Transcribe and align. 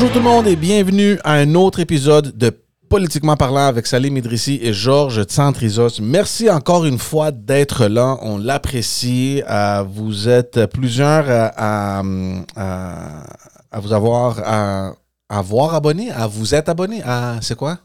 Bonjour 0.00 0.12
tout 0.12 0.20
le 0.20 0.24
monde 0.26 0.46
et 0.46 0.54
bienvenue 0.54 1.18
à 1.24 1.32
un 1.32 1.56
autre 1.56 1.80
épisode 1.80 2.38
de 2.38 2.56
Politiquement 2.88 3.36
parlant 3.36 3.66
avec 3.66 3.84
Salim 3.88 4.16
Idrissi 4.16 4.60
et 4.62 4.72
Georges 4.72 5.24
Tsantrizos. 5.24 6.00
Merci 6.00 6.48
encore 6.48 6.84
une 6.84 6.98
fois 6.98 7.32
d'être 7.32 7.86
là. 7.88 8.16
On 8.22 8.38
l'apprécie. 8.38 9.42
Euh, 9.50 9.82
vous 9.82 10.28
êtes 10.28 10.66
plusieurs 10.66 11.28
euh, 11.28 11.48
à, 11.56 12.02
à, 13.72 13.80
vous 13.80 13.92
avoir 13.92 14.38
à 14.44 14.92
avoir 15.28 15.74
abonné, 15.74 16.12
à 16.12 16.28
vous 16.28 16.54
être 16.54 16.68
abonné. 16.68 17.02
À, 17.04 17.38
c'est 17.40 17.56
quoi? 17.56 17.78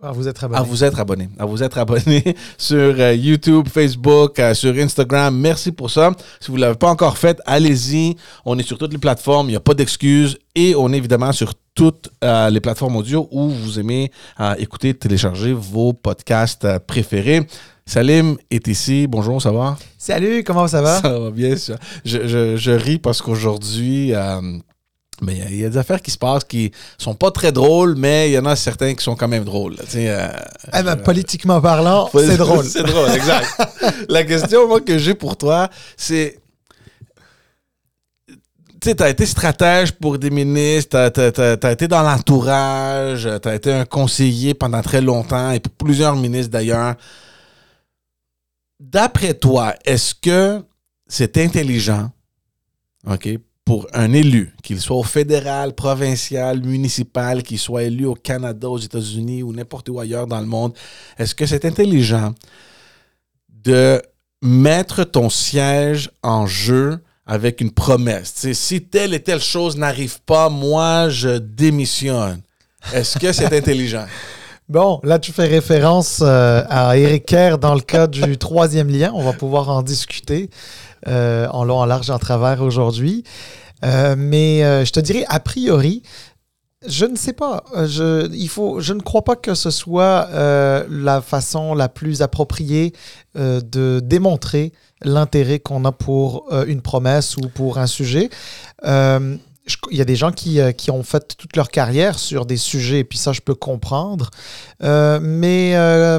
À 0.00 0.12
vous 0.12 0.28
être 0.28 0.44
abonné. 0.44 0.60
À 0.60 0.62
vous 0.62 0.84
être 0.84 1.00
abonné. 1.00 1.28
À 1.40 1.44
vous 1.44 1.62
être 1.62 1.76
abonné 1.78 2.22
sur 2.58 2.76
euh, 3.00 3.14
YouTube, 3.14 3.66
Facebook, 3.68 4.38
euh, 4.38 4.54
sur 4.54 4.72
Instagram. 4.76 5.36
Merci 5.36 5.72
pour 5.72 5.90
ça. 5.90 6.12
Si 6.38 6.52
vous 6.52 6.56
ne 6.56 6.60
l'avez 6.62 6.76
pas 6.76 6.88
encore 6.88 7.18
fait, 7.18 7.40
allez-y. 7.46 8.14
On 8.44 8.56
est 8.58 8.62
sur 8.62 8.78
toutes 8.78 8.92
les 8.92 8.98
plateformes. 8.98 9.48
Il 9.48 9.52
n'y 9.52 9.56
a 9.56 9.60
pas 9.60 9.74
d'excuses. 9.74 10.38
Et 10.54 10.76
on 10.76 10.92
est 10.92 10.98
évidemment 10.98 11.32
sur 11.32 11.52
toutes 11.74 12.10
euh, 12.22 12.48
les 12.48 12.60
plateformes 12.60 12.94
audio 12.94 13.28
où 13.32 13.48
vous 13.48 13.80
aimez 13.80 14.12
écouter, 14.58 14.94
télécharger 14.94 15.52
vos 15.52 15.92
podcasts 15.92 16.66
préférés. 16.86 17.46
Salim 17.84 18.36
est 18.50 18.68
ici. 18.68 19.06
Bonjour, 19.08 19.40
ça 19.42 19.50
va? 19.50 19.76
Salut, 19.96 20.44
comment 20.44 20.68
ça 20.68 20.80
va? 20.82 21.00
Ça 21.00 21.18
va 21.18 21.30
bien. 21.30 21.56
ça. 21.56 21.76
Je, 22.04 22.26
je- 22.28 22.56
je 22.56 22.70
ris 22.70 22.98
parce 22.98 23.20
qu'aujourd'hui, 23.22 24.14
euh, 24.14 24.40
mais 25.22 25.34
il 25.34 25.38
y 25.38 25.42
a- 25.42 25.48
il 25.50 25.56
y, 25.60 25.64
a 25.64 25.68
des 25.70 25.76
affaires 25.78 26.00
qui 26.02 26.10
se 26.10 26.18
passent 26.18 26.44
qui 26.44 26.70
sont 26.98 27.14
pas 27.14 27.30
très 27.30 27.52
drôles, 27.52 27.94
mais 27.96 28.30
il 28.30 28.32
y 28.34 28.38
en 28.38 28.44
a 28.46 28.54
certains 28.56 28.94
qui 28.94 29.02
sont 29.02 29.16
quand 29.16 29.28
même 29.28 29.44
drôles. 29.44 29.76
Tu 29.90 29.98
euh, 30.08 30.28
Eh 30.72 30.82
ben, 30.82 30.96
je- 30.98 31.02
politiquement 31.02 31.60
parlant, 31.60 32.08
c'est 32.14 32.36
drôle. 32.36 32.64
c'est 32.64 32.82
drôle, 32.84 33.10
exact. 33.10 33.46
La 34.08 34.24
question 34.24 34.68
moi, 34.68 34.80
que 34.80 34.96
j'ai 34.98 35.14
pour 35.14 35.36
toi, 35.36 35.68
c'est. 35.96 36.38
Tu 38.80 38.94
t'as 38.94 39.10
été 39.10 39.26
stratège 39.26 39.90
pour 39.90 40.18
des 40.20 40.30
ministres, 40.30 41.08
t'as- 41.08 41.56
t'as 41.56 41.72
été 41.72 41.88
dans 41.88 42.02
l'entourage, 42.02 43.28
t'as 43.42 43.54
été 43.56 43.72
un 43.72 43.84
conseiller 43.84 44.54
pendant 44.54 44.80
très 44.82 45.00
longtemps, 45.00 45.50
et 45.50 45.58
pour 45.58 45.72
plusieurs 45.72 46.14
ministres 46.14 46.52
d'ailleurs. 46.52 46.94
D'après 48.78 49.34
toi, 49.34 49.74
est-ce 49.84 50.14
que 50.14 50.62
c'est 51.08 51.36
intelligent, 51.38 52.10
OK, 53.10 53.28
pour 53.68 53.86
un 53.92 54.14
élu, 54.14 54.54
qu'il 54.62 54.80
soit 54.80 54.96
au 54.96 55.02
fédéral, 55.02 55.74
provincial, 55.74 56.64
municipal, 56.64 57.42
qu'il 57.42 57.58
soit 57.58 57.82
élu 57.82 58.06
au 58.06 58.14
Canada, 58.14 58.66
aux 58.66 58.78
États-Unis 58.78 59.42
ou 59.42 59.52
n'importe 59.52 59.90
où 59.90 60.00
ailleurs 60.00 60.26
dans 60.26 60.40
le 60.40 60.46
monde, 60.46 60.72
est-ce 61.18 61.34
que 61.34 61.44
c'est 61.44 61.66
intelligent 61.66 62.32
de 63.62 64.00
mettre 64.40 65.04
ton 65.04 65.28
siège 65.28 66.10
en 66.22 66.46
jeu 66.46 66.98
avec 67.26 67.60
une 67.60 67.70
promesse? 67.70 68.50
Si 68.54 68.80
telle 68.80 69.12
et 69.12 69.22
telle 69.22 69.42
chose 69.42 69.76
n'arrive 69.76 70.18
pas, 70.22 70.48
moi, 70.48 71.10
je 71.10 71.36
démissionne. 71.36 72.40
Est-ce 72.94 73.18
que 73.18 73.34
c'est 73.34 73.52
intelligent? 73.58 74.06
Bon, 74.70 74.98
là, 75.02 75.18
tu 75.18 75.30
fais 75.30 75.46
référence 75.46 76.20
euh, 76.22 76.62
à 76.70 76.96
Eric 76.96 77.26
Kerr 77.26 77.58
dans 77.58 77.74
le 77.74 77.82
cas 77.82 78.06
du 78.06 78.38
troisième 78.38 78.88
lien. 78.88 79.12
On 79.14 79.24
va 79.24 79.34
pouvoir 79.34 79.68
en 79.68 79.82
discuter 79.82 80.48
euh, 81.06 81.46
en 81.50 81.64
long, 81.64 81.78
en 81.78 81.86
large, 81.86 82.10
en 82.10 82.18
travers 82.18 82.62
aujourd'hui. 82.62 83.24
Euh, 83.84 84.14
mais 84.18 84.64
euh, 84.64 84.84
je 84.84 84.92
te 84.92 85.00
dirais, 85.00 85.24
a 85.28 85.38
priori, 85.40 86.02
je 86.86 87.04
ne 87.04 87.16
sais 87.16 87.32
pas. 87.32 87.64
Euh, 87.76 87.86
Je, 87.86 88.32
il 88.34 88.48
faut, 88.48 88.80
je 88.80 88.92
ne 88.92 89.00
crois 89.00 89.22
pas 89.22 89.36
que 89.36 89.54
ce 89.54 89.70
soit 89.70 90.28
euh, 90.32 90.84
la 90.90 91.20
façon 91.20 91.74
la 91.74 91.88
plus 91.88 92.22
appropriée 92.22 92.92
euh, 93.36 93.60
de 93.60 94.00
démontrer 94.02 94.72
l'intérêt 95.02 95.58
qu'on 95.60 95.84
a 95.84 95.92
pour 95.92 96.46
euh, 96.52 96.64
une 96.66 96.80
promesse 96.82 97.36
ou 97.36 97.42
pour 97.48 97.78
un 97.78 97.86
sujet. 97.86 98.30
Euh, 98.84 99.36
je- 99.66 99.76
il 99.90 99.96
y 99.96 100.00
a 100.00 100.04
des 100.04 100.16
gens 100.16 100.32
qui, 100.32 100.60
euh, 100.60 100.72
qui 100.72 100.90
ont 100.90 101.02
fait 101.04 101.36
toute 101.36 101.54
leur 101.56 101.68
carrière 101.68 102.18
sur 102.18 102.46
des 102.46 102.56
sujets, 102.56 103.00
et 103.00 103.04
puis 103.04 103.18
ça, 103.18 103.32
je 103.32 103.40
peux 103.40 103.54
comprendre. 103.54 104.30
Euh, 104.82 105.20
mais 105.22 105.72
euh, 105.76 106.18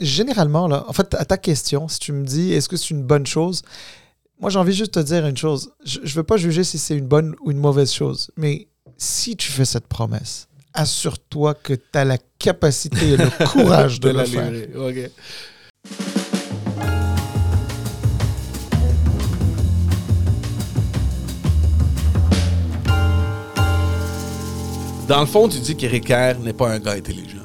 généralement, 0.00 0.68
là, 0.68 0.84
en 0.88 0.92
fait, 0.92 1.14
à 1.14 1.24
ta 1.24 1.36
question, 1.38 1.88
si 1.88 1.98
tu 2.00 2.12
me 2.12 2.24
dis 2.24 2.52
est-ce 2.52 2.68
que 2.68 2.76
c'est 2.76 2.90
une 2.90 3.02
bonne 3.04 3.26
chose, 3.26 3.62
moi, 4.40 4.50
j'ai 4.50 4.58
envie 4.58 4.72
juste 4.72 4.94
de 4.94 5.02
te 5.02 5.06
dire 5.06 5.26
une 5.26 5.36
chose. 5.36 5.72
Je 5.84 6.00
ne 6.00 6.08
veux 6.08 6.22
pas 6.22 6.36
juger 6.36 6.62
si 6.62 6.78
c'est 6.78 6.96
une 6.96 7.06
bonne 7.06 7.34
ou 7.40 7.50
une 7.50 7.58
mauvaise 7.58 7.92
chose, 7.92 8.30
mais 8.36 8.68
si 8.96 9.36
tu 9.36 9.50
fais 9.50 9.64
cette 9.64 9.88
promesse, 9.88 10.46
assure-toi 10.74 11.54
que 11.54 11.74
tu 11.74 11.82
as 11.94 12.04
la 12.04 12.18
capacité 12.38 13.10
et 13.10 13.16
le 13.16 13.46
courage 13.46 13.98
de, 13.98 14.10
la 14.10 14.22
le 14.22 14.28
faire. 14.28 14.52
Dans 25.08 25.20
le 25.20 25.26
fond, 25.26 25.48
tu 25.48 25.58
dis 25.58 25.74
qu'Éric 25.74 26.10
n'est 26.10 26.52
pas 26.52 26.70
un 26.70 26.78
gars 26.78 26.92
intelligent. 26.92 27.37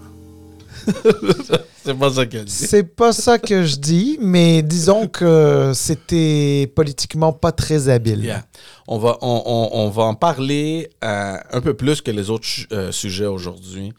C'est 1.83 1.93
pas 1.97 2.11
ça 2.11 2.25
qu'elle 2.25 2.45
dit. 2.45 2.51
C'est 2.53 2.83
pas 2.83 3.13
ça 3.13 3.37
que 3.39 3.63
je 3.63 3.75
dis, 3.77 4.17
mais 4.21 4.61
disons 4.61 5.07
que 5.07 5.71
c'était 5.75 6.71
politiquement 6.75 7.33
pas 7.33 7.51
très 7.51 7.89
habile. 7.89 8.23
Yeah. 8.23 8.45
On, 8.87 8.97
va, 8.97 9.17
on, 9.21 9.43
on- 9.45 9.69
on 9.85 9.89
va 9.89 10.03
en 10.03 10.15
parler 10.15 10.89
euh, 11.03 11.37
un 11.51 11.61
peu 11.61 11.73
plus 11.73 12.01
que 12.01 12.11
les 12.11 12.29
autres 12.29 12.47
euh, 12.71 12.91
sujets 12.91 13.25
aujourd'hui. 13.25 13.93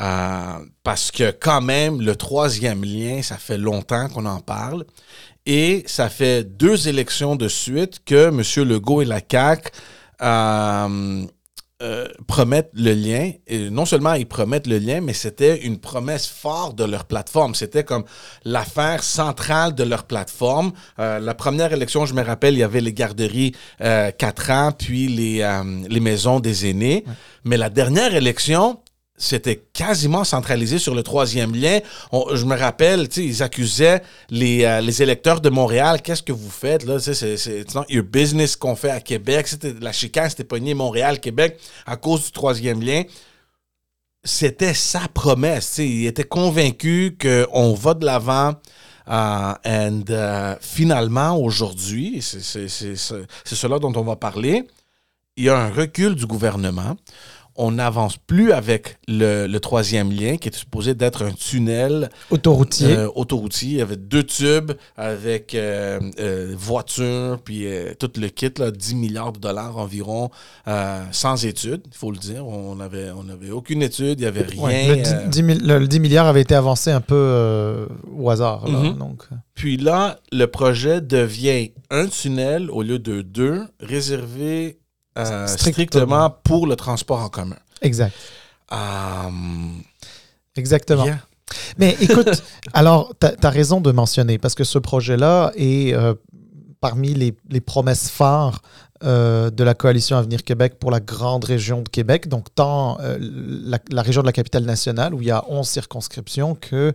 Euh, 0.00 0.52
parce 0.82 1.10
que 1.10 1.30
quand 1.30 1.60
même, 1.60 2.00
le 2.00 2.16
troisième 2.16 2.82
lien, 2.84 3.20
ça 3.22 3.36
fait 3.36 3.58
longtemps 3.58 4.08
qu'on 4.08 4.24
en 4.26 4.40
parle. 4.40 4.84
Et 5.46 5.82
ça 5.86 6.08
fait 6.08 6.44
deux 6.44 6.88
élections 6.88 7.34
de 7.36 7.48
suite 7.48 8.00
que 8.04 8.28
M. 8.28 8.42
Legault 8.68 9.02
et 9.02 9.04
la 9.04 9.20
CAQ 9.20 9.70
euh, 11.82 12.06
promettent 12.26 12.70
le 12.74 12.92
lien. 12.92 13.32
Et 13.46 13.70
non 13.70 13.84
seulement 13.84 14.14
ils 14.14 14.26
promettent 14.26 14.66
le 14.66 14.78
lien, 14.78 15.00
mais 15.00 15.12
c'était 15.12 15.62
une 15.62 15.78
promesse 15.78 16.26
forte 16.26 16.76
de 16.76 16.84
leur 16.84 17.04
plateforme. 17.04 17.54
C'était 17.54 17.84
comme 17.84 18.04
l'affaire 18.44 19.02
centrale 19.02 19.74
de 19.74 19.84
leur 19.84 20.04
plateforme. 20.04 20.72
Euh, 20.98 21.18
la 21.18 21.34
première 21.34 21.72
élection, 21.72 22.06
je 22.06 22.14
me 22.14 22.22
rappelle, 22.22 22.54
il 22.54 22.60
y 22.60 22.62
avait 22.62 22.80
les 22.80 22.92
garderies 22.92 23.54
euh, 23.80 24.10
4 24.10 24.50
ans, 24.50 24.72
puis 24.72 25.08
les, 25.08 25.40
euh, 25.42 25.62
les 25.88 26.00
maisons 26.00 26.40
des 26.40 26.68
aînés. 26.68 27.04
Mais 27.44 27.56
la 27.56 27.70
dernière 27.70 28.14
élection, 28.14 28.78
c'était 29.20 29.62
quasiment 29.74 30.24
centralisé 30.24 30.78
sur 30.78 30.94
le 30.94 31.02
troisième 31.02 31.54
lien. 31.54 31.80
Je 32.32 32.44
me 32.46 32.56
rappelle, 32.56 33.06
ils 33.18 33.42
accusaient 33.42 34.02
les, 34.30 34.64
euh, 34.64 34.80
les 34.80 35.02
électeurs 35.02 35.42
de 35.42 35.50
Montréal. 35.50 36.00
Qu'est-ce 36.00 36.22
que 36.22 36.32
vous 36.32 36.48
faites 36.50 36.84
là? 36.86 36.98
C'est 36.98 37.66
your 37.90 38.02
business 38.02 38.56
qu'on 38.56 38.74
fait 38.74 38.90
à 38.90 39.00
Québec. 39.00 39.46
La 39.82 39.92
chicane, 39.92 40.30
c'était 40.30 40.44
pogné 40.44 40.72
Montréal, 40.72 41.20
Québec 41.20 41.60
à 41.84 41.96
cause 41.96 42.24
du 42.24 42.32
troisième 42.32 42.82
lien. 42.82 43.02
C'était 44.24 44.74
sa 44.74 45.00
promesse. 45.12 45.66
tu 45.68 45.74
sais. 45.74 45.88
Il 45.88 46.06
était 46.06 46.24
convaincu 46.24 47.18
qu'on 47.20 47.74
va 47.74 47.92
de 47.92 48.06
l'avant. 48.06 48.54
Euh, 49.08 49.54
and 49.66 50.04
euh, 50.08 50.56
finalement, 50.62 51.36
aujourd'hui, 51.36 52.22
c'est 52.22 52.46
cela 52.46 53.78
dont 53.78 53.92
on 53.96 54.02
va 54.02 54.16
parler, 54.16 54.66
il 55.36 55.44
y 55.44 55.48
a 55.50 55.58
un 55.58 55.70
recul 55.70 56.14
du 56.14 56.26
gouvernement. 56.26 56.96
On 57.62 57.72
n'avance 57.72 58.16
plus 58.16 58.52
avec 58.52 58.96
le, 59.06 59.46
le 59.46 59.60
troisième 59.60 60.10
lien 60.10 60.36
qui 60.38 60.48
était 60.48 60.56
supposé 60.56 60.94
d'être 60.94 61.22
un 61.24 61.32
tunnel 61.32 62.08
Autoroutier. 62.30 62.96
euh, 62.96 63.08
autoroutier. 63.14 63.68
Il 63.72 63.76
y 63.76 63.80
avait 63.82 63.96
deux 63.96 64.22
tubes 64.22 64.72
avec 64.96 65.54
euh, 65.54 66.00
euh, 66.20 66.54
voiture, 66.56 67.38
puis 67.44 67.66
euh, 67.66 67.92
tout 67.98 68.10
le 68.18 68.28
kit, 68.28 68.50
là, 68.58 68.70
10 68.70 68.94
milliards 68.94 69.32
de 69.32 69.38
dollars 69.40 69.76
environ, 69.76 70.30
euh, 70.68 71.02
sans 71.12 71.44
études, 71.44 71.82
il 71.86 71.96
faut 71.96 72.10
le 72.10 72.16
dire. 72.18 72.46
On 72.46 72.76
n'avait 72.76 73.10
on 73.10 73.28
avait 73.28 73.50
aucune 73.50 73.82
étude, 73.82 74.18
il 74.20 74.22
n'y 74.22 74.26
avait 74.26 74.42
rien. 74.42 74.62
Ouais, 74.62 74.88
le, 74.88 74.96
10, 75.02 75.12
euh, 75.12 75.26
10 75.28 75.42
mille- 75.42 75.66
le- 75.66 75.78
le 75.78 75.86
10 75.88 76.00
milliards 76.00 76.26
avait 76.26 76.40
été 76.42 76.54
avancé 76.54 76.90
un 76.90 77.00
peu 77.02 77.86
au 78.16 78.30
hasard. 78.30 78.66
là, 78.66 78.78
Mhm. 78.78 78.98
donc, 78.98 79.24
Puis 79.54 79.76
là, 79.76 80.18
le 80.32 80.46
projet 80.46 81.02
devient 81.02 81.72
un 81.90 82.06
tunnel 82.06 82.70
au 82.70 82.82
lieu 82.82 82.98
de 82.98 83.20
deux, 83.20 83.60
réservé 83.80 84.78
euh, 85.26 85.46
Strictement. 85.46 86.00
strictement 86.00 86.30
pour 86.44 86.66
le 86.66 86.76
transport 86.76 87.20
en 87.20 87.28
commun. 87.28 87.56
exact. 87.82 88.14
Euh, 88.72 89.30
Exactement. 90.56 91.04
yeah. 91.04 91.18
Mais 91.78 91.96
écoute, 92.00 92.42
alors, 92.72 93.12
tu 93.20 93.26
as, 93.26 93.50
raison 93.50 93.80
de 93.80 93.90
mentionner, 93.92 94.38
parce 94.38 94.54
que 94.54 94.64
ce 94.64 94.78
projet-là 94.78 95.52
est 95.56 95.94
euh, 95.94 96.14
parmi 96.80 97.14
les, 97.14 97.34
les 97.48 97.60
promesses 97.60 98.08
phares 98.08 98.62
euh, 99.02 99.50
de 99.50 99.64
la 99.64 99.74
coalition 99.74 100.16
Avenir 100.16 100.44
Québec 100.44 100.74
pour 100.78 100.90
la 100.90 101.00
grande 101.00 101.44
région 101.44 101.80
de 101.82 101.88
Québec, 101.88 102.28
donc 102.28 102.54
tant 102.54 102.98
euh, 103.00 103.16
la, 103.20 103.78
la 103.90 104.02
région 104.02 104.20
de 104.20 104.26
la 104.26 104.32
capitale 104.32 104.64
nationale, 104.64 105.14
où 105.14 105.22
il 105.22 105.28
y 105.28 105.30
a 105.30 105.44
11 105.48 105.66
circonscriptions, 105.66 106.54
que 106.54 106.92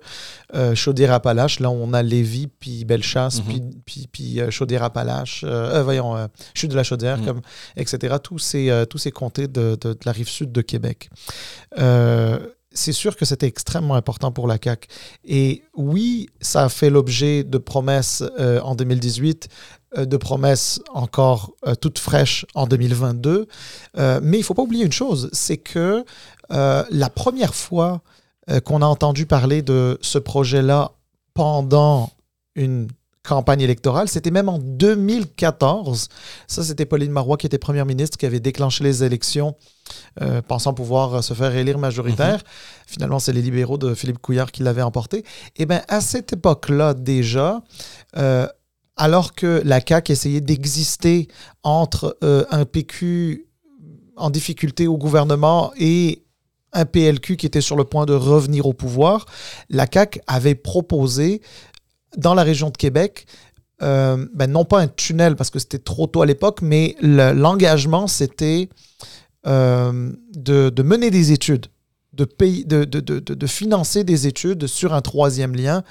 euh, 0.54 0.75
Chaudière-Appalaches, 0.75 1.60
là 1.60 1.69
où 1.69 1.74
on 1.74 1.94
a 1.94 2.04
Lévis, 2.04 2.48
puis 2.48 2.86
Bellechasse, 2.86 3.40
Mhm. 3.40 3.46
puis, 3.48 3.62
puis, 3.86 4.07
puis 4.12 4.42
euh, 4.42 4.52
Chaudière-Appalaches, 4.52 5.44
euh, 5.44 5.80
euh, 5.80 5.84
voyons, 5.84 6.16
euh, 6.16 6.28
Chute 6.54 6.72
de 6.72 6.75
la 6.75 6.84
Chaudière, 6.84 7.18
Mhm. 7.18 7.25
comme, 7.25 7.42
etc., 7.75 8.16
tous 8.22 8.40
ces, 8.40 8.69
euh, 8.69 8.86
tous 8.86 8.98
ces 9.00 9.12
comtés 9.12 9.48
de, 9.48 9.75
de- 9.81 9.94
de 9.94 9.98
la 10.06 10.12
rive 10.12 10.30
sud 10.30 10.51
de 10.51 10.62
Québec. 10.62 11.10
C'est 12.75 12.92
sûr 12.92 13.16
que 13.16 13.24
c'était 13.24 13.48
extrêmement 13.48 13.95
important 13.95 14.31
pour 14.31 14.48
la 14.48 14.57
CAQ. 14.62 14.88
Et 15.24 15.63
oui, 15.75 16.27
ça 16.42 16.66
a 16.66 16.69
fait 16.69 16.89
l'objet 16.89 17.44
de 17.45 17.57
promesses 17.57 18.22
euh, 18.38 18.60
en 18.60 18.75
2018, 18.75 19.48
euh, 19.98 20.06
de 20.06 20.18
promesses 20.18 20.81
encore 20.94 21.54
euh, 21.66 21.74
toutes 21.75 22.00
fraîches 22.00 22.45
en 22.54 22.68
2022. 22.68 23.48
mais 23.95 24.38
il 24.38 24.39
ne 24.39 24.44
faut 24.44 24.54
pas 24.54 24.63
oublier 24.63 24.86
une 24.86 24.92
chose, 24.92 25.30
c'est 25.31 25.57
que 25.57 26.04
la 26.50 27.10
première 27.10 27.56
fois 27.56 28.01
qu'on 28.66 28.83
a 28.83 28.86
entendu 28.86 29.25
parler 29.25 29.63
de 29.63 29.98
ce 30.01 30.19
projet-là 30.19 30.92
pendant 31.33 32.12
une 32.56 32.88
campagne 33.25 33.62
électorale. 33.62 34.07
C'était 34.07 34.31
même 34.31 34.50
en 34.50 34.60
2014. 34.60 36.10
Ça, 36.48 36.63
c'était 36.63 36.86
Pauline 36.86 37.12
Marois 37.12 37.38
qui 37.38 37.45
était 37.45 37.57
première 37.57 37.86
ministre, 37.86 38.18
qui 38.18 38.25
avait 38.25 38.39
déclenché 38.39 38.83
les 38.83 39.04
élections, 39.04 39.56
euh, 40.22 40.42
pensant 40.42 40.74
pouvoir 40.74 41.24
se 41.24 41.33
faire 41.33 41.56
élire 41.56 41.77
majoritaire. 41.77 42.36
Mhm. 42.38 42.42
Finalement, 42.88 43.19
c'est 43.19 43.33
les 43.33 43.42
libéraux 43.42 43.77
de 43.77 43.94
Philippe 43.94 44.19
Couillard 44.19 44.51
qui 44.51 44.63
l'avaient 44.63 44.81
emporté. 44.81 45.19
Et 45.19 45.24
eh 45.63 45.66
bien, 45.66 45.81
à 45.88 46.01
cette 46.01 46.33
époque-là, 46.33 46.94
déjà, 46.94 47.62
euh, 48.18 48.48
alors 48.98 49.33
que 49.33 49.62
la 49.66 49.81
CAQ 49.86 50.12
essayait 50.12 50.42
d'exister 50.42 51.27
entre 51.63 52.18
euh, 52.24 52.45
un 52.51 52.66
PQ 52.66 53.48
en 54.16 54.30
difficulté 54.30 54.88
au 54.88 54.98
gouvernement 54.98 55.74
et 55.77 56.24
un 56.72 56.86
PLQ 56.86 57.38
qui 57.38 57.45
était 57.45 57.62
sur 57.62 57.75
le 57.75 57.86
point 57.86 58.06
de 58.06 58.13
revenir 58.13 58.66
au 58.66 58.74
pouvoir, 58.74 59.25
la 59.69 59.88
CAQ 59.92 60.19
avait 60.27 60.56
proposé 60.56 61.42
dans 62.18 62.34
la 62.34 62.44
région 62.44 62.70
de 62.70 62.78
Québec, 62.78 63.26
euh, 63.82 64.26
ben 64.34 64.50
non 64.50 64.64
pas 64.64 64.80
un 64.80 64.88
tunnel 64.88 65.36
parce 65.36 65.50
que 65.50 65.60
c'était 65.60 65.80
trop 65.80 66.08
tôt 66.08 66.22
à 66.22 66.26
l'époque, 66.26 66.62
mais 66.62 66.96
l'engagement, 67.02 68.08
c'était 68.08 68.70
euh, 69.48 70.12
de, 70.34 70.82
mener 70.82 71.12
des 71.12 71.32
études 71.32 71.68
de, 72.16 72.26
pays, 72.26 72.66
de, 72.66 72.86
de, 72.86 73.00
de, 73.00 73.48
financer 73.48 74.04
des 74.04 74.28
études 74.28 74.68
sur 74.68 74.94
un 74.94 75.02
troisième 75.02 75.56
lien 75.56 75.84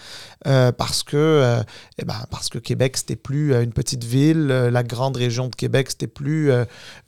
euh, 0.46 0.72
parce, 0.72 1.02
que, 1.02 1.16
euh, 1.16 1.62
eh 1.98 2.04
ben, 2.04 2.16
parce 2.30 2.48
que 2.48 2.58
Québec, 2.58 2.96
c'était 2.96 3.16
plus 3.16 3.52
euh, 3.52 3.62
une 3.62 3.72
petite 3.72 4.04
ville, 4.04 4.46
la 4.46 4.82
grande 4.82 5.16
région 5.16 5.48
de 5.48 5.54
Québec, 5.54 5.88
c'était 5.90 6.06
plus 6.06 6.50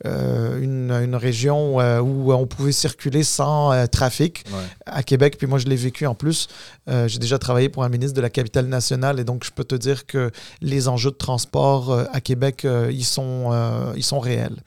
une, 0.03 0.91
une, 0.91 1.15
région 1.15 1.77
où 2.01 2.33
on 2.33 2.47
pouvait 2.47 2.71
circuler 2.71 3.23
sans 3.23 3.87
trafic 3.87 4.45
à 4.85 5.03
Québec. 5.03 5.37
Puis 5.37 5.47
moi, 5.47 5.59
je 5.59 5.65
l'ai 5.65 5.75
vécu 5.75 6.05
en 6.05 6.15
plus. 6.15 6.47
J'ai 6.87 7.19
déjà 7.19 7.37
travaillé 7.37 7.69
pour 7.69 7.83
un 7.83 7.89
ministre 7.89 8.15
de 8.15 8.21
la 8.21 8.29
capitale 8.29 8.67
nationale 8.67 9.19
et 9.19 9.23
donc 9.23 9.43
je 9.43 9.51
peux 9.51 9.63
te 9.63 9.75
dire 9.75 10.05
que 10.05 10.31
les 10.61 10.87
enjeux 10.87 11.11
de 11.11 11.15
transport 11.15 12.05
à 12.11 12.21
Québec, 12.21 12.65
ils, 12.91 13.05
sont, 13.05 13.51
ils 13.95 14.03
sont 14.03 14.19
réels. 14.19 14.57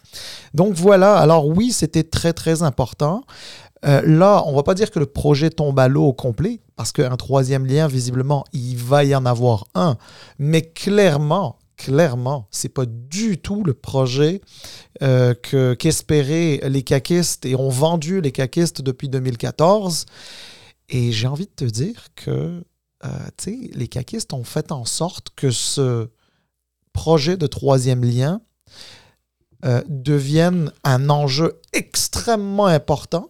Donc 0.55 0.75
voilà, 0.75 1.17
alors 1.17 1.46
oui, 1.46 1.73
c'était 1.73 2.05
très, 2.05 2.32
très 2.32 2.62
important. 2.62 3.25
Euh, 3.87 4.03
là, 4.05 4.43
on 4.47 4.55
va 4.55 4.62
pas 4.62 4.75
dire 4.75 4.91
que 4.91 4.99
le 4.99 5.06
projet 5.06 5.50
tombe 5.50 5.79
à 5.79 5.88
l'eau 5.88 6.05
au 6.05 6.12
complet, 6.12 6.61
parce 6.77 6.93
qu'un 6.93 7.17
troisième 7.17 7.67
lien, 7.67 7.88
visiblement, 7.88 8.44
il 8.53 8.77
va 8.77 9.05
y 9.05 9.15
en 9.15 9.25
avoir 9.25 9.67
un. 9.75 9.97
Mais 10.38 10.62
clairement, 10.62 11.59
clairement, 11.77 12.47
c'est 12.50 12.69
pas 12.69 12.85
du 12.87 13.38
tout 13.38 13.65
le 13.65 13.73
projet 13.73 14.43
euh, 15.03 15.35
que, 15.35 15.75
qu'espéraient 15.75 16.61
les 16.69 16.82
caquistes 16.82 17.47
et 17.47 17.55
ont 17.55 17.71
vendu 17.71 18.21
les 18.21 18.32
caquistes 18.32 18.82
depuis 18.82 19.09
2014. 19.09 20.05
Et 20.91 21.12
j'ai 21.12 21.27
envie 21.27 21.47
de 21.47 21.53
te 21.55 21.65
dire 21.65 22.09
que 22.17 22.62
euh, 23.05 23.53
les 23.73 23.88
caquistes 23.88 24.35
ont 24.35 24.44
fait 24.44 24.73
en 24.73 24.85
sorte 24.85 25.29
que 25.37 25.50
ce 25.50 26.09
projet 26.93 27.37
de 27.37 27.47
troisième 27.47 28.05
lien 28.05 28.41
devienne 29.88 30.73
un 30.85 31.11
enjeu 31.11 31.61
extrêmement 31.75 32.65
important 32.65 33.30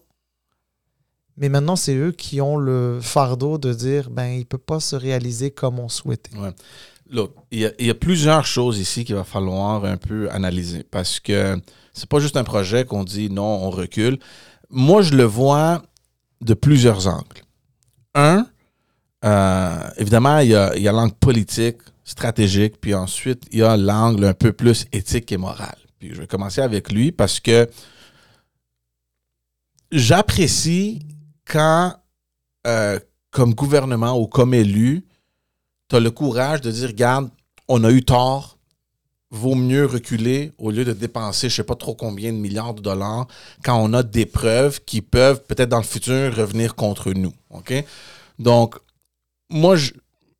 mais 1.40 1.48
maintenant, 1.48 1.74
c'est 1.74 1.96
eux 1.96 2.12
qui 2.12 2.42
ont 2.42 2.58
le 2.58 2.98
fardeau 3.00 3.56
de 3.56 3.72
dire 3.72 4.10
ben, 4.10 4.26
il 4.26 4.40
ne 4.40 4.44
peut 4.44 4.58
pas 4.58 4.78
se 4.78 4.94
réaliser 4.94 5.50
comme 5.50 5.78
on 5.78 5.88
souhaitait. 5.88 6.36
Ouais. 6.36 6.52
il 7.50 7.72
y, 7.78 7.90
a, 7.90 7.94
plusieurs 7.94 8.44
choses 8.44 8.78
ici 8.78 9.04
qu'il 9.04 9.14
va 9.14 9.24
falloir 9.24 9.86
un 9.86 9.96
peu 9.96 10.30
analyser 10.30 10.84
parce 10.84 11.18
que 11.18 11.58
c'est 11.94 12.08
pas 12.08 12.20
juste 12.20 12.36
un 12.36 12.44
projet 12.44 12.84
qu'on 12.84 13.04
dit 13.04 13.30
non, 13.30 13.42
on 13.42 13.70
recule. 13.70 14.18
Moi, 14.68 15.00
je 15.00 15.14
le 15.14 15.24
vois 15.24 15.82
de 16.42 16.52
plusieurs 16.52 17.06
angles. 17.06 17.42
Un, 18.14 18.46
euh, 19.24 19.88
évidemment, 19.96 20.40
il 20.40 20.50
y 20.50 20.54
a, 20.54 20.76
y 20.76 20.88
a 20.88 20.92
l'angle 20.92 21.14
politique, 21.14 21.78
stratégique, 22.04 22.74
puis 22.82 22.94
ensuite, 22.94 23.44
il 23.50 23.60
y 23.60 23.62
a 23.62 23.78
l'angle 23.78 24.26
un 24.26 24.34
peu 24.34 24.52
plus 24.52 24.84
éthique 24.92 25.32
et 25.32 25.38
moral. 25.38 25.76
Puis 25.98 26.14
je 26.14 26.20
vais 26.20 26.26
commencer 26.26 26.60
avec 26.60 26.92
lui 26.92 27.12
parce 27.12 27.40
que 27.40 27.66
j'apprécie 29.90 31.00
quand, 31.50 31.94
euh, 32.66 32.98
comme 33.30 33.54
gouvernement 33.54 34.18
ou 34.18 34.26
comme 34.26 34.54
élu, 34.54 35.04
tu 35.88 35.96
as 35.96 36.00
le 36.00 36.10
courage 36.10 36.60
de 36.60 36.70
dire, 36.70 36.88
regarde, 36.88 37.28
on 37.66 37.82
a 37.82 37.90
eu 37.90 38.04
tort, 38.04 38.56
vaut 39.32 39.56
mieux 39.56 39.86
reculer 39.86 40.52
au 40.58 40.70
lieu 40.70 40.84
de 40.84 40.92
dépenser 40.92 41.48
je 41.48 41.56
sais 41.56 41.64
pas 41.64 41.76
trop 41.76 41.94
combien 41.94 42.32
de 42.32 42.38
milliards 42.38 42.74
de 42.74 42.82
dollars 42.82 43.28
quand 43.64 43.80
on 43.80 43.92
a 43.92 44.02
des 44.02 44.26
preuves 44.26 44.80
qui 44.84 45.02
peuvent 45.02 45.44
peut-être 45.44 45.68
dans 45.68 45.78
le 45.78 45.84
futur 45.84 46.34
revenir 46.34 46.74
contre 46.74 47.12
nous. 47.12 47.32
Donc, 48.38 48.76
moi, 49.48 49.76
je 49.76 49.92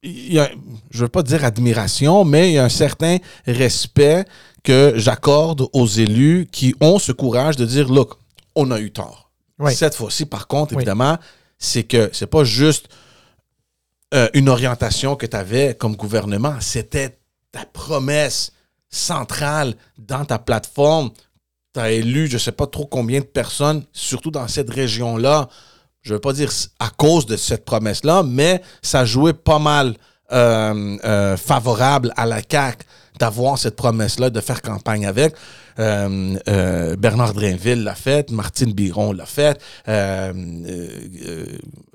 ne 0.03 0.49
veux 0.93 1.09
pas 1.09 1.23
dire 1.23 1.45
admiration, 1.45 2.25
mais 2.25 2.51
il 2.51 2.55
y 2.55 2.59
a 2.59 2.65
un 2.65 2.69
certain 2.69 3.19
respect 3.47 4.25
que 4.63 4.93
j'accorde 4.97 5.67
aux 5.73 5.87
élus 5.87 6.49
qui 6.51 6.75
ont 6.81 6.99
ce 6.99 7.13
courage 7.13 7.57
de 7.57 7.65
dire, 7.65 7.89
look, 7.89 8.15
on 8.55 8.71
a 8.71 8.81
eu 8.81 8.91
tort. 8.91 9.30
Cette 9.69 9.95
fois-ci, 9.95 10.27
par 10.27 10.47
contre, 10.47 10.75
évidemment, 10.75 11.19
c'est 11.59 11.85
que 11.85 12.11
c'est 12.13 12.27
pas 12.27 12.45
juste 12.45 12.89
euh, 14.15 14.29
une 14.35 14.49
orientation 14.49 15.15
que 15.15 15.27
tu 15.27 15.37
avais 15.37 15.75
comme 15.75 15.95
gouvernement, 15.95 16.55
c'était 16.61 17.19
ta 17.53 17.65
promesse 17.65 18.53
centrale 18.89 19.75
dans 19.99 20.25
ta 20.25 20.39
plateforme. 20.39 21.11
Tu 21.75 21.81
as 21.81 21.91
élu 21.93 22.29
je 22.29 22.39
sais 22.39 22.53
pas 22.53 22.67
trop 22.67 22.87
combien 22.87 23.21
de 23.21 23.25
personnes, 23.25 23.85
surtout 23.93 24.31
dans 24.31 24.49
cette 24.49 24.71
région-là. 24.71 25.49
Je 26.03 26.15
veux 26.15 26.21
pas 26.21 26.33
dire 26.33 26.51
à 26.79 26.89
cause 26.91 27.27
de 27.27 27.37
cette 27.37 27.65
promesse-là, 27.65 28.23
mais 28.23 28.63
ça 28.83 29.05
jouait 29.05 29.35
pas 29.35 29.59
mal 29.59 29.95
euh, 30.33 30.97
euh, 31.05 31.37
favorable 31.37 32.13
à 32.17 32.25
la 32.27 32.41
CAQ 32.49 32.85
d'avoir 33.19 33.59
cette 33.59 33.77
promesse-là, 33.77 34.31
de 34.31 34.41
faire 34.41 34.63
campagne 34.63 35.07
avec. 35.07 35.35
Euh, 35.81 36.37
euh, 36.49 36.95
Bernard 36.97 37.33
Drainville 37.33 37.83
l'a 37.85 37.95
fait, 37.95 38.31
Martine 38.31 38.73
Biron 38.73 39.13
l'a 39.13 39.25
fait, 39.25 39.61
euh, 39.89 40.33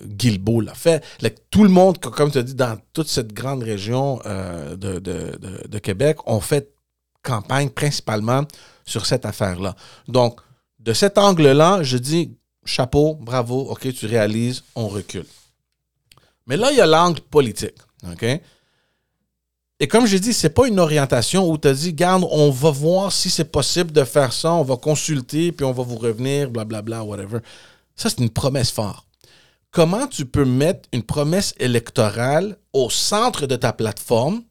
Guilbeault 0.02 0.62
l'a 0.62 0.74
fait. 0.74 1.04
tout 1.52 1.64
le 1.64 1.70
monde, 1.70 2.00
comme 2.00 2.32
tu 2.32 2.40
as 2.40 2.44
dit, 2.44 2.56
dans 2.56 2.78
toute 2.94 3.08
cette 3.08 3.32
grande 3.32 3.62
région 3.62 4.20
de, 4.26 5.00
de, 5.00 5.80
Québec, 5.80 6.18
ont 6.26 6.40
fait 6.40 6.74
campagne 7.22 7.70
principalement 7.70 8.44
sur 8.86 9.06
cette 9.06 9.26
affaire-là. 9.26 9.76
Donc, 10.08 10.40
de 10.80 10.94
cet 10.94 11.18
angle-là, 11.18 11.84
je 11.84 11.98
dis 11.98 12.36
chapeau, 12.66 13.16
bravo, 13.16 13.70
OK, 13.70 13.94
tu 13.94 14.06
réalises, 14.08 14.64
on 14.76 14.88
recule. 14.88 15.26
Mais 16.48 16.58
là, 16.58 16.72
il 16.72 16.78
y 16.78 16.82
a 16.82 16.86
l'angle 16.86 17.22
politique. 17.22 17.78
OK? 18.12 18.26
Et 19.80 19.88
comme 19.88 20.06
j'ai 20.06 20.20
dit, 20.20 20.34
c'est 20.34 20.50
pas 20.50 20.68
une 20.68 20.80
orientation 20.80 21.50
où 21.50 21.58
tu 21.58 21.68
as 21.68 21.74
dit, 21.74 21.94
garde, 21.94 22.26
on 22.32 22.50
va 22.50 22.72
voir 22.72 23.12
si 23.12 23.30
c'est 23.30 23.52
possible 23.52 23.92
de 23.92 24.06
faire 24.06 24.32
ça, 24.32 24.54
on 24.54 24.64
va 24.64 24.78
consulter, 24.78 25.52
puis 25.52 25.66
on 25.66 25.74
va 25.74 25.84
vous 25.84 25.98
revenir, 25.98 26.50
blablabla, 26.50 27.04
whatever. 27.04 27.40
Ça, 27.96 28.10
c'est 28.10 28.20
une 28.20 28.30
promesse 28.30 28.72
forte. 28.72 29.06
Comment 29.72 30.08
tu 30.08 30.26
peux 30.26 30.46
mettre 30.46 30.88
une 30.94 31.04
promesse 31.04 31.54
électorale 31.60 32.58
au 32.72 32.90
centre 32.90 33.46
de 33.48 33.58
ta 33.58 33.74
plateforme 33.74 34.44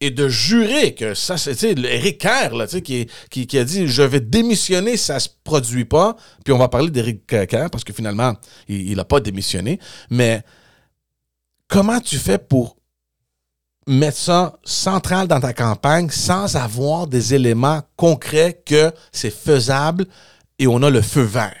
et 0.00 0.12
de 0.12 0.28
jurer 0.28 0.94
que 0.94 1.14
ça, 1.14 1.36
c'est 1.36 1.60
Eric 1.64 2.18
Kerr 2.18 2.54
là, 2.54 2.68
qui, 2.68 3.08
qui, 3.30 3.58
a 3.58 3.64
dit 3.64 3.88
je 3.88 4.02
vais 4.02 4.20
démissionner 4.20 4.96
si 4.96 5.06
ça 5.06 5.14
ne 5.14 5.18
se 5.18 5.28
produit 5.42 5.84
pas. 5.84 6.16
Puis 6.44 6.52
on 6.52 6.58
va 6.58 6.68
parler 6.68 6.90
d'Eric 6.90 7.26
Kerr 7.26 7.70
parce 7.72 7.82
que 7.82 7.92
finalement, 7.92 8.34
il 8.68 8.94
n'a 8.94 9.04
pas 9.04 9.18
démissionné. 9.18 9.80
Mais 10.10 10.42
comment 11.66 11.98
tu 11.98 12.16
fais 12.16 12.38
pour 12.38 12.77
mettre 13.88 14.18
ça 14.18 14.58
central 14.64 15.26
dans 15.26 15.40
ta 15.40 15.52
campagne 15.52 16.10
sans 16.10 16.56
avoir 16.56 17.06
des 17.06 17.34
éléments 17.34 17.82
concrets 17.96 18.62
que 18.64 18.92
c'est 19.12 19.34
faisable 19.34 20.06
et 20.58 20.66
on 20.66 20.82
a 20.82 20.90
le 20.90 21.02
feu 21.02 21.22
vert. 21.22 21.56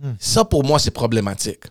Hmm. 0.00 0.12
Ça, 0.18 0.44
pour 0.44 0.64
moi, 0.64 0.78
c'est 0.78 0.90
problématique. 0.90 1.64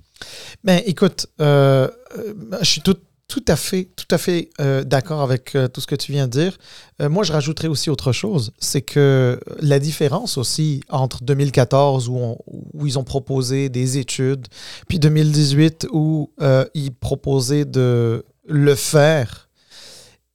Mais 0.63 0.83
écoute, 0.85 1.27
euh, 1.41 1.87
euh, 2.17 2.33
je 2.61 2.65
suis 2.65 2.81
tout, 2.81 2.97
tout 3.27 3.43
à 3.47 3.55
fait, 3.55 3.89
tout 3.95 4.07
à 4.11 4.17
fait 4.17 4.49
euh, 4.61 4.83
d'accord 4.83 5.21
avec 5.21 5.57
tout 5.73 5.81
ce 5.81 5.87
que 5.87 5.95
tu 5.95 6.11
viens 6.11 6.27
de 6.27 6.31
dire. 6.31 6.57
moi, 6.99 7.23
je 7.23 7.33
rajouterais 7.33 7.67
aussi 7.67 7.89
autre 7.89 8.11
chose. 8.11 8.51
C'est 8.59 8.83
que 8.83 9.39
la 9.59 9.79
différence 9.79 10.37
aussi 10.37 10.81
entre 10.89 11.23
2014 11.23 12.09
où, 12.09 12.37
où 12.45 12.85
ils 12.85 12.99
ont 12.99 13.03
proposé 13.03 13.69
des 13.69 13.97
études, 13.97 14.47
puis 14.87 14.99
2018 14.99 15.87
où 15.91 16.31
ils 16.73 16.93
proposaient 16.93 17.65
de 17.65 18.23
le 18.47 18.75
faire 18.75 19.44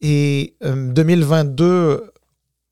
et 0.00 0.56
2022, 0.62 1.64
euh, 1.64 2.12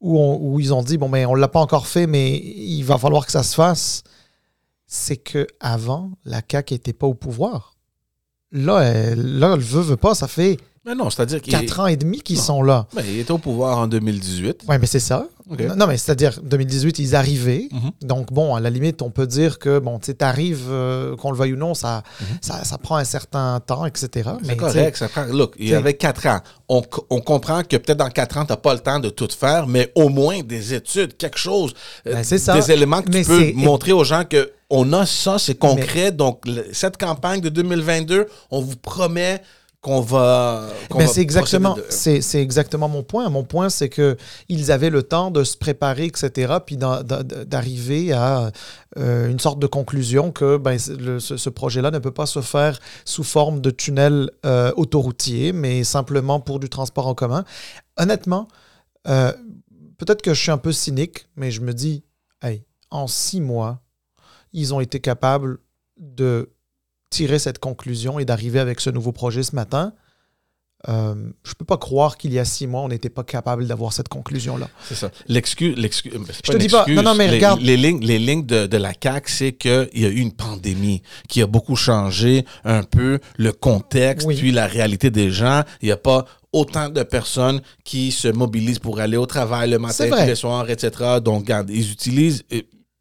où, 0.01 0.19
où, 0.19 0.61
ils 0.61 0.73
ont 0.73 0.83
dit, 0.83 0.97
bon, 0.99 1.09
mais 1.09 1.27
on 1.27 1.35
ne 1.35 1.41
l'a 1.41 1.49
pas 1.49 1.61
encore 1.61 1.87
fait, 1.87 2.07
mais 2.07 2.37
il 2.37 2.83
va 2.83 2.99
falloir 2.99 3.27
que 3.27 3.33
ça 3.33 3.43
se 3.43 3.55
fasse. 3.55 4.03
c'est 4.87 5.17
que 5.17 5.47
avant 5.61 6.13
la 6.25 6.41
CAQ 6.49 6.75
n'était 6.75 6.93
pas 6.93 7.07
au 7.07 7.15
pouvoir. 7.15 7.75
Là, 8.53 8.81
elle, 8.81 9.39
là, 9.39 9.57
le 9.57 9.63
veut, 9.63 9.83
veut 9.83 9.97
pas, 9.97 10.15
ça 10.15 10.29
fait 10.29 10.57
Mais 10.89 10.95
non, 10.95 11.11
c'est-à-dire 11.11 11.43
qu'il 11.43 11.53
quatre 11.53 11.81
ans 11.81 11.87
et 11.87 11.97
demi 11.97 12.21
qu'ils 12.23 12.39
sont 12.39 12.63
là. 12.63 12.87
Ben, 12.95 13.05
il 13.07 13.19
était 13.21 13.31
au 13.31 13.39
pouvoir 13.39 13.77
en 13.79 13.87
2018. 13.87 14.63
Oui, 14.69 14.77
mais 14.81 14.87
c'est 14.87 15.01
ça. 15.01 15.27
Non, 15.77 15.87
mais 15.87 15.97
c'est-à-dire, 15.97 16.39
2018, 16.43 16.99
ils 16.99 17.17
arrivaient. 17.17 17.69
Mhm. 17.73 17.91
Donc, 18.03 18.33
bon, 18.33 18.55
à 18.55 18.61
la 18.61 18.69
limite, 18.69 19.01
on 19.01 19.09
peut 19.11 19.27
dire 19.27 19.59
que, 19.59 19.79
bon, 19.79 19.99
tu 19.99 20.07
sais, 20.07 20.15
t'arrives, 20.15 20.67
euh, 20.69 21.17
qu'on 21.17 21.31
le 21.31 21.39
veuille 21.39 21.55
ou 21.55 21.57
non, 21.57 21.73
ça, 21.73 22.03
Mhm. 22.21 22.27
ça, 22.43 22.65
ça 22.65 22.77
prend 22.77 22.97
un 22.97 23.05
certain 23.05 23.59
temps, 23.61 23.87
etc. 23.87 24.31
Mais, 24.43 24.49
C'est 24.51 24.57
correct, 24.57 24.97
ça 24.99 25.09
prend. 25.09 25.25
Look, 25.25 25.55
il 25.59 25.69
y 25.69 25.75
avait 25.75 25.95
quatre 25.95 26.27
ans. 26.27 26.41
On, 26.69 26.83
on 27.09 27.21
comprend 27.23 27.63
que 27.63 27.77
peut-être 27.79 27.97
dans 27.99 28.11
quatre 28.11 28.37
ans, 28.37 28.45
tu 28.45 28.53
n'as 28.53 28.57
pas 28.59 28.75
le 28.75 28.81
temps 28.81 29.01
de 29.01 29.09
tout 29.09 29.29
faire, 29.39 29.67
mais 29.67 29.91
au 29.95 30.11
moins 30.11 30.41
des 30.43 30.75
études, 30.75 31.17
quelque 31.17 31.39
chose, 31.39 31.73
euh, 32.07 32.13
Ben, 32.15 32.25
c'est 32.25 32.37
ça. 32.39 32.53
des 32.55 32.71
éléments 32.71 33.01
que 33.01 33.11
Mais 33.11 33.23
tu 33.25 33.29
peux 33.31 33.53
montrer 33.55 33.93
aux 33.93 34.05
gens 34.05 34.25
que 34.29 34.51
on 34.71 34.93
a 34.93 35.07
ça, 35.07 35.39
c'est 35.39 35.55
concret. 35.59 36.13
Donc, 36.13 36.47
le- 36.47 36.67
cette 36.73 36.99
campagne 36.99 37.41
de 37.41 37.49
2022, 37.49 38.27
on 38.51 38.61
vous 38.61 38.77
promet 38.77 39.41
qu'on 39.81 40.01
va. 40.01 40.69
qu'on 40.91 40.99
Ben, 40.99 41.07
c'est 41.07 41.21
exactement, 41.21 41.75
de- 41.75 41.85
c'est, 41.89 42.43
exactement 42.43 42.89
mon 42.89 43.03
point. 43.05 43.29
Mon 43.31 43.45
point, 43.45 43.69
c'est 43.69 43.89
que 43.89 44.17
ils 44.49 44.73
avaient 44.73 44.91
le 44.91 45.03
temps 45.05 45.31
de 45.31 45.45
se 45.45 45.57
préparer, 45.57 46.05
etc., 46.07 46.55
puis 46.67 46.77
d'arriver 46.77 48.13
à 48.13 48.51
euh, 48.97 49.29
une 49.29 49.39
sorte 49.39 49.59
de 49.61 49.67
conclusion 49.69 50.33
que 50.33 50.57
ben, 50.57 50.79
c'est- 50.79 50.97
le- 50.97 51.21
ce, 51.21 51.37
ce 51.37 51.49
projet-là 51.51 51.91
ne 51.93 51.99
peut 52.01 52.11
pas 52.11 52.27
se 52.27 52.41
faire 52.41 52.79
sous 53.05 53.23
forme 53.25 53.61
de 53.61 53.71
tunnel 53.71 54.31
euh, 54.45 54.73
autoroutier, 54.77 55.53
mais 55.53 55.85
simplement 55.85 56.41
pour 56.41 56.59
du 56.59 56.69
transport 56.69 57.07
en 57.07 57.15
commun. 57.15 57.45
Honnêtement, 57.97 58.49
euh, 59.07 59.33
peut-être 59.99 60.23
que 60.23 60.35
je 60.35 60.41
suis 60.41 60.51
un 60.51 60.59
peu 60.59 60.73
cynique, 60.73 61.29
mais 61.37 61.51
je 61.53 61.61
me 61.61 61.73
dis, 61.73 62.03
hey, 62.43 62.65
en 62.91 63.07
six 63.07 63.41
mois, 63.41 63.81
ils 64.53 64.75
ont 64.75 64.81
été 64.81 64.99
capables 64.99 65.59
de 65.99 66.51
tirer 67.11 67.39
cette 67.39 67.59
conclusion 67.59 68.19
et 68.19 68.25
d'arriver 68.25 68.61
avec 68.61 68.81
ce 68.81 68.91
nouveau 68.91 69.13
projet 69.13 69.43
ce 69.43 69.55
matin. 69.55 69.93
Euh, 70.89 71.15
je 71.43 71.55
peux 71.55 71.65
pas 71.65 71.77
croire 71.77 72.17
qu'il 72.17 72.33
y 72.33 72.39
a 72.39 72.45
six 72.45 72.69
mois, 72.69 72.83
on 72.83 72.89
n'était 72.89 73.09
pas 73.11 73.25
capable 73.25 73.67
d'avoir 73.67 73.93
cette 73.93 74.09
conclusion-là. 74.09 74.69
C'est 74.85 74.95
ça. 74.95 75.11
L'excuse, 75.27 75.77
l'excuse, 75.77 76.13
c'est 76.29 76.47
Je 76.47 76.53
te 76.53 76.57
dis 76.57 76.69
pas- 76.69 76.87
non, 76.89 77.03
non, 77.03 77.15
mais 77.17 77.27
les, 77.27 77.35
regarde. 77.35 77.61
Les 77.61 77.77
lignes, 77.77 77.99
les 78.05 78.21
lignes 78.21 78.47
de, 78.47 78.67
de 78.69 78.77
la 78.77 78.93
CAQ, 79.03 79.29
c'est 79.29 79.53
qu'il 79.55 79.89
y 79.95 80.05
a 80.05 80.09
eu 80.09 80.21
une 80.21 80.31
pandémie 80.33 81.03
qui 81.29 81.43
a 81.43 81.49
beaucoup 81.49 81.75
changé 81.75 82.45
un 82.65 82.85
peu 82.85 83.19
le 83.39 83.51
contexte, 83.53 84.25
Oui. 84.29 84.37
puis 84.37 84.53
la 84.53 84.69
réalité 84.69 85.11
des 85.11 85.33
gens. 85.33 85.65
Il 85.83 85.87
n'y 85.87 85.93
a 85.93 85.97
pas 85.97 86.25
autant 86.53 86.89
de 86.91 87.03
personnes 87.03 87.61
qui 87.83 88.13
se 88.13 88.29
mobilisent 88.29 88.79
pour 88.79 89.01
aller 89.01 89.17
au 89.17 89.27
travail 89.27 89.71
le 89.71 89.81
matin, 89.81 90.27
le 90.27 90.35
soir, 90.37 90.71
etc. 90.71 91.19
Donc, 91.21 91.41
regarde, 91.41 91.71
ils 91.71 91.91
utilisent... 91.91 92.45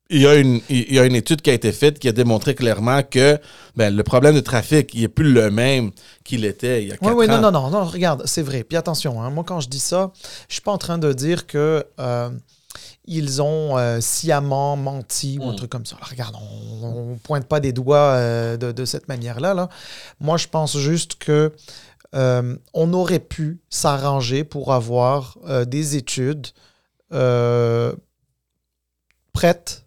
Il 0.10 0.22
y, 0.22 0.28
a 0.28 0.36
une, 0.36 0.62
il 0.70 0.94
y 0.94 1.00
a 1.00 1.06
une 1.06 1.16
étude 1.16 1.42
qui 1.42 1.50
a 1.50 1.54
été 1.54 1.72
faite 1.74 2.00
qui 2.00 2.08
a 2.08 2.14
démontré 2.14 2.56
clairement 2.56 3.04
que 3.04 3.40
ben, 3.76 3.94
le 3.94 4.04
problème 4.04 4.36
de 4.36 4.40
trafic 4.40 4.94
il 4.94 5.02
n'est 5.02 5.08
plus 5.10 5.32
le 5.34 5.52
même 5.52 5.92
qu'il 6.24 6.46
était 6.46 6.82
il 6.84 6.88
y 6.88 6.92
a 6.92 6.96
Oui, 7.02 7.08
quatre 7.10 7.18
oui, 7.18 7.26
ans. 7.30 7.42
non, 7.42 7.52
non, 7.52 7.62
non, 7.64 7.70
non, 7.70 7.84
regarde, 7.86 8.24
c'est 8.26 8.42
vrai. 8.42 8.64
Puis 8.64 8.78
attention, 8.78 9.22
hein, 9.22 9.30
moi, 9.30 9.44
quand 9.46 9.60
je 9.60 9.68
dis 9.68 9.80
ça, 9.80 10.12
je 10.48 10.54
suis 10.54 10.62
pas 10.62 10.72
en 10.72 10.78
train 10.78 10.98
de 10.98 11.12
dire 11.12 11.46
que 11.46 11.86
euh, 12.00 12.30
ils 13.06 13.42
ont 13.42 13.78
euh, 13.78 14.00
sciemment 14.00 14.78
menti 14.78 15.40
ou 15.42 15.50
un 15.50 15.54
Mm. 15.54 15.56
truc 15.58 15.72
comme 15.72 15.86
ça. 15.86 15.98
Alors, 15.98 16.10
regarde, 16.10 16.36
on, 16.82 17.12
ne 17.12 17.16
pointe 17.16 17.46
pas 17.46 17.60
des 17.60 17.74
doigts 17.74 17.98
euh, 18.16 18.56
de, 18.58 18.72
de 18.72 18.86
cette 18.86 19.08
manière-là. 19.10 19.54
Là. 19.54 19.68
Moi, 20.22 20.38
je 20.38 20.48
pense 20.48 20.78
juste 20.78 21.16
que 21.16 21.52
euh, 22.16 22.56
on 22.74 22.94
aurait 22.94 23.20
pu 23.20 23.60
s'arranger 23.70 24.46
pour 24.46 24.72
avoir 24.74 25.38
euh, 25.48 25.66
des 25.66 25.98
études 25.98 26.48
euh, 27.14 27.92
prêtes 29.34 29.84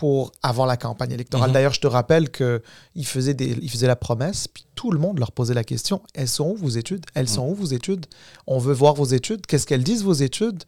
pour 0.00 0.32
avant 0.42 0.64
la 0.64 0.78
campagne 0.78 1.12
électorale. 1.12 1.50
Mhm. 1.50 1.54
D'ailleurs, 1.54 1.74
je 1.74 1.80
te 1.80 1.86
rappelle 1.86 2.30
qu'ils 2.30 3.04
faisaient, 3.04 3.34
des, 3.34 3.50
ils 3.60 3.68
faisaient 3.70 3.86
la 3.86 3.96
promesse, 3.96 4.48
puis 4.48 4.64
tout 4.74 4.90
le 4.92 4.98
monde 4.98 5.18
leur 5.18 5.30
posait 5.30 5.52
la 5.52 5.62
question 5.62 6.00
Elles 6.14 6.26
sont 6.26 6.48
où 6.48 6.56
vos 6.56 6.70
études? 6.70 7.04
Elles 7.14 7.28
sont 7.28 7.46
où 7.46 7.54
vos 7.54 7.66
études? 7.66 8.06
On 8.46 8.58
veut 8.58 8.72
voir 8.72 8.94
vos 8.94 9.04
études. 9.04 9.44
Qu'est-ce 9.46 9.66
qu'elles 9.66 9.84
disent, 9.84 10.02
vos 10.02 10.14
études? 10.14 10.64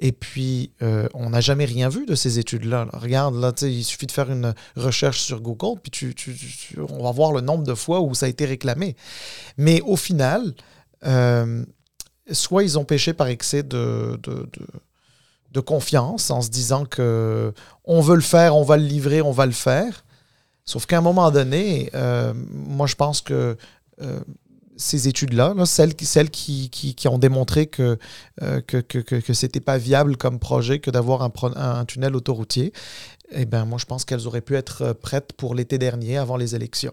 Et 0.00 0.10
puis, 0.10 0.72
euh, 0.82 1.06
on 1.14 1.30
n'a 1.30 1.40
jamais 1.40 1.66
rien 1.66 1.88
vu 1.88 2.04
de 2.04 2.16
ces 2.16 2.40
études-là. 2.40 2.86
là. 2.86 2.98
Regarde, 2.98 3.36
là, 3.36 3.52
il 3.62 3.84
suffit 3.84 4.06
de 4.06 4.12
faire 4.12 4.28
une 4.32 4.52
recherche 4.74 5.20
sur 5.20 5.40
Google, 5.40 5.78
puis 5.80 5.92
tu, 5.92 6.12
tu- 6.16 6.34
tu- 6.34 6.80
on 6.80 7.04
va 7.04 7.12
voir 7.12 7.30
le 7.30 7.42
nombre 7.42 7.62
de 7.62 7.74
fois 7.76 8.00
où 8.00 8.12
ça 8.12 8.26
a 8.26 8.28
été 8.28 8.44
réclamé. 8.44 8.96
Mais 9.56 9.80
au 9.82 9.94
final, 9.94 10.52
euh, 11.06 11.64
soit 12.32 12.64
ils 12.64 12.76
ont 12.76 12.84
péché 12.84 13.12
par 13.12 13.28
excès 13.28 13.62
de, 13.62 14.18
de, 14.24 14.32
de- 14.34 14.66
de 15.54 15.60
confiance 15.60 16.30
en 16.30 16.42
se 16.42 16.50
disant 16.50 16.84
que 16.84 17.54
on 17.84 18.00
veut 18.00 18.16
le 18.16 18.20
faire, 18.20 18.56
on 18.56 18.64
va 18.64 18.76
le 18.76 18.84
livrer, 18.84 19.22
on 19.22 19.30
va 19.30 19.46
le 19.46 19.52
faire. 19.52 20.04
Sauf 20.64 20.86
qu'à 20.86 20.98
un 20.98 21.00
moment 21.00 21.30
donné, 21.30 21.90
euh, 21.94 22.34
moi 22.50 22.86
je 22.86 22.96
pense 22.96 23.20
que 23.20 23.56
euh, 24.02 24.20
ces 24.76 25.06
études-là, 25.06 25.54
là, 25.56 25.66
celles, 25.66 25.94
qui, 25.94 26.96
ont 27.06 27.18
démontré 27.18 27.66
que, 27.66 27.96
euh, 28.42 28.60
que, 28.60 29.60
pas 29.60 29.78
viable 29.78 30.16
comme 30.16 30.40
projet 30.40 30.80
que 30.80 30.90
d'avoir 30.90 31.22
un 31.22 31.84
tunnel 31.84 32.16
autoroutier, 32.16 32.72
eh 33.34 33.44
ben 33.44 33.64
moi 33.64 33.78
je 33.78 33.84
pense 33.84 34.04
qu'elles 34.04 34.26
auraient 34.26 34.40
pu 34.40 34.56
être 34.56 34.82
euh, 34.82 34.94
prêtes 34.94 35.32
pour 35.36 35.54
l'été 35.54 35.78
dernier, 35.78 36.16
avant 36.18 36.36
les 36.36 36.54
élections. 36.54 36.92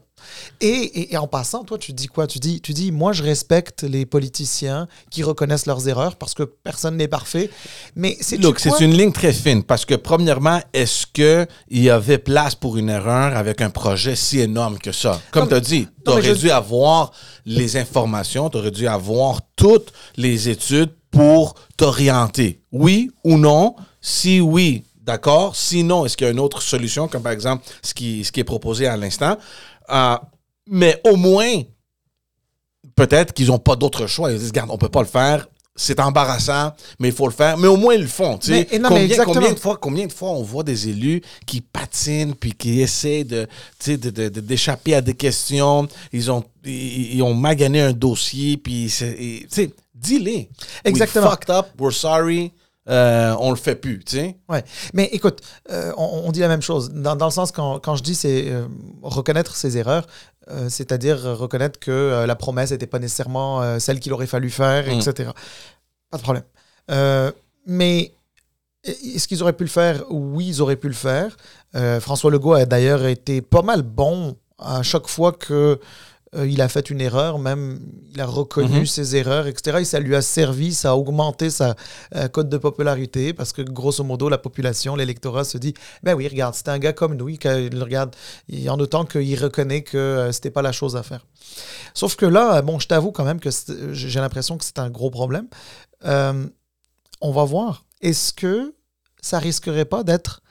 Et, 0.59 0.67
et- 0.67 1.13
et 1.13 1.17
en 1.17 1.27
passant, 1.27 1.63
toi 1.63 1.77
tu 1.77 1.93
dis 1.93 2.07
quoi? 2.07 2.27
Tu 2.27 2.39
dis, 2.39 2.61
tu 2.61 2.73
dis, 2.73 2.91
moi 2.91 3.11
je 3.13 3.23
respecte 3.23 3.83
les 3.83 4.05
politiciens 4.05 4.87
qui 5.09 5.23
reconnaissent 5.23 5.65
leurs 5.65 5.87
erreurs 5.87 6.15
parce 6.15 6.33
que 6.33 6.43
personne 6.43 6.97
n'est 6.97 7.07
parfait. 7.07 7.49
Mais 7.95 8.17
c'est 8.21 8.37
Look, 8.37 8.59
c'est 8.59 8.79
une 8.81 8.93
ligne 8.95 9.11
très 9.11 9.33
fine 9.33 9.63
parce 9.63 9.85
que, 9.85 9.95
premièrement, 9.95 10.59
est-ce 10.73 11.05
qu'il 11.07 11.47
y 11.71 11.89
avait 11.89 12.17
place 12.19 12.53
pour 12.55 12.77
une 12.77 12.89
erreur 12.89 13.35
avec 13.35 13.61
un 13.61 13.69
projet 13.69 14.15
si 14.15 14.39
énorme 14.39 14.77
que 14.77 14.91
ça? 14.91 15.19
Comme 15.31 15.47
tu 15.47 15.55
as 15.55 15.59
dit, 15.59 15.87
tu 16.05 16.11
aurais 16.11 16.21
je- 16.35 16.39
dû 16.39 16.51
avoir 16.51 17.11
les 17.45 17.77
informations, 17.77 18.49
tu 18.49 18.57
aurais 18.57 18.71
dû 18.71 18.87
avoir 18.87 19.41
toutes 19.55 19.91
les 20.17 20.49
études 20.49 20.91
pour 21.09 21.55
t'orienter. 21.77 22.61
Oui 22.71 23.11
ou 23.23 23.37
non? 23.37 23.75
Si 24.01 24.39
oui, 24.39 24.83
d'accord? 25.01 25.55
Sinon, 25.55 26.05
est-ce 26.05 26.15
qu'il 26.17 26.25
y 26.25 26.29
a 26.29 26.31
une 26.33 26.39
autre 26.39 26.61
solution, 26.61 27.07
comme 27.07 27.23
par 27.23 27.31
exemple 27.31 27.65
ce 27.81 27.93
qui, 27.93 28.23
ce 28.23 28.31
qui 28.31 28.39
est 28.39 28.43
proposé 28.45 28.87
à 28.87 28.95
l'instant? 28.97 29.37
Euh, 29.89 30.15
mais 30.67 31.01
au 31.05 31.15
moins, 31.15 31.61
peut-être 32.95 33.33
qu'ils 33.33 33.47
n'ont 33.47 33.59
pas 33.59 33.75
d'autre 33.75 34.07
choix. 34.07 34.31
Ils 34.31 34.37
disent, 34.39 34.49
regarde, 34.49 34.69
on 34.71 34.77
peut 34.77 34.89
pas 34.89 35.01
le 35.01 35.07
faire. 35.07 35.47
C'est 35.73 36.01
embarrassant, 36.01 36.73
mais 36.99 37.07
il 37.07 37.13
faut 37.13 37.27
le 37.27 37.33
faire. 37.33 37.57
Mais 37.57 37.67
au 37.67 37.77
moins, 37.77 37.93
ils 37.93 38.01
le 38.01 38.07
font. 38.07 38.37
Mais- 38.49 38.67
et 38.71 38.77
non, 38.77 38.89
combien, 38.89 39.07
combien 39.25 39.53
de 39.53 39.59
fois, 39.59 39.77
combien 39.77 40.05
de 40.05 40.11
fois 40.11 40.29
on 40.31 40.43
voit 40.43 40.63
des 40.63 40.89
élus 40.89 41.21
qui 41.47 41.61
patinent 41.61 42.35
puis 42.35 42.51
qui 42.51 42.81
essaient 42.81 43.23
de, 43.23 43.45
tu 43.79 43.91
sais, 43.91 43.97
de- 43.97 44.09
de- 44.09 44.27
de- 44.29 44.41
d'échapper 44.41 44.95
à 44.95 45.01
des 45.01 45.13
questions? 45.13 45.87
Ils 46.11 46.29
ont, 46.29 46.43
ils, 46.65 47.15
ils 47.15 47.23
ont 47.23 47.33
magané 47.33 47.79
un 47.81 47.93
dossier, 47.93 48.57
puis 48.57 48.93
dis-les. 49.95 50.49
Exactement. 50.83 51.27
We 51.27 51.31
fucked 51.31 51.49
up, 51.55 51.67
we're 51.79 51.93
sorry, 51.93 52.51
euh, 52.89 53.35
on 53.39 53.51
le 53.51 53.55
fait 53.57 53.75
plus, 53.75 53.99
tu 54.03 54.17
sais. 54.17 54.37
Ouais. 54.49 54.63
Mais 54.93 55.05
écoute, 55.11 55.41
euh, 55.71 55.91
on, 55.97 56.23
on 56.25 56.31
dit 56.31 56.39
la 56.39 56.47
même 56.47 56.61
chose. 56.61 56.89
Dans, 56.91 57.15
dans 57.15 57.25
le 57.27 57.31
sens, 57.31 57.51
quand, 57.51 57.79
quand 57.79 57.95
je 57.95 58.03
dis 58.03 58.15
c'est 58.15 58.49
euh, 58.49 58.65
reconnaître 59.03 59.55
ses 59.55 59.77
erreurs, 59.77 60.07
c'est-à-dire 60.67 61.21
reconnaître 61.37 61.79
que 61.79 62.25
la 62.25 62.35
promesse 62.35 62.71
n'était 62.71 62.87
pas 62.87 62.99
nécessairement 62.99 63.79
celle 63.79 63.99
qu'il 64.01 64.11
aurait 64.11 64.27
fallu 64.27 64.49
faire, 64.49 64.85
Mm. 64.87 64.99
etc. 64.99 65.29
Pas 66.09 66.17
de 66.17 66.23
problème. 66.23 66.43
Mais 67.65 68.11
est-ce 68.83 69.27
qu'ils 69.27 69.41
auraient 69.43 69.53
pu 69.53 69.63
le 69.63 69.69
faire? 69.69 70.03
Oui, 70.09 70.47
ils 70.47 70.61
auraient 70.61 70.75
pu 70.75 70.87
le 70.87 70.93
faire. 70.95 71.37
François 72.01 72.31
Legault 72.31 72.53
a 72.53 72.65
d'ailleurs 72.65 73.05
été 73.05 73.41
pas 73.41 73.61
mal 73.61 73.81
bon 73.83 74.35
à 74.57 74.83
chaque 74.83 75.07
fois 75.07 75.31
que 75.31 75.79
euh, 76.35 76.47
il 76.47 76.61
a 76.61 76.69
fait 76.69 76.89
une 76.89 77.01
erreur, 77.01 77.39
même 77.39 77.79
il 78.13 78.21
a 78.21 78.25
reconnu 78.25 78.79
Mhm. 78.79 78.85
ses 78.85 79.15
erreurs, 79.17 79.47
etc. 79.47 79.79
Et 79.81 79.85
ça 79.85 79.99
lui 79.99 80.15
a 80.15 80.21
servi, 80.21 80.73
ça 80.73 80.91
a 80.91 80.95
augmenté 80.95 81.49
sa 81.49 81.75
euh, 82.15 82.27
cote 82.29 82.47
de 82.49 82.57
popularité 82.57 83.33
parce 83.33 83.51
que 83.51 83.61
grosso 83.61 84.03
modo, 84.03 84.29
la 84.29 84.37
population, 84.37 84.95
l'électorat 84.95 85.43
se 85.43 85.57
dit 85.57 85.73
ben 86.03 86.13
oui, 86.15 86.27
regarde, 86.27 86.55
c'est 86.55 86.69
un 86.69 86.79
gars 86.79 86.93
comme 86.93 87.15
nous, 87.15 87.27
il, 87.29 87.39
il 87.43 87.83
regarde, 87.83 88.15
il- 88.47 88.69
en 88.69 88.79
autant 88.79 89.03
qu'il 89.05 89.37
reconnaît 89.43 89.81
que 89.83 89.97
euh, 89.97 90.31
c'était 90.31 90.51
pas 90.51 90.61
la 90.61 90.71
chose 90.71 90.95
à 90.95 91.03
faire. 91.03 91.25
Sauf 91.93 92.15
que 92.15 92.25
là, 92.25 92.61
bon, 92.61 92.79
je 92.79 92.87
t'avoue 92.87 93.11
quand 93.11 93.25
même 93.25 93.39
que 93.41 93.49
j'ai 93.91 94.19
l'impression 94.21 94.57
que 94.57 94.63
c'est 94.63 94.79
un 94.79 94.89
gros 94.89 95.09
problème. 95.09 95.47
Euh, 96.05 96.47
on 97.19 97.31
va 97.31 97.43
voir. 97.43 97.83
Est-ce 98.01 98.31
que 98.33 98.73
ça 99.21 99.37
risquerait 99.39 99.85
pas 99.85 100.03
d'être 100.03 100.41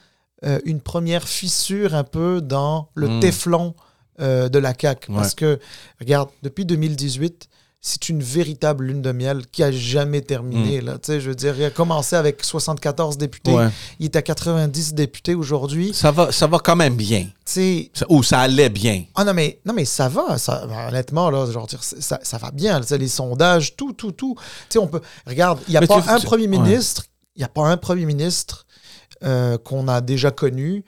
une 0.65 0.81
première 0.81 1.29
fissure 1.29 1.95
un 1.95 2.05
peu 2.05 2.41
dans 2.41 2.89
le 2.95 3.09
Mm. 3.09 3.21
téflon 3.21 3.75
euh, 4.21 4.49
de 4.49 4.59
la 4.59 4.75
CAQ? 4.79 5.11
Ouais. 5.11 5.17
Parce 5.19 5.35
que, 5.35 5.59
regarde, 6.01 6.29
depuis 6.43 6.65
2018, 6.65 7.49
c'est 7.83 8.11
une 8.11 8.23
véritable 8.23 8.85
lune 8.85 9.01
de 9.01 9.11
miel 9.11 9.47
qui 9.51 9.63
a 9.63 9.73
jamais 9.73 10.21
terminé. 10.21 10.83
Là. 10.83 10.99
Sais, 11.03 11.19
Je 11.19 11.31
veux 11.31 11.35
dire, 11.35 11.55
il 11.57 11.65
a 11.65 11.71
commencé 11.71 12.15
avec 12.15 12.45
74 12.45 13.17
députés. 13.17 13.55
Ouais. 13.55 13.69
Il 13.99 14.05
est 14.05 14.17
à 14.17 14.21
90 14.23 14.93
députés 14.93 15.35
aujourd'hui. 15.35 15.95
Ça 15.95 16.11
va, 16.11 16.31
ça 16.31 16.47
va 16.47 16.59
quand 16.59 16.77
même 16.77 16.95
bien. 16.95 17.29
Ça- 17.47 17.61
ou 18.11 18.23
ça 18.23 18.41
allait 18.41 18.69
bien. 18.69 19.05
ah 19.15 19.25
non 19.25 19.33
mais, 19.33 19.61
non 19.65 19.73
mais 19.73 19.87
ça 19.87 20.11
va, 20.11 20.37
ça, 20.37 20.67
honnêtement, 20.89 21.31
là, 21.31 21.51
genre, 21.51 21.67
ça, 21.81 22.21
ça 22.23 22.37
va 22.37 22.51
bien. 22.51 22.81
Les 22.91 23.09
sondages, 23.09 23.75
tout, 23.77 23.95
tout, 23.95 24.13
tout. 24.13 24.37
On 24.77 24.87
peut. 24.87 25.01
Regarde, 25.27 25.59
il 25.67 25.71
n'y 25.71 25.77
a 25.79 25.81
pas 25.87 26.05
un 26.07 26.21
premier 26.21 26.49
ministre, 26.49 27.07
il 27.35 27.39
n'y 27.41 27.45
a 27.45 27.49
pas 27.49 27.67
un 27.67 27.79
premier 27.79 28.05
ministre 28.05 28.67
qu'on 29.65 29.89
a 29.89 30.01
déjà 30.03 30.31
connu 30.31 30.85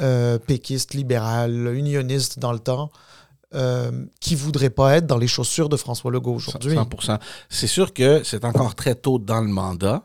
euh, 0.00 0.38
péquiste, 0.38 0.94
libéral, 0.94 1.74
unioniste 1.74 2.38
dans 2.38 2.52
le 2.52 2.58
temps, 2.58 2.90
euh, 3.54 3.90
qui 4.20 4.34
voudrait 4.34 4.70
pas 4.70 4.96
être 4.96 5.06
dans 5.06 5.18
les 5.18 5.26
chaussures 5.28 5.68
de 5.68 5.76
François 5.76 6.10
Legault 6.10 6.34
aujourd'hui. 6.34 6.76
100%. 6.76 7.18
C'est 7.50 7.66
sûr 7.66 7.92
que 7.92 8.22
c'est 8.24 8.44
encore 8.44 8.74
très 8.74 8.94
tôt 8.94 9.18
dans 9.18 9.40
le 9.40 9.48
mandat. 9.48 10.02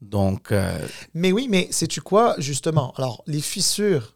Donc, 0.00 0.52
euh, 0.52 0.78
Mais 1.14 1.32
oui, 1.32 1.48
mais 1.50 1.66
sais-tu 1.72 2.00
quoi, 2.00 2.36
justement? 2.38 2.92
Alors, 2.96 3.24
les 3.26 3.40
fissures, 3.40 4.14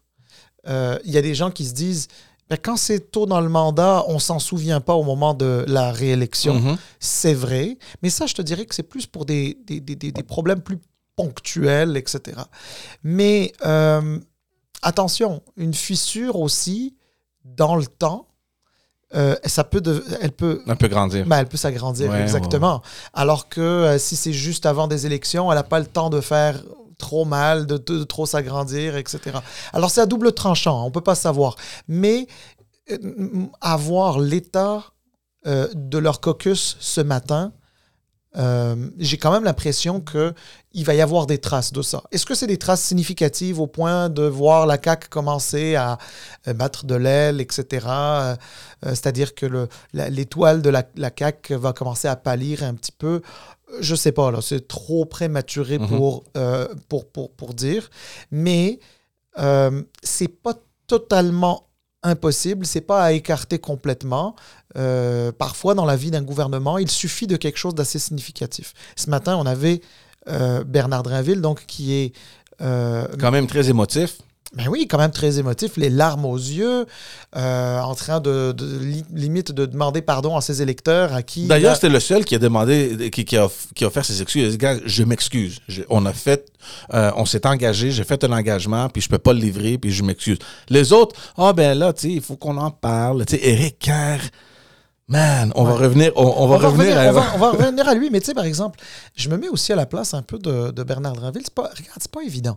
euh, 0.68 0.96
il 1.04 1.10
y 1.10 1.18
a 1.18 1.22
des 1.22 1.34
gens 1.34 1.50
qui 1.50 1.66
se 1.66 1.74
disent, 1.74 2.06
ben, 2.48 2.56
quand 2.62 2.76
c'est 2.76 3.10
tôt 3.10 3.26
dans 3.26 3.40
le 3.40 3.48
mandat, 3.48 4.04
on 4.06 4.20
s'en 4.20 4.38
souvient 4.38 4.80
pas 4.80 4.94
au 4.94 5.02
moment 5.02 5.34
de 5.34 5.64
la 5.66 5.90
réélection. 5.90 6.60
mhm. 6.60 6.76
C'est 7.00 7.34
vrai, 7.34 7.78
mais 8.02 8.10
ça, 8.10 8.26
je 8.26 8.34
te 8.34 8.42
dirais 8.42 8.64
que 8.64 8.76
c'est 8.76 8.84
plus 8.84 9.06
pour 9.06 9.24
des, 9.24 9.58
des, 9.66 9.80
des- 9.80 9.96
des- 9.96 10.22
problèmes 10.22 10.60
plus 10.60 10.78
ponctuels, 11.16 11.96
etc. 11.96 12.38
Mais 13.02 13.52
euh, 13.66 14.20
attention, 14.82 15.42
une 15.56 15.74
fissure 15.74 16.36
aussi, 16.36 16.96
dans 17.44 17.76
le 17.76 17.86
temps, 17.86 18.28
euh, 19.14 19.36
ça 19.44 19.64
peut 19.64 19.80
de- 19.80 20.02
elle 20.20 20.32
peut, 20.32 20.62
un 20.66 20.76
peu 20.76 20.88
grandir. 20.88 21.26
ben, 21.26 21.38
elle 21.38 21.46
peut 21.48 21.56
s'agrandir, 21.58 22.10
Ouais, 22.10 22.22
exactement. 22.22 22.82
Alors 23.12 23.48
que 23.48 23.60
euh, 23.60 23.98
si 23.98 24.16
c'est 24.16 24.32
juste 24.32 24.64
avant 24.66 24.86
des 24.88 25.04
élections, 25.06 25.50
elle 25.52 25.56
n'a 25.58 25.62
pas 25.64 25.80
le 25.80 25.86
temps 25.86 26.08
de 26.10 26.20
faire 26.20 26.62
trop 26.98 27.24
mal, 27.24 27.66
de, 27.66 27.76
de 27.78 28.04
trop 28.04 28.26
s'agrandir, 28.26 28.96
etc. 28.96 29.38
Alors 29.72 29.90
c'est 29.90 30.00
à 30.00 30.06
double 30.06 30.32
tranchant, 30.32 30.82
on 30.82 30.86
ne 30.86 30.92
peut 30.92 31.00
pas 31.00 31.14
savoir. 31.16 31.56
Mais 31.88 32.26
euh, 32.90 33.46
avoir 33.60 34.18
l'état 34.18 34.84
de 35.44 35.98
leur 35.98 36.20
caucus 36.20 36.76
ce 36.78 37.00
matin, 37.00 37.52
euh, 38.36 38.90
j'ai 38.98 39.18
quand 39.18 39.30
même 39.30 39.44
l'impression 39.44 40.00
que 40.00 40.32
il 40.72 40.84
va 40.86 40.94
y 40.94 41.02
avoir 41.02 41.26
des 41.26 41.36
traces 41.38 41.70
de 41.72 41.82
ça. 41.82 42.02
Est-ce 42.12 42.24
que 42.24 42.34
c'est 42.34 42.46
des 42.46 42.56
traces 42.56 42.80
significatives 42.82 43.60
au 43.60 43.66
point 43.66 44.08
de 44.08 44.22
voir 44.22 44.64
la 44.66 44.78
CAQ 44.82 45.08
commencer 45.08 45.74
à 45.74 45.98
euh, 46.48 46.54
battre 46.54 46.86
de 46.86 46.94
l'aile, 46.94 47.40
etc. 47.42 47.86
Euh, 47.88 48.36
C'est-à-dire 48.82 49.34
que 49.34 49.68
l'étoile 49.92 50.62
de 50.62 50.70
la, 50.70 50.82
la 50.96 51.10
CAQ 51.16 51.56
va 51.56 51.72
commencer 51.74 52.08
à 52.08 52.16
pâlir 52.16 52.62
un 52.64 52.74
petit 52.74 52.92
peu. 52.92 53.20
Je 53.80 53.94
sais 53.94 54.12
pas, 54.12 54.32
c'est 54.40 54.66
trop 54.66 55.04
prématuré 55.04 55.78
Mhm. 55.78 55.88
pour, 55.88 56.24
euh, 56.36 56.68
pour, 56.88 57.06
pour, 57.10 57.32
pour 57.32 57.52
dire. 57.54 57.90
Mais 58.30 58.78
c'est 60.02 60.28
pas 60.28 60.54
totalement 60.86 61.66
impossible, 62.02 62.66
c'est 62.66 62.80
pas 62.80 63.02
à 63.02 63.12
écarter 63.12 63.58
complètement. 63.58 64.34
Euh, 64.76 65.32
parfois, 65.32 65.74
dans 65.74 65.84
la 65.84 65.96
vie 65.96 66.10
d'un 66.10 66.22
gouvernement, 66.22 66.78
il 66.78 66.90
suffit 66.90 67.26
de 67.26 67.36
quelque 67.36 67.58
chose 67.58 67.74
d'assez 67.74 67.98
significatif. 67.98 68.74
Ce 68.96 69.10
matin, 69.10 69.36
on 69.36 69.46
avait 69.46 69.80
euh, 70.28 70.64
Bernard 70.64 71.02
Drinville, 71.02 71.40
donc 71.40 71.64
qui 71.66 71.94
est 71.94 72.12
euh, 72.60 73.06
Quand 73.18 73.30
même 73.30 73.46
très 73.46 73.68
émotif. 73.70 74.18
Ben 74.54 74.68
oui, 74.68 74.86
quand 74.86 74.98
même 74.98 75.10
très 75.10 75.38
émotif, 75.38 75.78
les 75.78 75.88
larmes 75.88 76.26
aux 76.26 76.36
yeux, 76.36 76.84
euh, 77.36 77.80
en 77.80 77.94
train 77.94 78.20
de, 78.20 78.52
de- 78.52 78.78
li- 78.78 79.04
limite 79.14 79.50
de 79.52 79.64
demander 79.64 80.02
pardon 80.02 80.36
à 80.36 80.42
ses 80.42 80.60
électeurs 80.60 81.14
à 81.14 81.22
qui. 81.22 81.46
D'ailleurs, 81.46 81.72
a- 81.72 81.74
c'était 81.74 81.88
le 81.88 82.00
seul 82.00 82.24
qui 82.26 82.34
a 82.34 82.38
demandé, 82.38 83.10
qui, 83.10 83.24
qui 83.24 83.36
a, 83.38 83.48
qui 83.74 83.84
a 83.84 83.86
offert 83.86 84.04
ses 84.04 84.20
excuses. 84.20 84.42
Il 84.42 84.46
a 84.46 84.50
dit, 84.50 84.58
gars, 84.58 84.76
je 84.84 85.04
m'excuse. 85.04 85.60
On 85.88 86.04
a 86.04 86.12
fait, 86.12 86.52
euh, 86.92 87.10
on 87.16 87.24
s'est 87.24 87.46
engagé, 87.46 87.90
j'ai 87.92 88.04
fait 88.04 88.22
un 88.24 88.32
engagement, 88.32 88.88
puis 88.90 89.00
je 89.00 89.08
peux 89.08 89.18
pas 89.18 89.32
le 89.32 89.38
livrer, 89.40 89.78
puis 89.78 89.90
je 89.90 90.02
m'excuse. 90.02 90.38
Les 90.68 90.92
autres, 90.92 91.16
ah 91.38 91.52
ben 91.54 91.78
là, 91.78 91.92
tu 91.94 92.02
sais, 92.02 92.12
il 92.12 92.20
faut 92.20 92.36
qu'on 92.36 92.58
en 92.58 92.70
parle. 92.70 93.24
Tu 93.24 93.36
sais, 93.36 93.48
Eric 93.48 93.78
Kerr, 93.78 94.18
man, 95.08 95.52
on 95.56 95.64
va 95.64 95.74
revenir, 95.74 96.12
on, 96.16 96.22
on 96.24 96.46
va 96.46 96.54
on 96.56 96.58
va, 96.58 96.68
revenir, 96.68 96.96
revenir, 96.96 96.98
à 96.98 97.10
on, 97.10 97.12
va, 97.12 97.26
on 97.34 97.38
va 97.38 97.50
revenir 97.50 97.88
à 97.88 97.94
lui, 97.94 98.08
mais 98.10 98.20
tu 98.20 98.26
sais, 98.26 98.34
par 98.34 98.44
exemple, 98.44 98.78
je 99.14 99.28
me 99.28 99.36
mets 99.36 99.48
aussi 99.48 99.72
à 99.72 99.76
la 99.76 99.86
place 99.86 100.14
un 100.14 100.22
peu 100.22 100.38
de, 100.38 100.82
Bernard 100.82 101.14
Drinville. 101.14 101.44
Pas, 101.54 101.64
regarde, 101.64 101.98
c'est 102.00 102.10
pas 102.10 102.22
évident. 102.22 102.56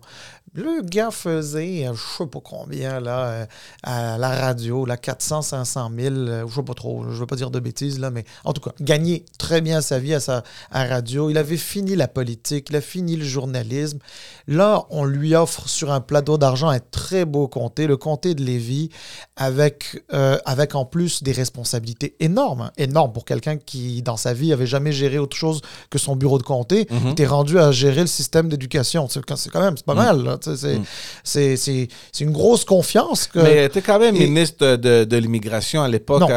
Le 0.53 0.81
gars 0.81 1.12
faisait, 1.12 1.85
euh, 1.85 1.93
je 1.93 2.17
sais 2.17 2.27
pas 2.27 2.39
combien, 2.41 3.01
là, 3.01 3.25
euh, 3.25 3.45
à 3.83 4.17
la 4.17 4.29
radio, 4.29 4.85
là, 4.85 4.95
400, 4.95 5.41
500 5.41 5.91
000, 5.97 6.15
euh, 6.15 6.45
je 6.47 6.55
sais 6.55 6.63
pas 6.63 6.74
trop, 6.74 7.03
je 7.09 7.19
veux 7.19 7.25
pas 7.25 7.35
dire 7.35 7.51
de 7.51 7.59
bêtises, 7.59 8.00
là, 8.00 8.09
mais 8.09 8.24
en 8.45 8.53
tout 8.53 8.62
cas, 8.62 8.71
gagné 8.79 9.25
très 9.37 9.59
bien 9.59 9.81
sa 9.81 10.00
vie 10.00 10.13
à 10.13 10.22
sa 10.22 10.44
radio. 10.72 11.29
Il 11.29 11.37
avait 11.37 11.57
fini 11.57 11.96
la 11.96 12.07
politique, 12.07 12.68
il 12.70 12.75
a 12.77 12.81
fini 12.81 13.18
le 13.18 13.25
journalisme. 13.25 14.00
Là, 14.48 14.85
on 14.91 15.03
lui 15.03 15.35
offre 15.35 15.68
sur 15.68 15.91
un 15.91 16.00
plateau 16.01 16.37
d'argent 16.37 16.70
un 16.70 16.79
très 16.79 17.25
beau 17.25 17.48
comté, 17.48 17.87
le 17.87 17.98
comté 17.98 18.33
de 18.33 18.44
Lévis, 18.44 18.89
avec, 19.35 20.03
euh, 20.13 20.37
avec 20.46 20.75
en 20.75 20.85
plus 20.85 21.24
des 21.24 21.31
responsabilités 21.31 22.15
énormes, 22.20 22.61
hein, 22.61 22.72
énormes 22.77 23.11
pour 23.11 23.25
quelqu'un 23.25 23.57
qui, 23.57 24.01
dans 24.01 24.18
sa 24.18 24.33
vie, 24.33 24.53
avait 24.53 24.68
jamais 24.68 24.91
géré 24.91 25.18
autre 25.18 25.35
chose 25.35 25.61
que 25.89 25.98
son 25.98 26.15
bureau 26.15 26.37
de 26.37 26.44
comté. 26.46 26.88
Mhm. 26.90 27.00
Il 27.05 27.12
était 27.12 27.25
rendu 27.25 27.60
à 27.60 27.72
gérer 27.72 28.01
le 28.01 28.08
système 28.08 28.48
d'éducation. 28.48 29.08
C'est 29.10 29.22
quand 29.51 29.62
même, 29.62 29.75
c'est 29.77 29.86
pas 29.86 29.94
Mhm. 29.96 30.05
mal. 30.25 30.38
tu 30.42 30.55
C'est 30.55 30.77
Mhm. 30.79 30.86
c'est- 31.24 31.58
c'est- 31.58 32.24
une 32.24 32.31
grosse 32.31 32.64
confiance 32.64 33.27
que... 33.27 33.40
Mais 33.40 33.70
tu 33.70 33.79
es 33.79 33.81
quand 33.81 34.00
même 34.00 34.16
Et- 34.16 34.20
ministre 34.27 34.75
de, 34.77 35.03
de 35.03 35.18
l'immigration 35.18 35.81
à 35.84 35.88
l'époque. 35.88 36.22
Non. 36.22 36.27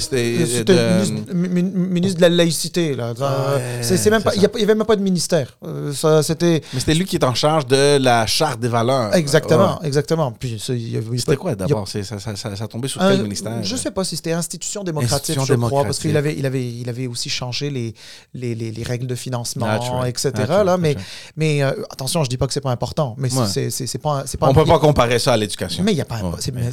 c'était. 0.00 0.38
De- 0.64 0.94
ministre, 1.02 1.34
mi- 1.34 1.48
mi- 1.48 1.62
ministre 1.98 2.16
de 2.16 2.22
la 2.22 2.28
laïcité. 2.30 2.94
Là. 2.94 3.12
Euh, 3.20 3.78
c'est- 3.82 4.10
même 4.10 4.22
pas-. 4.22 4.34
Il 4.34 4.40
n'y 4.40 4.62
avait 4.64 4.74
même 4.74 4.86
pas 4.86 4.96
de 4.96 5.02
ministère. 5.02 5.56
Euh, 5.64 5.92
ça, 5.92 6.22
C'était 6.22 6.62
Mais 6.72 6.80
c'était 6.80 6.94
lui 6.94 7.04
qui 7.04 7.16
est 7.16 7.24
en 7.24 7.34
charge 7.34 7.66
de 7.66 7.98
la 7.98 8.26
charte 8.26 8.60
des 8.60 8.68
valeurs. 8.68 9.14
exactement, 9.14 9.78
Ouais. 9.80 9.86
exactement. 9.88 10.32
Puis, 10.32 10.58
C'était 10.60 11.36
quoi 11.36 11.52
a- 11.52 11.54
d'abord? 11.54 11.86
Ça, 11.88 12.02
ça, 12.04 12.18
ça, 12.18 12.56
ça 12.56 12.68
tombait 12.68 12.88
sur 12.88 13.00
quel 13.00 13.22
ministère? 13.22 13.62
Je 13.62 13.76
sais 13.76 13.90
pas 13.90 14.04
si 14.04 14.16
c'était 14.16 14.32
institution 14.32 14.84
démocratique, 14.84 15.36
Institution 15.36 15.44
je 15.44 15.54
crois, 15.54 15.84
parce 15.84 15.98
démocratique. 15.98 16.02
qu'il 16.02 16.16
avait, 16.16 16.34
il 16.38 16.46
avait, 16.46 16.66
il 16.82 16.88
avait 16.88 17.06
aussi 17.06 17.28
changé 17.30 17.70
les, 17.70 17.94
les, 18.34 18.54
les, 18.54 18.70
les 18.70 18.82
règles 18.82 19.06
de 19.06 19.14
financement, 19.14 19.49
Right. 19.58 20.08
etc. 20.08 20.32
Right, 20.48 20.64
là, 20.66 20.76
mais 20.76 20.96
mais 21.36 21.62
euh, 21.62 21.72
attention, 21.90 22.24
je 22.24 22.28
dis 22.28 22.36
pas 22.36 22.46
que 22.46 22.52
c'est 22.52 22.60
pas 22.60 22.70
important, 22.70 23.14
mais 23.18 23.32
Ouais. 23.32 23.46
c'est 23.46 23.70
c'est 23.70 23.98
pas, 23.98 24.24
c'est 24.26 24.38
pas 24.38 24.48
On 24.48 24.54
peut 24.54 24.64
pas 24.64 24.78
comparer 24.78 25.18
ça 25.18 25.32
à 25.32 25.36
l'éducation. 25.36 25.82
Mais 25.84 25.92
il 25.92 25.98
y 25.98 26.00
a 26.00 26.04
pas, 26.04 26.16
un- 26.16 26.30
Ouais, 26.30 26.36
c'est, 26.38 26.52
mais- 26.54 26.70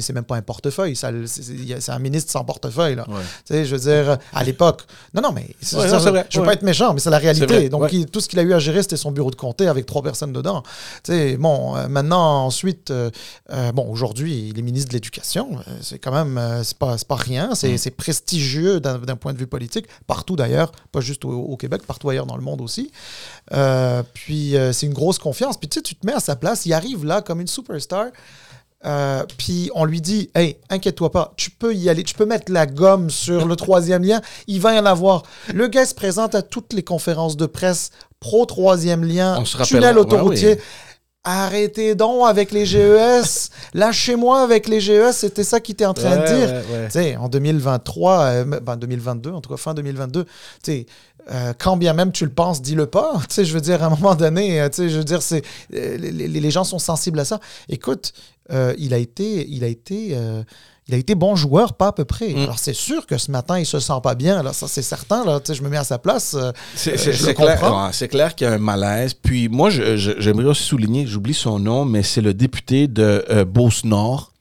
c'est, 0.00 0.12
même 0.12 0.24
pas 0.24 0.36
un 0.36 0.42
portefeuille. 0.42 0.96
C'est, 0.96 1.06
un 1.90 1.98
ministre 1.98 2.30
sans 2.32 2.44
portefeuille 2.44 2.94
là. 2.96 3.04
Ouais. 3.08 3.16
Tu 3.46 3.54
sais, 3.54 3.64
je 3.64 3.74
veux 3.76 3.80
dire, 3.80 4.18
à 4.32 4.44
l'époque. 4.44 4.82
Non, 5.14 5.22
non, 5.22 5.32
mais 5.32 5.46
je 5.62 6.38
veux 6.40 6.44
pas 6.46 6.52
être 6.54 6.62
méchant, 6.62 6.94
mais 6.94 7.00
c'est 7.00 7.10
la 7.10 7.18
réalité. 7.18 7.68
Donc, 7.68 7.92
il- 7.92 8.06
tout 8.06 8.20
ce 8.20 8.28
qu'il 8.28 8.38
a 8.38 8.42
eu 8.42 8.52
à 8.52 8.58
gérer, 8.58 8.82
c'était 8.82 8.96
son 8.96 9.10
bureau 9.10 9.30
de 9.30 9.36
comté 9.36 9.66
avec 9.68 9.86
trois 9.86 10.02
personnes 10.02 10.32
dedans. 10.32 10.62
Tu 11.04 11.12
sais, 11.12 11.36
bon, 11.36 11.76
euh, 11.76 11.88
maintenant, 11.88 12.44
ensuite, 12.46 12.90
euh, 12.90 13.10
bon, 13.74 13.86
aujourd'hui, 13.88 14.48
il 14.50 14.58
est 14.58 14.62
ministre 14.62 14.88
de 14.88 14.94
l'Éducation. 14.94 15.50
C'est 15.80 15.98
quand 15.98 16.12
même, 16.12 16.40
c'est 16.64 16.76
pas, 16.78 16.96
c'est 16.98 17.06
pas 17.08 17.16
rien. 17.16 17.54
C'est, 17.54 17.72
Mm. 17.72 17.78
c'est 17.78 17.90
prestigieux 17.90 18.80
d'un, 18.80 18.98
d'un 18.98 19.16
point 19.16 19.32
de 19.32 19.38
vue 19.38 19.46
politique, 19.46 19.86
partout 20.06 20.36
d'ailleurs, 20.36 20.72
pas 20.92 21.00
juste 21.00 21.24
au, 21.24 21.30
au 21.30 21.56
Québec, 21.56 21.82
partout 21.86 22.07
ailleurs 22.08 22.26
dans 22.26 22.36
le 22.36 22.42
monde 22.42 22.60
aussi. 22.60 22.90
Euh, 23.52 24.02
puis, 24.14 24.56
euh, 24.56 24.72
c'est 24.72 24.86
une 24.86 24.94
grosse 24.94 25.18
confiance. 25.18 25.56
Puis, 25.56 25.68
tu 25.68 25.76
sais, 25.76 25.82
tu 25.82 25.94
te 25.94 26.06
mets 26.06 26.14
à 26.14 26.20
sa 26.20 26.36
place, 26.36 26.66
il 26.66 26.72
arrive 26.72 27.04
là 27.04 27.22
comme 27.22 27.40
une 27.40 27.46
superstar. 27.46 28.06
Euh, 28.86 29.24
puis 29.36 29.70
on 29.74 29.84
lui 29.84 30.00
dit, 30.00 30.30
hey, 30.36 30.56
inquiète-toi 30.70 31.10
pas, 31.10 31.32
tu 31.36 31.50
peux 31.50 31.74
y 31.74 31.88
aller, 31.88 32.04
tu 32.04 32.14
peux 32.14 32.26
mettre 32.26 32.52
la 32.52 32.64
gomme 32.66 33.10
sur 33.10 33.46
le 33.46 33.56
troisième 33.56 34.04
lien, 34.04 34.20
il 34.46 34.60
va 34.60 34.74
y 34.74 34.78
en 34.78 34.86
avoir. 34.86 35.24
Le 35.52 35.66
gars 35.66 35.84
se 35.84 35.94
présente 35.94 36.36
à 36.36 36.42
toutes 36.42 36.72
les 36.72 36.84
conférences 36.84 37.36
de 37.36 37.46
presse 37.46 37.90
pro 38.20 38.46
troisième 38.46 39.04
lien, 39.04 39.42
tunnel 39.64 39.96
ouais, 39.96 40.00
autoroutier. 40.00 40.54
oui. 40.54 40.62
Arrêtez 41.24 41.94
donc 41.96 42.26
avec 42.26 42.52
les 42.52 42.64
GES, 42.64 43.50
lâchez-moi 43.74 44.40
avec 44.40 44.68
les 44.68 44.80
GES, 44.80 45.12
c'était 45.12 45.44
ça 45.44 45.60
qu'il 45.60 45.72
était 45.72 45.84
en 45.84 45.92
train 45.92 46.16
de 46.16 46.24
dire. 46.24 46.62
ouais, 46.94 47.16
en 47.16 47.28
2023, 47.28 48.20
euh, 48.20 48.44
ben 48.44 48.76
2022, 48.76 49.32
en 49.32 49.40
tout 49.40 49.50
cas 49.50 49.56
fin 49.56 49.74
2022, 49.74 50.24
tu 50.24 50.30
sais, 50.62 50.86
euh, 51.30 51.52
quand 51.56 51.76
bien 51.76 51.92
même 51.92 52.12
tu 52.12 52.24
le 52.24 52.30
penses, 52.30 52.62
dis-le 52.62 52.86
pas. 52.86 53.20
Tu 53.28 53.34
sais, 53.34 53.44
je 53.44 53.52
veux 53.52 53.60
dire, 53.60 53.82
à 53.82 53.86
un 53.86 53.90
moment 53.90 54.14
donné, 54.14 54.60
euh, 54.60 54.68
tu 54.68 54.76
sais, 54.76 54.88
je 54.88 54.98
veux 54.98 55.04
dire, 55.04 55.22
c'est, 55.22 55.42
euh, 55.74 55.96
les, 55.98 56.50
gens 56.50 56.64
sont 56.64 56.78
sensibles 56.78 57.20
à 57.20 57.24
ça. 57.24 57.40
Écoute, 57.68 58.12
euh, 58.50 58.74
il 58.78 58.94
a 58.94 58.98
été, 58.98 59.46
il 59.48 59.64
a 59.64 59.66
été, 59.66 60.10
euh, 60.12 60.42
il 60.86 60.94
a 60.94 60.96
été 60.96 61.14
bon 61.14 61.36
joueur, 61.36 61.74
pas 61.74 61.88
à 61.88 61.92
peu 61.92 62.06
près. 62.06 62.32
Mm. 62.32 62.38
Alors 62.38 62.58
c'est 62.58 62.74
sûr 62.74 63.06
que 63.06 63.18
ce 63.18 63.30
matin, 63.30 63.58
il 63.58 63.66
se 63.66 63.78
sent 63.78 64.00
pas 64.02 64.14
bien. 64.14 64.42
Là, 64.42 64.52
ça 64.54 64.68
c'est 64.68 64.82
certain. 64.82 65.24
Là, 65.24 65.40
tu 65.40 65.48
sais, 65.48 65.54
je 65.54 65.62
me 65.62 65.68
mets 65.68 65.76
à 65.76 65.84
sa 65.84 65.98
place. 65.98 66.34
C'est 66.74 67.34
clair, 67.34 67.90
clair 68.10 68.34
qu'il 68.34 68.46
y 68.46 68.50
a 68.50 68.54
un 68.54 68.58
malaise. 68.58 69.12
Puis 69.12 69.48
moi, 69.48 69.68
j'aimerais 69.70 70.46
aussi 70.46 70.62
souligner, 70.64 71.06
j'oublie 71.06 71.34
son 71.34 71.58
nom, 71.58 71.84
mais 71.84 72.02
c'est 72.02 72.22
le 72.22 72.32
député 72.32 72.88
de 72.88 73.44
Beauce-Nord, 73.44 74.32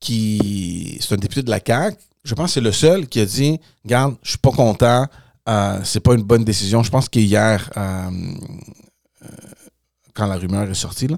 qui 0.00 0.98
c'est 1.00 1.14
un 1.14 1.18
député 1.18 1.42
de 1.42 1.50
la 1.50 1.60
CAQ. 1.64 1.96
Je 2.24 2.34
pense 2.34 2.46
que 2.46 2.54
c'est 2.54 2.60
le 2.60 2.72
seul 2.72 3.06
qui 3.06 3.20
a 3.20 3.24
dit, 3.24 3.60
regarde, 3.84 4.16
je 4.22 4.30
suis 4.30 4.38
pas 4.38 4.50
content, 4.50 5.06
euh, 5.48 5.80
c'est 5.84 6.00
pas 6.00 6.14
une 6.14 6.22
bonne 6.22 6.44
décision. 6.44 6.82
Je 6.82 6.90
pense 6.90 7.08
qu'hier, 7.08 7.70
euh, 7.76 8.10
euh, 9.22 9.26
quand 10.14 10.26
la 10.26 10.36
rumeur 10.36 10.68
est 10.70 10.74
sortie, 10.74 11.08
là, 11.08 11.16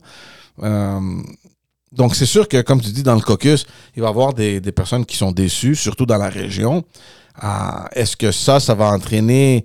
euh, 0.62 1.00
donc, 1.90 2.14
c'est 2.14 2.26
sûr 2.26 2.46
que, 2.48 2.60
comme 2.60 2.82
tu 2.82 2.90
dis, 2.90 3.02
dans 3.02 3.14
le 3.14 3.22
caucus, 3.22 3.64
il 3.96 4.02
va 4.02 4.08
y 4.08 4.10
avoir 4.10 4.34
des, 4.34 4.60
des 4.60 4.72
personnes 4.72 5.06
qui 5.06 5.16
sont 5.16 5.32
déçues, 5.32 5.74
surtout 5.74 6.04
dans 6.04 6.18
la 6.18 6.28
région. 6.28 6.84
Est-ce 7.92 8.14
que 8.14 8.30
ça, 8.30 8.60
ça 8.60 8.74
va 8.74 8.90
entraîner. 8.92 9.64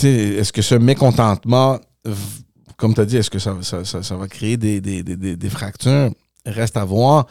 Est-ce 0.00 0.52
que 0.52 0.62
ce 0.62 0.76
mécontentement, 0.76 1.80
comme 2.76 2.94
tu 2.94 3.00
as 3.00 3.04
dit, 3.04 3.16
est-ce 3.16 3.30
que 3.30 3.40
ça, 3.40 3.56
ça, 3.62 4.16
va 4.16 4.28
créer 4.28 4.56
des- 4.56 4.80
des- 4.80 5.02
des 5.02 5.50
fractures? 5.50 6.12
Reste 6.46 6.76
à 6.76 6.84
voir. 6.84 7.26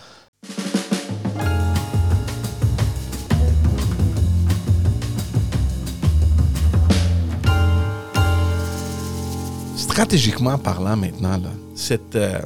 Stratégiquement 9.98 10.60
parlant 10.60 10.96
maintenant, 10.96 11.40
là, 11.40 11.50
cette, 11.74 12.16
euh, 12.16 12.40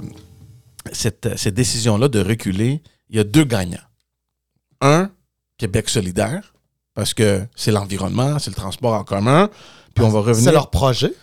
cette, 0.94 1.38
cette 1.38 1.54
décision-là 1.54 2.08
de 2.08 2.22
reculer, 2.22 2.82
il 3.10 3.18
y 3.18 3.20
a 3.20 3.26
deux 3.26 3.44
gagnants. 3.44 3.84
Un, 4.80 5.12
Québec 5.58 5.90
solidaire, 5.90 6.54
parce 6.94 7.14
que 7.14 7.46
c'est 7.58 7.72
l'environnement, 7.74 8.40
c'est 8.40 8.52
le 8.52 8.56
transport 8.56 8.94
en 8.94 9.04
commun. 9.04 9.50
Puis 9.94 10.02
on 10.06 10.08
va 10.08 10.20
revenir. 10.22 10.46
C'est 10.46 10.54
leur 10.54 10.70
projet. 10.70 11.14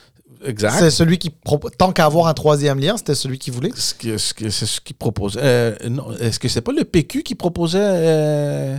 Exact. 0.44 0.78
C'est 0.78 0.90
celui 0.90 1.16
qui. 1.16 1.30
propo- 1.30 1.70
Tant 1.74 1.92
qu'à 1.92 2.04
avoir 2.04 2.26
un 2.26 2.34
troisième 2.34 2.78
lien, 2.78 2.98
c'était 2.98 3.14
celui 3.14 3.38
qui 3.38 3.50
voulait? 3.50 3.70
Ce 3.74 3.94
ce 4.18 4.50
C'est 4.50 4.66
ce 4.66 4.82
qu'il 4.82 4.96
proposait. 4.96 5.40
Euh, 5.42 5.76
non, 5.88 6.12
Est-ce 6.18 6.38
que 6.38 6.48
c'est 6.48 6.60
pas 6.60 6.72
le 6.72 6.84
PQ 6.84 7.22
qui 7.22 7.36
proposait. 7.36 7.78
euh, 7.80 8.78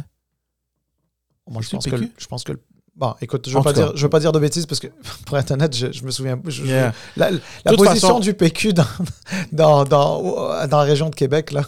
Moi, 1.50 1.64
je 1.64 1.70
pense, 1.72 1.86
que, 1.88 1.98
je 2.16 2.28
pense 2.28 2.44
que. 2.44 2.52
Bon, 3.00 3.14
écoute, 3.22 3.46
je 3.48 3.54
ne 3.54 3.58
veux, 3.60 3.64
pas 3.64 3.72
dire- 3.72 3.92
je 3.96 4.02
veux 4.04 4.10
pas 4.10 4.20
dire 4.20 4.34
de 4.34 4.40
bêtises 4.40 4.66
parce 4.66 4.80
que, 4.82 4.88
pour 5.26 5.38
être 5.38 5.52
honnête, 5.52 5.74
je, 5.76 5.92
je 5.92 6.04
me 6.04 6.12
souviens. 6.12 6.38
je- 6.46 6.52
je- 6.52 6.66
Yeah. 6.66 6.94
la 7.16 7.30
la 7.32 7.74
position 7.74 8.10
façon- 8.10 8.20
du 8.20 8.34
PQ 8.34 8.74
dans, 8.74 8.84
dans, 9.54 9.84
dans, 9.86 10.22
dans 10.68 10.78
la 10.78 10.84
région 10.84 11.10
de 11.10 11.16
Québec, 11.16 11.52
là. 11.52 11.62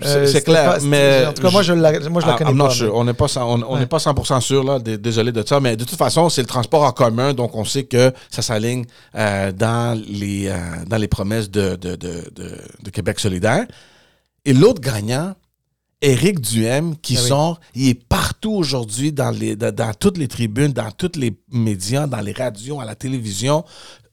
C'est- 0.00 0.08
euh, 0.08 0.26
c'est 0.26 0.42
clair, 0.42 0.72
pas- 0.72 0.80
mais 0.80 1.24
En 1.26 1.32
tout 1.34 1.42
cas, 1.42 1.50
moi, 1.50 1.62
je 1.62 1.72
la, 1.72 2.00
moi, 2.08 2.20
je 2.20 2.26
la 2.26 2.32
Ah, 2.34 2.36
connais 2.38 2.58
pas. 2.58 2.68
mais-. 2.80 2.90
On 2.92 3.04
n'est 3.04 3.12
pas, 3.14 3.26
on, 3.36 3.62
on 3.62 3.74
Ouais. 3.74 3.78
n'est 3.80 3.86
pas 3.86 3.98
100% 3.98 4.40
sûr, 4.40 4.64
là, 4.64 4.78
désolé 4.80 5.30
de 5.30 5.46
ça, 5.46 5.60
mais 5.60 5.76
de 5.76 5.84
toute 5.84 5.98
façon, 5.98 6.28
c'est 6.30 6.40
le 6.40 6.48
transport 6.48 6.82
en 6.82 6.90
commun, 6.92 7.32
donc 7.34 7.54
on 7.54 7.64
sait 7.64 7.84
que 7.84 8.12
ça 8.30 8.42
s'aligne 8.42 8.86
euh, 9.14 9.52
dans, 9.52 9.96
les, 10.08 10.48
euh, 10.48 10.56
dans 10.88 10.96
les 10.96 11.06
promesses 11.08 11.48
de, 11.50 11.76
de- 11.76 11.94
de 11.94 12.90
Québec 12.90 13.20
solidaire. 13.20 13.66
Et 14.46 14.52
l'autre 14.52 14.80
gagnant, 14.80 15.34
Éric 16.04 16.40
Duhem, 16.40 16.96
qui 16.96 17.16
Ah 17.16 17.20
oui. 17.22 17.28
sort, 17.28 17.60
il 17.74 17.88
est 17.88 17.94
partout 18.08 18.52
aujourd'hui 18.52 19.10
dans, 19.12 19.30
les, 19.30 19.56
dans, 19.56 19.74
dans 19.74 19.92
toutes 19.94 20.18
les 20.18 20.28
tribunes, 20.28 20.72
dans 20.72 20.90
tous 20.90 21.12
les 21.16 21.32
médias, 21.50 22.06
dans 22.06 22.20
les 22.20 22.32
radios, 22.32 22.80
à 22.80 22.84
la 22.84 22.94
télévision. 22.94 23.64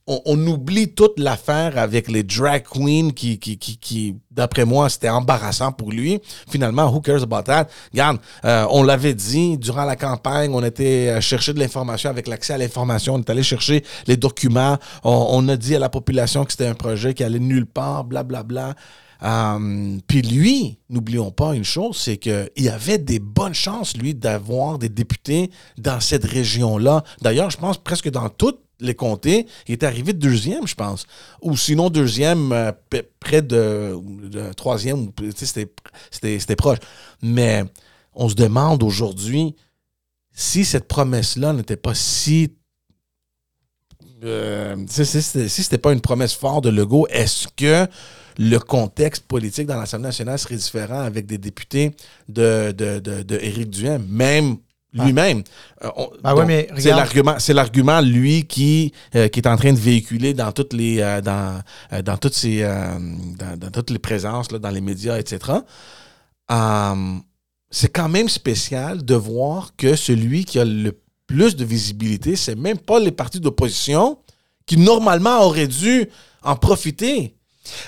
On, 0.07 0.19
on 0.25 0.47
oublie 0.47 0.93
toute 0.93 1.19
l'affaire 1.19 1.77
avec 1.77 2.09
les 2.09 2.23
drag 2.23 2.63
queens 2.63 3.11
qui, 3.13 3.37
qui, 3.39 3.57
qui, 3.57 3.77
qui 3.77 4.15
d'après 4.31 4.65
moi, 4.65 4.89
c'était 4.89 5.09
embarrassant 5.09 5.71
pour 5.71 5.91
lui. 5.91 6.19
Finalement, 6.49 6.91
who 6.91 7.01
cares 7.01 7.21
about 7.23 7.43
that? 7.43 7.67
Regarde, 7.93 8.17
euh, 8.45 8.65
on 8.71 8.81
l'avait 8.83 9.13
dit 9.13 9.57
durant 9.59 9.85
la 9.85 9.95
campagne, 9.95 10.51
on 10.55 10.63
était 10.63 11.09
euh, 11.09 11.21
chercher 11.21 11.53
de 11.53 11.59
l'information 11.59 12.09
avec 12.09 12.27
l'accès 12.27 12.53
à 12.53 12.57
l'information, 12.57 13.15
on 13.15 13.19
est 13.19 13.29
allé 13.29 13.43
chercher 13.43 13.83
les 14.07 14.17
documents, 14.17 14.77
on, 15.03 15.27
on 15.29 15.47
a 15.49 15.55
dit 15.55 15.75
à 15.75 15.79
la 15.79 15.89
population 15.89 16.45
que 16.45 16.51
c'était 16.51 16.67
un 16.67 16.73
projet 16.73 17.13
qui 17.13 17.23
allait 17.23 17.39
nulle 17.39 17.67
part, 17.67 18.03
blablabla. 18.03 18.73
Euh, 19.23 19.97
puis 20.07 20.21
lui, 20.21 20.79
n'oublions 20.89 21.31
pas 21.31 21.53
une 21.55 21.63
chose, 21.63 21.97
c'est 21.97 22.17
qu'il 22.17 22.69
avait 22.69 22.97
des 22.97 23.19
bonnes 23.19 23.53
chances, 23.53 23.95
lui, 23.95 24.15
d'avoir 24.15 24.79
des 24.79 24.89
députés 24.89 25.51
dans 25.77 25.99
cette 25.99 26.25
région-là. 26.25 27.03
D'ailleurs, 27.21 27.49
je 27.51 27.57
pense 27.57 27.77
presque 27.77 28.09
dans 28.09 28.29
toutes 28.29 28.59
les 28.79 28.95
comtés, 28.95 29.45
il 29.67 29.73
est 29.73 29.83
arrivé 29.83 30.11
deuxième, 30.13 30.67
je 30.67 30.73
pense. 30.73 31.05
Ou 31.41 31.55
sinon 31.55 31.89
deuxième, 31.89 32.51
euh, 32.51 32.71
près 33.19 33.43
de, 33.43 33.95
troisième, 34.57 35.11
c'était- 35.35 36.55
proche. 36.55 36.79
Mais 37.21 37.63
on 38.13 38.27
se 38.27 38.33
demande 38.35 38.81
aujourd'hui 38.81 39.55
si 40.33 40.65
cette 40.65 40.87
promesse-là 40.87 41.53
n'était 41.53 41.77
pas 41.77 41.93
si 41.93 42.55
euh, 44.23 44.75
si 44.87 45.49
c'était 45.49 45.77
pas 45.79 45.93
une 45.93 46.01
promesse 46.01 46.33
forte 46.33 46.63
de 46.63 46.69
Legault, 46.69 47.07
est-ce 47.07 47.47
que 47.55 47.87
le 48.37 48.57
contexte 48.57 49.25
politique 49.25 49.67
dans 49.67 49.79
l'Assemblée 49.79 50.07
nationale 50.07 50.39
serait 50.39 50.55
différent 50.55 51.01
avec 51.01 51.25
des 51.25 51.37
députés 51.37 51.91
de, 52.29 52.71
de, 52.71 52.99
de, 52.99 53.23
de 53.23 53.35
Éric 53.37 53.69
Duhem, 53.69 54.05
même 54.09 54.57
lui-même. 54.93 55.43
Euh, 55.83 55.89
Ah 56.23 56.35
ouais, 56.35 56.67
c'est 56.77 56.89
l'argument, 56.89 57.35
c'est 57.39 57.53
l'argument 57.53 58.01
lui 58.01 58.45
qui 58.45 58.91
euh, 59.15 59.29
qui 59.29 59.39
est 59.39 59.47
en 59.47 59.55
train 59.55 59.71
de 59.71 59.79
véhiculer 59.79 60.33
dans 60.33 60.51
toutes 60.51 60.73
les 60.73 60.99
euh, 60.99 61.21
dans 61.21 61.61
dans 62.03 62.17
toutes 62.17 62.33
ces 62.33 62.61
dans, 62.61 63.57
dans 63.57 63.71
toutes 63.71 63.89
les 63.89 63.99
présences 63.99 64.51
là, 64.51 64.59
dans 64.59 64.69
les 64.69 64.81
médias, 64.81 65.17
etc. 65.17 65.59
Euh, 66.51 66.95
c'est 67.69 67.87
quand 67.87 68.09
même 68.09 68.27
spécial 68.27 69.03
de 69.05 69.15
voir 69.15 69.75
que 69.77 69.95
celui 69.95 70.43
qui 70.43 70.59
a 70.59 70.65
le 70.65 70.99
plus 71.25 71.55
de 71.55 71.63
visibilité, 71.63 72.35
c'est 72.35 72.55
même 72.55 72.77
pas 72.77 72.99
les 72.99 73.11
partis 73.11 73.39
d'opposition 73.39 74.17
qui 74.65 74.75
normalement 74.77 75.39
auraient 75.45 75.67
dû 75.67 76.05
en 76.43 76.55
profiter 76.57 77.35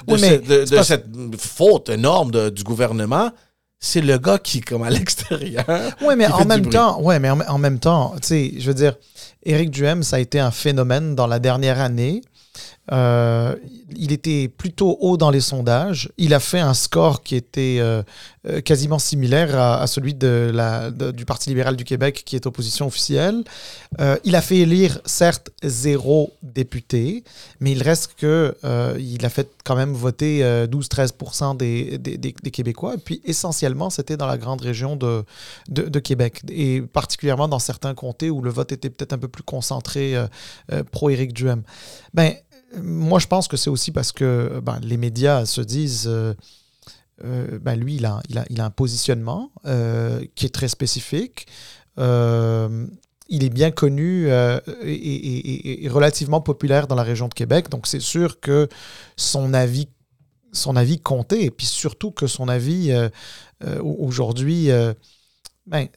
de, 0.07 0.13
Oui, 0.13 0.19
mais 0.21 0.29
cette, 0.29 0.47
de- 0.47 0.65
c'est 0.65 0.71
de 0.71 0.75
pas- 0.77 0.83
cette 0.83 1.05
faute 1.39 1.89
énorme 1.89 2.31
de- 2.31 2.49
du 2.49 2.63
gouvernement. 2.63 3.31
C'est 3.79 3.99
le 4.01 4.17
gars 4.17 4.37
qui 4.37 4.61
comme 4.61 4.83
à 4.83 4.89
l'extérieur. 4.97 5.65
Oui, 6.01 6.15
mais 6.15 6.27
en 6.27 6.45
même 6.45 6.69
temps, 6.69 7.01
ouais, 7.01 7.19
mais 7.19 7.29
en, 7.29 7.39
en 7.41 7.57
même 7.57 7.79
temps, 7.79 8.13
tu 8.21 8.27
sais, 8.27 8.53
je 8.57 8.65
veux 8.67 8.73
dire, 8.73 8.95
Éric 9.45 9.71
Duhem, 9.71 10.03
ça 10.03 10.15
a 10.15 10.19
été 10.19 10.39
un 10.39 10.51
phénomène 10.51 11.15
dans 11.15 11.27
la 11.27 11.39
dernière 11.39 11.81
année. 11.81 12.21
Euh, 12.91 13.55
il 13.95 14.11
était 14.11 14.47
plutôt 14.49 14.97
haut 14.99 15.17
dans 15.17 15.29
les 15.29 15.39
sondages. 15.39 16.11
Il 16.17 16.33
a 16.33 16.39
fait 16.39 16.59
un 16.59 16.73
score 16.73 17.23
qui 17.23 17.35
était 17.35 17.77
euh, 17.79 18.01
euh, 18.47 18.59
quasiment 18.59 18.99
similaire 18.99 19.57
à, 19.57 19.85
celui 19.87 20.13
de 20.13 20.51
la, 20.53 20.91
du 20.91 21.25
Parti 21.25 21.49
libéral 21.49 21.75
du 21.75 21.85
Québec, 21.85 22.23
qui 22.25 22.35
est 22.35 22.45
opposition 22.45 22.87
officielle. 22.87 23.43
Il 24.25 24.35
a 24.35 24.41
fait 24.41 24.57
élire, 24.57 24.99
certes, 25.05 25.51
zéro 25.63 26.33
député, 26.41 27.23
mais 27.59 27.71
il 27.71 27.83
reste 27.83 28.15
que 28.17 28.55
il 28.99 29.23
a 29.25 29.29
fait 29.29 29.49
quand 29.63 29.75
même 29.75 29.93
voter 29.93 30.43
euh, 30.43 30.67
12-13 30.67 31.57
des, 31.57 31.97
des, 31.97 32.17
des- 32.17 32.33
Québécois. 32.33 32.95
Et 32.95 32.97
puis, 32.97 33.21
essentiellement, 33.23 33.89
c'était 33.89 34.17
dans 34.17 34.27
la 34.27 34.37
grande 34.37 34.61
région 34.61 34.95
de, 34.95 35.23
de, 35.69 35.99
Québec, 35.99 36.41
et 36.49 36.81
particulièrement 36.81 37.47
dans 37.47 37.59
certains 37.59 37.93
comtés 37.93 38.29
où 38.29 38.41
le 38.41 38.49
vote 38.49 38.71
était 38.71 38.89
peut-être 38.89 39.13
un 39.13 39.17
peu 39.17 39.27
plus 39.27 39.43
concentré 39.43 40.15
pro-Éric 40.91 41.33
Duhem. 41.33 41.63
Ben, 42.13 42.33
moi, 42.81 43.19
je 43.19 43.27
pense 43.27 43.47
que 43.47 43.57
c'est 43.57 43.69
aussi 43.69 43.91
parce 43.91 44.11
que 44.11 44.59
ben, 44.63 44.79
les 44.81 44.97
médias 44.97 45.45
se 45.45 45.61
disent... 45.61 46.07
euh, 46.07 46.33
euh, 47.23 47.59
ben 47.59 47.75
lui, 47.75 47.95
il 47.95 48.05
a, 48.05 48.21
un 48.57 48.69
positionnement 48.71 49.51
euh, 49.65 50.25
qui 50.35 50.45
est 50.45 50.53
très 50.53 50.67
spécifique. 50.67 51.47
Il 51.97 53.43
est 53.43 53.49
bien 53.49 53.71
connu 53.71 54.27
et, 54.83 55.87
relativement 55.89 56.41
populaire 56.41 56.87
dans 56.87 56.95
la 56.95 57.03
région 57.03 57.27
de 57.27 57.33
Québec. 57.33 57.69
Donc, 57.69 57.87
c'est 57.87 58.01
sûr 58.01 58.39
que 58.39 58.67
son 59.15 59.53
avis, 59.53 59.87
son 60.51 60.75
avis 60.75 60.99
comptait. 60.99 61.43
Et 61.43 61.51
puis 61.51 61.65
surtout 61.65 62.11
que 62.11 62.27
son 62.27 62.49
avis, 62.49 62.91
aujourd'hui, 63.81 64.69
ben, 65.67 65.87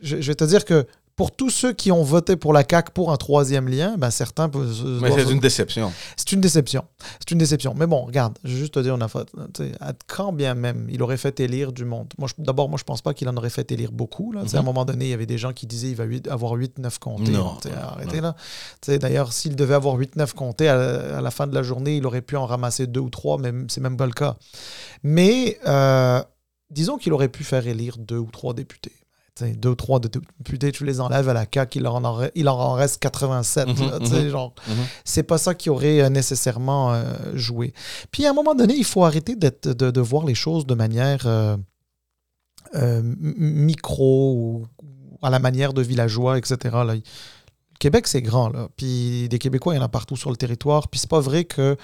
je 0.00 0.16
vais 0.16 0.34
te 0.34 0.44
dire 0.44 0.64
que 0.64 0.86
pour 1.16 1.30
tous 1.30 1.50
ceux 1.50 1.72
qui 1.72 1.92
ont 1.92 2.02
voté 2.02 2.34
pour 2.34 2.52
la 2.52 2.64
CAQ 2.68 2.90
pour 2.92 3.12
un 3.12 3.16
troisième 3.16 3.68
lien, 3.68 3.94
ben 3.96 4.10
certains 4.10 4.48
peuvent. 4.48 5.00
Mais 5.00 5.12
c'est 5.12 5.30
une 5.30 5.38
déception. 5.38 5.92
c'est 6.16 6.32
une 6.32 6.40
déception. 6.40 6.84
C'est 7.20 7.30
une 7.30 7.38
déception. 7.38 7.72
Mais 7.76 7.86
bon, 7.86 8.02
regarde, 8.04 8.36
je 8.42 8.52
vais 8.52 8.58
juste 8.58 8.74
te 8.74 8.80
dire, 8.80 8.94
on 8.96 9.00
a 9.00 9.06
fait, 9.08 9.28
quand 10.08 10.32
bien 10.32 10.54
même 10.54 10.88
il 10.90 11.02
aurait 11.02 11.16
fait 11.16 11.38
élire 11.38 11.72
du 11.72 11.84
monde? 11.84 12.12
Moi, 12.18 12.28
D'abord, 12.38 12.68
moi, 12.68 12.78
je 12.78 12.84
pense 12.84 13.00
pas 13.00 13.14
qu'il 13.14 13.28
en 13.28 13.36
aurait 13.36 13.50
fait 13.50 13.70
élire 13.70 13.92
beaucoup. 13.92 14.32
Là. 14.32 14.42
Sais, 14.48 14.56
À 14.56 14.58
un 14.58 14.62
Mhm. 14.62 14.66
moment 14.66 14.84
donné, 14.84 15.04
il 15.06 15.10
y 15.10 15.14
avait 15.14 15.26
des 15.26 15.38
gens 15.38 15.52
qui 15.52 15.66
disaient 15.66 15.94
qu'il 15.94 15.96
va 15.96 16.32
avoir 16.32 16.52
8-9 16.54 16.98
comtés. 16.98 17.30
Non, 17.30 17.60
sais, 17.62 17.70
non, 17.70 17.76
arrêtez 17.76 18.20
là. 18.20 18.34
D'ailleurs, 18.98 19.32
s'il 19.32 19.54
devait 19.54 19.74
avoir 19.74 19.96
8-9 19.96 20.32
comtés 20.34 20.68
à, 20.68 21.18
à 21.18 21.20
la 21.20 21.30
fin 21.30 21.46
de 21.46 21.54
la 21.54 21.62
journée, 21.62 21.96
il 21.98 22.06
aurait 22.06 22.22
pu 22.22 22.36
en 22.36 22.46
ramasser 22.46 22.86
deux 22.88 23.00
ou 23.00 23.10
trois, 23.10 23.38
mais 23.38 23.52
c'est 23.68 23.80
même 23.80 23.96
pas 23.96 24.06
le 24.06 24.12
cas. 24.12 24.36
Mais 25.02 25.58
euh, 25.66 26.22
disons 26.70 26.96
qu'il 26.98 27.12
aurait 27.12 27.28
pu 27.28 27.44
faire 27.44 27.66
élire 27.66 27.98
deux 27.98 28.18
ou 28.18 28.30
trois 28.32 28.54
députés. 28.54 28.92
Deux 29.40 29.70
ou 29.70 29.74
trois 29.74 29.98
députés, 29.98 30.70
tu 30.70 30.84
les 30.84 31.00
enlèves 31.00 31.28
à 31.28 31.32
la 31.32 31.44
CAQ, 31.52 31.80
il 31.80 31.86
en, 31.88 32.04
en 32.04 32.20
re- 32.22 32.30
il 32.36 32.48
en 32.48 32.72
reste 32.74 33.00
87. 33.00 33.66
Mhm, 33.68 33.90
là, 33.90 33.98
mhm. 33.98 34.28
genre, 34.28 34.54
Mhm. 34.68 34.74
c'est 35.04 35.24
pas 35.24 35.38
ça 35.38 35.54
qui 35.54 35.70
aurait 35.70 36.02
euh, 36.02 36.08
nécessairement 36.08 36.92
euh, 36.94 37.02
joué. 37.34 37.72
Puis 38.12 38.26
à 38.26 38.30
un 38.30 38.32
moment 38.32 38.54
donné, 38.54 38.74
il 38.76 38.84
faut 38.84 39.04
arrêter 39.04 39.34
de, 39.34 39.50
de 39.72 40.00
voir 40.00 40.24
les 40.24 40.36
choses 40.36 40.66
de 40.66 40.74
manière 40.74 41.26
euh, 41.26 41.56
euh, 42.76 43.02
micro 43.04 44.34
ou 44.34 44.66
à 45.22 45.30
la 45.30 45.38
manière 45.38 45.72
de 45.72 45.82
villageois, 45.82 46.38
etc. 46.38 46.56
Là. 46.86 46.94
Québec, 47.80 48.06
c'est 48.06 48.22
grand, 48.22 48.48
là. 48.50 48.68
Puis 48.76 49.28
des 49.28 49.38
Québécois, 49.38 49.74
il 49.74 49.78
y 49.78 49.80
en 49.80 49.84
a 49.84 49.88
partout 49.88 50.16
sur 50.16 50.30
le 50.30 50.36
territoire. 50.36 50.88
Puis 50.88 51.00
c'est 51.00 51.10
pas 51.10 51.20
vrai 51.20 51.44
qu'un 51.44 51.76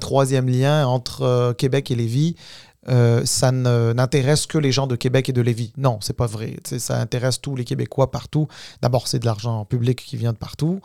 troisième 0.00 0.48
lien 0.48 0.86
entre 0.86 1.22
euh, 1.22 1.52
Québec 1.52 1.90
et 1.90 1.94
Lévis, 1.96 2.34
euh, 2.88 3.24
ça 3.24 3.50
n'intéresse 3.52 4.46
que 4.46 4.58
les 4.58 4.72
gens 4.72 4.86
de 4.86 4.96
Québec 4.96 5.28
et 5.28 5.32
de 5.32 5.40
Lévis. 5.40 5.72
Non, 5.76 5.98
c'est 6.02 6.12
pas 6.16 6.26
vrai. 6.26 6.56
Ça 6.64 7.00
intéresse 7.00 7.40
tous 7.40 7.56
les 7.56 7.64
Québécois 7.64 8.10
partout. 8.10 8.46
D'abord, 8.82 9.08
c'est 9.08 9.18
de 9.18 9.24
l'argent 9.26 9.64
public 9.64 10.04
qui 10.04 10.16
vient 10.16 10.32
de 10.32 10.38
partout. 10.38 10.80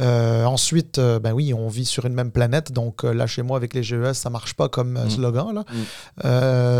Euh, 0.00 0.44
ensuite, 0.44 0.98
euh, 0.98 1.18
ben 1.18 1.32
oui, 1.32 1.52
on 1.52 1.68
vit 1.68 1.84
sur 1.84 2.06
une 2.06 2.14
même 2.14 2.30
planète, 2.30 2.72
donc 2.72 3.02
là 3.04 3.26
chez 3.26 3.42
moi 3.42 3.56
avec 3.56 3.74
les 3.74 3.82
GES, 3.82 4.14
ça 4.14 4.30
marche 4.30 4.54
pas 4.54 4.68
comme 4.68 4.92
Mm. 5.04 5.10
slogan. 5.10 5.54
Là. 5.54 5.64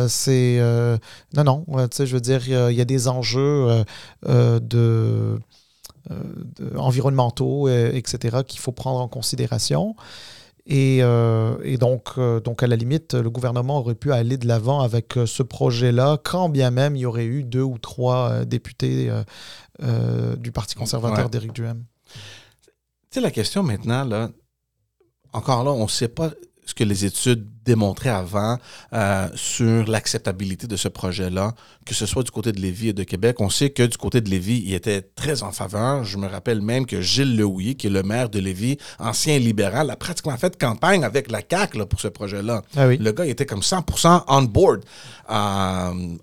Mm. 0.04 0.08
C'est 0.08 0.58
non, 1.36 1.44
non. 1.44 1.64
je 1.98 2.04
veux 2.04 2.20
dire, 2.20 2.40
il 2.70 2.76
y 2.76 2.80
a- 2.80 2.84
des 2.84 3.08
enjeux 3.08 3.84
de, 4.26 4.58
de- 4.60 5.38
environnementaux, 6.76 7.68
etc., 7.68 8.38
qu'il 8.46 8.60
faut 8.60 8.72
prendre 8.72 9.00
en 9.00 9.08
considération. 9.08 9.94
Et, 10.66 10.98
euh, 11.02 11.56
et 11.64 11.76
donc, 11.76 12.10
euh, 12.18 12.38
donc, 12.40 12.62
à 12.62 12.66
la 12.68 12.76
limite, 12.76 13.14
le 13.14 13.30
gouvernement 13.30 13.78
aurait 13.80 13.96
pu 13.96 14.12
aller 14.12 14.36
de 14.36 14.46
l'avant 14.46 14.80
avec 14.80 15.16
euh, 15.16 15.26
ce 15.26 15.42
projet-là, 15.42 16.18
quand 16.22 16.48
bien 16.48 16.70
même 16.70 16.94
il 16.94 17.00
y 17.00 17.06
aurait 17.06 17.24
eu 17.24 17.42
deux 17.42 17.62
ou 17.62 17.78
trois 17.78 18.44
députés 18.44 19.10
du 19.80 20.52
Parti 20.52 20.74
conservateur 20.76 21.24
Ouais. 21.24 21.30
d'Éric 21.30 21.52
Duhem. 21.52 21.84
Tu 22.14 22.70
sais, 23.10 23.20
la 23.20 23.30
question 23.32 23.62
maintenant, 23.62 24.04
là, 24.04 24.30
encore 25.32 25.64
là, 25.64 25.72
on 25.72 25.82
ne 25.84 25.88
sait 25.88 26.08
pas 26.08 26.30
ce 26.64 26.74
que 26.74 26.84
les 26.84 27.04
études 27.04 27.46
démontraient 27.64 28.10
avant 28.10 28.58
euh, 28.92 29.28
sur 29.34 29.86
l'acceptabilité 29.88 30.66
de 30.66 30.76
ce 30.76 30.88
projet-là, 30.88 31.54
que 31.84 31.94
ce 31.94 32.06
soit 32.06 32.22
du 32.22 32.30
côté 32.30 32.52
de 32.52 32.60
Lévis 32.60 32.88
et 32.88 32.92
de 32.92 33.04
Québec. 33.04 33.36
On 33.40 33.50
sait 33.50 33.70
que 33.70 33.82
du 33.82 33.96
côté 33.96 34.20
de 34.20 34.28
Lévis, 34.28 34.62
il 34.66 34.74
était 34.74 35.02
très 35.02 35.42
en 35.42 35.52
faveur. 35.52 36.04
Je 36.04 36.18
me 36.18 36.26
rappelle 36.26 36.60
même 36.60 36.86
que 36.86 37.00
Gilles 37.00 37.36
Lehouillier, 37.36 37.74
qui 37.74 37.88
est 37.88 37.90
le 37.90 38.02
maire 38.02 38.28
de 38.28 38.38
Lévis, 38.38 38.78
ancien 38.98 39.38
libéral, 39.38 39.90
a 39.90 39.96
pratiquement 39.96 40.36
fait 40.36 40.58
campagne 40.58 41.04
avec 41.04 41.30
la 41.30 41.40
CAQ 41.48 41.78
là, 41.78 41.86
pour 41.86 42.00
ce 42.00 42.08
projet-là. 42.08 42.62
Ah 42.76 42.88
oui. 42.88 42.98
Le 42.98 43.12
gars 43.12 43.24
il 43.24 43.30
était 43.30 43.46
comme 43.46 43.60
100% 43.60 44.24
on 44.28 44.42
board. 44.42 44.84
Euh, 45.30 46.16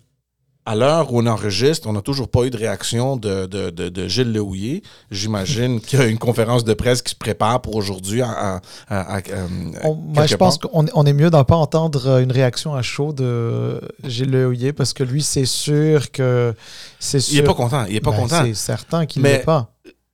à 0.69 0.75
l'heure 0.75 1.11
où 1.11 1.19
on 1.19 1.25
enregistre, 1.25 1.87
on 1.89 1.93
n'a 1.93 2.01
toujours 2.01 2.29
pas 2.29 2.43
eu 2.45 2.51
de 2.51 2.57
réaction 2.57 3.17
de, 3.17 3.47
de, 3.47 3.71
de, 3.71 3.89
de 3.89 4.07
Gilles 4.07 4.31
Lehouillier. 4.31 4.83
J'imagine 5.09 5.81
qu'il 5.81 5.97
y 5.97 6.01
a 6.01 6.05
une 6.05 6.19
conférence 6.19 6.63
de 6.63 6.75
presse 6.75 7.01
qui 7.01 7.09
se 7.11 7.15
prépare 7.15 7.59
pour 7.61 7.75
aujourd'hui. 7.75 8.21
À, 8.21 8.61
à- 8.87 9.15
à- 9.15 9.17
euh, 9.31 9.47
On- 9.83 9.95
moi, 9.95 10.27
je 10.27 10.35
pense 10.35 10.59
qu'on 10.59 10.85
on 10.93 11.05
est 11.07 11.13
mieux 11.13 11.31
d'en 11.31 11.43
pas 11.43 11.55
entendre 11.55 12.05
euh, 12.07 12.21
une 12.21 12.31
réaction 12.31 12.75
à 12.75 12.83
chaud 12.83 13.13
de 13.13 13.81
Gilles 14.05 14.29
Lehouillier 14.29 14.71
parce 14.71 14.93
que 14.93 15.03
lui, 15.03 15.23
c'est 15.23 15.45
sûr 15.45 16.11
que 16.11 16.53
c'est 16.99 17.19
sûr. 17.19 17.33
Il 17.33 17.41
n'est 17.41 17.47
pas 17.47 17.53
content. 17.55 17.85
Il 17.89 17.95
est 17.95 18.01
pas 18.01 18.11
Ben, 18.11 18.17
content. 18.17 18.43
C'est 18.45 18.53
certain 18.53 19.07
qu'il 19.07 19.23
ne 19.23 19.27
Mais- 19.27 19.37
l'est 19.37 19.43
pas. 19.43 19.71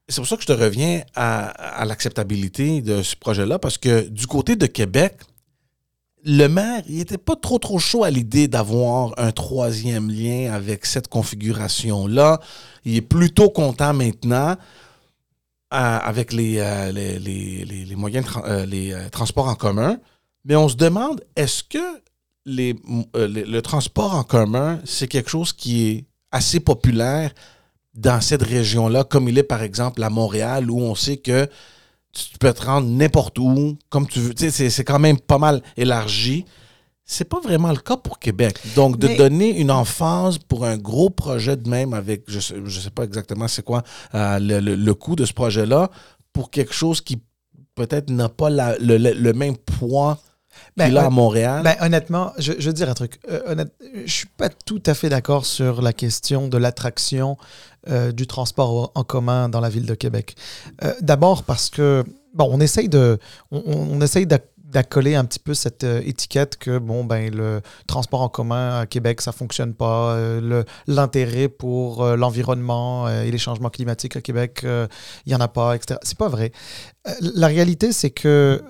C'est 0.07 0.17
pour 0.21 0.27
ça 0.27 0.35
que 0.35 0.43
je 0.43 0.47
te 0.47 0.53
reviens 0.53 1.01
à, 1.15 1.47
à 1.81 1.83
l'acceptabilité 1.85 2.81
de 2.81 3.01
ce 3.01 3.15
projet-là, 3.15 3.57
parce 3.59 3.77
que 3.79 4.07
du 4.07 4.27
côté 4.27 4.55
de 4.55 4.67
Québec, 4.67 5.15
le 6.25 6.47
maire, 6.47 6.81
il 6.89 6.99
était 6.99 7.19
pas 7.19 7.35
trop 7.35 7.59
trop 7.59 7.77
chaud 7.77 8.03
à 8.03 8.09
l'idée 8.09 8.47
d'avoir 8.47 9.13
un 9.17 9.31
troisième 9.31 10.09
lien 10.09 10.51
avec 10.51 10.87
cette 10.87 11.07
configuration-là. 11.07 12.39
Il 12.83 12.95
est 12.95 13.01
plutôt 13.01 13.51
content 13.51 13.93
maintenant 13.93 14.55
euh, 15.73 15.99
avec 16.01 16.33
les, 16.33 16.57
euh, 16.57 17.95
moyens 17.95 18.25
euh, 18.45 18.65
les 18.65 18.95
transports 19.11 19.47
en 19.47 19.55
commun. 19.55 19.99
Mais 20.45 20.55
on 20.55 20.67
se 20.67 20.75
demande, 20.75 21.23
est-ce 21.35 21.63
que 21.63 22.01
le 22.47 23.59
transport 23.61 24.15
en 24.15 24.23
commun, 24.23 24.79
c'est 24.83 25.07
quelque 25.07 25.29
chose 25.29 25.53
qui 25.53 25.87
est 25.87 26.05
assez 26.31 26.59
populaire 26.59 27.31
dans 27.93 28.19
cette 28.19 28.43
région-là, 28.43 29.03
comme 29.03 29.29
il 29.29 29.37
est 29.37 29.43
par 29.43 29.61
exemple 29.61 30.01
à 30.01 30.09
Montréal, 30.09 30.71
où 30.71 30.79
on 30.81 30.95
sait 30.95 31.17
que 31.17 31.47
tu 32.15 32.37
peux 32.39 32.53
te 32.53 32.65
rendre 32.65 32.87
n'importe 32.87 33.37
où, 33.39 33.77
comme 33.89 34.07
tu 34.07 34.19
veux. 34.19 34.33
Tu 34.33 34.49
sais, 34.49 34.69
c'est- 34.69 34.83
quand 34.83 34.99
même 34.99 35.19
pas 35.19 35.37
mal 35.37 35.61
élargi. 35.77 36.45
C'est 37.07 37.25
pas 37.29 37.39
vraiment 37.39 37.69
le 37.71 37.77
cas 37.77 37.97
pour 37.97 38.17
Québec. 38.17 38.57
Donc, 38.75 38.97
de 38.97 39.07
Mais- 39.07 39.15
donner 39.15 39.59
une 39.59 39.69
emphase 39.69 40.39
pour 40.39 40.65
un 40.65 40.75
gros 40.77 41.11
projet 41.11 41.55
de 41.55 41.69
même 41.69 41.93
avec, 41.93 42.23
je 42.27 42.39
sais, 42.39 42.55
je 42.65 42.79
sais 42.79 42.89
pas 42.89 43.03
exactement 43.03 43.47
c'est 43.47 43.63
quoi 43.63 43.83
euh, 44.15 44.39
le, 44.39 44.59
le- 44.59 44.75
le 44.75 44.93
coût 44.95 45.15
de 45.15 45.23
ce 45.25 45.33
projet-là, 45.33 45.91
pour 46.33 46.49
quelque 46.49 46.73
chose 46.73 47.01
qui 47.01 47.21
peut-être 47.75 48.09
n'a 48.09 48.29
pas 48.29 48.49
la- 48.49 48.77
le, 48.79 48.97
le- 48.97 49.13
le 49.13 49.33
même 49.33 49.55
poids 49.57 50.17
Ben, 50.77 50.95
a 50.97 51.05
à 51.05 51.09
Montréal. 51.09 51.61
ben, 51.63 51.75
honnêtement, 51.81 52.31
je, 52.39 52.53
je 52.57 52.67
veux 52.67 52.73
dire 52.73 52.89
un 52.89 52.93
truc. 52.95 53.19
Euh, 53.29 53.41
honnête, 53.51 53.71
je 54.05 54.11
suis 54.11 54.27
pas 54.37 54.49
tout 54.49 54.81
à 54.87 54.93
fait 54.95 55.09
d'accord 55.09 55.45
sur 55.45 55.81
la 55.83 55.93
question 55.93 56.47
de 56.47 56.57
l'attraction 56.57 57.37
euh, 57.89 58.11
du 58.11 58.27
transport 58.27 58.91
en 58.95 59.03
commun 59.03 59.49
dans 59.49 59.59
la 59.61 59.69
ville 59.69 59.85
de 59.85 59.95
Québec. 59.95 60.35
Euh, 60.83 60.93
D'abord 61.01 61.43
parce 61.43 61.69
que, 61.69 62.03
bon, 62.33 62.47
on 62.51 62.59
essaye 62.59 62.89
de, 62.89 63.19
on, 63.51 64.01
essaye 64.01 64.25
d'ac- 64.25 64.49
d'accoler 64.57 65.15
un 65.15 65.23
petit 65.23 65.39
peu 65.39 65.53
cette 65.53 65.83
euh, 65.85 66.01
étiquette 66.05 66.57
que 66.57 66.79
bon 66.79 67.05
ben 67.05 67.33
le 67.33 67.61
transport 67.87 68.21
en 68.21 68.29
commun 68.29 68.79
à 68.79 68.85
Québec 68.85 69.21
ça 69.21 69.31
fonctionne 69.31 69.73
pas 69.73 70.17
l'intérêt 70.87 71.47
pour 71.47 72.03
l'environnement 72.05 73.07
et 73.07 73.31
les 73.31 73.37
changements 73.37 73.69
climatiques 73.69 74.17
à 74.17 74.21
Québec 74.21 74.65
il 74.65 75.31
y 75.31 75.35
en 75.35 75.39
a 75.39 75.47
pas 75.47 75.75
etc 75.75 75.97
c'est 76.03 76.17
pas 76.17 76.27
vrai 76.27 76.51
la 77.21 77.47
réalité 77.47 77.93
c'est 77.93 78.09
que 78.09 78.61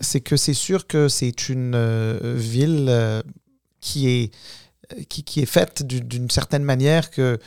c'est 0.00 0.20
que 0.20 0.36
c'est 0.36 0.52
sûr 0.54 0.86
que 0.86 1.08
c'est 1.08 1.48
une 1.48 1.76
ville 2.34 3.22
qui 3.80 4.08
est 4.10 4.30
qui, 5.08 5.22
qui 5.24 5.40
est 5.40 5.46
faite 5.46 5.82
du- 5.86 6.02
d'une 6.02 6.28
certaine 6.28 6.64
manière 6.64 7.10
que 7.10 7.38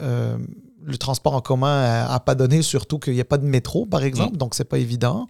euh, 0.00 0.36
le 0.84 0.96
transport 0.98 1.34
en 1.34 1.40
commun 1.40 2.06
n'a 2.08 2.20
pas 2.20 2.34
donné, 2.34 2.62
surtout 2.62 2.98
qu'il 2.98 3.14
n'y 3.14 3.20
a 3.20 3.24
pas 3.24 3.38
de 3.38 3.44
métro, 3.46 3.86
par 3.86 4.02
exemple, 4.04 4.36
donc 4.36 4.54
c'est 4.54 4.64
pas 4.64 4.78
évident. 4.78 5.26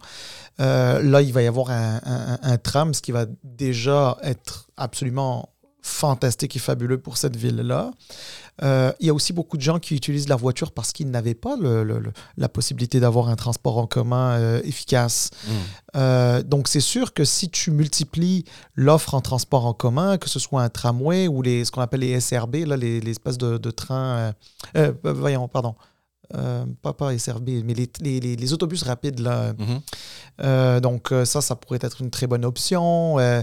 Euh, 0.59 1.01
là, 1.01 1.21
il 1.21 1.33
va 1.33 1.41
y 1.41 1.47
avoir 1.47 1.71
un, 1.71 1.99
un- 2.03 2.37
un 2.41 2.57
tram, 2.57 2.93
ce 2.93 3.01
qui 3.01 3.11
va 3.11 3.25
déjà 3.43 4.17
être 4.21 4.69
absolument 4.77 5.49
fantastique 5.81 6.55
et 6.55 6.59
fabuleux 6.59 6.97
pour 6.99 7.17
cette 7.17 7.35
ville-là. 7.35 7.91
Euh, 8.63 8.91
il 8.99 9.05
y 9.07 9.09
a 9.09 9.13
aussi 9.13 9.33
beaucoup 9.33 9.55
de 9.57 9.61
gens 9.61 9.77
qui 9.77 9.95
utilisent 9.95 10.27
la 10.29 10.35
voiture 10.35 10.71
parce 10.71 10.91
qu'ils 10.91 11.09
n'avaient 11.11 11.35
pas 11.35 11.55
le- 11.57 11.83
le- 11.83 11.99
le- 11.99 12.11
la 12.37 12.49
possibilité 12.49 12.99
d'avoir 12.99 13.29
un 13.29 13.35
transport 13.35 13.77
en 13.77 13.85
commun 13.85 14.31
euh, 14.39 14.61
efficace. 14.63 15.29
Mm. 15.45 15.51
Euh, 15.97 16.43
donc, 16.43 16.67
c'est 16.67 16.79
sûr 16.79 17.13
que 17.13 17.23
si 17.23 17.49
tu 17.49 17.69
multiplies 17.71 18.45
l'offre 18.75 19.13
en 19.13 19.21
transport 19.21 19.65
en 19.67 19.73
commun, 19.73 20.17
que 20.17 20.27
ce 20.29 20.39
soit 20.39 20.63
un 20.63 20.69
tramway 20.69 21.27
ou 21.27 21.41
les, 21.43 21.65
ce 21.65 21.71
qu'on 21.71 21.81
appelle 21.81 21.99
les 21.99 22.19
SRB, 22.19 22.55
là, 22.65 22.77
les, 22.77 22.99
les 22.99 23.11
espèces 23.11 23.37
de, 23.37 23.57
de 23.57 23.71
trains. 23.71 24.33
euh, 24.75 24.91
voyons, 25.03 25.47
pardon. 25.47 25.75
Euh, 26.35 26.65
pas, 26.81 26.91
pas 26.91 27.17
SRB, 27.17 27.63
mais 27.63 27.73
les, 27.73 27.89
les- 28.01 28.19
les- 28.19 28.35
les 28.35 28.53
autobus 28.53 28.83
rapides, 28.83 29.19
là. 29.19 29.53
Mhm. 29.57 29.79
Euh, 30.43 30.79
donc, 30.81 31.13
ça, 31.23 31.39
ça 31.41 31.55
pourrait 31.55 31.79
être 31.81 32.01
une 32.01 32.09
très 32.09 32.27
bonne 32.27 32.43
option. 32.43 33.17
Euh, 33.19 33.41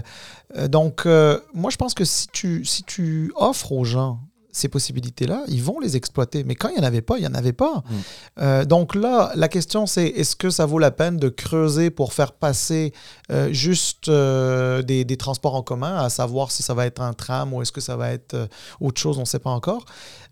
donc, 0.67 1.05
moi, 1.05 1.71
je 1.71 1.77
pense 1.77 1.93
que 1.95 2.05
si 2.05 2.27
tu, 2.31 2.63
si 2.65 2.83
tu 2.83 3.31
offres 3.35 3.71
aux 3.71 3.85
gens 3.85 4.19
ces 4.55 4.69
possibilités-là, 4.69 5.43
ils 5.47 5.61
vont 5.61 5.79
les 5.79 5.97
exploiter. 5.97 6.45
Mais 6.45 6.55
quand 6.55 6.69
il 6.69 6.75
n'y 6.75 6.79
en 6.79 6.87
avait 6.87 7.01
pas, 7.01 7.17
il 7.17 7.21
n'y 7.21 7.27
en 7.27 7.33
avait 7.33 7.53
pas. 7.53 7.77
Mm. 7.77 7.93
Euh, 8.39 8.65
donc 8.65 8.95
là, 8.95 9.31
la 9.35 9.49
question, 9.49 9.85
c'est 9.85 10.07
est-ce 10.07 10.35
que 10.35 10.49
ça 10.49 10.65
vaut 10.65 10.79
la 10.79 10.91
peine 10.91 11.17
de 11.17 11.27
creuser 11.27 11.89
pour 11.89 12.13
faire 12.13 12.31
passer 12.31 12.93
euh, 13.31 13.51
juste 13.51 14.07
euh, 14.07 14.81
des, 14.81 15.03
des 15.03 15.17
transports 15.17 15.55
en 15.55 15.61
commun, 15.61 15.97
à 15.97 16.09
savoir 16.09 16.51
si 16.51 16.63
ça 16.63 16.73
va 16.73 16.85
être 16.85 17.01
un 17.01 17.13
tram 17.13 17.53
ou 17.53 17.61
est-ce 17.61 17.73
que 17.73 17.81
ça 17.81 17.97
va 17.97 18.11
être 18.11 18.47
autre 18.79 19.01
chose, 19.01 19.17
on 19.17 19.21
ne 19.21 19.25
sait 19.25 19.39
pas 19.39 19.49
encore, 19.49 19.85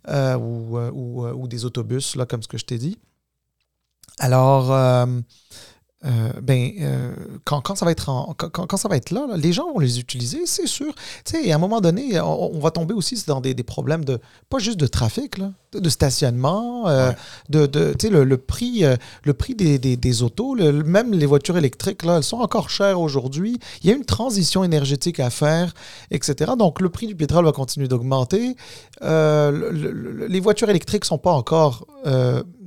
ou, 0.09 0.77
ou, 0.77 1.27
ou 1.27 1.47
des 1.47 1.65
autobus, 1.65 2.15
là, 2.15 2.25
comme 2.25 2.41
ce 2.41 2.47
que 2.47 2.57
je 2.57 2.65
t'ai 2.65 2.77
dit. 2.77 2.97
Alors, 4.19 4.71
euh, 6.05 6.31
ben, 6.41 6.71
euh, 6.81 7.13
quand, 7.45 7.61
quand 7.61 7.75
ça 7.75 7.85
va 7.85 7.91
être 7.91 8.09
en- 8.09 8.33
quand, 8.37 8.49
quand- 8.67 8.77
ça 8.77 8.89
va 8.89 8.97
être 8.97 9.11
là, 9.11 9.25
là, 9.27 9.37
les 9.37 9.53
gens 9.53 9.71
vont 9.71 9.79
les 9.79 9.99
utiliser, 9.99 10.41
c'est 10.45 10.67
sûr. 10.67 10.93
Tu 11.25 11.43
sais, 11.43 11.51
à 11.51 11.55
un 11.55 11.57
moment 11.59 11.79
donné, 11.81 12.19
on, 12.19 12.55
on 12.55 12.59
va 12.59 12.71
tomber 12.71 12.93
aussi 12.93 13.23
dans 13.25 13.39
des, 13.41 13.53
des 13.53 13.63
problèmes 13.63 14.03
de 14.03 14.19
pas 14.49 14.59
juste 14.59 14.79
de 14.79 14.87
trafic, 14.87 15.37
là, 15.37 15.51
de, 15.71 15.79
de 15.79 15.89
stationnement, 15.89 16.87
euh, 16.87 17.09
Ouais. 17.09 17.15
de, 17.49 17.65
de 17.67 17.93
tu 17.97 18.07
sais, 18.07 18.13
le, 18.13 18.23
le 18.25 18.37
prix, 18.37 18.83
le 19.23 19.33
prix 19.33 19.55
des, 19.55 19.79
des- 19.79 19.95
des 19.97 20.23
autos, 20.23 20.55
le- 20.55 20.83
même 20.83 21.13
les 21.13 21.25
voitures 21.25 21.57
électriques, 21.57 22.03
là, 22.03 22.17
elles 22.17 22.23
sont 22.23 22.37
encore 22.39 22.69
chères 22.69 22.99
aujourd'hui. 22.99 23.59
Il 23.83 23.89
y 23.89 23.93
a 23.93 23.95
une 23.95 24.05
transition 24.05 24.63
énergétique 24.63 25.19
à 25.19 25.29
faire, 25.29 25.73
etc. 26.11 26.51
Donc, 26.57 26.81
le 26.81 26.89
prix 26.89 27.07
du 27.07 27.15
pétrole 27.15 27.45
va 27.45 27.51
continuer 27.53 27.87
d'augmenter. 27.87 28.55
Le- 29.01 29.69
le- 29.71 29.91
le- 29.91 30.27
les 30.27 30.39
voitures 30.39 30.69
électriques 30.69 31.05
sont 31.05 31.17
pas 31.17 31.31
encore 31.31 31.87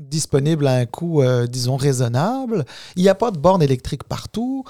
disponibles 0.09 0.67
à 0.67 0.75
un 0.75 0.87
coût, 0.87 1.23
euh, 1.23 1.47
disons, 1.47 1.77
raisonnable. 1.77 2.65
Il 2.97 3.03
n'y 3.03 3.09
a 3.09 3.15
pas 3.15 3.31
de 3.31 3.39
bornes 3.39 3.63
électriques 3.63 4.05
partout. 4.05 4.65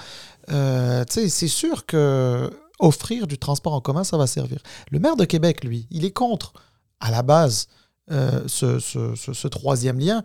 Euh, 0.50 1.04
c'est 1.08 1.28
sûr 1.48 1.86
que 1.86 2.50
offrir 2.78 3.26
du 3.26 3.38
transport 3.38 3.72
en 3.72 3.80
commun, 3.80 4.04
ça 4.04 4.16
va 4.18 4.26
servir. 4.26 4.58
Le 4.90 4.98
maire 4.98 5.16
de 5.16 5.24
Québec, 5.24 5.64
lui, 5.64 5.86
il 5.90 6.04
est 6.04 6.10
contre, 6.10 6.52
à 7.00 7.10
la 7.10 7.22
base, 7.22 7.68
euh, 8.10 8.42
ce, 8.46 8.78
ce- 8.78 9.14
ce- 9.14 9.32
ce 9.32 9.48
troisième 9.48 9.98
lien. 9.98 10.22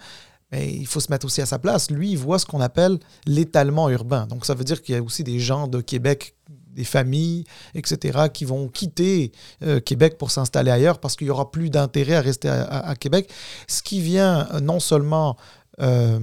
Mais 0.52 0.70
il 0.74 0.86
faut 0.86 1.00
se 1.00 1.10
mettre 1.10 1.26
aussi 1.26 1.42
à 1.42 1.46
sa 1.46 1.60
place. 1.60 1.90
Lui, 1.90 2.12
il 2.12 2.18
voit 2.18 2.38
ce 2.38 2.46
qu'on 2.46 2.60
appelle 2.60 3.00
l'étalement 3.26 3.90
urbain. 3.90 4.28
Donc, 4.28 4.46
ça 4.46 4.54
veut 4.54 4.66
dire 4.66 4.82
qu'il 4.82 4.94
y 4.96 4.98
a 4.98 5.02
aussi 5.02 5.24
des 5.24 5.40
gens 5.40 5.68
de 5.70 5.80
Québec, 5.80 6.36
des 6.74 6.84
familles, 6.84 7.44
etc., 7.76 8.28
qui 8.34 8.46
vont 8.46 8.68
quitter 8.68 9.32
euh, 9.64 9.80
Québec 9.80 10.18
pour 10.18 10.32
s'installer 10.32 10.72
ailleurs 10.72 11.00
parce 11.00 11.16
qu'il 11.16 11.28
n'y 11.28 11.32
aura 11.32 11.52
plus 11.52 11.70
d'intérêt 11.70 12.16
à 12.16 12.22
rester 12.22 12.48
à, 12.50 12.64
à- 12.64 12.90
à 12.90 12.96
Québec. 12.96 13.30
Ce 13.68 13.82
qui 13.84 14.00
vient 14.02 14.48
euh, 14.54 14.60
non 14.60 14.80
seulement 14.80 15.36
euh, 15.82 16.20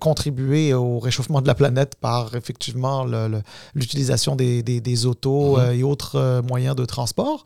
contribuer 0.00 0.72
au 0.74 0.98
réchauffement 0.98 1.40
de 1.40 1.46
la 1.46 1.54
planète 1.54 1.94
par 2.00 2.34
effectivement 2.34 3.06
l'utilisation 3.74 4.36
des, 4.36 4.62
des- 4.62 4.80
des 4.80 5.06
autos 5.06 5.56
Mhm. 5.56 5.62
euh, 5.62 5.72
et 5.74 5.82
autres 5.82 6.16
euh, 6.16 6.42
moyens 6.42 6.74
de 6.74 6.84
transport, 6.84 7.44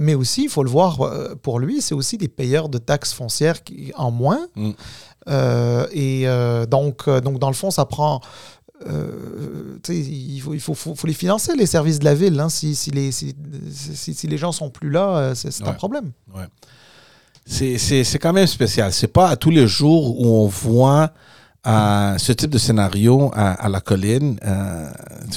mais 0.00 0.14
aussi, 0.16 0.42
il 0.44 0.48
faut 0.48 0.64
le 0.64 0.70
voir 0.70 0.98
pour 1.42 1.60
lui, 1.60 1.80
c'est 1.80 1.94
aussi 1.94 2.18
des 2.18 2.26
payeurs 2.26 2.68
de 2.68 2.78
taxes 2.78 3.12
foncières 3.12 3.62
qui- 3.62 3.92
en 3.96 4.10
moins. 4.10 4.48
Mm. 4.56 4.72
Et 5.92 6.26
donc, 6.68 7.08
donc, 7.08 7.38
dans 7.38 7.48
le 7.48 7.54
fond, 7.54 7.70
ça 7.70 7.84
prend. 7.84 8.20
Euh, 8.86 9.78
il 9.88 10.40
faut, 10.40 10.54
il 10.54 10.60
faut, 10.60 10.74
faut- 10.74 10.94
faut 10.94 11.06
les 11.06 11.12
financer, 11.14 11.54
les 11.56 11.66
services 11.66 11.98
de 11.98 12.04
la 12.04 12.14
ville. 12.14 12.38
hein. 12.38 12.48
Si, 12.48 12.74
si, 12.74 12.90
les, 12.90 13.10
si, 13.12 13.34
si- 13.72 14.26
les 14.26 14.38
gens 14.38 14.52
sont 14.52 14.70
plus 14.70 14.90
là, 14.90 15.16
euh, 15.16 15.34
c'est 15.34 15.62
un 15.62 15.66
Ouais. 15.68 15.74
problème. 15.74 16.12
C'est- 17.46 17.78
C'est 18.04 18.18
quand 18.18 18.32
même 18.32 18.46
spécial. 18.46 18.92
C'est 18.92 19.08
pas 19.08 19.28
à 19.30 19.36
tous 19.36 19.50
les 19.50 19.66
jours 19.66 20.20
où 20.20 20.26
on 20.26 20.46
voit 20.46 21.12
euh, 21.66 22.16
ce 22.18 22.32
type 22.32 22.50
de 22.50 22.58
scénario 22.58 23.30
à, 23.34 23.52
à 23.52 23.68
la 23.68 23.80
colline. 23.80 24.38
Euh, 24.44 24.90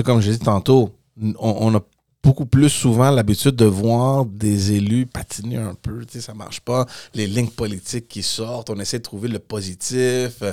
comme 0.06 0.22
j'ai 0.22 0.32
dit 0.34 0.40
tantôt, 0.40 0.92
on, 1.20 1.34
on 1.40 1.76
a 1.76 1.82
beaucoup 2.24 2.46
plus 2.46 2.70
souvent 2.70 3.10
l'habitude 3.10 3.56
de 3.56 3.66
voir 3.66 4.26
des 4.26 4.74
élus 4.74 5.08
patiner 5.08 5.58
un 5.58 5.74
peu. 5.74 6.06
Ça 6.20 6.34
marche 6.34 6.60
pas. 6.62 6.86
Les 7.16 7.26
lignes 7.28 7.50
politiques 7.50 8.08
qui 8.08 8.22
sortent, 8.24 8.70
on 8.70 8.80
essaie 8.80 9.00
de 9.00 9.04
trouver 9.04 9.30
le 9.30 9.40
positif. 9.40 10.44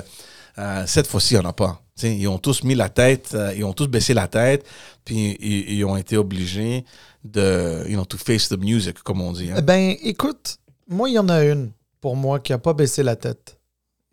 Cette 0.87 1.07
fois-ci, 1.07 1.35
il 1.35 1.39
n'y 1.39 1.45
en 1.45 1.49
a 1.49 1.53
pas. 1.53 1.81
T'sais, 1.99 2.15
ils 2.15 2.27
ont 2.29 2.37
tous 2.37 2.63
mis 2.63 2.75
la 2.75 2.87
tête, 2.87 3.31
euh, 3.33 3.53
ils 3.57 3.65
ont 3.65 3.73
tous 3.73 3.87
baissé 3.87 4.13
la 4.13 4.29
tête, 4.29 4.65
puis 5.03 5.35
ils, 5.41 5.69
ils 5.79 5.83
ont 5.83 5.97
été 5.97 6.15
obligés 6.15 6.85
de, 7.25 7.83
you 7.89 7.95
know, 7.95 8.05
to 8.05 8.17
face 8.17 8.47
the 8.47 8.57
music, 8.57 9.03
comme 9.03 9.19
on 9.19 9.33
dit. 9.33 9.51
hein. 9.51 9.55
Eh 9.57 9.61
Ben, 9.61 9.95
écoute, 10.01 10.59
moi, 10.87 11.09
il 11.09 11.15
y 11.15 11.19
en 11.19 11.27
a 11.27 11.43
une 11.43 11.71
pour 11.99 12.15
moi 12.15 12.39
qui 12.39 12.53
n'a 12.53 12.57
pas 12.57 12.71
baissé 12.73 13.03
la 13.03 13.17
tête. 13.17 13.57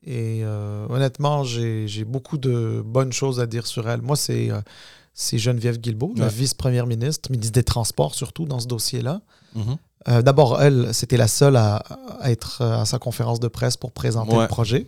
Et 0.04 0.40
euh, 0.42 0.86
honnêtement, 0.90 1.44
j'ai 1.44 2.04
beaucoup 2.04 2.38
de 2.38 2.82
bonnes 2.84 3.12
choses 3.12 3.38
à 3.38 3.46
dire 3.46 3.68
sur 3.68 3.88
elle. 3.88 4.02
Moi, 4.02 4.16
c'est 4.16 4.50
euh, 4.50 4.60
Geneviève 5.38 5.78
Guilbeault, 5.78 6.14
la 6.16 6.26
vice-première 6.28 6.86
ministre, 6.88 7.30
ministre 7.30 7.52
des 7.52 7.62
Transports 7.64 8.16
surtout 8.16 8.46
dans 8.46 8.58
ce 8.58 8.66
dossier-là. 8.66 9.20
Mhm. 9.54 9.76
Euh, 10.08 10.22
D'abord, 10.22 10.60
elle, 10.62 10.92
c'était 10.92 11.16
la 11.16 11.26
seule 11.28 11.54
à, 11.56 11.76
à 12.20 12.30
être 12.32 12.62
à 12.62 12.84
sa 12.84 12.98
conférence 12.98 13.38
de 13.40 13.48
presse 13.48 13.76
pour 13.76 13.92
présenter 13.92 14.34
Ouais. 14.36 14.42
le 14.42 14.48
projet. 14.48 14.86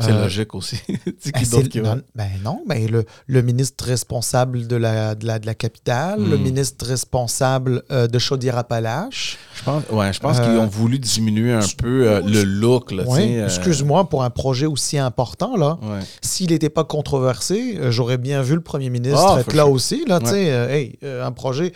C'est 0.00 0.10
Euh, 0.10 0.22
logique 0.22 0.54
aussi. 0.54 0.76
Ben, 1.32 1.68
qui 1.68 1.80
non, 1.80 2.00
ben 2.14 2.28
non, 2.42 2.62
mais 2.66 2.86
le, 2.88 3.04
le 3.26 3.42
ministre 3.42 3.84
responsable 3.84 4.66
de 4.66 4.76
la, 4.76 5.14
de 5.14 5.26
la, 5.26 5.38
de 5.38 5.46
la 5.46 5.54
capitale, 5.54 6.20
le 6.22 6.36
Hmm. 6.36 6.42
ministre 6.42 6.84
responsable 6.86 7.82
euh, 7.90 8.06
de 8.06 8.18
Chaudière-Appalaches. 8.18 9.38
Je 9.54 9.62
pense, 9.64 9.82
ouais, 9.90 10.12
je 10.12 10.20
pense 10.20 10.38
Euh, 10.38 10.44
qu'ils 10.44 10.58
ont 10.58 10.66
voulu 10.66 10.98
diminuer 10.98 11.52
un 11.52 11.60
peu 11.78 12.20
le 12.26 12.42
look. 12.44 12.92
Ouais, 13.06 13.40
Excuse-moi, 13.44 14.08
pour 14.08 14.22
un 14.24 14.30
projet 14.30 14.66
aussi 14.66 14.98
important, 14.98 15.56
là, 15.56 15.78
ouais. 15.82 16.00
s'il 16.22 16.50
n'était 16.50 16.70
pas 16.70 16.84
controversé, 16.84 17.78
j'aurais 17.90 18.18
bien 18.18 18.42
vu 18.42 18.54
le 18.54 18.60
premier 18.60 18.90
ministre 18.90 19.24
Ah, 19.36 19.40
être 19.40 19.52
là 19.54 19.62
sure. 19.64 19.72
aussi. 19.72 20.04
Là, 20.06 20.18
Ouais. 20.22 20.70
hey, 20.70 20.98
un 21.22 21.32
projet, 21.32 21.72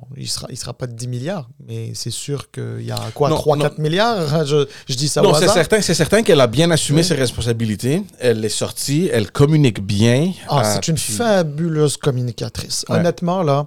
bon, 0.00 0.06
il 0.16 0.22
ne 0.22 0.28
sera, 0.28 0.46
il 0.50 0.56
sera 0.56 0.72
pas 0.74 0.86
de 0.86 0.92
10 0.92 1.08
milliards, 1.08 1.48
mais 1.66 1.92
c'est 1.94 2.10
sûr 2.10 2.50
qu'il 2.50 2.82
y 2.82 2.90
a 2.90 2.98
quoi, 3.14 3.28
Non, 3.30 3.36
3-4 3.36 3.80
milliards? 3.80 4.44
Je, 4.46 4.66
je 4.88 4.94
dis 4.94 5.08
ça 5.08 5.22
Non, 5.22 5.34
c'est 5.34 5.48
certain, 5.48 5.80
c'est 5.80 5.94
certain 5.94 6.22
qu'elle 6.22 6.40
a 6.40 6.46
bien 6.46 6.70
assumé 6.70 7.02
ses 7.02 7.14
responsabilités. 7.14 8.02
Elle 8.18 8.44
est 8.44 8.48
sortie, 8.48 9.08
elle 9.12 9.30
communique 9.30 9.80
bien. 9.80 10.32
Ah, 10.48 10.60
Euh, 10.60 10.72
c'est 10.74 10.88
une 10.88 10.98
fabuleuse 10.98 11.96
communicatrice. 11.96 12.84
Ouais. 12.88 12.96
Honnêtement, 12.96 13.42
là, 13.42 13.66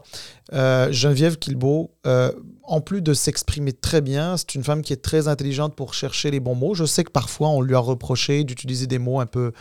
euh, 0.54 0.92
Geneviève 0.92 1.38
Guilbeault, 1.40 1.92
euh, 2.08 2.32
en 2.72 2.82
plus 2.82 3.02
de 3.02 3.14
s'exprimer 3.14 3.74
très 3.74 4.02
bien, 4.02 4.38
c'est 4.38 4.56
une 4.56 4.64
femme 4.64 4.82
qui 4.82 4.94
est 4.94 5.02
très 5.02 5.28
intelligente 5.28 5.76
pour 5.76 5.94
chercher 5.94 6.32
les 6.32 6.40
bons 6.40 6.56
mots. 6.56 6.74
Je 6.74 6.86
sais 6.86 7.04
que 7.04 7.12
parfois, 7.12 7.50
on 7.50 7.62
lui 7.62 7.76
a 7.76 7.80
reproché 7.80 8.44
d'utiliser 8.44 8.88
des 8.88 8.98
mots 9.00 9.20
un 9.20 9.26
peu, 9.26 9.52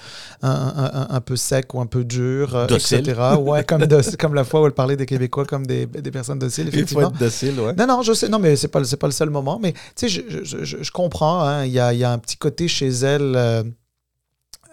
un, 0.42 0.50
un- 0.50 0.90
un- 1.02 1.06
un 1.10 1.20
peu 1.20 1.36
secs 1.36 1.74
ou 1.74 1.80
un 1.80 1.86
peu 1.86 2.04
durs, 2.04 2.54
euh, 2.54 2.66
Docile. 2.66 2.98
etc. 3.00 3.20
Ouais, 3.40 3.64
comme, 4.18 4.34
la 4.34 4.44
fois 4.44 4.62
où 4.62 4.66
elle 4.66 4.72
parlait 4.72 4.96
des 4.96 5.06
Québécois 5.06 5.44
comme 5.44 5.66
des, 5.66 5.86
des 5.86 6.10
personnes 6.10 6.38
dociles, 6.38 6.66
Il 6.66 6.70
faut 6.72 6.76
effectivement. 6.78 7.08
être 7.10 7.18
docile, 7.18 7.58
ouais. 7.60 7.74
Non, 7.74 7.86
non, 7.86 8.02
je 8.02 8.12
sais. 8.12 8.28
Non, 8.28 8.38
mais 8.38 8.56
c'est 8.56 8.68
pas, 8.68 8.80
pas 8.98 9.06
le 9.06 9.12
seul 9.12 9.30
moment. 9.30 9.58
Mais 9.60 9.72
tu 9.72 9.78
sais, 9.96 10.08
je, 10.08 10.20
je, 10.44 10.64
je- 10.64 10.82
je 10.82 10.90
comprends. 10.92 11.42
hein, 11.44 11.64
Il 11.66 11.72
y, 11.72 11.80
a, 11.80 11.92
il 11.92 11.98
y 11.98 12.04
a 12.04 12.12
un 12.12 12.18
petit 12.18 12.36
côté 12.36 12.68
chez 12.68 12.88
elle. 12.88 13.34
euh, 13.36 13.62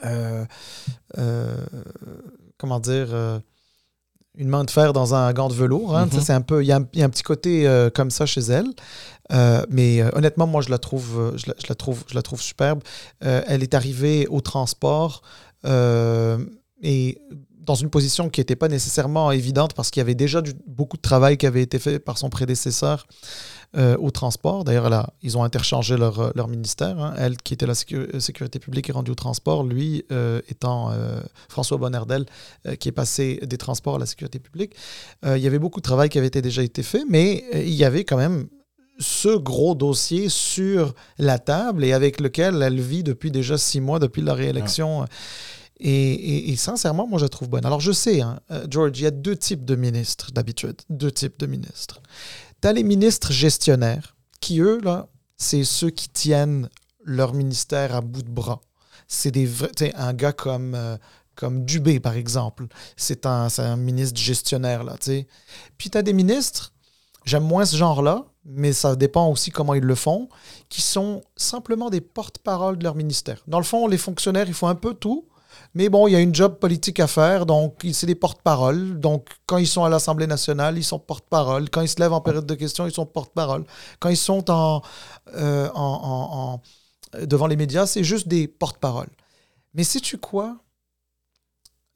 euh, 0.06 0.46
euh, 1.18 1.56
comment 2.60 2.80
dire 2.80 3.08
Une 4.38 4.48
main 4.50 4.64
de 4.64 4.70
fer 4.72 4.94
dans 4.94 5.16
un 5.16 5.34
gant 5.34 5.50
de 5.50 5.54
velours. 5.54 5.98
hein, 5.98 6.06
Mhm. 6.12 6.22
C'est 6.22 6.34
un 6.34 6.42
peu. 6.42 6.64
Il 6.64 6.68
y, 6.68 6.72
a 6.72 6.78
un, 6.78 6.86
il 6.94 7.00
y 7.00 7.02
a 7.02 7.06
un 7.06 7.10
petit 7.10 7.24
côté 7.24 7.68
euh, 7.68 7.90
comme 7.90 8.12
ça 8.12 8.26
chez 8.26 8.42
elle. 8.42 8.68
Euh, 9.34 9.64
mais 9.70 10.02
euh, 10.02 10.10
honnêtement, 10.14 10.48
moi, 10.48 10.62
je 10.62 10.70
la 10.70 10.78
trouve, 10.78 11.34
je 11.36 11.48
la, 11.48 11.56
je 11.62 11.66
la 11.68 11.76
trouve, 11.76 12.04
je 12.08 12.16
la 12.16 12.22
trouve 12.22 12.42
superbe. 12.42 12.82
Elle 13.22 13.64
est 13.64 13.74
arrivée 13.74 14.28
au 14.28 14.40
transport 14.42 15.22
et 16.84 17.18
dans 17.68 17.76
une 17.76 17.90
position 17.92 18.30
qui 18.30 18.40
n'était 18.40 18.56
pas 18.56 18.70
nécessairement 18.70 19.32
évidente 19.32 19.74
parce 19.76 19.92
qu'il 19.92 20.00
y 20.00 20.06
avait 20.08 20.16
déjà 20.16 20.42
du- 20.42 20.54
beaucoup 20.66 20.98
de 20.98 21.02
travail 21.02 21.38
qui 21.38 21.46
avait 21.46 21.62
été 21.62 21.78
fait 21.78 22.00
par 22.00 22.18
son 22.18 22.30
prédécesseur 22.30 23.06
euh, 23.76 23.98
au 24.00 24.10
transport. 24.12 24.64
D'ailleurs, 24.64 24.92
a- 24.92 25.14
ils 25.22 25.38
ont 25.38 25.44
interchangé 25.44 25.98
leur, 25.98 26.20
euh, 26.20 26.32
leur 26.36 26.48
ministère. 26.48 26.98
hein. 27.00 27.14
Elle, 27.18 27.36
qui 27.38 27.54
était 27.54 27.68
la 27.68 27.74
sécu- 27.76 28.08
euh, 28.16 28.20
sécurité 28.22 28.58
publique, 28.60 28.88
est 28.90 28.94
rendue 28.94 29.12
au 29.12 29.16
transport. 29.16 29.64
Lui, 29.66 30.06
euh, 30.14 30.42
étant 30.48 30.90
euh, 30.92 31.20
François 31.50 31.78
Bonnardel, 31.78 32.26
qui 32.80 32.88
est 32.90 32.94
passé 32.94 33.40
des 33.44 33.58
transports 33.58 33.96
à 33.98 34.00
la 34.00 34.06
sécurité 34.06 34.40
publique. 34.40 34.74
Il 35.26 35.38
y 35.38 35.48
avait 35.48 35.60
beaucoup 35.60 35.82
de 35.82 35.84
travail 35.92 36.08
qui 36.10 36.18
avait 36.18 36.28
été 36.28 36.42
déjà 36.42 36.64
été 36.64 36.82
fait, 36.84 37.04
mais 37.10 37.44
il 37.54 37.74
y 37.74 37.84
avait 37.84 38.06
quand 38.06 38.18
même 38.18 38.48
ce 39.00 39.36
gros 39.38 39.76
dossier 39.76 40.28
sur 40.30 40.96
la 41.20 41.38
table 41.38 41.84
et 41.84 41.92
avec 41.94 42.20
lequel 42.22 42.62
elle 42.64 42.80
vit 42.80 43.04
depuis 43.04 43.30
déjà 43.32 43.58
six 43.58 43.82
mois, 43.82 44.00
depuis 44.00 44.22
la 44.24 44.34
réélection. 44.34 45.06
Et, 45.80 46.56
sincèrement, 46.56 47.08
moi, 47.08 47.20
je 47.20 47.26
la 47.26 47.30
trouve 47.30 47.50
bonne. 47.50 47.66
Alors, 47.66 47.80
je 47.80 47.92
sais, 47.92 48.22
hein, 48.22 48.40
euh, 48.52 48.66
George, 48.70 48.92
il 48.96 49.04
y 49.04 49.06
a 49.06 49.12
deux 49.12 49.36
types 49.36 49.64
de 49.64 49.76
ministres 49.76 50.32
d'habitude. 50.32 50.82
Deux 50.90 51.12
types 51.12 51.40
de 51.40 51.46
ministres. 51.46 52.02
Tu 52.62 52.68
as 52.68 52.74
les 52.74 52.84
ministres 52.84 53.32
gestionnaires, 53.32 54.16
qui, 54.40 54.60
eux, 54.60 54.80
là, 54.84 55.08
c'est 55.38 55.64
ceux 55.64 55.92
qui 55.92 56.10
tiennent 56.10 56.70
leur 57.04 57.34
ministère 57.34 57.96
à 57.96 58.02
bout 58.02 58.24
de 58.24 58.30
bras. 58.30 58.62
C'est 59.08 59.32
des 59.32 59.46
vrais. 59.46 59.72
Un 59.96 60.14
gars 60.14 60.34
comme. 60.34 60.74
euh, 60.76 60.98
comme 61.36 61.66
Dubé, 61.66 62.00
par 62.00 62.16
exemple. 62.16 62.66
C'est 62.96 63.28
un, 63.28 63.48
un 63.60 63.76
ministre 63.76 64.20
gestionnaire, 64.20 64.84
là, 64.84 64.96
tu 65.00 65.06
sais. 65.06 65.28
Puis 65.78 65.92
tu 65.92 65.98
as 66.00 66.02
des 66.02 66.12
ministres, 66.12 66.74
j'aime 67.26 67.44
moins 67.44 67.64
ce 67.64 67.78
genre-là, 67.78 68.26
mais 68.44 68.74
ça 68.74 68.96
dépend 68.96 69.30
aussi 69.30 69.52
comment 69.52 69.76
ils 69.76 69.84
le 69.84 69.94
font, 69.94 70.30
qui 70.68 70.82
sont 70.82 71.22
simplement 71.36 71.92
des 71.92 72.02
porte-parole 72.02 72.80
de 72.80 72.84
leur 72.84 72.96
ministère. 72.96 73.44
Dans 73.46 73.60
le 73.60 73.66
fond, 73.66 73.88
les 73.88 74.00
fonctionnaires, 74.00 74.48
ils 74.48 74.56
font 74.56 74.68
un 74.68 74.74
peu 74.74 74.96
tout, 74.96 75.28
mais 75.78 75.90
bon, 75.90 76.08
il 76.08 76.14
y 76.14 76.16
a 76.16 76.20
une 76.20 76.34
job 76.34 76.58
politique 76.58 77.00
à 77.00 77.06
faire, 77.06 77.46
donc 77.46 77.86
c'est 77.94 78.08
des 78.08 78.16
porte-parole. 78.16 79.00
Donc, 79.00 79.30
quand 79.46 79.58
ils 79.58 79.68
sont 79.68 79.84
à 79.84 79.90
l'Assemblée 79.90 80.26
nationale, 80.26 80.76
ils 80.76 80.84
sont 80.84 80.98
porte-parole. 80.98 81.70
Quand 81.70 81.82
ils 81.82 81.88
se 81.88 82.00
lèvent 82.00 82.14
en 82.14 82.22
période 82.22 82.48
de 82.48 82.56
questions, 82.56 82.88
ils 82.88 82.92
sont 82.92 83.06
porte-parole. 83.06 83.64
Quand 84.00 84.10
ils 84.10 84.18
sont 84.18 84.44
euh, 85.36 86.58
devant 87.22 87.46
les 87.46 87.56
médias, 87.56 87.86
c'est 87.86 88.04
juste 88.04 88.28
des 88.28 88.48
porte-parole. 88.48 89.10
Mais 89.76 89.84
sais-tu 89.84 90.18
quoi? 90.18 90.58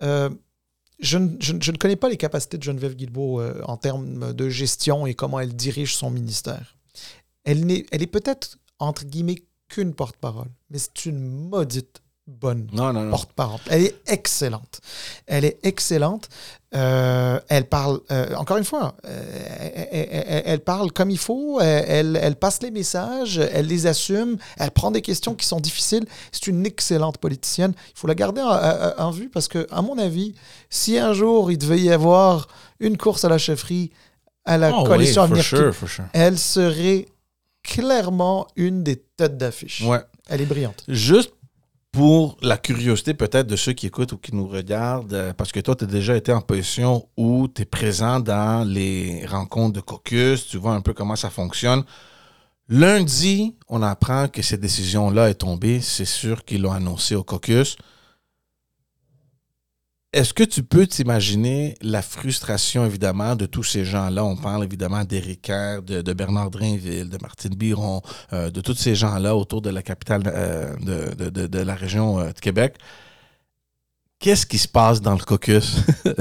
Euh, 0.04 0.30
je, 1.00 1.18
ne- 1.18 1.78
connais 1.78 1.96
pas 1.96 2.10
les 2.10 2.18
capacités 2.18 2.60
de 2.60 2.64
Geneviève 2.64 2.96
Guilbeault 2.96 3.42
euh, 3.42 3.62
en 3.66 3.78
termes 3.78 4.34
de 4.34 4.50
gestion 4.50 5.08
et 5.08 5.16
comment 5.16 5.40
elle 5.40 5.56
dirige 5.56 5.96
son 5.96 6.12
ministère. 6.12 6.78
Elle, 7.46 7.66
n'est- 7.66 7.88
elle 7.92 8.04
est 8.04 8.08
peut-être, 8.08 8.60
entre 8.78 9.06
guillemets, 9.06 9.44
qu'une 9.70 9.96
porte-parole, 9.96 10.50
mais 10.70 10.78
c'est 10.78 11.06
une 11.06 11.20
maudite 11.20 12.01
bonne 12.32 12.68
porte-parole. 13.10 13.60
Elle 13.70 13.84
est 13.86 13.96
excellente. 14.08 14.80
Elle 15.28 15.46
est 15.46 15.60
excellente. 15.64 16.30
Euh, 16.74 17.40
elle 17.50 17.66
parle, 17.66 18.00
euh, 18.12 18.34
encore 18.36 18.56
une 18.58 18.64
fois, 18.64 18.96
euh, 19.06 19.68
elle, 19.76 19.88
elle- 19.92 20.24
elle- 20.28 20.44
elle 20.46 20.60
parle 20.62 20.92
comme 20.94 21.10
il 21.12 21.18
faut, 21.18 21.60
elle, 21.60 22.36
passe 22.40 22.62
les 22.62 22.72
messages, 22.72 23.38
elle 23.40 23.68
les 23.68 23.88
assume, 23.88 24.38
elle 24.58 24.72
prend 24.72 24.90
des 24.90 25.02
questions 25.02 25.36
qui 25.36 25.46
sont 25.46 25.60
difficiles. 25.60 26.06
C'est 26.32 26.48
une 26.48 26.66
excellente 26.66 27.18
politicienne. 27.18 27.74
Il 27.94 28.00
faut 28.00 28.08
la 28.08 28.16
garder 28.16 28.42
en, 28.42 29.12
vue 29.12 29.30
parce 29.30 29.50
que, 29.50 29.68
à 29.70 29.82
mon 29.82 29.98
avis, 29.98 30.34
si 30.70 30.98
un 30.98 31.12
jour 31.14 31.52
il 31.52 31.58
devait 31.58 31.80
y 31.82 31.92
avoir 31.92 32.48
une 32.80 32.98
course 32.98 33.26
à 33.26 33.30
la 33.30 33.38
chefferie 33.38 33.92
à 34.46 34.58
la 34.58 34.72
Oh, 34.74 34.84
coalition 34.86 35.28
oui, 35.30 35.44
sure, 35.44 35.76
for 35.76 35.88
sure. 35.90 36.06
elle 36.14 36.38
serait 36.40 37.06
clairement 37.64 38.48
une 38.56 38.84
des 38.84 38.96
têtes 38.96 39.38
d'affiche. 39.38 39.82
Ouais. 39.82 40.00
Elle 40.30 40.42
est 40.42 40.46
brillante. 40.46 40.84
Juste 40.88 41.34
pour 41.92 42.38
la 42.42 42.58
curiosité 42.58 43.14
peut-être 43.14 43.48
de 43.48 43.56
ceux 43.56 43.74
qui 43.74 43.88
écoutent 43.88 44.14
ou 44.14 44.18
qui 44.18 44.34
nous 44.34 44.48
regardent, 44.48 45.14
euh, 45.14 45.34
parce 45.34 45.52
que 45.52 45.60
toi, 45.60 45.76
tu 45.76 45.84
as 45.84 45.88
déjà 45.88 46.16
été 46.16 46.32
en 46.32 46.42
position 46.42 47.08
où 47.18 47.48
tu 47.48 47.64
es 47.64 47.66
présent 47.66 48.20
dans 48.20 48.68
les 48.68 49.26
rencontres 49.26 49.74
de 49.74 49.82
caucus, 49.82 50.48
tu 50.48 50.58
vois 50.58 50.74
un 50.74 50.82
peu 50.82 50.94
comment 50.94 51.18
ça 51.18 51.30
fonctionne. 51.30 51.84
Lundi, 52.70 53.58
on 53.68 53.82
apprend 53.82 54.30
que 54.30 54.42
cette 54.42 54.62
décision-là 54.62 55.30
est 55.30 55.36
tombée. 55.36 55.82
C'est 55.82 56.06
sûr 56.06 56.46
qu'ils 56.46 56.62
l'ont 56.62 56.72
annoncé 56.72 57.16
au 57.16 57.24
caucus. 57.24 57.76
Est-ce 60.14 60.34
que 60.34 60.44
tu 60.44 60.62
peux 60.62 60.88
t'imaginer 60.88 61.76
la 61.82 62.02
frustration, 62.02 62.86
évidemment, 62.86 63.38
de 63.38 63.46
tous 63.46 63.64
ces 63.64 63.86
gens-là? 63.86 64.26
On 64.26 64.36
parle 64.36 64.66
évidemment 64.66 65.06
d'Éric 65.06 65.44
Kerr, 65.44 65.84
de, 65.84 66.14
Bernard 66.14 66.52
Drainville, 66.52 67.10
de 67.10 67.18
Martine 67.22 67.56
Biron, 67.56 68.02
euh, 68.34 68.52
de 68.52 68.60
tous 68.60 68.74
ces 68.74 68.94
gens-là 68.94 69.38
autour 69.38 69.62
de 69.62 69.70
la 69.70 69.82
capitale 69.82 70.24
euh, 70.26 70.76
de, 70.82 71.60
la 71.60 71.76
région 71.76 72.20
euh, 72.20 72.34
de 72.34 72.40
Québec. 72.42 72.76
Qu'est-ce 74.20 74.46
qui 74.46 74.58
se 74.58 74.68
passe 74.68 75.02
dans 75.02 75.14
le 75.14 75.24
caucus? 75.24 75.78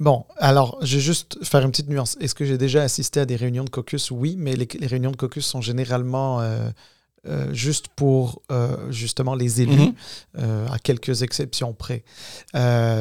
Bon, 0.00 0.24
alors, 0.38 0.78
je 0.80 0.94
vais 0.94 1.02
juste 1.02 1.44
faire 1.44 1.60
une 1.60 1.70
petite 1.72 1.90
nuance. 1.90 2.16
Est-ce 2.22 2.34
que 2.34 2.46
j'ai 2.46 2.56
déjà 2.56 2.82
assisté 2.82 3.20
à 3.20 3.26
des 3.26 3.36
réunions 3.36 3.64
de 3.64 3.68
caucus? 3.68 4.10
Oui, 4.10 4.34
mais 4.38 4.56
les, 4.56 4.66
réunions 4.86 5.10
de 5.10 5.16
caucus 5.16 5.44
sont 5.44 5.60
généralement 5.60 6.40
euh, 7.26 7.52
juste 7.52 7.88
pour 7.88 8.40
euh, 8.50 8.90
justement 8.90 9.34
les 9.34 9.60
élus, 9.60 9.76
Mhm. 9.76 9.92
euh, 10.38 10.66
à 10.68 10.78
quelques 10.78 11.22
exceptions 11.22 11.72
près. 11.74 12.02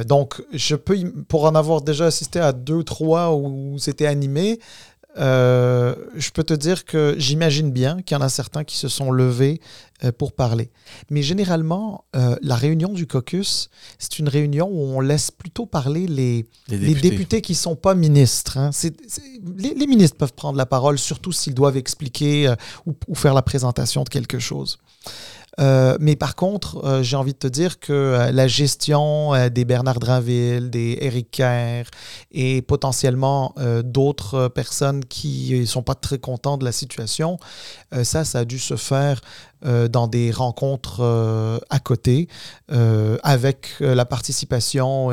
Donc, 0.05 0.41
je 0.53 0.75
peux, 0.75 0.97
pour 1.27 1.45
en 1.45 1.55
avoir 1.55 1.81
déjà 1.81 2.05
assisté 2.07 2.39
à 2.39 2.51
deux, 2.51 2.83
trois 2.83 3.33
où 3.33 3.77
c'était 3.79 4.05
animé, 4.07 4.59
euh, 5.19 5.95
je 6.15 6.29
peux 6.31 6.43
te 6.43 6.53
dire 6.53 6.85
que 6.85 7.15
j'imagine 7.17 7.71
bien 7.71 8.01
qu'il 8.01 8.15
y 8.15 8.17
en 8.19 8.23
a 8.23 8.29
certains 8.29 8.63
qui 8.63 8.77
se 8.77 8.87
sont 8.87 9.11
levés 9.11 9.59
euh, 10.03 10.11
pour 10.11 10.31
parler. 10.31 10.71
Mais 11.09 11.21
généralement, 11.21 12.05
euh, 12.15 12.35
la 12.41 12.55
réunion 12.55 12.89
du 12.93 13.05
caucus, 13.05 13.69
c'est 13.97 14.19
une 14.19 14.29
réunion 14.29 14.69
où 14.71 14.81
on 14.95 15.01
laisse 15.01 15.29
plutôt 15.31 15.65
parler 15.65 16.07
les, 16.07 16.45
les 16.69 16.93
députés 16.95 17.41
qui 17.41 17.51
ne 17.51 17.57
sont 17.57 17.75
pas 17.75 17.95
ministres. 17.95 18.57
hein. 18.57 18.69
Les, 19.57 19.73
les 19.73 19.87
ministres 19.87 20.17
peuvent 20.17 20.33
prendre 20.33 20.57
la 20.57 20.65
parole, 20.65 20.97
surtout 20.97 21.31
s'ils 21.31 21.53
doivent 21.53 21.77
expliquer 21.77 22.53
ou, 22.85 22.93
ou 23.07 23.15
faire 23.15 23.33
la 23.33 23.41
présentation 23.41 24.03
de 24.03 24.09
quelque 24.09 24.39
chose. 24.39 24.79
Euh, 25.59 25.97
mais 25.99 26.15
par 26.15 26.35
contre, 26.35 26.83
euh, 26.85 27.03
j'ai 27.03 27.15
envie 27.15 27.33
de 27.33 27.37
te 27.37 27.47
dire 27.47 27.79
que 27.79 27.91
euh, 27.91 28.31
la 28.31 28.47
gestion 28.47 29.49
des 29.49 29.65
Bernard 29.65 29.99
Drinville, 29.99 30.69
des 30.69 30.97
Eric 31.01 31.31
Kerr 31.31 31.85
et 32.31 32.61
potentiellement 32.61 33.53
d'autres 33.83 34.47
personnes 34.47 35.03
qui 35.05 35.59
ne 35.59 35.65
sont 35.65 35.83
pas 35.83 35.95
très 35.95 36.19
contents 36.19 36.57
de 36.57 36.65
la 36.65 36.71
situation, 36.71 37.37
ça, 38.03 38.23
ça 38.23 38.39
a 38.39 38.45
dû 38.45 38.59
se 38.59 38.75
faire 38.75 39.21
dans 39.61 40.07
des 40.07 40.31
rencontres 40.31 41.01
à 41.69 41.79
côté, 41.79 42.27
avec 42.69 43.75
la 43.79 44.05
participation 44.05 45.09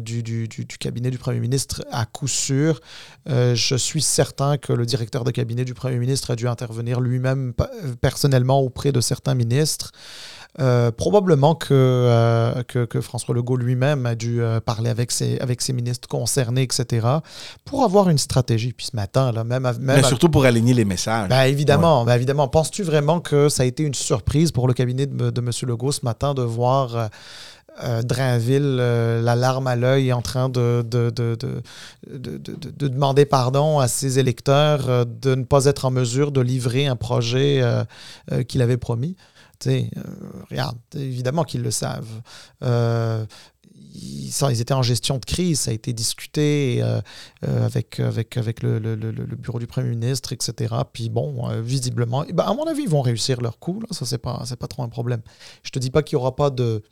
du, 0.00 0.22
du, 0.22 0.48
du, 0.48 0.78
cabinet 0.78 1.10
du 1.10 1.18
Premier 1.18 1.40
ministre 1.40 1.84
à 1.90 2.04
coup 2.06 2.28
sûr. 2.28 2.80
je 3.26 3.76
suis 3.76 4.02
certain 4.02 4.56
que 4.56 4.72
le 4.72 4.86
directeur 4.86 5.24
de 5.24 5.30
cabinet 5.30 5.64
du 5.64 5.74
Premier 5.74 5.98
ministre 5.98 6.30
a 6.30 6.36
dû 6.36 6.48
intervenir 6.48 7.00
lui-même 7.00 7.52
personnellement 8.00 8.60
auprès 8.60 8.92
de 8.92 9.00
certains 9.00 9.34
ministres. 9.34 9.92
Euh, 10.60 10.92
probablement 10.92 11.58
euh, 11.72 12.62
que, 12.62 12.84
que, 12.84 13.00
François 13.00 13.34
Legault 13.34 13.56
lui-même 13.56 14.06
a 14.06 14.14
dû 14.14 14.40
euh, 14.40 14.60
parler 14.60 14.88
avec 14.88 15.10
ses, 15.10 15.36
avec 15.40 15.60
ses 15.60 15.72
ministres 15.72 16.08
concernés, 16.08 16.62
etc., 16.62 17.08
pour 17.64 17.82
avoir 17.82 18.08
une 18.08 18.18
stratégie. 18.18 18.72
Puis 18.72 18.86
ce 18.86 18.96
matin, 18.96 19.32
là, 19.32 19.42
même, 19.42 19.62
même 19.62 19.78
Mais 19.80 20.02
surtout 20.04 20.28
pour 20.28 20.44
aligner 20.44 20.72
les 20.72 20.84
messages. 20.84 21.28
Ben, 21.28 21.42
évidemment, 21.42 22.04
ben, 22.04 22.14
évidemment. 22.14 22.46
Penses-tu 22.46 22.84
vraiment 22.84 23.18
que 23.18 23.48
ça 23.48 23.64
a 23.64 23.66
été 23.66 23.82
une 23.82 23.94
surprise 23.94 24.52
pour 24.52 24.68
le 24.68 24.74
cabinet 24.74 25.06
de, 25.06 25.30
de 25.30 25.40
M. 25.40 25.50
Legault 25.62 25.90
ce 25.90 26.04
matin 26.04 26.34
de 26.34 26.42
voir 26.42 27.10
Drainville, 28.04 28.76
la 28.76 29.34
larme 29.34 29.66
à 29.66 29.76
l'œil, 29.76 30.12
en 30.12 30.22
train 30.22 30.48
de 30.48 30.84
de, 30.88 31.10
de, 31.10 31.36
de, 31.36 32.88
demander 32.88 33.26
pardon 33.26 33.78
à 33.78 33.88
ses 33.88 34.18
électeurs 34.18 35.06
de 35.06 35.34
ne 35.34 35.44
pas 35.44 35.64
être 35.64 35.84
en 35.84 35.90
mesure 35.90 36.30
de 36.30 36.40
livrer 36.40 36.86
un 36.86 36.96
projet 36.96 37.62
qu'il 38.46 38.62
avait 38.62 38.76
promis. 38.76 39.16
Euh, 39.66 39.82
regarde, 40.50 40.78
évidemment 40.94 41.44
qu'ils 41.44 41.62
le 41.62 41.70
savent. 41.70 42.22
Euh, 42.62 43.24
ils, 43.94 44.60
étaient 44.60 44.74
en 44.74 44.82
gestion 44.82 45.18
de 45.18 45.24
crise, 45.24 45.60
ça 45.60 45.70
a 45.70 45.74
été 45.74 45.92
discuté 45.92 46.80
euh, 46.82 47.00
avec, 47.42 47.98
le, 47.98 49.36
bureau 49.36 49.60
du 49.60 49.66
Premier 49.68 49.90
ministre, 49.90 50.32
etc. 50.32 50.74
Puis 50.92 51.10
bon, 51.10 51.48
visiblement, 51.60 52.24
ben, 52.32 52.44
à 52.44 52.54
mon 52.54 52.64
avis, 52.64 52.82
ils 52.82 52.88
vont 52.88 53.02
réussir 53.02 53.40
leur 53.40 53.58
coup. 53.58 53.80
Là. 53.80 53.86
Ça, 53.92 54.04
c'est 54.04 54.18
pas, 54.18 54.42
pas 54.58 54.66
trop 54.66 54.82
un 54.82 54.88
problème. 54.88 55.22
Je 55.62 55.70
te 55.70 55.78
dis 55.78 55.90
pas 55.90 56.02
qu'il 56.02 56.16
n'y 56.16 56.22
aura 56.22 56.34
pas 56.34 56.50
de 56.50 56.82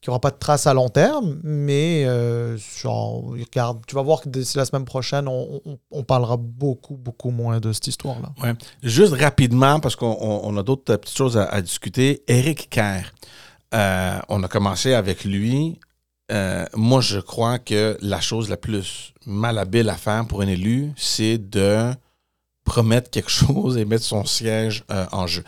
qu'il 0.00 0.10
n'y 0.10 0.12
aura 0.12 0.20
pas 0.20 0.30
de 0.30 0.38
traces 0.38 0.66
à 0.66 0.72
long 0.72 0.88
terme, 0.88 1.40
mais 1.42 2.04
euh, 2.06 2.56
regarde, 2.84 3.80
tu 3.86 3.94
vas 3.94 4.02
voir 4.02 4.22
que 4.22 4.30
d'ici 4.30 4.56
la 4.56 4.64
semaine 4.64 4.86
prochaine, 4.86 5.28
on, 5.28 6.02
parlera 6.04 6.38
beaucoup, 6.38 6.96
beaucoup 6.96 7.30
moins 7.30 7.60
de 7.60 7.72
cette 7.72 7.86
histoire-là. 7.86 8.32
Ouais. 8.42 8.54
Juste 8.82 9.12
rapidement, 9.12 9.78
parce 9.78 9.96
qu'on 9.96 10.56
a 10.56 10.62
d'autres 10.62 10.96
petites 10.96 11.16
choses 11.16 11.36
à, 11.36 11.60
discuter. 11.60 12.22
Eric 12.28 12.70
Kerr, 12.70 13.12
euh, 13.74 14.18
on 14.30 14.42
a 14.42 14.48
commencé 14.48 14.94
avec 14.94 15.24
lui. 15.24 15.78
Euh, 16.32 16.64
moi, 16.74 17.02
je 17.02 17.20
crois 17.20 17.58
que 17.58 17.98
la 18.00 18.20
chose 18.20 18.48
la 18.48 18.56
plus 18.56 19.12
malhabile 19.26 19.90
à 19.90 19.96
faire 19.96 20.26
pour 20.26 20.40
un 20.40 20.48
élu, 20.48 20.92
c'est 20.96 21.36
de 21.36 21.92
promettre 22.64 23.10
quelque 23.10 23.30
chose 23.30 23.76
et 23.76 23.84
mettre 23.84 24.04
son 24.04 24.24
siège 24.24 24.82
en 25.12 25.26
jeu. 25.26 25.44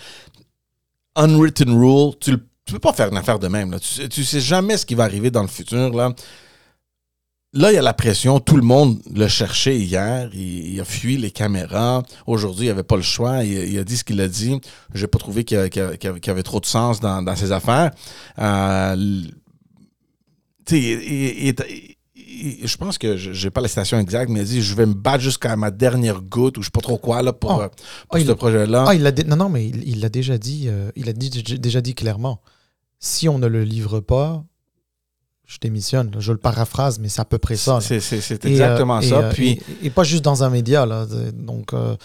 Unwritten 1.15 1.71
rule, 1.71 2.13
tu 2.21 2.33
le 2.33 2.47
tu 2.73 2.77
peux 2.77 2.89
pas 2.89 2.95
faire 2.95 3.09
une 3.09 3.19
affaire 3.19 3.39
de 3.39 3.49
même. 3.49 3.71
Là. 3.71 3.79
Tu, 3.79 4.09
sais, 4.11 4.23
sais 4.25 4.41
jamais 4.41 4.79
ce 4.79 4.87
qui 4.87 4.95
va 4.95 5.05
arriver 5.05 5.31
dans 5.31 5.43
le 5.43 5.49
futur. 5.49 5.93
Là, 5.93 6.15
là 7.53 7.71
il 7.71 7.75
y 7.75 7.79
a 7.79 7.83
la 7.83 7.93
pression. 7.93 8.41
Tout 8.41 8.57
le 8.57 8.63
monde 8.63 8.99
le 9.15 9.29
cherchait 9.29 9.77
hier. 9.77 10.31
Il, 10.33 10.81
a 10.81 10.85
fui 10.87 11.19
les 11.19 11.31
caméras. 11.31 12.03
Aujourd'hui, 12.27 12.69
il 12.69 12.71
avait 12.71 12.83
pas 12.83 12.97
le 12.97 13.03
choix. 13.03 13.45
Il, 13.45 13.79
a 13.79 13.85
dit 13.85 13.99
ce 13.99 14.05
qu'il 14.05 14.23
a 14.23 14.29
dit. 14.29 14.59
Je 14.95 15.03
n'ai 15.03 15.07
pas 15.07 15.19
trouvé 15.19 15.45
qu'il 15.45 15.59
y, 15.59 16.31
avait 16.31 16.43
trop 16.43 16.61
de 16.61 16.65
sens 16.65 17.01
dans, 17.01 17.37
ses 17.37 17.53
affaires. 17.53 17.91
Euh, 18.39 18.97
je 22.65 22.77
pense 22.79 22.97
que 22.97 23.19
j'ai 23.19 23.51
pas 23.51 23.61
la 23.61 23.69
citation 23.69 23.99
exacte, 23.99 24.31
mais 24.31 24.41
il 24.41 24.43
a 24.43 24.47
dit 24.47 24.63
Je 24.63 24.75
vais 24.75 24.87
me 24.87 24.95
battre 24.95 25.23
jusqu'à 25.23 25.57
ma 25.57 25.71
dernière 25.71 26.23
goutte, 26.23 26.57
ou 26.57 26.63
je 26.63 26.69
sais 26.69 26.71
pas 26.71 26.81
trop 26.81 26.97
quoi, 26.97 27.21
là, 27.21 27.35
pour, 27.35 27.51
oh. 27.51 27.61
euh, 27.61 27.69
oh, 28.15 28.19
ce 28.19 28.33
projet-là. 28.33 28.87
Ah, 28.89 29.25
non, 29.27 29.37
non, 29.37 29.49
mais 29.51 29.69
il 29.69 30.01
l'a 30.01 30.09
déjà 30.09 30.39
dit. 30.39 30.69
Euh, 30.69 30.91
il 30.97 31.11
a 31.11 31.13
dit, 31.13 31.29
déjà 31.59 31.83
dit 31.83 31.95
clairement 31.95 32.41
si 33.03 33.29
on 33.29 33.39
ne 33.39 33.49
le 33.49 33.65
livre 33.65 33.99
pas, 33.99 34.45
je 35.45 35.59
démissionne. 35.59 36.15
Je 36.21 36.31
le 36.31 36.39
paraphrase, 36.39 37.01
mais 37.01 37.09
c'est 37.09 37.21
à 37.21 37.25
peu 37.25 37.39
près 37.39 37.57
ça. 37.57 37.81
C'est 37.81 38.45
exactement 38.47 38.99
euh, 38.99 39.03
ça. 39.03 39.19
Euh, 39.19 39.33
puis... 39.33 39.61
Et, 39.83 39.91
pas 39.91 40.05
juste 40.05 40.25
dans 40.25 40.45
un 40.45 40.51
média. 40.51 40.87
Là. 40.87 41.05
Donc, 41.35 41.75
euh, 41.75 41.97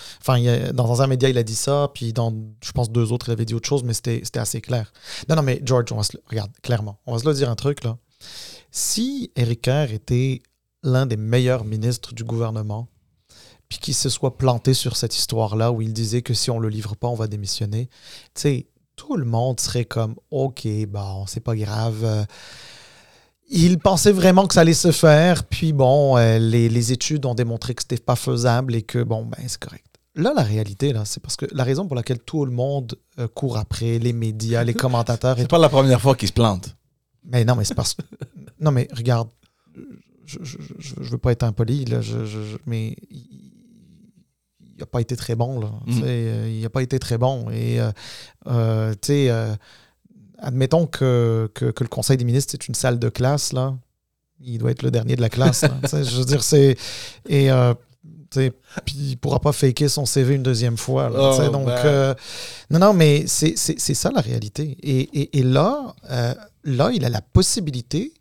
dans 0.74 1.02
un 1.04 1.08
média, 1.08 1.30
il 1.30 1.38
a 1.38 1.44
dit 1.44 1.56
ça, 1.56 1.92
puis 1.94 2.14
dans, 2.14 2.34
je 2.64 2.72
pense, 2.72 2.92
deux 2.92 3.12
autres, 3.12 3.30
il 3.30 3.32
avait 3.32 3.46
dit 3.46 3.54
autre 3.54 3.70
chose, 3.70 3.84
mais 3.84 3.94
c'était 3.94 4.40
assez 4.40 4.60
clair. 4.60 4.92
Non, 5.30 5.36
non, 5.36 5.44
mais 5.44 5.62
George, 5.64 5.92
on 5.92 5.98
va 5.98 6.04
se 6.04 6.18
regarde, 6.26 6.52
clairement, 6.64 7.00
on 7.06 7.14
va 7.14 7.20
se 7.20 7.28
le 7.28 7.34
dire 7.36 7.50
un 7.50 7.56
truc. 7.56 7.84
là. 7.84 7.98
Si 8.72 9.32
Eric 9.36 9.62
Kerr 9.62 9.94
était 9.94 10.42
l'un 10.82 11.06
des 11.06 11.18
meilleurs 11.18 11.64
ministres 11.64 12.16
du 12.16 12.24
gouvernement, 12.24 12.88
puis 13.70 13.78
qu'il 13.78 13.94
se 13.94 14.10
soit 14.10 14.36
planté 14.38 14.74
sur 14.74 14.98
cette 14.98 15.16
histoire-là 15.16 15.72
où 15.72 15.84
il 15.84 15.94
disait 15.94 16.24
que 16.24 16.34
si 16.34 16.50
on 16.50 16.58
le 16.58 16.70
livre 16.70 16.96
pas, 16.96 17.08
on 17.08 17.16
va 17.16 17.28
démissionner, 17.28 17.88
tu 18.34 18.42
sais, 18.42 18.68
tout 18.98 19.16
le 19.16 19.24
monde 19.24 19.62
serait 19.62 19.86
comme 19.86 20.16
OK, 20.32 20.68
bon, 20.90 21.26
c'est 21.28 21.40
pas 21.40 21.56
grave. 21.56 22.26
Il 23.50 23.80
pensait 23.80 24.12
vraiment 24.12 24.46
que 24.46 24.54
ça 24.54 24.62
allait 24.62 24.74
se 24.74 24.92
faire, 24.92 25.46
puis 25.46 25.72
bon, 25.72 26.18
euh, 26.18 26.38
les, 26.38 26.92
études 26.92 27.26
ont 27.26 27.34
démontré 27.34 27.74
que 27.74 27.82
c'était 27.82 28.04
pas 28.04 28.18
faisable 28.18 28.76
et 28.76 28.82
que 28.82 29.02
bon, 29.02 29.24
ben 29.24 29.38
c'est 29.48 29.60
correct. 29.60 29.86
Là, 30.16 30.34
la 30.36 30.44
réalité, 30.44 30.92
là, 30.92 31.06
c'est 31.06 31.22
parce 31.22 31.38
que 31.38 31.46
la 31.54 31.64
raison 31.64 31.88
pour 31.88 31.96
laquelle 31.96 32.20
tout 32.20 32.44
le 32.44 32.52
monde 32.52 32.98
euh, 33.20 33.28
court 33.28 33.58
après, 33.58 34.00
les 34.00 34.12
médias, 34.12 34.66
les 34.66 34.74
commentateurs. 34.74 35.38
c'est 35.38 35.48
pas 35.48 35.60
la 35.60 35.70
première 35.70 36.02
fois 36.02 36.16
qu'ils 36.16 36.28
se 36.28 36.34
plantent. 36.34 36.76
Mais 37.24 37.46
non, 37.46 37.56
mais 37.56 37.64
c'est 37.64 37.76
parce 37.76 37.94
que. 37.94 38.02
non, 38.60 38.72
mais 38.72 38.90
regarde, 38.92 39.30
je, 40.26 40.40
je, 40.44 40.58
je, 40.80 41.10
veux 41.10 41.18
pas 41.18 41.32
être 41.32 41.44
impoli, 41.44 41.86
là, 41.86 42.02
mais 42.66 42.98
il 44.78 44.82
n'a 44.82 44.86
pas 44.86 45.02
été 45.02 45.16
très 45.16 45.36
bon. 45.36 45.60
Là. 45.60 45.72
Mm. 45.88 46.02
Euh, 46.04 46.52
il 46.54 46.62
n'a 46.62 46.70
pas 46.70 46.84
été 46.84 47.00
très 47.00 47.18
bon. 47.18 47.50
Et, 47.50 47.82
euh, 47.82 47.92
euh, 48.48 48.94
tu 49.02 49.08
sais, 49.08 49.32
admettons 50.38 50.86
que, 50.86 51.50
que, 51.54 51.66
le 51.66 51.88
Conseil 51.88 52.18
des 52.18 52.26
ministres, 52.26 52.52
c'est 52.52 52.68
une 52.68 52.76
salle 52.76 53.00
de 53.00 53.10
classe, 53.10 53.54
là. 53.54 53.76
Il 54.40 54.60
doit 54.60 54.70
être 54.70 54.84
le 54.84 54.92
dernier 54.92 55.16
de 55.16 55.22
la 55.22 55.30
classe. 55.30 55.66
je 55.92 56.18
veux 56.18 56.26
dire, 56.26 56.44
c'est. 56.44 56.78
Et. 57.28 57.50
puis 58.86 58.96
il 58.96 59.10
ne 59.12 59.16
pourra 59.16 59.40
pas 59.40 59.52
faker 59.52 59.90
son 59.90 60.06
CV 60.06 60.36
une 60.36 60.44
deuxième 60.44 60.78
fois. 60.78 61.10
Oh, 61.12 61.50
donc, 61.50 61.66
ben. 61.66 62.16
non, 62.70 62.80
non, 62.80 62.94
mais 62.94 63.26
c'est 63.26 63.56
ça 63.56 64.12
la 64.12 64.22
réalité. 64.22 64.78
Et, 64.84 65.00
et, 65.20 65.40
et 65.40 65.44
là, 65.44 65.96
là, 66.64 66.92
il 66.94 67.04
a 67.04 67.10
la 67.10 67.22
possibilité, 67.22 68.14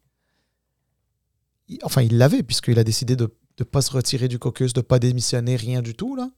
enfin, 1.83 2.01
il 2.01 2.17
l'avait, 2.17 2.43
puisqu'il 2.43 2.79
a 2.79 2.85
décidé 2.85 3.15
de 3.15 3.31
ne 3.59 3.65
pas 3.65 3.83
se 3.83 3.91
retirer 3.91 4.29
du 4.29 4.39
caucus, 4.39 4.73
de 4.73 4.81
ne 4.81 4.85
pas 4.87 4.99
démissionner, 4.99 5.57
rien 5.57 5.83
du 5.83 5.95
tout. 5.95 6.17
Là 6.17 6.31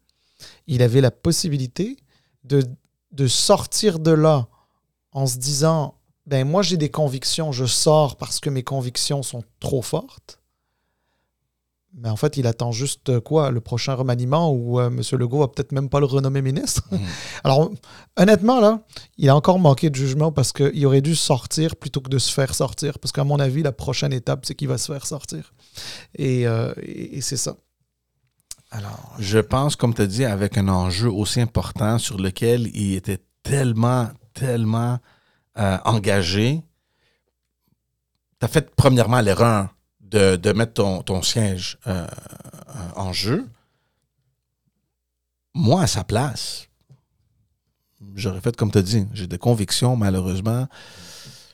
il 0.66 0.82
avait 0.82 1.00
la 1.00 1.10
possibilité 1.10 1.96
de, 2.44 2.62
de 3.12 3.26
sortir 3.26 3.98
de 3.98 4.10
là 4.10 4.48
en 5.12 5.26
se 5.26 5.38
disant 5.38 5.94
ben 6.26 6.46
moi 6.46 6.62
j'ai 6.62 6.76
des 6.76 6.90
convictions, 6.90 7.52
je 7.52 7.64
sors 7.64 8.16
parce 8.16 8.38
que 8.38 8.50
mes 8.50 8.62
convictions 8.62 9.22
sont 9.22 9.42
trop 9.60 9.82
fortes. 9.82 10.38
Mais 11.94 12.10
en 12.10 12.16
fait, 12.16 12.36
il 12.36 12.46
attend 12.46 12.70
juste 12.70 13.18
quoi 13.20 13.50
Le 13.50 13.60
prochain 13.60 13.94
remaniement 13.94 14.52
où 14.52 14.78
euh, 14.78 14.88
M. 14.88 15.02
Legault 15.12 15.40
va 15.40 15.48
peut-être 15.48 15.72
même 15.72 15.88
pas 15.88 16.00
le 16.00 16.06
renommer 16.06 16.42
ministre. 16.42 16.82
Mmh. 16.92 16.96
Alors, 17.44 17.72
honnêtement, 18.16 18.60
là, 18.60 18.82
il 19.16 19.28
a 19.28 19.34
encore 19.34 19.58
manqué 19.58 19.90
de 19.90 19.96
jugement 19.96 20.30
parce 20.30 20.52
qu'il 20.52 20.86
aurait 20.86 21.00
dû 21.00 21.16
sortir 21.16 21.76
plutôt 21.76 22.00
que 22.00 22.10
de 22.10 22.18
se 22.18 22.30
faire 22.30 22.54
sortir. 22.54 22.98
Parce 22.98 23.10
qu'à 23.10 23.24
mon 23.24 23.40
avis, 23.40 23.62
la 23.62 23.72
prochaine 23.72 24.12
étape, 24.12 24.44
c'est 24.44 24.54
qu'il 24.54 24.68
va 24.68 24.78
se 24.78 24.92
faire 24.92 25.06
sortir. 25.06 25.54
et 26.14 26.46
euh, 26.46 26.72
c'est 27.20 27.36
ça. 27.38 27.56
Alors, 28.70 29.14
je 29.18 29.38
pense, 29.38 29.76
comme 29.76 29.94
tu 29.94 30.02
as 30.02 30.06
dit, 30.06 30.24
avec 30.24 30.58
un 30.58 30.68
enjeu 30.68 31.10
aussi 31.10 31.40
important 31.40 31.98
sur 31.98 32.18
lequel 32.18 32.68
il 32.74 32.94
était 32.94 33.20
tellement, 33.42 34.08
tellement 34.34 34.98
euh, 35.58 35.78
engagé, 35.84 36.62
tu 38.38 38.44
as 38.44 38.48
fait 38.48 38.74
premièrement 38.76 39.20
l'erreur 39.20 39.74
de, 40.00 40.52
mettre 40.52 41.02
ton, 41.02 41.22
siège 41.22 41.78
euh, 41.86 42.06
en 42.94 43.12
jeu. 43.12 43.48
Moi, 45.54 45.82
à 45.82 45.86
sa 45.86 46.04
place, 46.04 46.68
j'aurais 48.14 48.40
fait 48.40 48.54
comme 48.54 48.70
tu 48.70 48.78
as 48.78 48.82
dit. 48.82 49.06
J'ai 49.12 49.26
des 49.26 49.38
convictions, 49.38 49.96
malheureusement. 49.96 50.68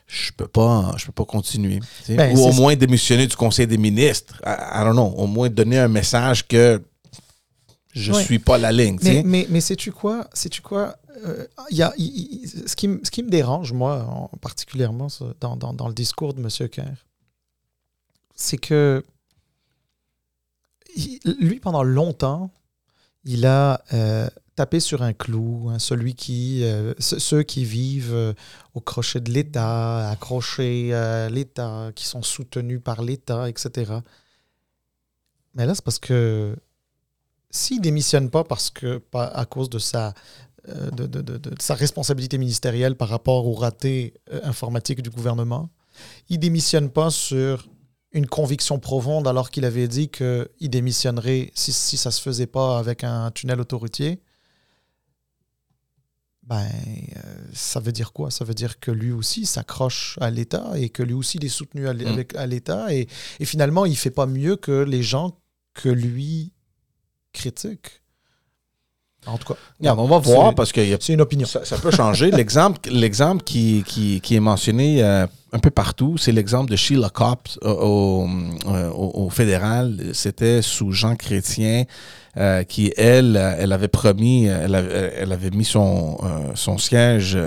Je 0.07 0.31
peux 0.31 0.47
pas, 0.47 0.93
je 0.97 1.07
peux 1.07 1.11
pas 1.11 1.25
continuer. 1.25 1.79
Ben, 2.09 2.37
Ou 2.37 2.41
au 2.41 2.53
moins 2.53 2.75
démissionner 2.75 3.25
du 3.25 3.35
Conseil 3.35 3.65
des 3.65 3.77
ministres. 3.77 4.39
I, 4.45 4.83
don't 4.83 4.93
know. 4.93 5.13
Au 5.17 5.25
moins 5.25 5.49
donner 5.49 5.79
un 5.79 5.87
message 5.87 6.47
que 6.47 6.81
je 7.95 8.11
ne 8.11 8.19
suis 8.19 8.39
pas 8.39 8.57
la 8.57 8.71
ligne. 8.71 8.99
Mais, 9.01 9.23
mais, 9.23 9.47
mais 9.49 9.61
sais-tu 9.61 9.91
quoi? 9.91 10.27
Sais-tu 10.33 10.61
quoi? 10.61 10.97
Euh, 11.25 11.47
y 11.71 11.81
a, 11.81 11.93
ce, 11.97 12.75
qui, 12.75 12.89
ce 13.03 13.09
qui 13.09 13.23
me 13.23 13.29
dérange, 13.29 13.71
moi, 13.71 14.29
particulièrement 14.41 15.07
dans, 15.39 15.55
dans, 15.55 15.73
dans, 15.73 15.87
le 15.87 15.93
discours 15.93 16.33
de 16.33 16.41
M. 16.41 16.69
Kerr, 16.69 17.05
c'est 18.35 18.57
que 18.57 19.03
lui, 21.25 21.59
pendant 21.59 21.83
longtemps, 21.83 22.51
il 23.23 23.45
a 23.45 23.81
euh, 23.93 24.27
taper 24.55 24.79
sur 24.79 25.01
un 25.01 25.13
clou, 25.13 25.69
hein, 25.69 25.79
celui 25.79 26.15
qui, 26.15 26.63
euh, 26.63 26.93
ceux 26.99 27.43
qui 27.43 27.65
vivent 27.65 28.13
euh, 28.13 28.33
au 28.73 28.81
crochet 28.81 29.19
de 29.19 29.31
l'État, 29.31 30.09
accrochés 30.09 30.93
à 30.93 31.29
l'État, 31.29 31.91
qui 31.95 32.05
sont 32.05 32.23
soutenus 32.23 32.81
par 32.83 33.01
l'État, 33.01 33.49
etc. 33.49 33.99
Mais 35.53 35.65
là, 35.65 35.75
c'est 35.75 35.83
parce 35.83 35.99
que 35.99 36.55
s'il 37.55 37.81
démissionne 37.81 38.29
pas 38.29 38.43
parce 38.43 38.69
que 38.69 39.01
à 39.13 39.45
cause 39.45 39.69
de 39.69 39.79
sa 39.79 40.13
de, 40.67 41.07
sa 41.59 41.75
responsabilité 41.75 42.37
ministérielle 42.39 42.95
par 42.95 43.07
rapport 43.09 43.47
au 43.47 43.53
raté 43.53 44.15
informatique 44.43 45.01
du 45.03 45.11
gouvernement, 45.11 45.69
il 46.29 46.39
démissionne 46.39 46.89
pas 46.89 47.11
sur 47.11 47.67
une 48.11 48.25
conviction 48.25 48.79
profonde 48.79 49.27
alors 49.27 49.51
qu'il 49.51 49.63
avait 49.65 49.87
dit 49.87 50.09
qu'il 50.09 50.47
démissionnerait 50.59 51.51
si, 51.53 51.71
si 51.71 51.97
ça 51.97 52.09
ne 52.09 52.13
se 52.13 52.21
faisait 52.21 52.47
pas 52.47 52.79
avec 52.79 53.03
un 53.03 53.29
tunnel 53.31 53.59
autoroutier, 53.61 54.21
ben, 56.43 56.63
euh, 56.63 57.21
ça 57.53 57.79
veut 57.79 57.91
dire 57.91 58.13
quoi? 58.13 58.31
Ça 58.31 58.45
veut 58.45 58.53
dire 58.53 58.79
que 58.79 58.91
lui 58.91 59.11
aussi 59.11 59.45
s'accroche 59.45 60.17
à 60.21 60.29
l'État 60.29 60.71
et 60.75 60.89
que 60.89 61.03
lui 61.03 61.13
aussi 61.13 61.37
il 61.37 61.45
est 61.45 61.49
soutenu 61.49 61.87
à 61.87 61.93
mm. 61.93 62.25
l'État 62.47 62.93
et, 62.93 63.07
et, 63.39 63.45
finalement, 63.45 63.85
il 63.85 63.91
ne 63.91 63.95
fait 63.95 64.11
pas 64.11 64.27
mieux 64.27 64.55
que 64.55 64.83
les 64.83 65.03
gens 65.03 65.37
que 65.73 65.89
lui 65.89 66.53
critiquent. 67.35 68.01
En 69.27 69.37
tout 69.37 69.53
cas. 69.53 69.95
on 69.95 70.05
va 70.05 70.19
voir 70.19 70.53
parce 70.53 70.71
que 70.71 70.81
c'est 70.99 71.13
une 71.13 71.21
opinion. 71.21 71.47
Ça, 71.47 71.77
peut 71.77 71.91
changer. 71.91 72.31
l'exemple, 72.31 72.79
l'exemple 72.89 73.43
qui, 73.43 73.83
qui, 73.85 74.21
qui, 74.21 74.35
est 74.35 74.39
mentionné 74.39 75.03
euh, 75.03 75.25
un 75.51 75.59
peu 75.59 75.71
partout, 75.71 76.17
c'est 76.17 76.31
l'exemple 76.31 76.69
de 76.69 76.75
Sheila 76.75 77.09
Cops 77.09 77.57
euh, 77.63 77.69
euh, 77.69 78.89
au, 78.91 79.25
au, 79.25 79.29
fédéral. 79.29 79.99
C'était 80.13 80.61
sous 80.61 80.91
Jean 80.91 81.15
Chrétien. 81.15 81.85
qui, 82.67 82.93
elle, 82.97 83.37
elle 83.57 83.71
avait 83.71 83.87
promis, 83.87 84.45
elle 84.45 84.75
avait, 84.75 85.13
elle 85.17 85.31
avait 85.31 85.51
mis 85.51 85.65
son, 85.65 86.17
son 86.53 86.77
siège 86.77 87.37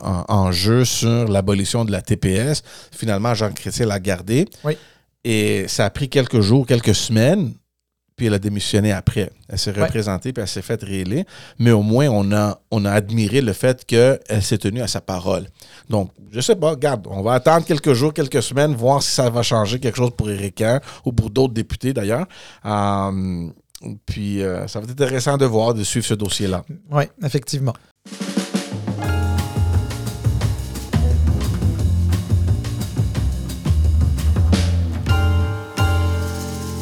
en, 0.00 0.24
en, 0.28 0.52
jeu 0.52 0.84
sur 0.84 1.26
l'abolition 1.28 1.84
de 1.84 1.90
la 1.90 2.02
TPS. 2.02 2.62
Finalement, 2.92 3.34
Jean 3.34 3.52
Chrétien 3.52 3.86
l'a 3.86 3.98
gardé. 3.98 4.46
Oui. 4.62 4.76
Et 5.24 5.64
ça 5.68 5.86
a 5.86 5.90
pris 5.90 6.10
quelques 6.10 6.42
jours, 6.42 6.66
quelques 6.66 6.94
semaines 6.94 7.54
puis 8.16 8.26
elle 8.26 8.34
a 8.34 8.38
démissionné 8.38 8.92
après. 8.92 9.30
Elle 9.48 9.58
s'est 9.58 9.72
représentée, 9.72 10.32
puis 10.32 10.42
elle 10.42 10.48
s'est 10.48 10.62
faite 10.62 10.82
réélire. 10.82 11.24
Mais 11.58 11.72
au 11.72 11.82
moins, 11.82 12.08
on 12.08 12.32
a, 12.32 12.60
on 12.70 12.84
a 12.84 12.90
admiré 12.92 13.40
le 13.40 13.52
fait 13.52 13.84
qu'elle 13.84 14.20
s'est 14.42 14.58
tenue 14.58 14.82
à 14.82 14.86
sa 14.86 15.00
parole. 15.00 15.46
Donc, 15.90 16.10
je 16.30 16.40
sais 16.40 16.56
pas, 16.56 16.70
regarde, 16.70 17.06
on 17.10 17.22
va 17.22 17.32
attendre 17.34 17.66
quelques 17.66 17.92
jours, 17.92 18.12
quelques 18.12 18.42
semaines, 18.42 18.74
voir 18.74 19.02
si 19.02 19.10
ça 19.10 19.28
va 19.30 19.42
changer 19.42 19.80
quelque 19.80 19.96
chose 19.96 20.12
pour 20.16 20.30
Éric 20.30 20.62
ou 21.04 21.12
pour 21.12 21.30
d'autres 21.30 21.54
députés 21.54 21.92
d'ailleurs. 21.92 22.26
Euh, 22.64 23.48
puis, 24.06 24.42
euh, 24.42 24.66
ça 24.68 24.78
va 24.78 24.84
être 24.84 24.92
intéressant 24.92 25.36
de 25.36 25.44
voir, 25.44 25.74
de 25.74 25.82
suivre 25.82 26.06
ce 26.06 26.14
dossier-là. 26.14 26.64
Oui, 26.90 27.04
effectivement. 27.22 27.74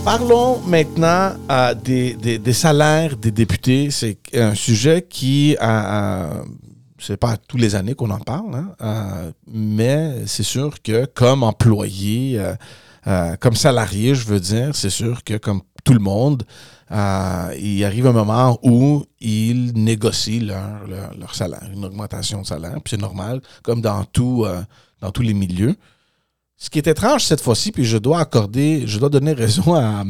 Parlons 0.04 0.58
maintenant 0.66 1.34
des, 1.84 2.52
salaires 2.52 3.16
des 3.16 3.30
députés. 3.30 3.92
C'est 3.92 4.18
un 4.34 4.54
sujet 4.56 5.06
qui, 5.08 5.56
euh, 5.56 5.64
euh 5.64 6.42
c'est 6.98 7.16
pas 7.16 7.36
tous 7.36 7.56
les 7.56 7.74
années 7.74 7.94
qu'on 7.94 8.10
en 8.10 8.20
parle, 8.20 8.54
hein, 8.54 8.74
euh, 8.80 9.32
mais 9.46 10.24
c'est 10.26 10.44
sûr 10.44 10.80
que 10.82 11.04
comme 11.04 11.42
employé, 11.42 12.40
comme 13.40 13.54
salarié, 13.54 14.14
je 14.14 14.24
veux 14.26 14.38
dire, 14.38 14.74
c'est 14.74 14.90
sûr 14.90 15.24
que 15.24 15.36
comme 15.36 15.62
tout 15.84 15.94
le 15.94 16.00
monde, 16.00 16.44
il 16.90 17.84
arrive 17.84 18.06
un 18.06 18.12
moment 18.12 18.58
où 18.62 19.04
ils 19.20 19.72
négocient 19.74 20.44
leur, 20.44 20.86
leur, 21.18 21.34
salaire, 21.34 21.68
une 21.72 21.84
augmentation 21.84 22.42
de 22.42 22.46
salaire, 22.46 22.74
puis 22.74 22.90
c'est 22.90 23.00
normal, 23.00 23.40
comme 23.62 23.80
dans, 23.80 24.04
tout, 24.04 24.46
dans 25.00 25.10
tous 25.10 25.22
les 25.22 25.34
milieux. 25.34 25.76
Ce 26.62 26.70
qui 26.70 26.78
est 26.78 26.86
étrange 26.86 27.24
cette 27.24 27.40
fois-ci, 27.40 27.72
puis 27.72 27.84
je 27.84 27.98
dois 27.98 28.20
accorder, 28.20 28.84
je 28.86 29.00
dois 29.00 29.08
donner 29.08 29.32
raison 29.32 29.74
à, 29.74 30.04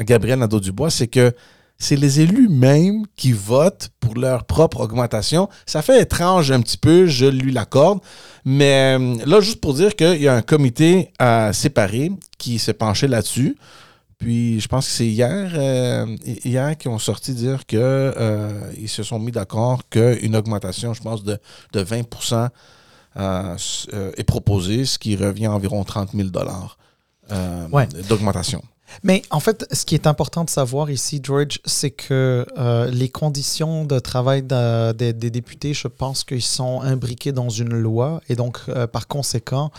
Gabriel 0.00 0.38
Nadeau-Dubois, 0.38 0.90
c'est 0.90 1.06
que 1.06 1.34
c'est 1.78 1.96
les 1.96 2.20
élus 2.20 2.50
mêmes 2.50 3.06
qui 3.16 3.32
votent 3.32 3.88
pour 4.00 4.16
leur 4.16 4.44
propre 4.44 4.82
augmentation. 4.82 5.48
Ça 5.64 5.80
fait 5.80 6.02
étrange 6.02 6.50
un 6.50 6.60
petit 6.60 6.76
peu, 6.76 7.06
je 7.06 7.24
lui 7.24 7.52
l'accorde. 7.52 8.00
Mais 8.44 8.98
euh, 9.00 9.16
là, 9.24 9.40
juste 9.40 9.62
pour 9.62 9.72
dire 9.72 9.96
qu'il 9.96 10.20
y 10.20 10.28
a 10.28 10.34
un 10.34 10.42
comité 10.42 11.10
à 11.18 11.54
séparer 11.54 12.12
qui 12.36 12.58
s'est 12.58 12.74
penché 12.74 13.08
là-dessus. 13.08 13.56
Puis 14.18 14.60
je 14.60 14.68
pense 14.68 14.84
que 14.88 14.92
c'est 14.92 15.06
hier, 15.06 15.52
euh, 15.54 16.04
hier 16.44 16.76
qu'ils 16.76 16.90
ont 16.90 16.98
sorti 16.98 17.32
dire 17.32 17.64
qu'ils 17.64 17.78
euh, 17.80 18.86
se 18.86 19.02
sont 19.02 19.18
mis 19.18 19.32
d'accord 19.32 19.88
qu'une 19.88 20.36
augmentation, 20.36 20.92
je 20.92 21.00
pense, 21.00 21.24
de, 21.24 21.38
de 21.72 21.80
20 21.80 21.96
euh, 21.96 22.02
euh, 22.32 22.48
est 23.16 24.24
proposé, 24.24 24.84
ce 24.84 24.98
qui 24.98 25.16
revient 25.16 25.46
à 25.46 25.52
environ 25.52 25.82
30 25.84 26.12
000 26.12 26.28
dollars 26.28 26.78
euh, 27.32 27.86
d'augmentation. 28.08 28.62
Mais 29.02 29.22
en 29.30 29.40
fait, 29.40 29.66
ce 29.72 29.84
qui 29.84 29.96
est 29.96 30.06
important 30.06 30.44
de 30.44 30.50
savoir 30.50 30.90
ici, 30.90 31.20
George, 31.20 31.58
c'est 31.64 31.90
que 31.90 32.46
les 32.92 33.08
conditions 33.08 33.84
de 33.84 33.98
travail 33.98 34.42
des 34.42 35.12
députés, 35.12 35.74
je 35.74 35.88
pense 35.88 36.22
qu'ils 36.22 36.40
sont 36.40 36.82
imbriqués 36.82 37.32
dans 37.32 37.48
une 37.48 37.76
loi 37.76 38.20
et 38.28 38.36
donc, 38.36 38.60
par 38.92 39.08
conséquent, 39.08 39.72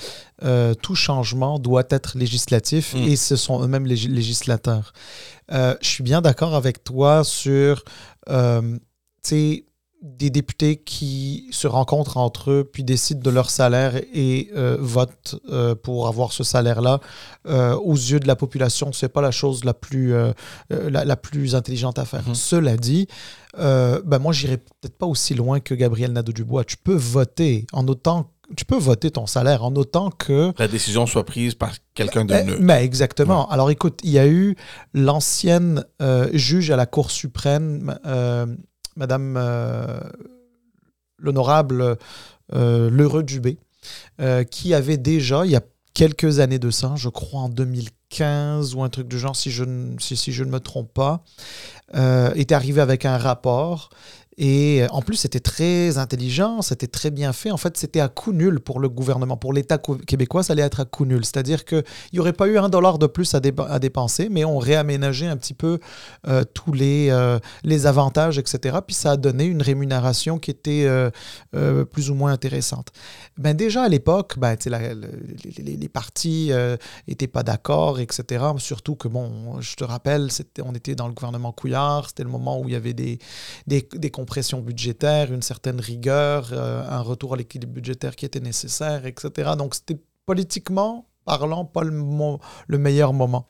tout 0.81 0.95
changement 0.95 1.57
doit 1.57 1.85
être 1.89 2.17
législatif 2.17 2.95
mm. 2.95 2.97
et 2.97 3.15
ce 3.15 3.38
sont 3.38 3.63
eux-mêmes 3.63 3.85
les 3.85 3.95
législateurs. 3.95 4.91
je 5.49 5.77
suis 5.81 6.03
bien 6.03 6.21
d'accord 6.21 6.53
avec 6.53 6.83
toi 6.83 7.23
sur, 7.23 7.85
tu 8.27 8.33
sais, 9.23 9.66
des 10.01 10.29
députés 10.29 10.77
qui 10.77 11.47
se 11.51 11.67
rencontrent 11.67 12.17
entre 12.17 12.51
eux, 12.51 12.69
puis 12.71 12.83
décident 12.83 13.21
de 13.21 13.29
leur 13.29 13.49
salaire 13.49 13.95
et 14.13 14.49
euh, 14.55 14.77
votent 14.79 15.39
euh, 15.49 15.73
pour 15.73 16.07
avoir 16.07 16.31
ce 16.33 16.43
salaire-là, 16.43 16.99
euh, 17.47 17.75
aux 17.75 17.95
yeux 17.95 18.19
de 18.19 18.27
la 18.27 18.35
population, 18.35 18.93
c'est 18.93 19.09
pas 19.09 19.21
la 19.21 19.31
chose 19.31 19.63
la 19.63 19.73
plus, 19.73 20.13
la, 20.69 21.15
plus 21.15 21.55
intelligente 21.55 21.97
à 21.97 22.05
faire. 22.05 22.29
Mm-hmm. 22.29 22.35
Cela 22.35 22.77
dit, 22.77 23.07
ben 23.57 24.19
moi, 24.19 24.33
j'irai 24.33 24.57
peut-être 24.57 24.97
pas 24.97 25.07
aussi 25.07 25.33
loin 25.33 25.59
que 25.59 25.73
Gabriel 25.73 26.11
Nadeau-Dubois. 26.13 26.63
Tu 26.63 26.77
peux 26.77 26.95
voter 26.95 27.65
en 27.73 27.87
autant 27.87 28.31
tu 28.55 28.63
peux 28.63 28.77
voter 28.77 29.11
ton 29.11 29.25
salaire 29.25 29.65
en 29.65 29.75
autant 29.75 30.09
que... 30.09 30.53
La 30.57 30.69
décision 30.69 31.05
soit 31.05 31.25
prise 31.25 31.53
par 31.53 31.73
quelqu'un 31.93 32.23
de 32.23 32.33
neutre. 32.33 32.61
Mais 32.61 32.85
exactement. 32.85 33.49
Alors 33.49 33.69
écoute, 33.71 33.99
il 34.03 34.11
y 34.11 34.19
a 34.19 34.25
eu 34.25 34.55
l'ancienne 34.93 35.83
juge 36.31 36.71
à 36.71 36.77
la 36.77 36.85
Cour 36.85 37.11
suprême, 37.11 37.99
Madame 38.97 39.35
euh, 39.37 39.99
l'honorable 41.19 41.97
euh, 42.53 42.89
Lheureux 42.89 43.23
Dubé, 43.23 43.59
euh, 44.19 44.43
qui 44.43 44.73
avait 44.73 44.97
déjà, 44.97 45.45
il 45.45 45.51
y 45.51 45.55
a 45.55 45.61
quelques 45.93 46.39
années 46.39 46.59
de 46.59 46.71
ça, 46.71 46.93
je 46.95 47.09
crois 47.09 47.41
en 47.41 47.49
2015 47.49 48.75
ou 48.75 48.83
un 48.83 48.89
truc 48.89 49.07
du 49.07 49.17
genre, 49.17 49.35
si 49.35 49.51
je, 49.51 49.63
si, 49.99 50.31
je 50.31 50.43
ne 50.43 50.49
me 50.49 50.59
trompe 50.59 50.93
pas, 50.93 51.23
est 51.93 52.51
arrivé 52.51 52.81
avec 52.81 53.05
un 53.05 53.17
rapport 53.17 53.89
et 54.39 54.83
euh, 54.83 54.88
en 54.91 55.01
plus, 55.01 55.15
c'était 55.15 55.39
très 55.39 55.97
intelligent, 55.97 56.61
c'était 56.61 56.88
très 56.88 57.09
bien 57.09 57.33
fait. 57.33 57.49
En 57.49 57.57
fait, 57.57 57.75
c'était 57.75 58.01
à 58.01 58.07
coût 58.07 58.33
nul 58.33 58.59
pour 58.59 58.79
le 58.79 58.88
gouvernement, 58.88 59.35
pour 59.35 59.51
l'État 59.51 59.79
québécois, 59.79 60.43
ça 60.43 60.53
allait 60.53 60.61
être 60.61 60.79
à 60.79 60.85
coût 60.85 61.05
nul. 61.05 61.25
C'est-à-dire 61.25 61.65
qu'il 61.65 61.83
n'y 62.13 62.19
aurait 62.19 62.33
pas 62.33 62.47
eu 62.47 62.59
un 62.59 62.69
dollar 62.69 62.99
de 62.99 63.07
plus 63.07 63.33
à, 63.33 63.39
dépenser, 63.39 64.29
mais 64.29 64.45
on 64.45 64.59
réaménageait 64.59 65.25
un 65.25 65.38
petit 65.38 65.55
peu 65.55 65.79
euh, 66.27 66.43
tous 66.53 66.71
les, 66.71 67.07
euh, 67.09 67.39
les 67.63 67.88
avantages, 67.88 68.38
etc. 68.38 68.77
Puis 68.85 68.95
ça 68.95 69.11
a 69.11 69.17
donné 69.17 69.45
une 69.45 69.63
rémunération 69.63 70.38
qui 70.38 70.51
était 70.51 70.88
plus 71.91 72.11
ou 72.11 72.13
moins 72.13 72.31
intéressante. 72.31 72.89
Ben 73.38 73.55
déjà 73.55 73.83
à 73.83 73.89
l'époque, 73.89 74.38
ben, 74.38 74.55
les, 74.65 75.89
partis 75.89 76.51
n'étaient 77.07 77.27
pas 77.27 77.43
d'accord, 77.43 77.99
etc. 77.99 78.45
Surtout 78.57 78.95
que, 78.95 79.07
bon, 79.07 79.59
je 79.61 79.75
te 79.75 79.83
rappelle, 79.83 80.27
on 80.63 80.75
était 80.75 80.95
dans 80.95 81.07
le 81.07 81.13
gouvernement 81.13 81.51
Couillard, 81.51 82.09
c'était 82.09 82.23
le 82.23 82.29
moment 82.29 82.59
où 82.59 82.67
il 82.67 82.73
y 82.73 82.75
avait 82.75 82.93
des, 82.93 83.19
des 83.65 84.11
pression 84.28 84.61
budgétaire, 84.61 85.34
une 85.34 85.41
certaine 85.41 85.80
rigueur, 85.80 86.49
euh, 86.51 86.88
un 86.88 87.01
retour 87.01 87.34
à 87.34 87.38
l'équilibre 87.38 87.73
budgétaire 87.73 88.15
qui 88.15 88.25
était 88.25 88.39
nécessaire, 88.39 89.07
etc. 89.07 89.53
Donc 89.57 89.73
c'était 89.73 89.99
politiquement 90.28 91.07
parlant 91.25 91.65
pas 91.65 91.84
le, 91.84 91.91
le 92.67 92.78
meilleur 92.78 93.13
moment. 93.13 93.47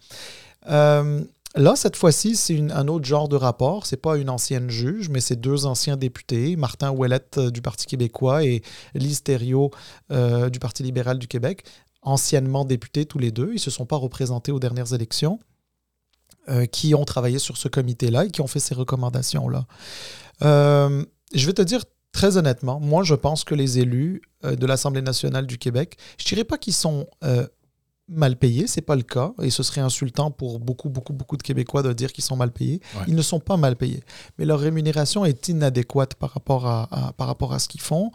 Euh, 0.70 1.24
là, 1.56 1.76
cette 1.76 1.98
fois-ci, 1.98 2.36
c'est 2.36 2.60
un 2.72 2.88
autre 2.88 3.06
genre 3.06 3.28
de 3.28 3.36
rapport. 3.36 3.86
C'est 3.86 4.02
pas 4.02 4.18
une 4.18 4.30
ancienne 4.30 4.70
juge, 4.70 5.10
mais 5.10 5.20
c'est 5.20 5.36
deux 5.36 5.66
anciens 5.66 5.98
députés, 5.98 6.56
Martin 6.56 6.92
Ouellette 6.92 7.38
euh, 7.38 7.52
du 7.52 7.62
Parti 7.62 7.86
québécois 7.86 8.46
et 8.46 8.62
Lise 8.96 9.24
Thériault 9.24 9.72
du 10.10 10.60
Parti 10.60 10.84
libéral 10.84 11.20
du 11.20 11.28
Québec, 11.28 11.66
anciennement 12.02 12.64
députés 12.64 13.06
tous 13.06 13.20
les 13.20 13.32
deux. 13.32 13.52
Ils 13.54 13.60
se 13.60 13.72
sont 13.72 13.86
pas 13.86 13.98
représentés 13.98 14.52
aux 14.54 14.60
dernières 14.60 14.94
élections. 14.94 15.40
qui 16.72 16.96
ont 16.96 17.04
travaillé 17.04 17.40
sur 17.40 17.58
ce 17.58 17.68
comité-là 17.68 18.24
et 18.24 18.32
qui 18.32 18.40
ont 18.40 18.48
fait 18.48 18.62
ces 18.62 18.74
recommandations-là. 18.74 19.66
Euh, 20.44 21.04
je 21.34 21.46
vais 21.46 21.54
te 21.54 21.62
dire 21.62 21.84
très 22.12 22.38
honnêtement, 22.38 22.80
moi 22.80 23.04
je 23.04 23.16
pense 23.16 23.44
que 23.44 23.54
les 23.56 23.80
élus 23.80 24.22
euh, 24.46 24.56
de 24.56 24.66
l'Assemblée 24.66 25.02
nationale 25.02 25.46
du 25.46 25.58
Québec, 25.58 25.98
je 26.20 26.26
dirais 26.26 26.44
pas 26.44 26.58
qu'ils 26.58 26.74
sont 26.74 27.08
euh, 27.24 27.46
mal 28.08 28.38
payés, 28.38 28.68
c'est 28.68 28.82
pas 28.82 28.96
le 28.96 29.02
cas, 29.04 29.34
et 29.42 29.50
ce 29.50 29.64
serait 29.64 29.82
insultant 29.82 30.32
pour 30.32 30.60
beaucoup, 30.60 30.90
beaucoup, 30.90 31.12
beaucoup 31.14 31.36
de 31.38 31.44
Québécois 31.44 31.84
de 31.84 31.92
dire 31.92 32.14
qu'ils 32.14 32.24
sont 32.24 32.38
mal 32.38 32.52
payés. 32.52 32.80
Ouais. 32.96 33.02
Ils 33.10 33.16
ne 33.16 33.22
sont 33.22 33.40
pas 33.42 33.58
mal 33.58 33.76
payés, 33.76 34.02
mais 34.38 34.46
leur 34.46 34.60
rémunération 34.62 35.26
est 35.26 35.50
inadéquate 35.50 36.16
par 36.16 36.32
rapport 36.32 36.66
à, 36.68 36.88
à- 37.10 37.14
par 37.14 37.28
rapport 37.28 37.54
à 37.54 37.60
ce 37.60 37.68
qu'ils 37.68 37.82
font. 37.82 38.12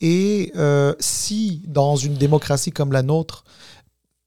Et 0.00 0.50
euh, 0.56 0.92
si 0.98 1.62
dans 1.68 1.94
une 1.96 2.14
démocratie 2.14 2.72
comme 2.72 2.92
la 2.92 3.02
nôtre, 3.02 3.44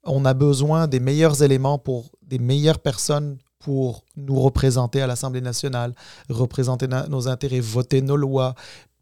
on 0.03 0.23
a 0.25 0.33
besoin 0.33 0.87
des 0.87 0.99
meilleurs 1.01 1.43
éléments 1.43 1.77
pour 1.77 2.11
des 2.23 2.39
meilleures 2.39 2.79
personnes 2.79 3.37
pour 3.61 4.03
nous 4.17 4.39
représenter 4.39 5.01
à 5.01 5.07
l'Assemblée 5.07 5.41
nationale, 5.41 5.93
représenter 6.29 6.87
na- 6.87 7.07
nos 7.07 7.27
intérêts, 7.27 7.59
voter 7.59 8.01
nos 8.01 8.15
lois, 8.17 8.55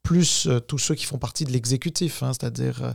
plus 0.03 0.47
euh, 0.47 0.59
tous 0.59 0.77
ceux 0.77 0.95
qui 0.95 1.05
font 1.05 1.17
partie 1.17 1.43
de 1.45 1.51
l'exécutif, 1.51 2.23
hein, 2.23 2.31
c'est-à-dire, 2.33 2.81
euh, 2.83 2.93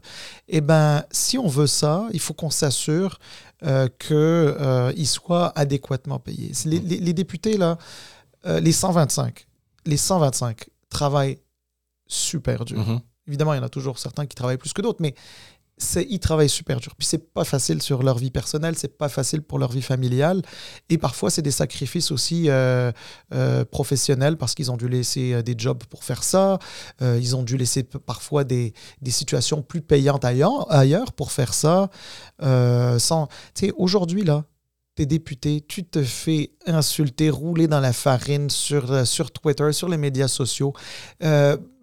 eh 0.49 0.61
ben, 0.61 1.05
si 1.11 1.37
on 1.39 1.47
veut 1.49 1.67
ça, 1.67 2.07
il 2.13 2.21
faut 2.21 2.35
qu'on 2.35 2.51
s'assure 2.51 3.19
euh, 3.63 3.89
qu'ils 3.99 5.07
soient 5.07 5.53
adéquatement 5.59 6.19
payés. 6.19 6.53
Les, 6.65 6.81
les- 6.81 7.01
les 7.01 7.13
députés, 7.13 7.57
là, 7.57 7.79
les 8.47 8.73
125, 8.73 9.47
les 9.87 9.97
125 9.97 10.67
travaillent 10.91 11.39
super 12.07 12.65
dur. 12.65 12.79
Mhm. 12.87 13.01
Évidemment, 13.27 13.55
il 13.55 13.57
y 13.57 13.61
en 13.61 13.65
a 13.65 13.69
toujours 13.71 13.99
certains 13.99 14.27
qui 14.27 14.35
travaillent 14.35 14.59
plus 14.59 14.75
que 14.75 14.83
d'autres, 14.83 15.01
mais 15.01 15.15
ils 16.09 16.21
travaillent 16.21 16.49
super 16.49 16.79
dur. 16.81 16.95
Puis 16.97 17.07
c'est 17.07 17.33
pas 17.33 17.45
facile 17.45 17.83
sur 17.83 18.03
leur 18.03 18.19
vie 18.19 18.31
personnelle, 18.31 18.77
c'est 18.77 18.97
pas 18.97 19.09
facile 19.09 19.43
pour 19.43 19.59
leur 19.59 19.73
vie 19.73 19.83
familiale. 19.83 20.43
Et 20.89 20.99
parfois, 20.99 21.31
c'est 21.31 21.43
des 21.43 21.51
sacrifices 21.51 22.11
aussi 22.11 22.49
euh, 22.49 22.93
euh, 23.33 23.65
professionnels 23.65 24.37
parce 24.37 24.55
qu'ils 24.55 24.71
ont 24.71 24.77
dû 24.77 24.89
laisser 24.89 25.35
euh, 25.35 25.43
des 25.43 25.55
jobs 25.57 25.83
pour 25.85 26.05
faire 26.05 26.23
ça. 26.23 26.59
Ils 27.01 27.37
ont 27.37 27.43
dû 27.43 27.57
laisser 27.57 27.83
parfois 27.83 28.45
des, 28.45 28.73
des 29.03 29.11
situations 29.11 29.63
plus 29.63 29.81
payantes 29.81 30.25
ailleurs, 30.25 31.13
pour 31.13 31.33
faire 31.33 31.55
ça. 31.55 31.91
Sans, 32.41 33.27
tu 33.55 33.67
sais, 33.67 33.73
aujourd'hui, 33.77 34.25
là, 34.25 34.45
t'es 34.95 35.07
député, 35.07 35.65
tu 35.67 35.85
te 35.85 36.03
fais 36.03 36.53
insulter, 36.67 37.31
rouler 37.31 37.67
dans 37.67 37.81
la 37.81 37.93
farine 37.93 38.49
sur, 38.49 39.07
sur 39.07 39.31
Twitter, 39.33 39.73
sur 39.73 39.89
les 39.89 39.97
médias 39.97 40.29
sociaux. 40.29 40.73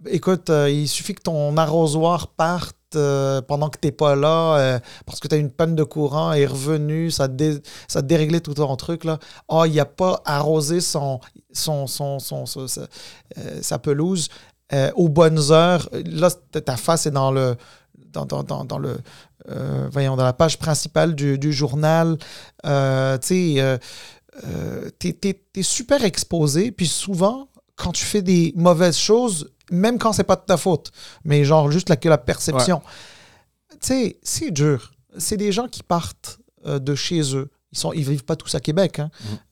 Écoute, 0.08 0.50
il 0.50 0.88
suffit 0.88 1.14
que 1.14 1.24
ton 1.24 1.58
arrosoir 1.58 2.30
parte 2.30 2.76
euh, 2.96 3.42
pendant 3.42 3.70
que 3.70 3.78
t'es 3.78 3.92
pas 3.92 4.16
là, 4.16 4.58
euh, 4.58 4.80
parce 5.06 5.20
que 5.20 5.28
tu 5.28 5.36
as 5.36 5.38
une 5.38 5.52
panne 5.52 5.76
de 5.76 5.84
courant, 5.84 6.34
est 6.34 6.46
revenu, 6.46 7.12
ça, 7.12 7.28
dé, 7.28 7.60
ça 7.88 8.02
déréglait 8.02 8.40
tout 8.40 8.54
ton 8.54 8.76
truc. 8.76 9.04
là. 9.04 9.20
Ah, 9.50 9.64
il 9.68 9.80
a 9.80 9.86
pas 9.86 10.22
arrosé 10.26 10.82
son, 10.82 11.20
son, 11.52 11.88
son, 11.88 12.20
son, 12.20 12.46
euh, 12.58 13.62
sa 13.62 13.80
pelouse 13.80 14.30
aux 14.96 15.10
bonnes 15.10 15.52
heures. 15.52 15.90
Là, 16.06 16.30
ta 16.52 16.78
face 16.78 17.06
est 17.06 17.12
dans 17.12 17.32
le. 17.32 17.56
Dans, 18.14 18.26
le 18.78 18.98
voyons, 19.90 20.18
dans 20.18 20.26
la 20.26 20.34
page 20.34 20.58
principale 20.58 21.16
du, 21.16 21.54
journal. 21.54 22.18
Tu 22.64 22.70
sais, 23.22 23.82
t'es 25.00 25.64
super 25.64 26.04
exposé, 26.04 26.72
puis 26.72 26.88
souvent, 26.88 27.48
quand 27.76 27.92
tu 27.92 28.06
fais 28.06 28.22
des 28.22 28.54
mauvaises 28.56 28.98
choses, 28.98 29.50
même 29.72 29.98
quand 29.98 30.14
c'est 30.14 30.24
pas 30.24 30.36
de 30.36 30.42
ta 30.46 30.58
faute, 30.58 30.92
mais 31.24 31.44
genre 31.46 31.72
juste 31.72 31.90
la, 31.90 31.96
que 31.96 32.08
la 32.10 32.18
perception, 32.20 32.82
tu 33.72 33.78
sais, 33.88 34.20
c'est 34.22 34.52
dur. 34.52 34.92
C'est 35.18 35.38
des 35.38 35.52
gens 35.52 35.68
qui 35.68 35.82
partent 35.84 36.40
euh, 36.66 36.78
de 36.80 36.94
chez 36.96 37.36
eux. 37.36 37.50
Ils 37.74 37.80
sont, 37.80 37.94
ils 37.94 38.04
vivent 38.04 38.26
pas 38.26 38.36
tous 38.36 38.54
à 38.54 38.60
Québec. 38.60 39.00
hein. 39.00 39.10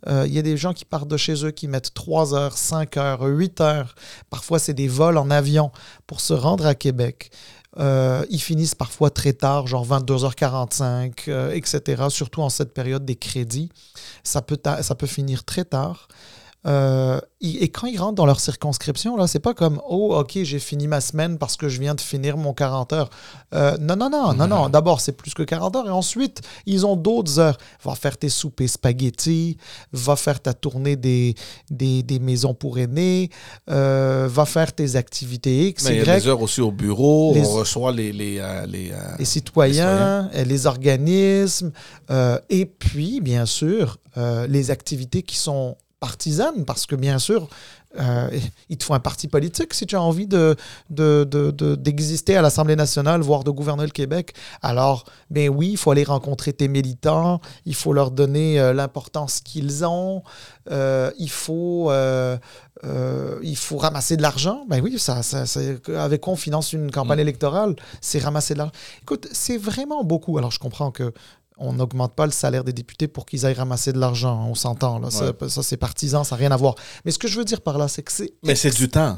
Euh, 0.07 0.25
Il 0.27 0.33
y 0.33 0.39
a 0.39 0.41
des 0.41 0.57
gens 0.57 0.73
qui 0.73 0.83
partent 0.85 1.07
de 1.07 1.15
chez 1.17 1.45
eux, 1.45 1.51
qui 1.51 1.67
mettent 1.69 1.93
3 1.93 2.33
heures, 2.35 2.57
5 2.57 2.97
heures, 2.97 3.21
8 3.23 3.61
heures. 3.61 3.95
Parfois, 4.29 4.59
c'est 4.59 4.73
des 4.73 4.89
vols 4.89 5.17
en 5.17 5.31
avion 5.31 5.71
pour 6.05 6.19
se 6.19 6.33
rendre 6.33 6.65
à 6.65 6.75
Québec. 6.75 7.31
Euh, 7.77 8.25
ils 8.29 8.41
finissent 8.41 8.75
parfois 8.75 9.09
très 9.09 9.31
tard, 9.31 9.67
genre 9.67 9.85
22h45, 9.87 11.13
euh, 11.29 11.51
etc. 11.53 12.03
Surtout 12.09 12.41
en 12.41 12.49
cette 12.49 12.73
période 12.73 13.05
des 13.05 13.15
crédits. 13.15 13.69
Ça 14.23 14.41
peut, 14.41 14.57
ça 14.81 14.95
peut 14.95 15.07
finir 15.07 15.43
très 15.45 15.63
tard. 15.65 16.07
Euh, 16.67 17.19
et 17.41 17.69
quand 17.69 17.87
ils 17.87 17.97
rentrent 17.97 18.15
dans 18.15 18.25
leur 18.25 18.41
circonscription, 18.41 19.15
là, 19.15 19.25
c'est 19.27 19.39
pas 19.39 19.53
comme 19.53 19.79
Oh, 19.87 20.13
OK, 20.19 20.39
j'ai 20.43 20.59
fini 20.59 20.87
ma 20.87 20.99
semaine 20.99 21.37
parce 21.37 21.55
que 21.55 21.69
je 21.69 21.79
viens 21.79 21.95
de 21.95 22.01
finir 22.01 22.35
mon 22.35 22.53
40 22.53 22.91
heures. 22.91 23.09
Euh, 23.53 23.77
non, 23.79 23.95
non, 23.95 24.09
non, 24.09 24.33
non, 24.33 24.45
non. 24.45 24.67
D'abord, 24.69 24.99
c'est 24.99 25.13
plus 25.13 25.33
que 25.33 25.43
40 25.43 25.73
heures. 25.77 25.87
Et 25.87 25.91
ensuite, 25.91 26.41
ils 26.65 26.85
ont 26.85 26.97
d'autres 26.97 27.39
heures. 27.39 27.57
Va 27.85 27.95
faire 27.95 28.17
tes 28.17 28.27
soupers 28.27 28.67
spaghetti, 28.69 29.55
va 29.93 30.17
faire 30.17 30.41
ta 30.41 30.53
tournée 30.53 30.97
des, 30.97 31.33
des, 31.71 32.03
des 32.03 32.19
maisons 32.19 32.53
pour 32.53 32.77
aînés, 32.77 33.29
euh, 33.69 34.27
va 34.29 34.43
faire 34.45 34.73
tes 34.73 34.97
activités 34.97 35.67
X, 35.69 35.85
Mais 35.85 35.91
il 35.99 36.05
y 36.05 36.09
a 36.09 36.19
des 36.19 36.27
heures 36.27 36.41
aussi 36.41 36.59
au 36.59 36.71
bureau, 36.71 37.33
Les- 37.35 37.45
on 37.45 37.53
reçoit 37.53 37.93
les, 37.93 38.11
les, 38.11 38.37
euh, 38.39 38.65
les, 38.65 38.91
euh, 38.91 38.95
les 39.17 39.25
citoyens, 39.25 40.29
euh, 40.35 40.43
les 40.43 40.67
organismes, 40.67 41.71
euh, 42.11 42.37
et 42.49 42.65
puis, 42.65 43.21
bien 43.21 43.45
sûr, 43.45 43.97
euh, 44.17 44.45
les 44.47 44.71
activités 44.71 45.23
qui 45.23 45.37
sont 45.37 45.77
partisanes, 45.99 46.65
parce 46.65 46.85
que, 46.85 46.95
bien 46.95 47.19
sûr, 47.19 47.49
euh, 47.99 48.29
il 48.69 48.77
te 48.77 48.83
faut 48.83 48.93
un 48.93 48.99
parti 48.99 49.27
politique 49.27 49.73
si 49.73 49.85
tu 49.87 49.95
as 49.95 50.01
envie 50.01 50.27
de, 50.27 50.55
de- 50.91 51.23
de- 51.29 51.49
de- 51.51 51.75
d'exister 51.75 52.37
à 52.37 52.41
l'Assemblée 52.41 52.75
nationale, 52.75 53.21
voire 53.21 53.43
de 53.43 53.49
gouverner 53.51 53.83
le 53.83 53.89
Québec. 53.89 54.33
Alors, 54.61 55.05
ben 55.31 55.49
oui, 55.49 55.71
il 55.71 55.77
faut 55.77 55.89
aller 55.91 56.03
rencontrer 56.03 56.53
tes 56.53 56.67
militants, 56.67 57.41
il 57.65 57.73
faut 57.75 57.91
leur 57.93 58.11
donner 58.11 58.59
euh, 58.59 58.73
l'importance 58.73 59.41
qu'ils 59.41 59.83
ont, 59.85 60.23
euh, 60.71 61.11
il, 61.17 61.31
faut, 61.31 61.91
il 63.41 63.57
faut 63.57 63.77
ramasser 63.77 64.15
de 64.17 64.21
l'argent. 64.21 64.65
Ben 64.69 64.81
oui, 64.81 64.99
ça, 64.99 65.23
ça, 65.23 65.45
c'est- 65.45 65.89
avec 65.89 66.21
quoi 66.21 66.33
on 66.33 66.37
finance 66.37 66.73
une 66.73 66.91
campagne 66.91 67.19
électorale, 67.19 67.75
c'est 68.01 68.19
ramasser 68.19 68.53
de 68.53 68.59
l'argent. 68.59 68.73
Écoute, 69.01 69.27
c'est 69.31 69.57
vraiment 69.57 70.03
beaucoup. 70.03 70.37
Alors, 70.37 70.51
je 70.51 70.59
comprends 70.59 70.91
que 70.91 71.11
on 71.59 71.73
n'augmente 71.73 72.13
pas 72.13 72.25
le 72.25 72.31
salaire 72.31 72.63
des 72.63 72.73
députés 72.73 73.07
pour 73.07 73.25
qu'ils 73.25 73.45
aillent 73.45 73.53
ramasser 73.53 73.91
de 73.93 73.99
l'argent. 73.99 74.47
On 74.49 74.55
s'entend. 74.55 74.97
Là. 74.99 75.11
Ça, 75.11 75.33
ça, 75.49 75.61
c'est 75.63 75.77
partisan, 75.77 76.23
ça 76.23 76.35
n'a 76.35 76.39
rien 76.39 76.51
à 76.51 76.57
voir. 76.57 76.75
Mais 77.05 77.11
ce 77.11 77.19
que 77.19 77.27
je 77.27 77.37
veux 77.37 77.45
dire 77.45 77.61
par 77.61 77.77
là, 77.77 77.87
c'est 77.87 78.01
que 78.03 78.11
c'est. 78.11 78.33
Mais 78.43 78.55
c'est 78.55 78.71
du 78.75 78.87
temps. 78.89 79.17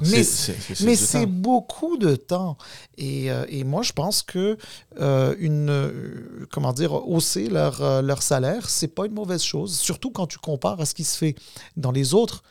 Mais 0.86 0.96
C'est- 0.96 1.26
beaucoup 1.28 1.98
de 1.98 2.16
temps. 2.16 2.58
Et, 2.98 3.32
euh, 3.32 3.46
et 3.50 3.64
moi, 3.64 3.84
je 3.84 3.94
pense 3.94 4.22
que 4.24 4.58
euh, 5.00 5.36
une, 5.40 5.70
euh, 5.70 6.48
comment 6.52 6.74
dire, 6.74 6.94
hausser 7.08 7.48
leur, 7.50 8.02
leur 8.02 8.22
salaire, 8.24 8.70
c'est 8.70 8.88
pas 8.88 9.06
une 9.06 9.14
mauvaise 9.14 9.44
chose. 9.44 9.78
Surtout 9.78 10.12
quand 10.12 10.28
tu 10.28 10.38
compares 10.40 10.80
à 10.82 10.86
ce 10.86 10.94
qui 10.96 11.04
se 11.04 11.18
fait 11.18 11.36
dans 11.78 11.92
les 11.92 12.14
autres 12.14 12.44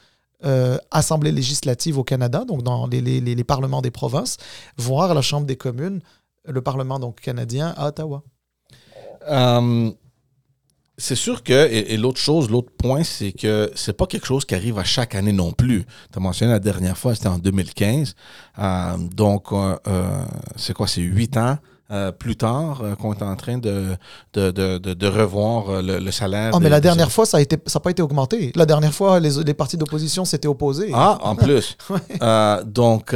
euh, 0.45 0.79
assemblées 0.91 1.33
législatives 1.33 1.99
au 1.99 2.05
Canada, 2.05 2.45
donc 2.47 2.63
dans 2.63 2.87
les, 2.87 3.03
les- 3.03 3.21
les- 3.21 3.35
les 3.35 3.45
parlements 3.45 3.83
des 3.83 3.91
provinces, 3.91 4.39
voire 4.79 5.13
la 5.15 5.21
Chambre 5.21 5.47
des 5.47 5.57
communes, 5.57 6.01
le 6.47 6.63
Parlement 6.63 6.99
donc 6.99 7.21
canadien 7.21 7.75
à 7.77 7.89
Ottawa. 7.89 8.23
Euh, 9.29 9.91
c'est 11.01 11.15
sûr 11.15 11.43
que, 11.43 11.69
et, 11.73 11.97
l'autre 11.97 12.21
chose, 12.21 12.51
l'autre 12.51 12.73
point, 12.77 13.03
c'est 13.05 13.33
que 13.33 13.73
c'est 13.75 13.97
pas 13.97 14.07
quelque 14.07 14.27
chose 14.27 14.45
qui 14.45 14.55
arrive 14.55 14.79
à 14.79 14.85
chaque 14.85 15.15
année 15.15 15.33
non 15.33 15.53
plus. 15.53 15.85
Tu 16.13 16.19
as 16.19 16.21
mentionné 16.21 16.53
la 16.53 16.59
dernière 16.59 16.99
fois, 16.99 17.15
c'était 17.15 17.29
en 17.29 17.39
2015. 17.39 18.15
Euh, 18.59 18.97
donc, 18.99 19.47
euh, 19.53 19.77
c'est 20.57 20.75
quoi, 20.75 20.87
c'est 20.87 21.01
huit 21.01 21.37
ans? 21.39 21.59
Euh, 21.91 22.13
plus 22.13 22.37
tard 22.37 22.83
euh, 22.83 22.95
qu'on 22.95 23.13
est 23.15 23.23
en 23.23 23.37
train 23.37 23.59
de, 23.59 23.97
de, 24.35 24.51
de, 24.51 24.79
de, 24.79 24.95
de 24.95 25.07
revoir 25.07 25.69
euh, 25.71 25.83
le, 25.83 25.99
le 25.99 26.11
salaire. 26.11 26.53
Ah, 26.55 26.61
mais 26.61 26.69
la 26.69 26.81
des- 26.81 26.85
dernière 26.89 27.11
fois, 27.11 27.27
ça 27.27 27.39
n'a 27.39 27.81
pas 27.81 27.91
été 27.91 28.03
augmenté. 28.03 28.53
La 28.55 28.67
dernière 28.67 28.93
fois, 28.95 29.19
les, 29.21 29.43
les 29.45 29.55
partis 29.55 29.77
d'opposition 29.77 30.25
s'étaient 30.25 30.49
opposés. 30.49 30.91
Ah, 30.95 31.19
en 31.23 31.35
plus. 31.37 31.77
Euh, 32.23 32.63
donc, 32.65 33.15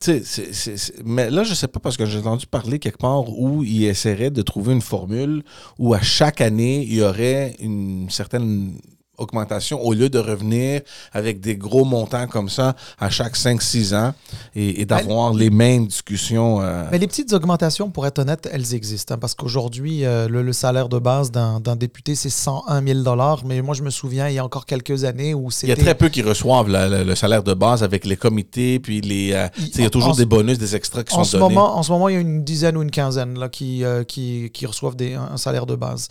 tu 0.00 0.22
sais, 0.24 0.74
mais 1.04 1.30
là, 1.30 1.44
je 1.44 1.54
sais 1.54 1.68
pas 1.68 1.80
parce 1.80 1.96
que 1.96 2.04
j'ai 2.06 2.18
entendu 2.18 2.46
parler 2.46 2.78
quelque 2.78 2.98
part 2.98 3.28
où 3.28 3.62
il 3.62 3.84
essaierait 3.84 4.30
de 4.30 4.42
trouver 4.42 4.72
une 4.72 4.82
formule 4.82 5.42
où 5.78 5.94
à 5.94 6.00
chaque 6.02 6.40
année, 6.40 6.82
il 6.82 6.94
y 6.96 7.02
aurait 7.02 7.54
une 7.60 8.08
certaine 8.10 8.72
augmentation 9.18 9.80
au 9.82 9.92
lieu 9.92 10.08
de 10.08 10.18
revenir 10.18 10.80
avec 11.12 11.40
des 11.40 11.56
gros 11.56 11.84
montants 11.84 12.26
comme 12.26 12.48
ça 12.48 12.74
à 12.98 13.10
chaque 13.10 13.36
5-6 13.36 13.94
ans 13.94 14.14
et, 14.54 14.80
et 14.80 14.86
d'avoir 14.86 15.32
les 15.34 15.50
mêmes 15.50 15.86
discussions. 15.86 16.60
euh, 16.62 16.84
Mais 16.90 16.98
les 16.98 17.06
petites 17.06 17.32
augmentations, 17.32 17.90
pour 17.90 18.06
être 18.06 18.18
honnête, 18.20 18.48
elles 18.52 18.74
existent. 18.74 19.14
hein, 19.14 19.18
parce 19.18 19.34
qu'aujourd'hui, 19.34 20.04
euh, 20.04 20.28
le, 20.28 20.42
le 20.42 20.52
salaire 20.52 20.88
de 20.88 20.98
base 20.98 21.30
d'un 21.30 21.60
député, 21.76 22.14
c'est 22.14 22.30
101 22.30 22.82
000 22.84 23.00
Mais 23.44 23.62
moi, 23.62 23.74
je 23.74 23.82
me 23.82 23.90
souviens, 23.90 24.28
il 24.28 24.34
y 24.34 24.38
a 24.38 24.44
encore 24.44 24.66
quelques 24.66 25.04
années 25.04 25.34
où 25.34 25.48
il 25.62 25.68
y 25.68 25.72
a 25.72 25.74
c'était. 25.74 25.82
très 25.82 25.94
peu 25.94 26.08
qui 26.08 26.22
reçoivent 26.22 26.68
la- 26.68 26.88
la- 26.88 27.04
le 27.04 27.14
salaire 27.14 27.42
de 27.42 27.54
base 27.54 27.82
avec 27.82 28.04
les 28.04 28.16
comités, 28.16 28.78
puis 28.80 29.00
les, 29.00 29.32
euh, 29.32 29.48
Il- 29.58 29.80
y 29.82 29.84
a 29.86 29.90
toujours 29.90 30.12
en- 30.12 30.16
des 30.16 30.26
bonus, 30.26 30.58
des 30.58 30.76
extras 30.76 31.02
qui 31.04 31.14
En 31.14 31.18
sont 31.18 31.24
ce, 31.24 31.36
donnés. 31.38 31.54
moment, 31.54 31.76
en 31.76 31.82
ce 31.82 31.92
moment, 31.92 32.08
il 32.08 32.14
y 32.14 32.18
a 32.18 32.20
une 32.20 32.44
dizaine 32.44 32.76
ou 32.76 32.82
une 32.82 32.90
quinzaine 32.90 33.38
là, 33.38 33.48
qui, 33.48 33.82
qui, 34.08 34.50
qui 34.52 34.66
reçoivent 34.66 34.96
des, 34.96 35.14
un, 35.14 35.30
un 35.32 35.36
salaire 35.36 35.66
de 35.66 35.74
base. 35.76 36.08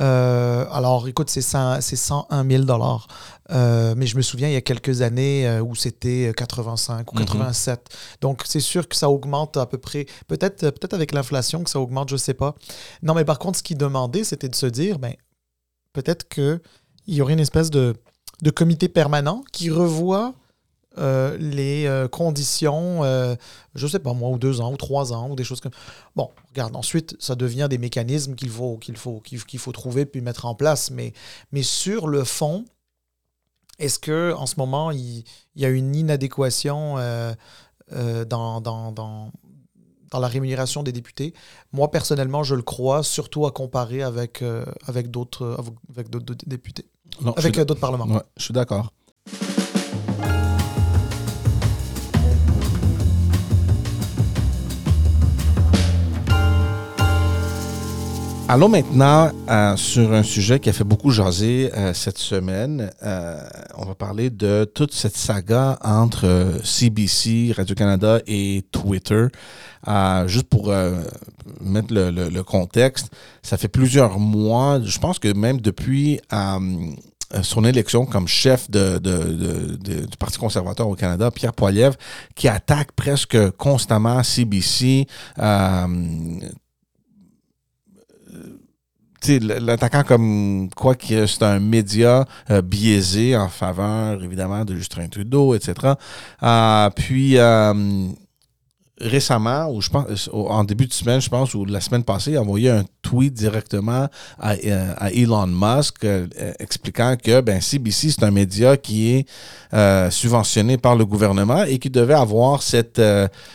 Euh, 0.00 0.66
alors, 0.70 1.08
écoute, 1.08 1.30
c'est 1.30 1.40
100 1.40 1.80
c'est 1.80 1.96
101 1.96 2.48
000 2.48 2.64
euh, 3.50 3.94
mais 3.96 4.06
je 4.06 4.16
me 4.16 4.22
souviens, 4.22 4.48
il 4.48 4.52
y 4.52 4.56
a 4.56 4.60
quelques 4.60 5.02
années 5.02 5.46
euh, 5.48 5.62
où 5.62 5.74
c'était 5.74 6.32
85 6.36 7.12
ou 7.12 7.16
Mhm. 7.16 7.24
87. 7.24 7.88
Donc, 8.20 8.42
c'est 8.44 8.60
sûr 8.60 8.88
que 8.88 8.96
ça 8.96 9.08
augmente 9.08 9.56
à 9.56 9.66
peu 9.66 9.78
près. 9.78 10.06
Peut-être 10.26 10.70
peut 10.70 10.88
avec 10.92 11.12
l'inflation 11.12 11.64
que 11.64 11.70
ça 11.70 11.80
augmente, 11.80 12.10
je 12.10 12.16
sais 12.16 12.34
pas. 12.34 12.54
Non, 13.02 13.14
mais 13.14 13.24
par 13.24 13.38
contre, 13.38 13.58
ce 13.58 13.62
qu'ils 13.62 13.78
demandaient, 13.78 14.24
c'était 14.24 14.48
de 14.48 14.54
se 14.54 14.66
dire, 14.66 14.98
ben, 14.98 15.14
peut-être 15.92 16.28
qu'il 16.28 16.60
y 17.06 17.22
aurait 17.22 17.32
une 17.32 17.40
espèce 17.40 17.70
de, 17.70 17.94
de 18.42 18.50
comité 18.50 18.88
permanent 18.88 19.44
qui 19.52 19.70
revoit 19.70 20.34
euh, 20.98 21.36
les 21.38 21.86
euh, 21.86 22.08
conditions, 22.08 23.02
je 23.74 23.86
sais 23.86 23.98
pas 23.98 24.12
moi, 24.12 24.30
ou 24.30 24.38
deux 24.38 24.60
ans, 24.60 24.72
ou 24.72 24.76
trois 24.76 25.12
ans, 25.12 25.30
ou 25.30 25.36
des 25.36 25.44
choses 25.44 25.60
comme. 25.60 25.72
Bon, 26.14 26.30
regarde, 26.50 26.76
ensuite, 26.76 27.16
ça 27.18 27.34
devient 27.34 27.66
des 27.70 27.78
mécanismes 27.78 28.34
qu'il 28.34 28.50
faut, 28.50 28.76
qu'il 28.78 28.96
faut, 28.96 29.20
qu'il 29.20 29.58
faut 29.58 29.72
trouver 29.72 30.06
puis 30.06 30.20
mettre 30.20 30.46
en 30.46 30.54
place. 30.54 30.90
Mais, 30.90 31.12
mais 31.52 31.62
sur 31.62 32.08
le 32.08 32.24
fond, 32.24 32.64
est-ce 33.78 33.98
que 33.98 34.34
en 34.34 34.46
ce 34.46 34.54
moment, 34.56 34.90
il, 34.90 35.24
y 35.54 35.64
a 35.64 35.68
une 35.68 35.94
inadéquation 35.94 36.96
dans, 37.90 38.60
dans, 38.60 38.92
dans, 38.92 39.32
dans 40.10 40.18
la 40.18 40.28
rémunération 40.28 40.82
des 40.82 40.92
députés? 40.92 41.34
Moi, 41.72 41.90
personnellement, 41.90 42.42
je 42.42 42.54
le 42.54 42.62
crois, 42.62 43.02
surtout 43.02 43.46
à 43.46 43.50
comparer 43.50 44.02
avec, 44.02 44.42
avec 44.86 45.10
d'autres 45.10 45.58
avec 45.90 46.10
d'autres 46.10 46.34
députés 46.46 46.86
avec 47.36 47.54
d'autres 47.56 47.80
parlements. 47.80 48.22
je 48.36 48.44
suis 48.44 48.54
d'accord. 48.54 48.92
Allons 58.48 58.68
maintenant 58.68 59.32
euh, 59.50 59.76
sur 59.76 60.12
un 60.12 60.22
sujet 60.22 60.60
qui 60.60 60.68
a 60.68 60.72
fait 60.72 60.84
beaucoup 60.84 61.10
jaser 61.10 61.72
euh, 61.74 61.92
cette 61.92 62.16
semaine. 62.16 62.92
Euh, 63.02 63.40
on 63.76 63.84
va 63.84 63.96
parler 63.96 64.30
de 64.30 64.64
toute 64.72 64.94
cette 64.94 65.16
saga 65.16 65.76
entre 65.82 66.60
CBC, 66.62 67.54
Radio-Canada 67.56 68.20
et 68.28 68.64
Twitter. 68.70 69.26
juste 70.26 70.48
pour 70.48 70.72
mettre 71.60 71.88
le, 71.90 72.42
contexte, 72.42 73.10
ça 73.42 73.56
fait 73.56 73.68
plusieurs 73.68 74.20
mois, 74.20 74.80
je 74.80 74.98
pense 75.00 75.18
que 75.18 75.32
même 75.32 75.60
depuis 75.60 76.20
son 77.42 77.64
élection 77.64 78.06
comme 78.06 78.28
chef 78.28 78.70
de, 78.70 78.98
du 78.98 80.16
Parti 80.20 80.38
conservateur 80.38 80.88
au 80.88 80.94
Canada, 80.94 81.32
Pierre 81.32 81.52
Poilievre, 81.52 81.96
qui 82.36 82.46
attaque 82.46 82.92
presque 82.92 83.50
constamment 83.56 84.22
CBC, 84.22 85.08
l'attaquant 89.28 90.02
comme 90.02 90.68
quoi 90.74 90.94
que 90.94 91.26
c'est 91.26 91.42
un 91.42 91.58
média 91.58 92.24
euh, 92.50 92.62
biaisé 92.62 93.36
en 93.36 93.48
faveur, 93.48 94.22
évidemment, 94.22 94.64
de 94.64 94.74
Justin 94.74 95.08
Trudeau, 95.08 95.54
etc. 95.54 95.94
Euh, 96.42 96.90
puis, 96.90 97.36
récemment, 99.00 99.70
ou 99.70 99.80
je 99.80 99.90
pense, 99.90 100.30
en 100.32 100.64
début 100.64 100.86
de 100.86 100.92
semaine, 100.92 101.20
je 101.20 101.28
pense, 101.28 101.54
ou 101.54 101.64
la 101.64 101.80
semaine 101.80 102.02
passée, 102.02 102.32
il 102.32 102.36
a 102.36 102.40
envoyé 102.40 102.70
un 102.70 102.84
tweet 103.02 103.34
directement 103.34 104.08
à, 104.38 104.52
euh, 104.52 104.94
Elon 105.12 105.46
Musk 105.46 106.04
euh, 106.04 106.26
expliquant 106.58 107.16
que 107.22 107.40
ben, 107.40 107.60
CBC, 107.60 108.10
c'est 108.10 108.24
un 108.24 108.30
média 108.30 108.76
qui 108.76 109.14
est 109.14 109.28
euh, 109.74 110.10
subventionné 110.10 110.78
par 110.78 110.96
le 110.96 111.04
gouvernement 111.04 111.64
et 111.64 111.78
qui 111.78 111.90
devait 111.90 112.14
avoir 112.14 112.62
cette, 112.62 113.00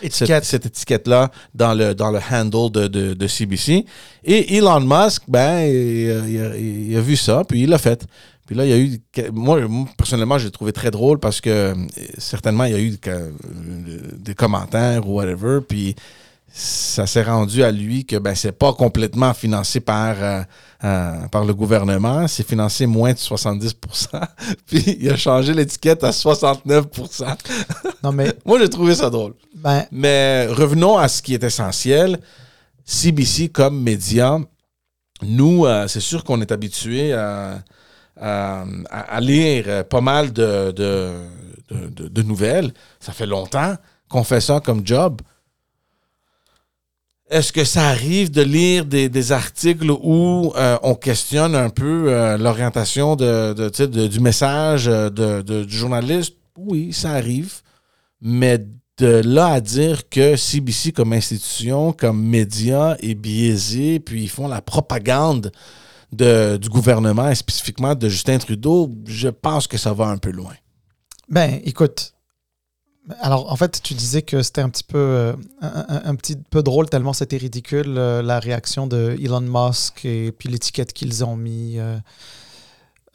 Étiquette. 0.00 0.44
cette, 0.44 0.66
étiquette-là 0.66 1.30
dans 1.54 1.74
le, 1.74 1.94
dans 1.94 2.10
le 2.10 2.20
handle 2.30 2.70
de, 2.70 2.86
de, 3.14 3.26
CBC. 3.26 3.84
Et 4.24 4.56
Elon 4.56 4.80
Musk, 4.80 5.24
ben, 5.26 5.60
il 5.66 6.96
a 6.96 7.00
vu 7.00 7.16
ça, 7.16 7.42
puis 7.46 7.62
il 7.62 7.70
l'a 7.70 7.78
fait. 7.78 8.06
Puis 8.52 8.58
là, 8.58 8.66
il 8.66 8.70
y 8.70 8.74
a 8.74 8.78
eu. 8.78 9.30
Moi, 9.32 9.60
personnellement, 9.96 10.36
j'ai 10.36 10.50
trouvé 10.50 10.74
très 10.74 10.90
drôle 10.90 11.18
parce 11.18 11.40
que 11.40 11.48
euh, 11.48 11.74
certainement, 12.18 12.64
il 12.64 12.72
y 12.72 12.74
a 12.74 12.80
eu 12.80 12.98
euh, 13.06 13.30
des 14.18 14.34
commentaires 14.34 15.08
ou 15.08 15.14
whatever. 15.14 15.60
Puis 15.66 15.96
ça 16.52 17.06
s'est 17.06 17.22
rendu 17.22 17.64
à 17.64 17.72
lui 17.72 18.04
que 18.04 18.16
ben, 18.16 18.34
c'est 18.34 18.52
pas 18.52 18.74
complètement 18.74 19.32
financé 19.32 19.80
par, 19.80 20.16
euh, 20.20 21.26
par 21.28 21.46
le 21.46 21.54
gouvernement. 21.54 22.28
C'est 22.28 22.46
financé 22.46 22.84
moins 22.84 23.14
de 23.14 23.18
70% 23.18 23.72
Puis 24.66 24.98
il 25.00 25.08
a 25.08 25.16
changé 25.16 25.54
l'étiquette 25.54 26.04
à 26.04 26.12
69 26.12 26.84
Non, 28.04 28.12
mais. 28.12 28.34
Moi, 28.44 28.58
j'ai 28.58 28.68
trouvé 28.68 28.94
ça 28.94 29.08
drôle. 29.08 29.32
Ben... 29.54 29.86
Mais 29.90 30.46
revenons 30.50 30.98
à 30.98 31.08
ce 31.08 31.22
qui 31.22 31.32
est 31.32 31.42
essentiel. 31.42 32.20
CBC 32.84 33.48
comme 33.48 33.82
média, 33.82 34.38
nous, 35.22 35.64
c'est 35.86 36.00
sûr 36.00 36.22
qu'on 36.22 36.42
est 36.42 36.52
habitué 36.52 37.14
à 37.14 37.62
euh, 38.22 38.64
à, 38.90 39.20
lire 39.20 39.84
pas 39.88 40.00
mal 40.00 40.32
de, 40.32 40.70
de, 40.70 42.22
nouvelles. 42.22 42.72
Ça 43.00 43.12
fait 43.12 43.26
longtemps 43.26 43.74
qu'on 44.08 44.22
fait 44.22 44.40
ça 44.40 44.60
comme 44.60 44.86
job. 44.86 45.20
Est-ce 47.28 47.52
que 47.52 47.64
ça 47.64 47.88
arrive 47.88 48.30
de 48.30 48.42
lire 48.42 48.84
des, 48.84 49.32
articles 49.32 49.90
où 49.90 50.52
euh, 50.54 50.78
on 50.82 50.94
questionne 50.94 51.56
un 51.56 51.70
peu 51.70 52.12
euh, 52.12 52.36
l'orientation 52.36 53.16
de, 53.16 54.06
du 54.06 54.20
message 54.20 54.86
du 54.86 55.76
journaliste? 55.76 56.34
Oui, 56.56 56.92
ça 56.92 57.12
arrive. 57.12 57.54
Mais 58.20 58.58
de 58.98 59.22
là 59.24 59.54
à 59.54 59.60
dire 59.60 60.08
que 60.08 60.36
CBC 60.36 60.92
comme 60.92 61.12
institution, 61.12 61.92
comme 61.92 62.22
média 62.22 62.96
est 63.00 63.14
biaisé, 63.14 63.98
puis 63.98 64.22
ils 64.22 64.30
font 64.30 64.46
la 64.46 64.60
propagande 64.60 65.50
du 66.12 66.68
gouvernement 66.68 67.30
et 67.30 67.34
spécifiquement 67.34 67.94
de 67.94 68.08
Justin 68.08 68.38
Trudeau, 68.38 68.90
je 69.06 69.28
pense 69.28 69.66
que 69.66 69.78
ça 69.78 69.92
va 69.92 70.06
un 70.06 70.18
peu 70.18 70.30
loin. 70.30 70.54
Ben, 71.28 71.60
écoute. 71.64 72.12
Alors, 73.20 73.50
en 73.50 73.56
fait, 73.56 73.80
tu 73.82 73.94
disais 73.94 74.22
que 74.22 74.42
c'était 74.42 74.60
un 74.60 74.68
petit 74.68 74.84
peu 74.84 74.98
euh, 74.98 75.32
un, 75.60 76.14
petit 76.14 76.36
peu 76.36 76.62
drôle 76.62 76.88
tellement 76.88 77.12
c'était 77.12 77.36
ridicule 77.36 77.96
euh, 77.98 78.22
la 78.22 78.38
réaction 78.38 78.86
de 78.86 79.16
Elon 79.20 79.40
Musk 79.40 80.04
et 80.04 80.30
puis 80.30 80.48
l'étiquette 80.48 80.92
qu'ils 80.92 81.24
ont 81.24 81.34
mis. 81.34 81.78
Euh, 81.78 81.98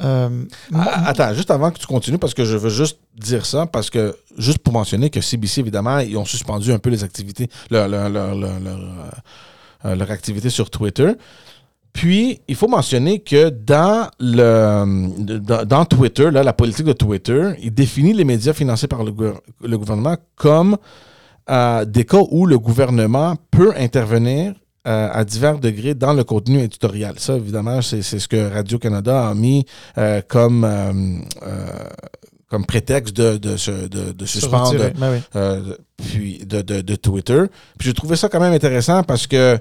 ah, 0.02 1.08
attends, 1.08 1.34
juste 1.34 1.52
avant 1.52 1.72
que 1.72 1.80
tu 1.80 1.88
continues, 1.88 2.18
parce 2.18 2.34
que 2.34 2.43
je 2.43 2.58
veux 2.58 2.70
juste 2.70 3.00
dire 3.16 3.45
ça, 3.45 3.66
parce 3.66 3.89
que 3.89 4.16
juste 4.38 4.60
pour 4.60 4.74
mentionner 4.74 5.10
que 5.10 5.22
CBC, 5.22 5.62
évidemment, 5.62 6.00
ils 6.00 6.18
ont 6.18 6.26
suspendu 6.26 6.74
un 6.74 6.80
peu 6.80 6.89
les 6.89 7.04
activités, 7.04 7.50
leur, 7.72 7.88
leur, 7.88 8.10
leur, 8.10 8.36
leur 9.84 10.12
activité 10.12 10.50
sur 10.50 10.70
Twitter. 10.70 11.14
Puis, 11.98 12.41
il 12.48 12.54
faut 12.54 12.68
mentionner 12.68 13.22
que 13.22 13.50
dans, 13.50 14.08
le, 14.20 15.66
dans, 15.66 15.84
Twitter, 15.86 16.30
là, 16.30 16.43
la 16.43 16.54
politique 16.54 16.86
de 16.86 16.93
Twitter, 16.93 17.54
il 17.60 17.74
définit 17.74 18.14
les 18.14 18.24
médias 18.24 18.54
financés 18.54 18.88
par 18.88 19.04
le, 19.04 19.12
gouvernement 19.80 20.16
comme 20.36 20.78
euh, 21.50 21.86
des 21.86 22.06
cas 22.06 22.22
où 22.30 22.45
le 22.45 22.60
gouvernement 22.60 23.36
peut 23.50 23.74
intervenir 23.76 24.54
euh, 24.88 25.10
à 25.12 25.26
divers 25.26 25.58
degrés 25.58 25.95
dans 25.95 26.14
le 26.14 26.24
contenu 26.24 26.60
éditorial. 26.60 27.16
Ça, 27.18 27.36
évidemment, 27.36 27.82
c'est 27.82 28.04
ce 28.04 28.28
que 28.28 28.54
Radio-Canada 28.54 29.30
a 29.30 29.34
mis 29.34 29.66
euh, 29.98 30.22
comme 30.28 30.68
comme 32.48 32.66
prétexte 32.66 33.18
de, 33.18 33.38
de, 33.38 33.88
de, 33.88 34.12
de 34.12 34.26
suspendre 34.28 34.91
ben 35.00 35.64
puis 35.98 36.45
de, 36.45 36.62
de, 36.62 36.95
Twitter. 36.95 37.41
Puis 37.80 37.89
j'ai 37.89 37.93
trouvé 37.93 38.16
ça 38.16 38.30
quand 38.30 38.39
même 38.39 38.54
intéressant 38.54 39.02
parce 39.02 39.26
que 39.26 39.60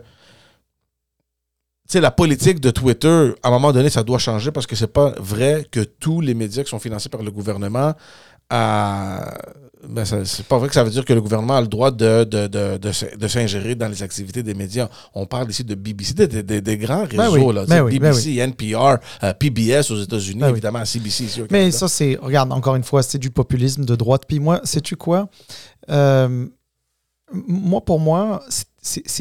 sais, 1.88 2.00
la 2.00 2.10
politique 2.10 2.60
de 2.60 2.70
Twitter, 2.70 3.32
à 3.42 3.48
un 3.48 3.50
moment 3.50 3.72
donné, 3.72 3.90
ça 3.90 4.02
doit 4.02 4.18
changer 4.18 4.50
parce 4.50 4.66
que 4.66 4.76
c'est 4.76 4.92
pas 4.92 5.14
vrai 5.18 5.66
que 5.70 5.80
tous 5.80 6.20
les 6.20 6.34
médias 6.34 6.62
qui 6.62 6.70
sont 6.70 6.78
financés 6.78 7.08
par 7.08 7.22
le 7.22 7.30
gouvernement, 7.30 7.94
euh, 8.52 9.18
ben 9.88 10.04
c'est 10.04 10.46
pas 10.46 10.58
vrai 10.58 10.68
que 10.68 10.74
ça 10.74 10.82
veut 10.82 10.90
dire 10.90 11.04
que 11.04 11.12
le 11.12 11.20
gouvernement 11.20 11.56
a 11.56 11.60
le 11.60 11.66
droit 11.66 11.90
de, 11.90 12.24
de, 12.24 12.46
de, 12.46 12.78
de, 12.78 13.28
s'ingérer 13.28 13.74
dans 13.74 13.88
les 13.88 14.02
activités 14.02 14.42
des 14.42 14.54
médias. 14.54 14.88
On 15.14 15.26
parle 15.26 15.50
ici 15.50 15.64
de 15.64 15.74
BBC, 15.74 16.14
des, 16.14 16.78
grands 16.78 17.04
ben 17.04 17.28
réseaux, 17.28 17.52
là, 17.52 17.64
ben 17.66 17.84
BBC, 17.84 18.36
NPR, 18.36 18.96
euh, 19.22 19.32
PBS 19.34 19.90
aux 19.90 20.00
États-Unis, 20.00 20.42
évidemment, 20.48 20.84
CBC 20.84 21.24
ici 21.24 21.42
au 21.42 21.46
Mais 21.50 21.70
ça, 21.70 21.88
c'est, 21.88 22.16
regarde, 22.20 22.52
encore 22.52 22.76
une 22.76 22.84
fois, 22.84 23.02
c'est 23.02 23.18
du 23.18 23.30
populisme 23.30 23.84
de 23.84 23.96
droite. 23.96 24.22
Puis 24.26 24.40
moi, 24.40 24.60
sais-tu 24.64 24.96
quoi? 24.96 25.28
Euh, 25.90 26.46
moi, 27.32 27.84
pour 27.84 28.00
moi, 28.00 28.42
c'est 28.48 28.66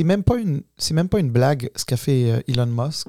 même 0.04 0.24
pas 0.24 0.38
une 0.38 0.62
c'est 0.78 0.94
même 0.94 1.10
pas 1.10 1.20
une 1.20 1.32
blague 1.32 1.70
ce 1.76 1.86
qu'a 1.86 1.98
fait 1.98 2.32
euh, 2.32 2.42
Elon 2.48 2.66
Musk. 2.68 3.08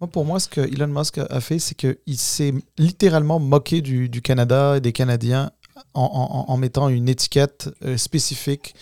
Moi, 0.00 0.08
pour 0.08 0.24
moi, 0.24 0.40
ce 0.40 0.48
que 0.48 0.60
Elon 0.60 0.86
Musk 0.86 1.18
a 1.18 1.40
fait, 1.40 1.58
c'est 1.58 1.74
qu'il 1.74 2.18
s'est 2.18 2.54
littéralement 2.78 3.38
moqué 3.38 3.82
du, 3.82 4.08
Canada 4.22 4.78
et 4.78 4.80
des 4.80 4.92
Canadiens 4.92 5.50
en, 5.92 6.56
mettant 6.56 6.88
une 6.88 7.06
étiquette 7.08 7.68
euh, 7.84 7.98
spécifique 7.98 8.74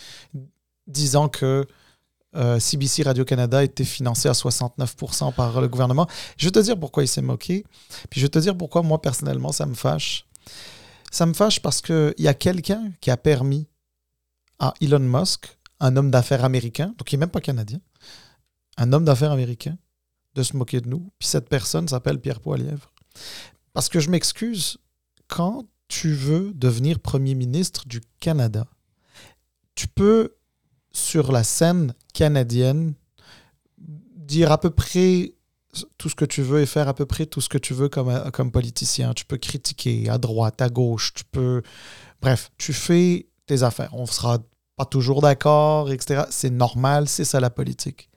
disant 0.87 1.27
que 1.27 1.67
CBC 2.33 3.01
euh, 3.01 3.05
Radio-Canada 3.05 3.63
était 3.63 3.83
financé 3.83 4.29
à 4.29 4.31
69% 4.31 5.33
par 5.33 5.59
le 5.59 5.67
gouvernement. 5.67 6.07
Je 6.37 6.45
vais 6.45 6.51
te 6.51 6.59
dire 6.59 6.79
pourquoi 6.79 7.03
il 7.03 7.07
s'est 7.07 7.21
moqué. 7.21 7.65
Puis 8.09 8.21
je 8.21 8.25
vais 8.25 8.29
te 8.29 8.39
dire 8.39 8.55
pourquoi 8.57 8.81
moi, 8.81 9.01
personnellement, 9.01 9.51
ça 9.51 9.65
me 9.65 9.73
fâche. 9.75 10.25
Ça 11.11 11.25
me 11.25 11.33
fâche 11.33 11.59
parce 11.59 11.81
qu'il 11.81 12.13
y 12.17 12.27
a 12.27 12.33
quelqu'un 12.33 12.91
qui 13.01 13.11
a 13.11 13.17
permis 13.17 13.67
à 14.59 14.73
Elon 14.81 14.99
Musk 14.99 15.57
un 15.79 15.95
homme 15.95 16.11
d'affaires 16.11 16.43
américain, 16.43 16.93
donc 16.97 17.11
il 17.11 17.15
n'est 17.15 17.21
même 17.21 17.29
pas 17.29 17.41
canadien, 17.41 17.79
un 18.77 18.93
homme 18.93 19.05
d'affaires 19.05 19.31
américain, 19.31 19.77
de 20.35 20.43
se 20.43 20.55
moquer 20.55 20.81
de 20.81 20.87
nous. 20.89 21.11
Puis 21.19 21.27
cette 21.27 21.49
personne 21.49 21.87
s'appelle 21.87 22.19
Pierre 22.19 22.39
Poilièvre. 22.39 22.93
Parce 23.73 23.89
que 23.89 23.99
je 23.99 24.09
m'excuse, 24.09 24.77
quand 25.27 25.65
tu 25.87 26.13
veux 26.13 26.53
devenir 26.53 26.99
Premier 26.99 27.35
ministre 27.35 27.87
du 27.87 28.01
Canada, 28.19 28.67
tu 29.75 29.87
peux, 29.87 30.35
sur 30.91 31.31
la 31.31 31.43
scène 31.43 31.93
canadienne, 32.13 32.93
dire 33.77 34.51
à 34.51 34.59
peu 34.59 34.69
près 34.69 35.33
tout 35.97 36.09
ce 36.09 36.15
que 36.15 36.25
tu 36.25 36.41
veux 36.41 36.61
et 36.61 36.65
faire 36.65 36.87
à 36.87 36.93
peu 36.93 37.05
près 37.05 37.25
tout 37.25 37.41
ce 37.41 37.49
que 37.49 37.57
tu 37.57 37.73
veux 37.73 37.89
comme, 37.89 38.31
comme 38.31 38.51
politicien. 38.51 39.13
Tu 39.13 39.25
peux 39.25 39.37
critiquer 39.37 40.09
à 40.09 40.17
droite, 40.17 40.61
à 40.61 40.69
gauche, 40.69 41.13
tu 41.13 41.23
peux 41.25 41.61
Bref, 42.21 42.51
tu 42.57 42.73
fais 42.73 43.29
tes 43.45 43.63
affaires. 43.63 43.93
On 43.93 44.05
sera 44.05 44.39
pas 44.79 44.85
toujours 44.85 45.19
d'accord, 45.19 45.91
etc. 45.91 46.23
C'est 46.29 46.49
normal, 46.49 47.09
c'est 47.09 47.25
ça 47.25 47.41
la 47.41 47.49
politique. 47.49 48.09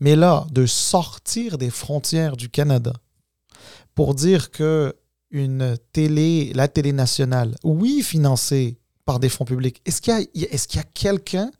Mais 0.00 0.16
là, 0.16 0.44
de 0.50 0.66
sortir 0.66 1.56
des 1.56 1.70
frontières 1.70 2.36
du 2.36 2.48
Canada 2.48 2.92
pour 3.94 4.16
dire 4.16 4.50
que 4.50 4.96
une 5.30 5.78
télé, 5.92 6.52
la 6.52 6.66
télé 6.66 6.92
nationale, 6.92 7.54
oui, 7.62 8.02
financée 8.02 8.76
par 9.04 9.20
des 9.20 9.28
fonds 9.28 9.44
publics, 9.44 9.80
est-ce 9.84 10.02
qu'il 10.02 10.12
y 10.34 10.44
a, 10.44 10.48
est 10.52 10.66
qu'il 10.66 10.78
y 10.78 10.82
a 10.82 10.86
quelqu'un 10.94 11.52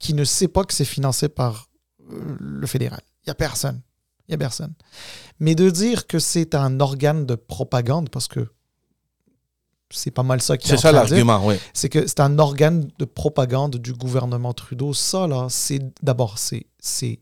qui 0.00 0.14
ne 0.14 0.24
sait 0.24 0.48
pas 0.48 0.64
que 0.64 0.74
c'est 0.74 0.84
financé 0.84 1.28
par 1.28 1.68
euh, 2.10 2.36
le 2.40 2.66
fédéral? 2.66 3.02
Il 3.22 3.28
n'y 3.28 3.32
a 3.32 3.36
personne. 3.36 3.80
Il 4.26 4.32
n'y 4.32 4.34
a 4.34 4.38
personne. 4.38 4.74
Mais 5.38 5.54
de 5.54 5.70
dire 5.70 6.08
que 6.08 6.18
c'est 6.18 6.56
un 6.56 6.80
organe 6.80 7.24
de 7.24 7.36
propagande, 7.36 8.10
parce 8.10 8.26
que 8.26 8.48
c'est 9.90 10.10
pas 10.10 10.22
mal 10.22 10.40
ça 10.42 10.56
qui 10.56 10.68
C'est 10.68 10.76
ça 10.76 10.90
l'argument, 10.92 11.46
oui. 11.46 11.56
C'est 11.72 11.88
que 11.88 12.06
c'est 12.06 12.20
un 12.20 12.38
organe 12.38 12.88
de 12.98 13.04
propagande 13.04 13.76
du 13.76 13.92
gouvernement 13.92 14.52
Trudeau. 14.52 14.92
Ça, 14.94 15.26
là, 15.26 15.46
c'est 15.48 15.80
d'abord, 16.02 16.38
c'est, 16.38 16.66
c'est, 16.78 17.20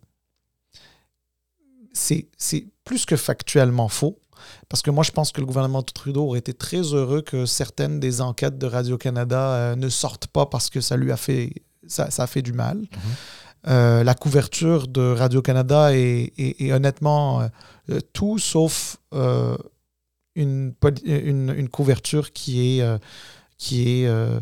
c'est, 1.92 2.26
plus 2.84 3.06
que 3.06 3.16
factuellement 3.16 3.88
faux. 3.88 4.18
Parce 4.68 4.82
que 4.82 4.90
moi, 4.90 5.04
je 5.04 5.10
pense 5.10 5.32
que 5.32 5.40
le 5.40 5.46
gouvernement 5.46 5.82
Trudeau 5.82 6.24
aurait 6.26 6.40
été 6.40 6.52
très 6.52 6.82
heureux 6.82 7.22
que 7.22 7.46
certaines 7.46 7.98
des 8.00 8.20
enquêtes 8.20 8.58
de 8.58 8.66
Radio-Canada 8.66 9.40
euh, 9.54 9.76
ne 9.76 9.88
sortent 9.88 10.26
pas 10.26 10.44
parce 10.46 10.68
que 10.68 10.80
ça 10.82 10.96
lui 10.96 11.12
a 11.12 11.16
fait, 11.16 11.50
ça, 11.86 12.10
ça 12.10 12.24
a 12.24 12.26
fait 12.26 12.42
du 12.42 12.52
mal. 12.52 12.78
Mhm. 12.78 12.86
Euh, 13.68 14.04
la 14.04 14.14
couverture 14.14 14.86
de 14.88 15.00
Radio-Canada 15.14 15.94
est, 15.96 16.32
est- 16.36 16.60
est 16.66 16.72
honnêtement 16.74 17.48
euh, 17.88 18.00
tout 18.12 18.38
sauf 18.38 18.98
une, 20.35 20.74
une, 21.05 21.68
couverture 21.68 22.32
qui 22.32 22.78
est, 22.78 22.82
euh, 22.82 22.99
est 23.72 24.07
euh, 24.07 24.41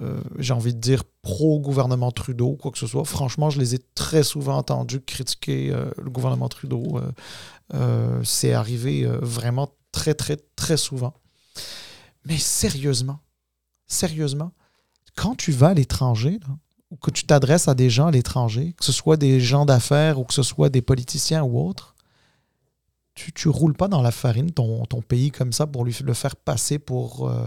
euh, 0.00 0.20
j'ai 0.38 0.52
envie 0.52 0.74
de 0.74 0.80
dire, 0.80 1.04
pro-gouvernement 1.22 2.10
Trudeau, 2.12 2.56
quoi 2.56 2.70
que 2.70 2.78
ce 2.78 2.86
soit. 2.86 3.04
Franchement, 3.04 3.50
je 3.50 3.58
les 3.58 3.74
ai 3.74 3.78
très 3.94 4.22
souvent 4.22 4.56
entendus 4.56 5.00
critiquer 5.00 5.70
le 5.96 6.10
gouvernement 6.10 6.48
Trudeau. 6.48 7.00
C'est 8.22 8.52
arrivé 8.52 9.06
vraiment 9.22 9.70
très, 9.92 10.14
très, 10.14 10.36
très 10.54 10.76
souvent. 10.76 11.14
Mais 12.26 12.38
sérieusement, 12.38 13.20
sérieusement, 13.86 14.52
quand 15.16 15.34
tu 15.34 15.52
vas 15.52 15.68
à 15.68 15.74
l'étranger, 15.74 16.38
ou 16.90 16.96
que 16.96 17.10
tu 17.10 17.24
t'adresses 17.24 17.68
à 17.68 17.74
des 17.74 17.90
gens 17.90 18.06
à 18.06 18.10
l'étranger, 18.10 18.74
que 18.78 18.84
ce 18.84 18.92
soit 18.92 19.16
des 19.16 19.40
gens 19.40 19.66
d'affaires 19.66 20.20
ou 20.20 20.24
que 20.24 20.34
ce 20.34 20.42
soit 20.42 20.68
des 20.68 20.82
politiciens 20.82 21.42
ou 21.42 21.58
autres, 21.58 21.95
tu 23.16 23.48
ne 23.48 23.52
roules 23.52 23.74
pas 23.74 23.88
dans 23.88 24.02
la 24.02 24.12
farine 24.12 24.52
ton, 24.52 24.84
ton 24.84 25.00
pays 25.00 25.30
comme 25.30 25.52
ça 25.52 25.66
pour 25.66 25.84
lui, 25.84 25.96
le 26.04 26.14
faire 26.14 26.36
passer 26.36 26.78
pour, 26.78 27.28
euh, 27.28 27.46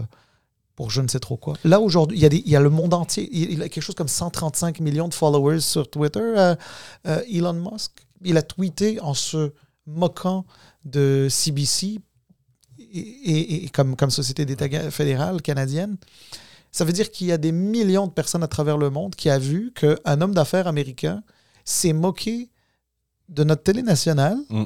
pour 0.74 0.90
je 0.90 1.00
ne 1.00 1.08
sais 1.08 1.20
trop 1.20 1.36
quoi. 1.36 1.54
Là, 1.64 1.80
aujourd'hui, 1.80 2.18
il 2.18 2.22
y, 2.22 2.26
a 2.26 2.30
y 2.32 2.56
a 2.56 2.60
le 2.60 2.70
monde 2.70 2.92
entier. 2.92 3.28
Il, 3.32 3.62
a 3.62 3.68
quelque 3.68 3.82
chose 3.82 3.94
comme 3.94 4.08
135 4.08 4.80
millions 4.80 5.08
de 5.08 5.14
followers 5.14 5.60
sur 5.60 5.88
Twitter, 5.88 6.20
euh, 6.20 6.56
euh, 7.06 7.22
Elon 7.32 7.52
Musk. 7.52 7.92
Il 8.22 8.36
a 8.36 8.42
tweeté 8.42 9.00
en 9.00 9.14
se 9.14 9.52
moquant 9.86 10.44
de 10.84 11.28
CBC 11.30 12.00
et, 12.92 13.68
comme, 13.72 13.94
comme 13.94 14.10
société 14.10 14.44
d'État 14.44 14.68
fédérale 14.90 15.40
canadienne. 15.40 15.96
Ça 16.72 16.84
veut 16.84 16.92
dire 16.92 17.10
qu'il 17.10 17.28
y 17.28 17.32
a 17.32 17.38
des 17.38 17.52
millions 17.52 18.06
de 18.06 18.12
personnes 18.12 18.42
à 18.42 18.48
travers 18.48 18.76
le 18.76 18.90
monde 18.90 19.14
qui 19.14 19.30
a 19.30 19.38
vu 19.38 19.72
qu'un 19.72 20.20
homme 20.20 20.34
d'affaires 20.34 20.66
américain 20.66 21.22
s'est 21.64 21.92
moqué 21.92 22.50
de 23.28 23.44
notre 23.44 23.62
télé 23.62 23.82
nationale. 23.82 24.38
Mm. 24.50 24.64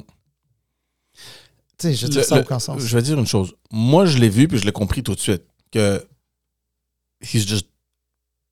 Tu 1.77 1.87
sais, 1.89 1.93
je 1.93 2.05
veux 2.05 2.09
dire, 2.11 2.21
Le- 2.21 2.25
ça 2.27 2.35
n'a 2.35 2.41
le- 2.41 2.45
aucun 2.47 2.59
sens. 2.59 2.79
Je 2.81 2.95
vais 2.95 3.01
dire 3.03 3.19
une 3.19 3.27
chose. 3.27 3.53
Moi, 3.71 4.05
je 4.05 4.17
l'ai 4.17 4.29
vu 4.29 4.47
puis 4.47 4.57
je 4.57 4.65
l'ai 4.65 4.71
compris 4.71 5.03
tout 5.03 5.15
de 5.15 5.19
suite 5.19 5.43
que 5.71 6.05
he's 7.21 7.45
just 7.47 7.67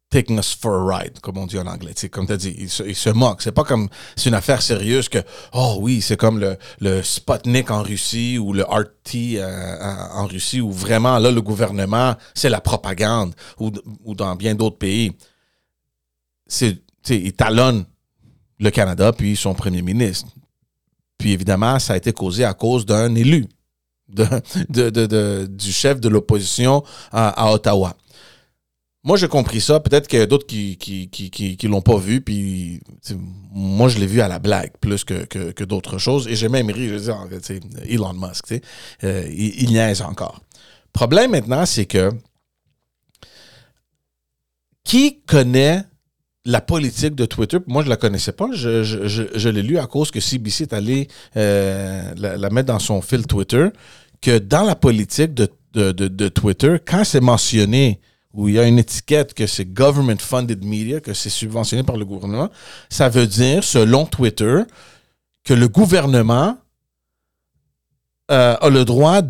taking 0.10 0.38
us 0.38 0.54
for 0.54 0.76
a 0.76 0.98
ride, 1.00 1.20
comme 1.22 1.38
on 1.40 1.48
dit 1.48 1.58
en 1.58 1.66
anglais. 1.66 1.94
Comme 2.12 2.28
tu 2.28 2.34
as 2.34 2.38
dit, 2.38 2.54
il 2.60 2.70
se, 2.70 2.84
il 2.84 2.96
se 2.96 3.10
moque. 3.10 3.42
C'est 3.42 3.52
pas 3.52 3.64
comme 3.64 3.90
c'est 4.16 4.30
une 4.30 4.36
affaire 4.36 4.62
sérieuse 4.62 5.10
que 5.10 5.18
oh 5.54 5.78
oui, 5.80 6.02
c'est 6.02 6.18
comme 6.18 6.38
le, 6.40 6.56
le 6.82 7.02
Sputnik 7.02 7.72
en 7.72 7.82
Russie 7.82 8.38
ou 8.38 8.54
le 8.54 8.64
RT 8.64 9.16
euh, 9.38 10.08
en 10.12 10.28
Russie 10.28 10.62
où 10.62 10.72
vraiment 10.72 11.18
là 11.18 11.32
le 11.32 11.42
gouvernement 11.42 12.16
c'est 12.36 12.50
la 12.50 12.62
propagande 12.62 13.34
ou, 13.60 13.72
ou 14.04 14.14
dans 14.14 14.36
bien 14.36 14.54
d'autres 14.54 14.78
pays. 14.78 15.14
C'est 16.48 16.80
il 17.10 17.34
talonne 17.34 17.86
le 18.60 18.70
Canada 18.70 19.12
puis 19.14 19.36
son 19.36 19.54
premier 19.56 19.82
ministre. 19.82 20.28
Puis 21.18 21.32
évidemment, 21.32 21.80
ça 21.80 21.94
a 21.94 21.98
été 21.98 22.12
causé 22.14 22.44
à 22.44 22.54
cause 22.54 22.86
d'un 22.86 23.14
élu, 23.16 23.48
de, 24.10 25.46
du 25.46 25.72
chef 25.72 26.00
de 26.00 26.10
l'opposition 26.10 26.84
à, 27.12 27.52
Ottawa. 27.52 27.96
Moi, 29.06 29.18
j'ai 29.18 29.28
compris 29.28 29.60
ça. 29.60 29.82
Peut-être 29.82 30.08
qu'il 30.08 30.20
y 30.20 30.22
a 30.22 30.26
d'autres 30.26 30.48
qui 30.48 30.78
qui, 30.78 31.10
qui, 31.10 31.30
qui, 31.30 31.68
l'ont 31.68 31.82
pas 31.82 31.98
vu. 31.98 32.22
Puis, 32.22 32.80
moi, 33.52 33.90
je 33.90 34.00
l'ai 34.00 34.06
vu 34.06 34.22
à 34.22 34.30
la 34.30 34.40
blague 34.40 34.72
plus 34.80 35.04
que, 35.04 35.26
que, 35.26 35.64
d'autres 35.66 35.98
choses. 35.98 36.28
Et 36.30 36.36
j'ai 36.38 36.48
même 36.48 36.70
ri. 36.70 36.88
Je 36.88 36.98
sais, 36.98 37.60
Elon 37.86 38.14
Musk, 38.14 38.54
euh, 39.04 39.28
il, 39.30 39.64
il 39.64 39.70
niaise 39.72 40.02
encore. 40.02 40.40
Problème 40.94 41.32
maintenant, 41.32 41.66
c'est 41.66 41.86
que 41.86 42.12
qui 44.84 45.22
connaît 45.22 45.84
la 46.46 46.62
politique 46.62 47.16
de 47.16 47.26
Twitter, 47.26 47.58
moi 47.68 47.84
je 47.84 47.90
la 47.90 47.96
connaissais 47.96 48.34
pas, 48.34 48.50
je, 48.54 48.84
je, 48.84 49.08
je, 49.08 49.24
je 49.34 49.50
l'ai 49.50 49.62
lu 49.62 49.78
à 49.78 49.88
cause 49.88 50.12
que 50.12 50.20
CBC 50.20 50.64
est 50.64 50.74
allé 50.74 51.08
euh, 51.38 52.14
la, 52.18 52.38
la 52.38 52.50
mettre 52.50 52.68
dans 52.68 52.80
son 52.80 53.02
fil 53.02 53.26
Twitter, 53.26 53.70
que 54.22 54.40
dans 54.40 54.64
la 54.64 54.76
politique 54.76 55.34
de, 55.34 55.48
de, 55.74 55.92
de, 55.92 56.08
de 56.08 56.28
Twitter, 56.28 56.78
quand 56.86 57.04
c'est 57.04 57.22
mentionné 57.22 58.00
où 58.34 58.50
il 58.50 58.56
y 58.56 58.60
a 58.60 58.66
une 58.66 58.80
étiquette 58.80 59.34
que 59.34 59.46
c'est 59.48 59.66
government 59.66 60.20
funded 60.20 60.66
media, 60.66 61.00
que 61.00 61.14
c'est 61.14 61.30
subventionné 61.30 61.84
par 61.84 61.98
le 61.98 62.04
gouvernement, 62.04 62.50
ça 62.90 63.08
veut 63.08 63.28
dire, 63.28 63.64
selon 63.64 64.06
Twitter, 64.06 64.64
que 65.44 65.54
le 65.54 65.68
gouvernement 65.68 66.58
euh, 68.34 68.56
a 68.60 68.70
le 68.70 68.84
droit 68.84 69.22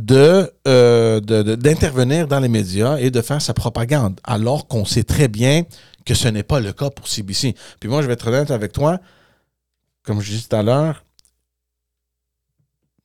euh, 0.66 1.20
d'intervenir 1.20 2.26
dans 2.26 2.40
les 2.40 2.48
médias 2.48 2.98
et 2.98 3.12
de 3.12 3.22
faire 3.22 3.42
sa 3.42 3.54
propagande, 3.54 4.18
alors 4.24 4.66
qu'on 4.70 4.86
sait 4.86 5.04
très 5.04 5.28
bien 5.28 5.64
que 6.06 6.14
ce 6.14 6.30
n'est 6.30 6.44
pas 6.44 6.62
le 6.62 6.72
cas 6.72 6.90
pour 6.90 7.10
CBC. 7.10 7.54
Puis 7.82 7.90
moi, 7.90 8.02
je 8.02 8.08
vais 8.08 8.14
être 8.14 8.28
honnête 8.28 8.50
avec 8.50 8.72
toi, 8.72 9.00
comme 10.04 10.22
je 10.22 10.32
disais 10.32 10.48
tout 10.50 10.56
à 10.56 10.64
l'heure, 10.64 11.04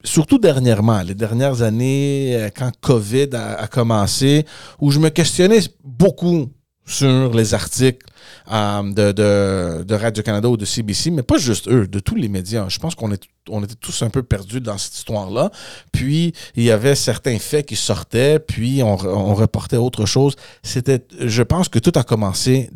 surtout 0.05 0.39
dernièrement, 0.39 1.03
les 1.03 1.17
dernières 1.17 1.63
années, 1.63 2.37
euh, 2.37 2.51
quand 2.57 2.71
COVID 2.81 3.31
a, 3.35 3.55
a 3.55 3.67
commencé, 3.67 4.47
où 4.81 4.93
je 4.93 5.01
me 5.01 5.09
questionnais 5.09 5.61
beaucoup 5.83 6.49
sur 6.89 7.35
les 7.35 7.55
articles 7.55 8.07
euh, 8.51 9.83
de, 9.85 9.95
Radio-Canada 9.95 10.49
ou 10.49 10.57
de 10.57 10.65
CBC, 10.65 11.11
mais 11.11 11.23
pas 11.23 11.37
juste 11.37 11.69
eux, 11.69 11.87
de 11.87 11.99
tous 12.01 12.15
les 12.15 12.29
médias. 12.29 12.69
Je 12.69 12.79
pense 12.79 12.95
qu'on 12.95 13.13
était 13.13 13.75
tous 13.81 14.03
un 14.03 14.11
peu 14.11 14.23
perdus 14.23 14.61
dans 14.61 14.79
cette 14.79 14.95
histoire-là. 14.95 15.51
Puis, 15.93 16.33
il 16.57 16.63
y 16.63 16.71
avait 16.71 16.95
certains 16.95 17.39
faits 17.39 17.67
qui 17.67 17.77
sortaient, 17.77 18.39
puis 18.39 18.83
on, 18.83 18.97
re- 18.97 19.09
on 19.09 19.35
reportait 19.35 19.77
autre 19.77 20.07
chose. 20.07 20.35
C'était, 20.63 21.05
je 21.21 21.43
pense 21.43 21.69
que 21.69 21.79
tout 21.79 21.93
a 21.95 22.03
commencé 22.03 22.71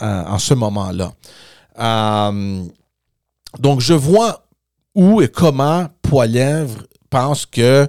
en 0.00 0.38
ce 0.38 0.54
moment-là. 0.54 1.12
Euh, 1.78 2.64
donc, 3.60 3.80
je 3.80 3.94
vois 3.94 4.46
où 4.94 5.22
et 5.22 5.28
comment 5.28 5.88
Poilièvre 6.02 6.82
pense 7.08 7.46
que 7.46 7.88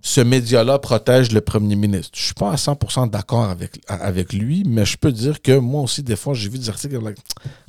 ce 0.00 0.20
média-là 0.20 0.78
protège 0.78 1.32
le 1.32 1.40
premier 1.40 1.74
ministre. 1.76 2.16
Je 2.16 2.26
suis 2.26 2.34
pas 2.34 2.52
à 2.52 2.54
100% 2.56 3.10
d'accord 3.10 3.44
avec, 3.44 3.80
avec 3.88 4.32
lui, 4.32 4.62
mais 4.66 4.84
je 4.84 4.96
peux 4.96 5.10
dire 5.12 5.42
que 5.42 5.58
moi 5.58 5.82
aussi, 5.82 6.02
des 6.02 6.16
fois, 6.16 6.34
j'ai 6.34 6.48
vu 6.48 6.58
des 6.58 6.68
articles 6.68 6.98
like, 7.02 7.18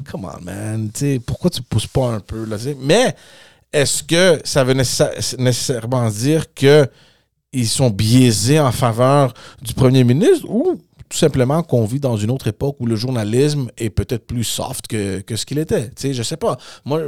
come 0.10 0.26
on, 0.26 0.44
man, 0.44 0.92
pourquoi 1.26 1.50
tu 1.50 1.62
pousses 1.64 1.88
pas 1.88 2.12
un 2.14 2.20
peu? 2.20 2.46
Là, 2.46 2.58
mais 2.82 3.16
est-ce 3.74 4.04
que 4.04 4.40
ça 4.44 4.64
veut 4.64 4.74
nécessa- 4.74 5.12
nécessairement 5.38 6.10
dire 6.10 6.54
que 6.54 6.88
ils 7.52 7.68
sont 7.68 7.90
biaisés 7.90 8.60
en 8.60 8.72
faveur 8.72 9.34
du 9.62 9.74
premier 9.74 10.04
ministre 10.04 10.46
ou 10.48 10.80
tout 11.10 11.18
simplement 11.18 11.64
qu'on 11.64 11.86
vit 11.86 12.00
dans 12.00 12.16
une 12.16 12.30
autre 12.30 12.48
époque 12.48 12.76
où 12.80 12.86
le 12.86 12.96
journalisme 12.96 13.70
est 13.80 13.90
peut-être 13.90 14.28
plus 14.28 14.44
soft 14.44 14.86
que, 14.86 15.22
que 15.22 15.36
ce 15.36 15.48
qu'il 15.48 15.58
était. 15.58 15.90
Je 16.00 16.22
sais 16.22 16.38
pas. 16.38 16.58
Moi, 16.86 17.08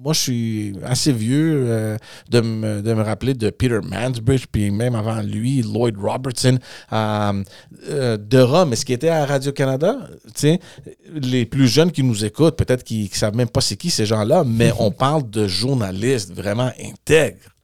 moi, 0.00 0.12
je 0.12 0.20
suis 0.20 0.74
assez 0.84 1.12
vieux 1.12 1.64
euh, 1.66 1.96
de, 2.30 2.40
me, 2.40 2.82
de 2.82 2.94
me 2.94 3.02
rappeler 3.02 3.34
de 3.34 3.50
Peter 3.50 3.80
Mansbridge, 3.82 4.46
puis 4.50 4.70
même 4.70 4.94
avant 4.94 5.20
lui, 5.22 5.62
Lloyd 5.62 5.96
Robertson, 5.98 6.58
euh, 6.92 7.42
euh, 7.88 8.16
de 8.16 8.38
Rome. 8.38 8.72
Est-ce 8.72 8.84
qu'il 8.84 8.94
était 8.94 9.08
à 9.08 9.26
Radio-Canada? 9.26 9.96
Les 11.14 11.46
plus 11.46 11.66
jeunes 11.66 11.90
qui 11.90 12.04
nous 12.04 12.24
écoutent, 12.24 12.56
peut-être 12.56 12.84
qu'ils 12.84 13.04
ne 13.04 13.08
savent 13.16 13.34
même 13.34 13.48
pas 13.48 13.60
c'est 13.60 13.76
qui 13.76 13.90
ces 13.90 14.06
gens-là, 14.06 14.44
mais 14.46 14.72
on 14.78 14.92
parle 14.92 15.28
de 15.28 15.48
journalistes 15.48 16.32
vraiment 16.32 16.70
intègres 16.80 17.57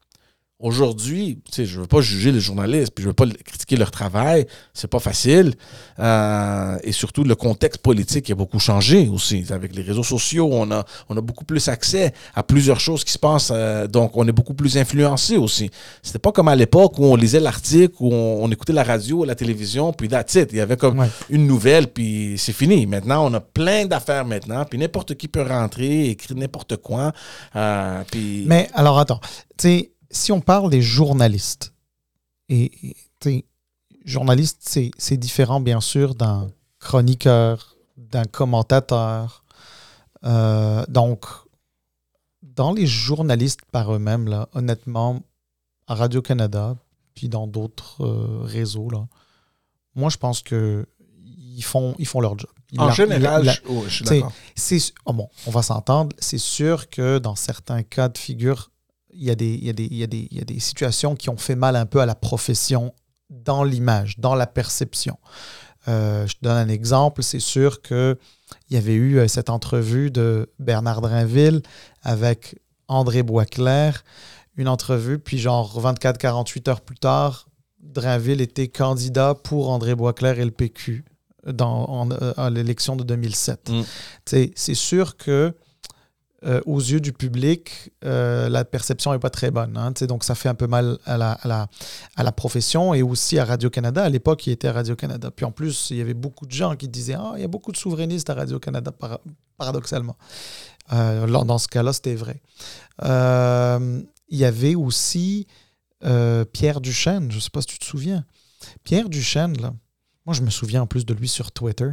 Aujourd'hui, 0.60 1.40
tu 1.46 1.52
sais, 1.52 1.66
je 1.66 1.80
veux 1.80 1.88
pas 1.88 2.00
juger 2.00 2.30
les 2.30 2.38
journalistes, 2.38 2.92
puis 2.94 3.02
je 3.02 3.08
veux 3.08 3.12
pas 3.12 3.26
critiquer 3.26 3.74
leur 3.74 3.90
travail, 3.90 4.46
c'est 4.72 4.86
pas 4.86 5.00
facile. 5.00 5.54
Euh, 5.98 6.78
et 6.84 6.92
surtout, 6.92 7.24
le 7.24 7.34
contexte 7.34 7.82
politique 7.82 8.30
a 8.30 8.36
beaucoup 8.36 8.60
changé 8.60 9.08
aussi. 9.08 9.44
Avec 9.50 9.74
les 9.74 9.82
réseaux 9.82 10.04
sociaux, 10.04 10.48
on 10.52 10.70
a, 10.70 10.84
on 11.08 11.16
a 11.16 11.20
beaucoup 11.20 11.44
plus 11.44 11.66
accès 11.66 12.14
à 12.36 12.44
plusieurs 12.44 12.78
choses 12.78 13.02
qui 13.02 13.10
se 13.10 13.18
passent, 13.18 13.50
euh, 13.52 13.88
donc 13.88 14.16
on 14.16 14.28
est 14.28 14.32
beaucoup 14.32 14.54
plus 14.54 14.78
influencé 14.78 15.36
aussi. 15.36 15.72
C'était 16.04 16.20
pas 16.20 16.30
comme 16.30 16.46
à 16.46 16.54
l'époque 16.54 17.00
où 17.00 17.04
on 17.04 17.16
lisait 17.16 17.40
l'article, 17.40 17.96
où 17.98 18.14
on, 18.14 18.48
écoutait 18.52 18.72
la 18.72 18.84
radio, 18.84 19.24
la 19.24 19.34
télévision, 19.34 19.92
puis 19.92 20.06
that's 20.06 20.36
it. 20.36 20.50
Il 20.52 20.58
y 20.58 20.60
avait 20.60 20.76
comme 20.76 21.04
une 21.30 21.48
nouvelle, 21.48 21.88
puis 21.88 22.36
c'est 22.38 22.52
fini. 22.52 22.86
Maintenant, 22.86 23.28
on 23.28 23.34
a 23.34 23.40
plein 23.40 23.86
d'affaires 23.86 24.24
maintenant, 24.24 24.64
puis 24.64 24.78
n'importe 24.78 25.16
qui 25.16 25.26
peut 25.26 25.42
rentrer, 25.42 26.10
écrire 26.10 26.36
n'importe 26.36 26.76
quoi. 26.76 27.12
Euh, 27.56 28.04
puis... 28.08 28.44
Mais 28.46 28.68
alors, 28.72 29.00
attends, 29.00 29.20
tu 29.58 29.68
sais 29.68 29.93
si 30.14 30.32
on 30.32 30.40
parle 30.40 30.70
des 30.70 30.82
journalistes, 30.82 31.74
et, 32.48 32.96
et 33.24 33.46
journaliste, 34.04 34.78
c'est 34.98 35.16
différent 35.16 35.60
bien 35.60 35.80
sûr 35.80 36.14
d'un 36.14 36.48
chroniqueur, 36.78 37.76
d'un 37.96 38.24
commentateur. 38.24 39.44
Euh, 40.24 40.84
donc, 40.88 41.26
dans 42.42 42.72
les 42.72 42.86
journalistes 42.86 43.60
par 43.72 43.94
eux-mêmes, 43.94 44.28
là, 44.28 44.48
honnêtement, 44.52 45.20
à 45.86 45.94
Radio-Canada, 45.94 46.76
puis 47.14 47.28
dans 47.28 47.46
d'autres 47.46 48.04
euh, 48.04 48.42
réseaux, 48.42 48.90
là, 48.90 49.06
moi, 49.94 50.10
je 50.10 50.16
pense 50.16 50.42
que 50.42 50.86
ils 51.56 51.62
font, 51.62 51.94
ils 51.98 52.06
font 52.06 52.20
leur 52.20 52.36
job. 52.36 52.50
en 52.78 52.90
général, 52.90 53.44
je, 53.44 53.88
suis 53.88 54.04
d'accord. 54.04 54.32
Oh 55.06 55.12
bon, 55.12 55.28
on 55.46 55.50
va 55.50 55.62
s'entendre. 55.62 56.14
C'est 56.18 56.38
sûr 56.38 56.90
que 56.90 57.18
dans 57.18 57.36
certains 57.36 57.84
cas 57.84 58.08
de 58.08 58.18
figure, 58.18 58.72
il 59.14 59.24
y, 59.24 59.30
a 59.30 59.34
des, 59.34 59.54
il, 59.54 59.64
y 59.64 59.70
a 59.70 59.72
des, 59.72 59.84
il, 59.84 59.96
y 59.96 60.02
a 60.02 60.06
des, 60.06 60.28
il 60.30 60.38
y 60.38 60.40
a 60.40 60.44
des 60.44 60.60
situations 60.60 61.14
qui 61.16 61.30
ont 61.30 61.36
fait 61.36 61.56
mal 61.56 61.76
un 61.76 61.86
peu 61.86 62.00
à 62.00 62.06
la 62.06 62.14
profession 62.14 62.92
dans 63.30 63.64
l'image, 63.64 64.18
dans 64.18 64.34
la 64.34 64.46
perception. 64.46 65.18
Euh, 65.88 66.26
je 66.26 66.34
te 66.34 66.38
donne 66.42 66.56
un 66.56 66.68
exemple. 66.68 67.22
C'est 67.22 67.40
sûr 67.40 67.82
qu'il 67.82 68.16
y 68.70 68.76
avait 68.76 68.94
eu 68.94 69.18
euh, 69.18 69.28
cette 69.28 69.50
entrevue 69.50 70.10
de 70.10 70.50
Bernard 70.58 71.00
Drinville 71.00 71.62
avec 72.02 72.58
André 72.88 73.22
Boisclair, 73.22 74.04
une 74.56 74.68
entrevue, 74.68 75.18
puis 75.18 75.38
genre 75.38 75.80
24-48 75.80 76.70
heures 76.70 76.80
plus 76.80 76.96
tard, 76.96 77.48
Drinville 77.80 78.40
était 78.40 78.68
candidat 78.68 79.34
pour 79.34 79.70
André 79.70 79.94
Boisclair 79.94 80.38
et 80.38 80.44
le 80.44 80.50
PQ 80.50 81.04
dans, 81.46 82.08
euh, 82.10 82.32
à 82.36 82.50
l'élection 82.50 82.96
de 82.96 83.04
2007. 83.04 83.70
Mm. 83.70 83.82
C'est 84.54 84.74
sûr 84.74 85.16
que 85.16 85.54
euh, 86.46 86.60
aux 86.66 86.78
yeux 86.78 87.00
du 87.00 87.12
public, 87.12 87.90
euh, 88.04 88.50
la 88.50 88.66
perception 88.66 89.12
n'est 89.12 89.18
pas 89.18 89.30
très 89.30 89.50
bonne. 89.50 89.76
Hein, 89.78 89.92
donc, 90.06 90.24
ça 90.24 90.34
fait 90.34 90.50
un 90.50 90.54
peu 90.54 90.66
mal 90.66 90.98
à 91.06 91.16
la, 91.16 91.38
à 92.16 92.22
la, 92.22 92.32
profession 92.32 92.92
et 92.92 93.02
aussi 93.02 93.38
à 93.38 93.46
Radio-Canada. 93.46 94.04
À 94.04 94.08
l'époque, 94.10 94.46
il 94.46 94.52
était 94.52 94.68
à 94.68 94.74
Radio-Canada. 94.74 95.30
Puis 95.30 95.46
en 95.46 95.52
plus, 95.52 95.88
il 95.90 95.96
y 95.96 96.00
avait 96.02 96.12
beaucoup 96.12 96.44
de 96.44 96.52
gens 96.52 96.76
qui 96.76 96.88
disaient 96.88 97.16
Ah, 97.18 97.32
il 97.36 97.40
y 97.40 97.44
a 97.44 97.48
beaucoup 97.48 97.72
de 97.72 97.78
souverainistes 97.78 98.28
à 98.28 98.34
Radio-Canada, 98.34 98.92
paradoxalement. 99.56 100.16
Euh, 100.92 101.26
dans 101.26 101.58
ce 101.58 101.68
cas-là, 101.68 101.94
c'était 101.94 102.14
vrai. 102.14 102.42
il 103.02 104.38
y 104.38 104.44
avait 104.44 104.74
aussi 104.74 105.46
Pierre 106.52 106.82
Duchesne, 106.82 107.30
je 107.30 107.36
ne 107.36 107.40
sais 107.40 107.50
pas 107.50 107.62
si 107.62 107.68
tu 107.68 107.78
te 107.78 107.84
souviens. 107.86 108.26
Pierre 108.82 109.08
Duchesne, 109.08 109.56
moi, 110.26 110.34
je 110.34 110.42
me 110.42 110.50
souviens 110.50 110.82
en 110.82 110.86
plus 110.86 111.06
de 111.06 111.14
lui 111.14 111.28
sur 111.28 111.52
Twitter. 111.52 111.90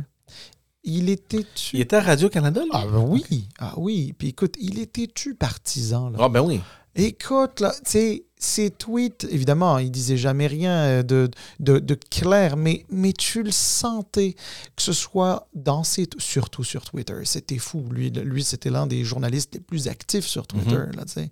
Il 0.84 1.10
était 1.10 1.46
tu. 1.56 1.78
Il 1.78 1.82
était 1.82 1.98
à 1.98 2.02
Radio-Canada, 2.02 2.62
Ah 2.72 2.86
ben 2.86 3.06
oui. 3.08 3.48
Ah 3.60 3.74
oui. 3.78 4.14
Puis 4.18 4.30
écoute, 4.30 4.56
il 4.60 4.80
était 4.80 5.08
tu 5.08 5.36
partisan, 5.36 6.10
là. 6.10 6.18
Ah 6.22 6.30
ben 6.30 6.42
oui. 6.42 6.60
Écoute, 6.96 7.62
là, 7.62 7.74
tu 7.86 7.92
sais, 7.92 8.26
ses 8.38 8.70
tweets, 8.70 9.26
évidemment, 9.30 9.78
il 9.78 9.92
disait 9.92 10.18
jamais 10.18 10.48
rien 10.48 10.74
euh, 10.74 11.04
de, 11.04 11.30
de, 11.60 11.96
clair, 11.96 12.58
mais, 12.58 12.86
mais 12.90 13.14
tu 13.14 13.44
le 13.44 13.52
sentais, 13.52 14.36
que 14.76 14.82
ce 14.82 14.92
soit 14.92 15.48
dans 15.54 15.86
ses... 15.86 16.10
Surtout 16.18 16.66
sur 16.66 16.84
Twitter. 16.84 17.22
C'était 17.24 17.60
fou. 17.60 17.86
Lui, 17.92 18.10
lui 18.10 18.44
c'était 18.44 18.70
l'un 18.70 18.88
des 18.88 19.06
journalistes 19.06 19.54
les 19.54 19.62
plus 19.62 19.88
actifs 19.88 20.26
sur 20.26 20.48
Twitter, 20.48 20.76
mhm. 20.76 20.96
là, 20.98 21.06
tu 21.06 21.14
sais. 21.14 21.32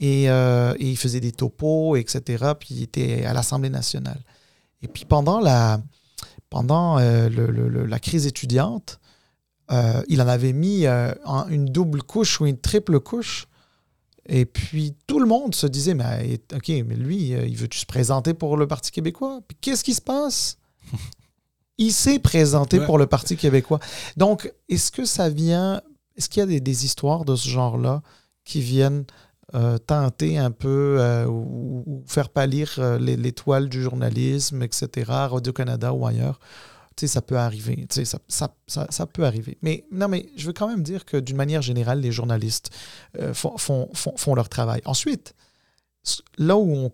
Et, 0.00 0.30
euh, 0.30 0.74
et, 0.78 0.90
il 0.90 0.96
faisait 0.96 1.20
des 1.20 1.32
topos, 1.32 1.96
etc. 1.96 2.52
Puis 2.58 2.68
il 2.76 2.82
était 2.84 3.24
à 3.26 3.34
l'Assemblée 3.34 3.68
nationale. 3.68 4.22
Et 4.80 4.88
puis 4.88 5.04
pendant 5.04 5.38
la 5.38 5.82
pendant 6.52 6.98
euh, 6.98 7.30
la 7.88 7.98
crise 7.98 8.26
étudiante, 8.26 9.00
euh, 9.70 10.02
il 10.08 10.20
en 10.20 10.28
avait 10.28 10.52
mis 10.52 10.84
euh, 10.84 11.10
une 11.48 11.64
double 11.64 12.02
couche 12.02 12.42
ou 12.42 12.46
une 12.46 12.58
triple 12.58 13.00
couche. 13.00 13.46
Et 14.26 14.44
puis 14.44 14.94
tout 15.06 15.18
le 15.18 15.24
monde 15.24 15.54
se 15.54 15.66
disait, 15.66 15.94
mais 15.94 16.42
OK, 16.54 16.68
mais 16.68 16.94
lui, 16.94 17.30
il 17.30 17.56
veut 17.56 17.68
se 17.72 17.86
présenter 17.86 18.34
pour 18.34 18.58
le 18.58 18.66
Parti 18.66 18.90
québécois? 18.90 19.40
Puis 19.48 19.56
qu'est-ce 19.62 19.82
qui 19.82 19.94
se 19.94 20.02
passe? 20.02 20.58
il 21.78 21.90
s'est 21.90 22.18
présenté 22.18 22.80
pour 22.80 22.98
le 22.98 23.06
Parti 23.06 23.34
québécois. 23.34 23.80
Donc, 24.18 24.52
est-ce 24.68 24.92
que 24.92 25.06
ça 25.06 25.30
vient, 25.30 25.80
est-ce 26.16 26.28
qu'il 26.28 26.40
y 26.40 26.42
a 26.42 26.46
des, 26.46 26.60
des 26.60 26.84
histoires 26.84 27.24
de 27.24 27.34
ce 27.34 27.48
genre-là 27.48 28.02
qui 28.44 28.60
viennent 28.60 29.06
euh, 29.54 29.76
tenter 29.78 30.38
un 30.38 30.50
peu 30.50 30.96
euh, 30.98 31.26
ou, 31.26 32.02
faire 32.06 32.30
pâlir 32.30 32.74
euh, 32.78 32.98
l'étoile 32.98 33.68
du 33.68 33.82
journalisme, 33.82 34.62
etc., 34.62 35.06
Radio-Canada 35.08 35.92
ou 35.92 36.06
ailleurs. 36.06 36.40
Tu 36.96 37.06
sais, 37.06 37.06
ça 37.06 37.22
peut 37.22 37.36
arriver. 37.36 37.86
Tu 37.88 38.04
sais, 38.04 38.04
ça, 38.04 38.18
ça, 38.28 38.86
ça, 38.88 39.06
peut 39.06 39.24
arriver. 39.24 39.58
Mais 39.62 39.84
non, 39.90 40.08
mais 40.08 40.30
je 40.36 40.46
veux 40.46 40.52
quand 40.52 40.68
même 40.68 40.82
dire 40.82 41.04
que 41.04 41.16
d'une 41.16 41.36
manière 41.36 41.62
générale, 41.62 42.00
les 42.00 42.12
journalistes 42.12 42.70
font, 43.32 43.56
font, 43.56 43.88
font, 43.94 44.34
leur 44.34 44.50
travail. 44.50 44.82
Ensuite, 44.84 45.34
là 46.36 46.56
où, 46.56 46.70
on, 46.70 46.92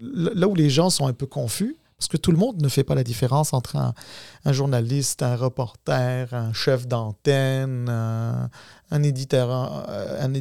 là 0.00 0.48
où 0.48 0.54
les 0.54 0.68
gens 0.68 0.90
sont 0.90 1.06
un 1.06 1.12
peu 1.12 1.26
confus, 1.26 1.76
parce 1.98 2.08
que 2.08 2.18
tout 2.18 2.30
le 2.30 2.36
monde 2.36 2.60
ne 2.60 2.68
fait 2.68 2.84
pas 2.84 2.94
la 2.94 3.04
différence 3.04 3.54
entre 3.54 3.76
un, 3.76 4.52
journaliste, 4.52 5.22
un 5.22 5.34
reporter, 5.34 6.32
un 6.34 6.52
chef 6.52 6.86
d'antenne, 6.86 7.88
un, 7.88 8.50
éditeur, 9.02 9.50
un 9.50 10.32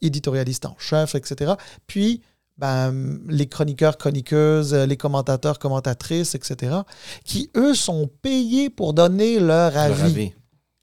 éditorialiste 0.00 0.66
en 0.66 0.76
chef, 0.78 1.14
etc. 1.14 1.52
Puis, 1.86 2.22
ben, 2.56 3.20
les 3.28 3.46
chroniqueurs, 3.46 3.98
chroniqueuses, 3.98 4.74
les 4.74 4.96
commentateurs, 4.96 5.58
commentatrices, 5.58 6.34
etc., 6.34 6.78
qui, 7.24 7.50
eux, 7.56 7.74
sont 7.74 8.10
payés 8.22 8.70
pour 8.70 8.94
donner 8.94 9.38
leur 9.38 9.76
avis. 9.76 10.32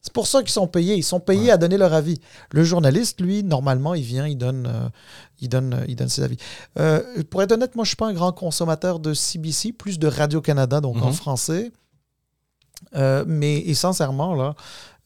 C'est 0.06 0.14
pour 0.14 0.28
ça 0.28 0.44
qu'ils 0.44 0.52
sont 0.52 0.68
payés. 0.68 0.96
Ils 0.96 1.04
sont 1.04 1.20
payés 1.20 1.50
à 1.50 1.58
donner 1.58 1.78
leur 1.80 1.92
avis. 1.92 2.20
Le 2.52 2.64
journaliste, 2.64 3.20
lui, 3.20 3.44
normalement, 3.44 3.96
il 3.96 4.04
vient, 4.04 4.28
il 4.28 4.38
donne, 4.38 4.68
euh, 4.68 4.88
il 5.42 5.50
donne, 5.50 5.74
euh, 5.74 5.86
il 5.88 5.96
donne 5.96 6.10
ses 6.10 6.22
avis. 6.22 6.38
Euh, 6.78 7.02
pour 7.32 7.42
être 7.42 7.54
honnête, 7.54 7.76
moi, 7.76 7.86
je 7.86 7.88
ne 7.88 7.90
suis 7.90 7.96
pas 7.96 8.06
un 8.06 8.14
grand 8.14 8.32
consommateur 8.32 9.00
de 9.00 9.16
CBC, 9.16 9.72
plus 9.72 9.98
de 9.98 10.08
Radio-Canada, 10.08 10.80
donc 10.80 10.98
en 11.02 11.08
mhm. 11.08 11.14
français. 11.14 11.72
mais 12.94 13.58
et 13.58 13.74
sincèrement, 13.74 14.36
là, 14.36 14.54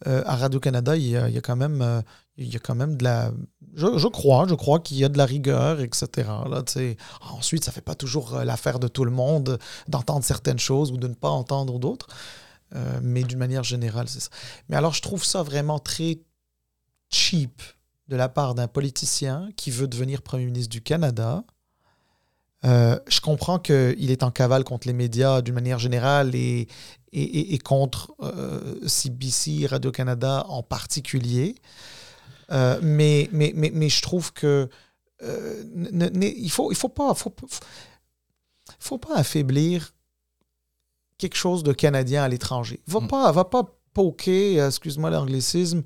à 0.05 0.35
Radio-Canada, 0.35 0.95
il, 0.95 1.07
y 1.07 1.17
a 1.17 1.41
quand 1.41 1.55
même, 1.55 2.03
il 2.37 2.51
y 2.51 2.55
a 2.55 2.59
quand 2.59 2.75
même 2.75 2.95
de 2.95 3.03
la. 3.03 3.31
Je, 3.75 4.07
crois, 4.07 4.47
je 4.47 4.55
crois 4.55 4.79
qu'il 4.79 4.97
y 4.97 5.03
a 5.03 5.09
de 5.09 5.17
la 5.17 5.25
rigueur, 5.25 5.81
etc. 5.81 6.29
Ensuite, 7.31 7.63
ça 7.63 7.71
ne 7.71 7.73
fait 7.73 7.81
pas 7.81 7.95
toujours 7.95 8.39
l'affaire 8.43 8.79
de 8.79 8.87
tout 8.87 9.05
le 9.05 9.11
monde 9.11 9.59
d'entendre 9.87 10.23
certaines 10.23 10.59
choses 10.59 10.91
ou 10.91 10.97
de 10.97 11.07
ne 11.07 11.13
pas 11.13 11.29
entendre 11.29 11.79
d'autres. 11.79 12.07
Euh, 12.75 12.99
mais 13.01 13.23
d'une 13.23 13.39
manière 13.39 13.63
générale, 13.63 14.07
c'est 14.07 14.19
ça. 14.19 14.29
Mais 14.67 14.75
alors, 14.75 14.93
je 14.93 15.01
trouve 15.01 15.23
ça 15.23 15.43
vraiment 15.43 15.79
très 15.79 16.19
cheap 17.09 17.61
de 18.07 18.15
la 18.15 18.29
part 18.29 18.55
d'un 18.55 18.67
politicien 18.67 19.49
qui 19.55 19.71
veut 19.71 19.87
devenir 19.87 20.21
Premier 20.21 20.45
ministre 20.45 20.69
du 20.69 20.81
Canada. 20.81 21.43
Euh, 22.65 22.99
je 23.07 23.21
comprends 23.21 23.57
qu'il 23.59 24.11
est 24.11 24.23
en 24.23 24.31
cavale 24.31 24.63
contre 24.63 24.87
les 24.87 24.93
médias 24.93 25.41
d'une 25.41 25.53
manière 25.53 25.79
générale 25.79 26.35
et, 26.35 26.67
et, 27.13 27.57
contre 27.59 28.13
CBC, 28.85 29.63
euh, 29.63 29.67
Radio-Canada 29.67 30.45
en 30.49 30.61
particulier. 30.63 31.55
mais, 32.49 33.29
mais, 33.31 33.53
mais, 33.55 33.71
mais, 33.73 33.89
je 33.89 34.01
trouve 34.01 34.33
que 34.33 34.69
il 35.21 35.89
ne 35.91 36.49
faut, 36.49 36.71
il 36.71 36.77
faut, 36.77 36.89
pas, 36.89 37.13
faut, 37.13 37.33
faut 38.79 38.97
pas 38.97 39.15
affaiblir 39.15 39.93
quelque 41.19 41.35
chose 41.35 41.61
de 41.61 41.73
canadien 41.73 42.23
à 42.23 42.27
l'étranger. 42.27 42.79
Va, 42.87 43.01
mm. 43.01 43.07
pas, 43.07 43.31
va 43.31 43.45
pas 43.45 43.63
poker, 43.93 44.63
euh, 44.63 44.67
excuse-moi 44.67 45.11
l'anglicisme, 45.11 45.83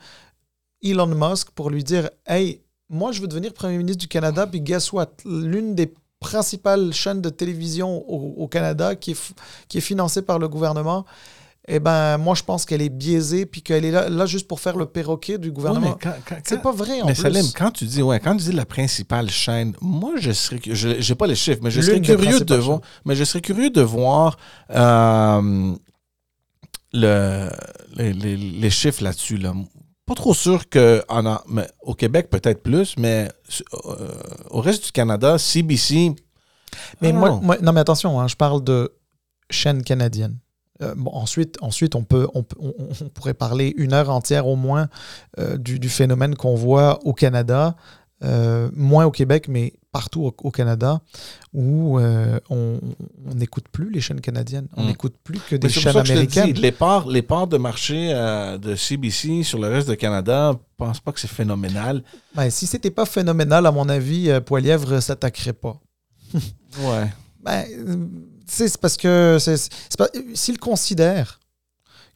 Elon 0.81 1.07
Musk 1.07 1.49
pour 1.51 1.69
lui 1.69 1.83
dire 1.83 2.09
Hey, 2.25 2.61
moi 2.87 3.11
je 3.11 3.19
veux 3.19 3.27
devenir 3.27 3.53
Premier 3.53 3.77
ministre 3.77 3.99
du 3.99 4.07
Canada, 4.07 4.47
puis 4.47 4.61
guess 4.61 4.93
what? 4.93 5.11
L'une 5.25 5.75
des 5.75 5.93
principales 6.23 6.93
chaînes 6.93 7.21
de 7.21 7.29
télévision 7.29 8.03
au, 8.07 8.47
Canada 8.47 8.95
qui 8.95 9.11
est, 9.11 9.33
qui 9.67 9.77
est 9.77 9.81
financée 9.81 10.21
par 10.21 10.39
le 10.39 10.47
gouvernement, 10.47 11.05
eh 11.67 11.79
ben, 11.79 12.17
moi, 12.17 12.35
je 12.35 12.43
pense 12.43 12.65
qu'elle 12.65 12.81
est 12.81 12.89
biaisée 12.89 13.45
puis 13.45 13.61
qu'elle 13.61 13.85
est 13.85 13.91
là, 13.91 14.25
juste 14.25 14.47
pour 14.47 14.59
faire 14.59 14.75
le 14.75 14.85
perroquet 14.85 15.37
du 15.37 15.51
gouvernement. 15.51 15.97
c'est 16.43 16.61
pas 16.61 16.71
vrai, 16.71 17.01
en 17.01 17.05
mais 17.07 17.15
Salim, 17.15 17.45
quand 17.55 17.71
tu 17.71 17.85
dis, 17.85 18.01
ouais, 18.01 18.19
quand 18.19 18.35
tu 18.35 18.43
dis 18.45 18.51
la 18.51 18.65
principale 18.65 19.29
chaîne, 19.29 19.73
moi, 19.81 20.13
je 20.17 20.31
serais, 20.31 20.59
je 20.65 20.99
j'ai 20.99 21.15
pas 21.15 21.27
les 21.27 21.35
chiffres, 21.35 21.61
mais 21.61 21.71
je 21.71 21.81
serais 21.81 22.01
curieux 22.01 22.41
de 22.41 22.55
voir, 22.55 22.81
mais 23.05 23.15
je 23.15 23.23
serais 23.23 23.41
curieux 23.41 23.69
de 23.69 23.81
voir 23.81 24.37
euh, 24.71 25.73
le, 26.91 27.49
les, 27.95 28.13
les, 28.35 28.69
chiffres 28.69 29.03
là-dessus. 29.03 29.37
Là. 29.37 29.53
Pas 30.05 30.15
trop 30.15 30.33
sûr 30.33 30.67
que 30.69 31.01
au 31.81 31.93
Québec, 31.93 32.29
peut-être 32.29 32.61
plus, 32.61 32.97
mais 32.97 33.29
euh, 33.85 34.07
au 34.49 34.59
reste 34.59 34.85
du 34.85 34.91
Canada, 34.91 35.37
CBC 35.37 36.13
Mais 37.01 37.09
Ah 37.09 37.13
moi, 37.13 37.29
non. 37.29 37.39
moi- 37.41 37.57
non, 37.61 37.71
mais 37.71 37.79
attention, 37.79 38.19
hein, 38.19 38.27
je 38.27 38.35
parle 38.35 38.63
de 38.63 38.91
chaîne 39.49 39.83
canadienne. 39.83 40.37
Euh, 40.81 40.93
bon, 40.97 41.11
ensuite, 41.11 41.57
ensuite 41.61 41.95
on, 41.95 42.03
peut, 42.03 42.27
on, 42.33 42.43
peut- 42.43 42.57
on- 42.59 42.73
on 43.01 43.09
pourrait 43.09 43.35
parler 43.35 43.73
une 43.77 43.93
heure 43.93 44.09
entière 44.09 44.47
au 44.47 44.55
moins 44.55 44.89
euh, 45.39 45.57
du, 45.57 45.79
du 45.79 45.87
phénomène 45.87 46.35
qu'on 46.35 46.55
voit 46.55 46.99
au 47.05 47.13
Canada, 47.13 47.75
euh, 48.23 48.69
moins 48.75 49.05
au 49.05 49.11
Québec, 49.11 49.47
mais 49.47 49.73
partout 49.91 50.23
au, 50.25 50.35
au 50.43 50.51
Canada, 50.51 51.01
où 51.53 51.99
euh, 51.99 52.39
on 52.49 52.79
n'écoute 53.35 53.65
plus 53.71 53.91
les 53.91 54.01
chaînes 54.01 54.21
canadiennes. 54.21 54.67
On 54.75 54.83
Mm. 54.83 54.87
n'écoute 54.87 55.15
plus 55.23 55.39
que 55.39 55.55
des 55.55 55.69
chaînes 55.69 55.93
je 55.93 55.99
te 55.99 56.11
américaines. 56.11 56.51
dis, 56.53 56.61
les 56.61 56.71
parts, 56.71 57.07
les 57.07 57.21
parts 57.21 57.47
de 57.47 57.57
marché 57.57 58.11
euh, 58.13 58.57
de 58.57 58.75
CBC 58.75 59.43
sur 59.43 59.59
le 59.59 59.67
reste 59.67 59.89
du 59.89 59.97
Canada, 59.97 60.53
je 60.53 60.57
pense 60.77 60.99
pas 60.99 61.11
que 61.11 61.19
c'est 61.19 61.27
phénoménal. 61.29 62.03
Ben, 62.35 62.49
si 62.49 62.65
c'était 62.65 62.91
pas 62.91 63.05
phénoménal, 63.05 63.65
à 63.65 63.71
mon 63.71 63.87
avis, 63.89 64.29
Poilièvre 64.45 64.99
s'attaquerait 65.01 65.53
pas. 65.53 65.79
Ouais. 66.79 67.07
Ben, 67.43 67.65
c'est 68.47 68.75
parce 68.77 68.97
que 68.97 69.37
pas- 69.97 70.09
s'il 70.33 70.57
considère 70.59 71.39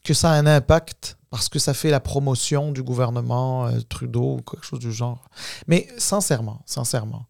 que 0.04 0.14
ça 0.14 0.32
a 0.32 0.34
un 0.36 0.48
impact 0.48 1.17
parce 1.30 1.50
que 1.50 1.60
ça 1.60 1.74
fait 1.74 1.90
la 1.92 2.00
promotion 2.00 2.72
du 2.72 2.84
gouvernement 2.84 3.68
euh, 3.68 3.80
Trudeau 3.90 4.38
ou 4.38 4.42
quelque 4.42 4.66
chose 4.66 4.80
du 4.80 4.92
genre. 4.94 5.30
Mais 5.68 5.88
sincèrement, 5.98 6.62
sincèrement, 6.66 7.26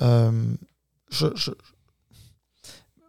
euh, 0.00 0.30
je, 1.10 1.26
je- 1.34 1.50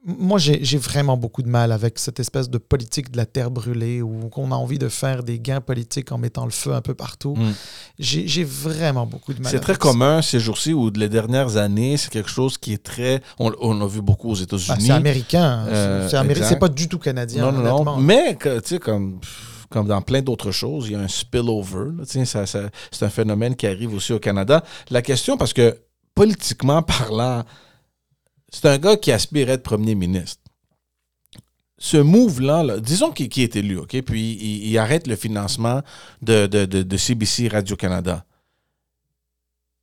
moi 0.05 0.37
j'ai, 0.37 0.77
vraiment 0.77 1.15
beaucoup 1.15 1.43
de 1.43 1.47
mal 1.47 1.71
avec 1.71 1.97
cette 1.97 2.19
espèce 2.19 2.49
de 2.49 2.57
politique 2.57 3.09
de 3.09 3.15
la 3.15 3.25
terre 3.25 3.49
brûlée 3.51 4.01
où 4.01 4.27
qu'on 4.27 4.51
a 4.51 4.55
envie 4.55 4.77
de 4.77 4.89
faire 4.89 5.23
des 5.23 5.39
gains 5.39 5.61
politiques 5.61 6.11
en 6.11 6.17
mettant 6.17 6.43
le 6.43 6.51
feu 6.51 6.73
un 6.73 6.81
peu 6.81 6.93
partout. 6.93 7.35
Mm. 7.37 7.51
J'ai, 7.99 8.43
vraiment 8.43 9.05
beaucoup 9.05 9.33
de 9.33 9.41
mal. 9.41 9.49
C'est 9.49 9.61
très 9.61 9.73
ça. 9.73 9.79
commun 9.79 10.21
ces 10.21 10.41
jours-ci 10.41 10.73
ou 10.73 10.89
les 10.89 11.07
dernières 11.07 11.55
années, 11.55 11.95
c'est 11.95 12.09
quelque 12.09 12.29
chose 12.29 12.57
qui 12.57 12.73
est 12.73 12.83
très. 12.83 13.21
On, 13.39 13.53
on 13.61 13.79
a 13.79 13.87
vu 13.87 14.01
beaucoup 14.01 14.29
aux 14.31 14.39
Ah, 14.39 14.43
États-Unis. 14.43 14.87
c'est 14.87 14.91
américain. 14.91 15.65
Euh, 15.69 16.09
c'est, 16.09 16.17
améri- 16.17 16.59
pas 16.59 16.67
du 16.67 16.89
tout 16.89 16.99
canadien. 16.99 17.49
non, 17.49 17.61
non, 17.63 17.85
non. 17.85 17.97
Mais, 17.97 18.35
tu 18.37 18.49
sais, 18.65 18.79
comme, 18.79 19.21
comme 19.73 19.87
dans 19.87 20.03
plein 20.03 20.21
d'autres 20.21 20.51
choses, 20.51 20.85
il 20.85 20.91
y 20.91 20.95
a 20.95 20.99
un 20.99 21.07
spillover. 21.07 22.03
c'est 22.05 23.03
un 23.03 23.09
phénomène 23.09 23.55
qui 23.55 23.65
arrive 23.65 23.95
aussi 23.95 24.13
au 24.13 24.19
Canada. 24.19 24.63
La 24.91 25.01
question, 25.01 25.35
parce 25.35 25.51
que 25.51 25.75
politiquement 26.13 26.83
parlant, 26.99 27.43
c'est 28.49 28.67
un 28.67 28.77
gars 28.77 28.97
qui 28.97 29.11
aspire 29.11 29.49
à 29.49 29.53
être 29.53 29.63
premier 29.63 29.95
ministre. 29.95 30.43
Ce 31.79 31.97
move-là, 31.97 32.61
là, 32.61 32.79
disons 32.79 33.11
qu'il 33.11 33.27
est 33.39 33.55
élu, 33.55 33.79
OK? 33.79 33.99
Puis 34.03 34.33
il, 34.69 34.77
arrête 34.77 35.07
le 35.07 35.15
financement 35.15 35.81
de, 36.21 36.45
de- 36.45 36.65
de 36.65 36.97
CBC 36.97 37.47
Radio-Canada. 37.47 38.25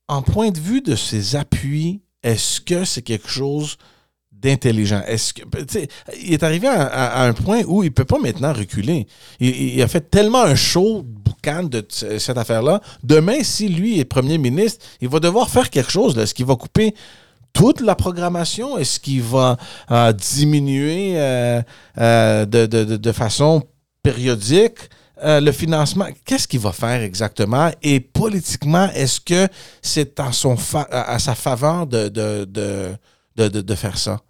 En 0.07 0.23
point 0.23 0.51
de 0.51 0.61
vue 0.61 0.83
de 0.83 0.95
ses 0.95 1.35
appuis, 1.35 2.01
est-ce 2.23 2.61
que 2.61 2.85
c'est 2.85 3.03
quelque 3.03 3.29
chose 3.29 3.77
d'intelligent? 4.43 5.03
Est-ce 5.07 5.35
que. 5.35 5.43
il 6.23 6.33
est 6.33 6.43
arrivé 6.43 6.67
à, 6.69 7.23
un 7.25 7.33
point 7.33 7.63
où 7.67 7.83
il 7.83 7.93
peut 7.93 8.05
pas 8.05 8.19
maintenant 8.19 8.53
reculer. 8.53 9.07
Il, 9.39 9.81
a 9.83 9.89
fait 9.89 10.09
tellement 10.11 10.43
un 10.43 10.55
show 10.55 11.03
boucan 11.05 11.65
de 11.65 11.81
t- 11.81 12.19
cette 12.19 12.39
affaire-là. 12.39 12.81
Demain, 13.03 13.43
si 13.43 13.69
lui 13.69 13.99
est 14.01 14.05
premier 14.05 14.39
ministre, 14.39 14.85
il 15.01 15.09
va 15.09 15.21
devoir 15.21 15.49
faire 15.51 15.71
quelque 15.71 15.91
chose. 15.91 16.17
Est-ce 16.19 16.35
qu'il 16.35 16.47
va 16.47 16.57
couper 16.57 16.95
toute 17.53 17.81
la 17.81 17.95
programmation? 17.95 18.79
Est-ce 18.79 18.99
qu'il 19.01 19.23
va 19.23 19.57
euh, 19.91 20.13
diminuer 20.13 21.15
euh, 21.17 21.63
euh, 21.99 22.47
de, 22.47 22.67
de- 22.67 22.85
de- 22.85 22.97
façon 23.13 23.63
périodique 24.03 24.79
euh, 25.23 25.41
le 25.41 25.53
financement? 25.53 26.07
Qu'est-ce 26.25 26.49
qu'il 26.49 26.61
va 26.61 26.73
faire 26.73 27.03
exactement? 27.03 27.71
Et 27.83 28.01
politiquement, 28.01 28.89
est-ce 28.95 29.21
que 29.21 29.49
c'est 29.83 30.15
à, 30.91 31.13
à 31.15 31.19
sa 31.19 31.35
faveur 31.35 31.87
de, 31.87 32.09
de, 33.37 33.49
de, 33.49 33.75
faire 33.75 33.99
ça? 33.99 34.21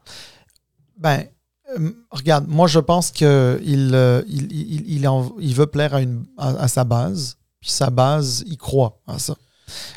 Ben, 0.96 1.24
euh, 1.78 1.90
regarde, 2.10 2.46
moi 2.48 2.66
je 2.68 2.78
pense 2.80 3.10
qu'il 3.10 3.26
il, 3.62 3.90
euh, 3.94 4.22
il, 4.28 4.52
il, 4.52 4.90
il, 4.96 5.08
en- 5.08 5.34
il 5.38 5.54
veut 5.54 5.66
plaire 5.66 5.94
à, 5.94 6.00
une, 6.02 6.24
à, 6.36 6.48
à 6.50 6.68
sa 6.68 6.84
base, 6.84 7.36
puis 7.60 7.70
sa 7.70 7.90
base, 7.90 8.44
il 8.46 8.56
croit 8.56 9.00
à 9.06 9.18
ça. 9.18 9.34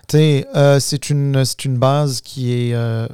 Tu 0.07 0.17
sais, 0.17 0.47
euh, 0.55 0.79
c'est 0.79 1.09
une, 1.09 1.43
une 1.65 1.77
base 1.77 2.21
qui, 2.21 2.51
est, 2.51 2.73
euh, 2.73 3.07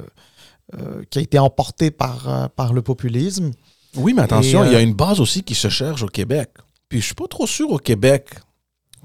qui 1.08 1.18
a 1.18 1.22
été 1.22 1.38
emportée 1.38 1.90
par, 1.90 2.50
par 2.50 2.72
le 2.72 2.82
populisme. 2.82 3.50
Oui, 3.96 4.12
mais 4.14 4.22
attention, 4.22 4.64
Et, 4.64 4.68
il 4.68 4.72
y 4.72 4.76
a 4.76 4.80
une 4.80 4.94
base 4.94 5.20
aussi 5.20 5.42
qui 5.42 5.54
se 5.54 5.68
cherche 5.68 6.02
au 6.02 6.06
Québec. 6.08 6.50
Puis 6.88 7.00
je 7.00 7.06
suis 7.06 7.14
pas 7.14 7.26
trop 7.28 7.46
sûr 7.46 7.70
au 7.70 7.78
Québec 7.78 8.28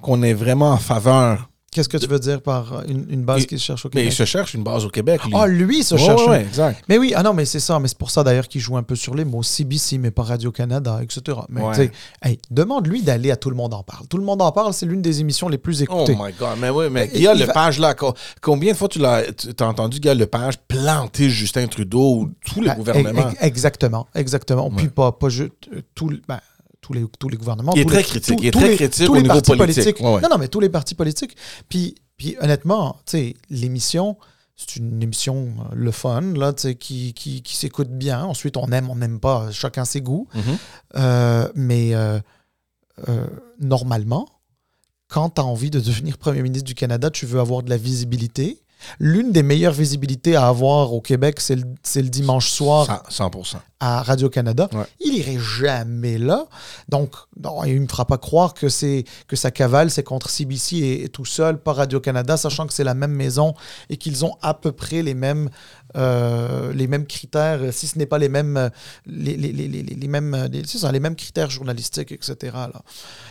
qu'on 0.02 0.22
est 0.22 0.34
vraiment 0.34 0.72
en 0.72 0.78
faveur. 0.78 1.50
Qu'est-ce 1.76 1.90
que 1.90 1.98
tu 1.98 2.08
veux 2.08 2.20
dire 2.20 2.42
par 2.42 2.84
une, 2.88 3.06
une 3.10 3.24
base 3.24 3.42
Il- 3.44 3.48
qui 3.48 3.60
se 3.60 3.64
cherche 3.66 3.86
au 3.86 3.90
Mais 3.94 4.00
il 4.02 4.04
Québec? 4.06 4.18
se 4.18 4.24
cherche 4.24 4.54
une 4.54 4.64
base 4.64 4.86
au 4.86 4.90
Québec. 4.90 5.26
lui. 5.26 5.34
Ah, 5.36 5.46
lui, 5.46 5.80
il 5.80 5.84
se 5.84 5.98
cherche. 5.98 6.22
ouais, 6.22 6.26
une- 6.26 6.32
ouais, 6.32 6.42
exact. 6.44 6.82
Mais 6.88 6.98
oui, 6.98 7.12
ah 7.14 7.22
non, 7.22 7.34
mais 7.34 7.44
c'est 7.44 7.60
ça. 7.60 7.78
Mais 7.80 7.90
c'est 7.90 7.98
pour 7.98 8.12
ça 8.12 8.24
d'ailleurs 8.24 8.48
qu'il 8.48 8.62
joue 8.62 8.78
un 8.78 8.84
peu 8.84 8.96
sur 8.96 9.14
les 9.14 9.26
mots. 9.26 9.44
CBC, 9.44 9.98
mais 9.98 10.10
pas 10.10 10.24
Radio-Canada, 10.24 11.00
etc. 11.04 11.38
Mais 11.50 11.62
Ouais. 11.62 11.72
tu 11.76 11.82
sais, 11.82 11.92
hey, 12.24 12.40
demande-lui 12.50 13.02
d'aller 13.02 13.30
à 13.32 13.36
Tout 13.36 13.50
le 13.50 13.58
monde 13.58 13.74
en 13.74 13.84
parle. 13.84 14.08
Tout 14.08 14.18
le 14.18 14.24
monde 14.24 14.42
en 14.42 14.52
parle, 14.54 14.74
c'est 14.74 14.86
l'une 14.86 15.02
des 15.02 15.20
émissions 15.20 15.50
les 15.50 15.58
plus 15.58 15.82
Oh 15.82 15.84
écoutées. 15.84 16.16
my 16.18 16.32
God, 16.40 16.58
mais 16.62 16.70
oui, 16.70 16.86
mais 16.90 17.10
Il- 17.12 17.18
Guillaume 17.18 17.36
il 17.36 17.42
va- 17.42 17.48
Lepage, 17.48 17.80
là, 17.80 17.94
co- 17.94 18.14
combien 18.42 18.72
de 18.72 18.78
fois 18.78 18.88
tu 18.88 19.00
l'as 19.00 19.24
t'as 19.58 19.68
entendu 19.68 20.00
Guillaume 20.00 20.18
Lepage 20.20 20.56
planter 20.68 21.30
Justin 21.30 21.68
Trudeau 21.68 22.22
ou 22.22 22.30
tous 22.46 22.62
les 22.62 22.70
Ben, 22.70 22.76
gouvernements? 22.78 23.30
ex- 23.32 23.44
Exactement, 23.44 24.08
exactement. 24.16 24.70
Puis 24.72 24.86
Ouais. 24.86 24.92
pas, 24.92 25.12
pas 25.12 25.28
juste 25.30 25.52
euh, 25.74 25.82
tout 25.94 26.08
le- 26.10 26.22
ben, 26.28 26.40
tous, 26.86 26.94
les, 26.94 27.06
tous 27.20 27.30
les 27.30 27.38
gouvernements. 27.38 27.74
Il 27.76 27.80
est 27.82 27.84
tous 27.84 27.90
très 27.90 27.98
les- 28.00 28.04
critique, 28.04 28.38
tous- 28.38 28.44
il 28.44 28.48
est 28.48 28.52
très 28.52 28.70
les- 28.70 28.76
critique 28.76 29.06
tous 29.06 29.12
au 29.12 29.16
les 29.16 29.22
niveau 29.24 29.34
partis 29.36 29.56
politique. 29.58 29.84
politiques. 29.84 30.06
Ouais, 30.06 30.14
ouais. 30.16 30.22
Non, 30.22 30.30
non, 30.30 30.38
mais 30.38 30.48
tous 30.48 30.60
les 30.60 30.70
partis 30.70 30.94
politiques. 30.96 31.36
Puis, 31.70 31.96
puis 32.18 32.36
honnêtement, 32.40 32.98
tu 33.06 33.18
sais, 33.18 33.36
l'émission, 33.50 34.18
c'est 34.56 34.76
une 34.76 35.02
émission 35.02 35.48
euh, 35.60 35.74
le 35.76 35.92
fun, 35.92 36.22
là, 36.22 36.54
qui, 36.54 37.14
qui, 37.14 37.42
qui 37.42 37.56
s'écoute 37.56 37.90
bien. 37.90 38.24
Ensuite, 38.24 38.56
on 38.58 38.68
aime, 38.68 38.90
on 38.90 38.96
n'aime 38.98 39.20
pas, 39.20 39.52
chacun 39.52 39.84
ses 39.86 40.02
goûts. 40.02 40.28
Mhm. 40.36 40.42
Euh, 40.98 41.50
mais 41.56 41.96
euh, 41.96 42.20
euh, 43.10 43.26
normalement, 43.60 44.30
quand 45.08 45.30
tu 45.32 45.42
as 45.42 45.46
envie 45.46 45.72
de 45.72 45.80
devenir 45.80 46.18
Premier 46.20 46.42
ministre 46.44 46.66
du 46.68 46.76
Canada, 46.76 47.10
tu 47.10 47.26
veux 47.26 47.40
avoir 47.40 47.64
de 47.64 47.70
la 47.70 47.78
visibilité. 47.78 48.62
L'une 49.00 49.32
des 49.32 49.44
meilleures 49.44 49.74
visibilités 49.74 50.36
à 50.36 50.48
avoir 50.48 50.94
au 50.94 51.02
Québec, 51.02 51.40
c'est 51.40 51.56
le, 51.56 52.10
dimanche 52.10 52.50
soir 52.50 53.04
Cent- 53.10 53.30
100%. 53.30 53.58
à 53.80 54.02
Radio-Canada. 54.04 54.70
Ouais. 54.74 54.86
Il 55.00 55.16
irait 55.16 55.40
jamais 55.40 56.18
là. 56.18 56.46
Donc, 56.90 57.14
non, 57.42 57.64
il 57.64 57.76
ne 57.76 57.80
me 57.82 57.88
fera 57.88 58.06
pas 58.06 58.18
croire 58.18 58.54
que, 58.54 58.70
c'est, 58.70 59.04
que 59.28 59.36
sa 59.36 59.52
cavale, 59.52 59.92
c'est 59.92 60.04
contre 60.04 60.30
CBC 60.30 60.76
et, 60.78 61.04
et 61.06 61.10
tout 61.10 61.26
seul, 61.26 61.58
pas 61.60 61.74
Radio-Canada, 61.74 62.38
sachant 62.38 62.68
que 62.68 62.74
c'est 62.74 62.84
la 62.84 62.94
même 62.94 63.12
maison 63.12 63.54
et 63.90 63.98
qu'ils 63.98 64.24
ont 64.26 64.36
à 64.42 64.54
peu 64.54 64.72
près 64.72 65.02
les 65.02 65.14
mêmes, 65.14 65.50
euh, 65.96 66.74
les 66.74 66.88
mêmes 66.88 67.06
critères, 67.06 67.62
si 67.74 67.88
ce 67.88 67.98
n'est 67.98 68.06
pas 68.06 68.18
les 68.18 68.30
mêmes, 68.30 68.70
les, 69.06 69.36
les, 69.38 69.52
les, 69.52 69.68
les, 69.68 69.84
les 69.84 70.08
mêmes, 70.08 70.48
les, 70.52 70.64
c'est 70.66 70.78
ça, 70.78 70.92
les 70.92 71.00
mêmes 71.00 71.16
critères 71.16 71.50
journalistiques, 71.50 72.12
etc. 72.12 72.36
Là. 72.54 72.82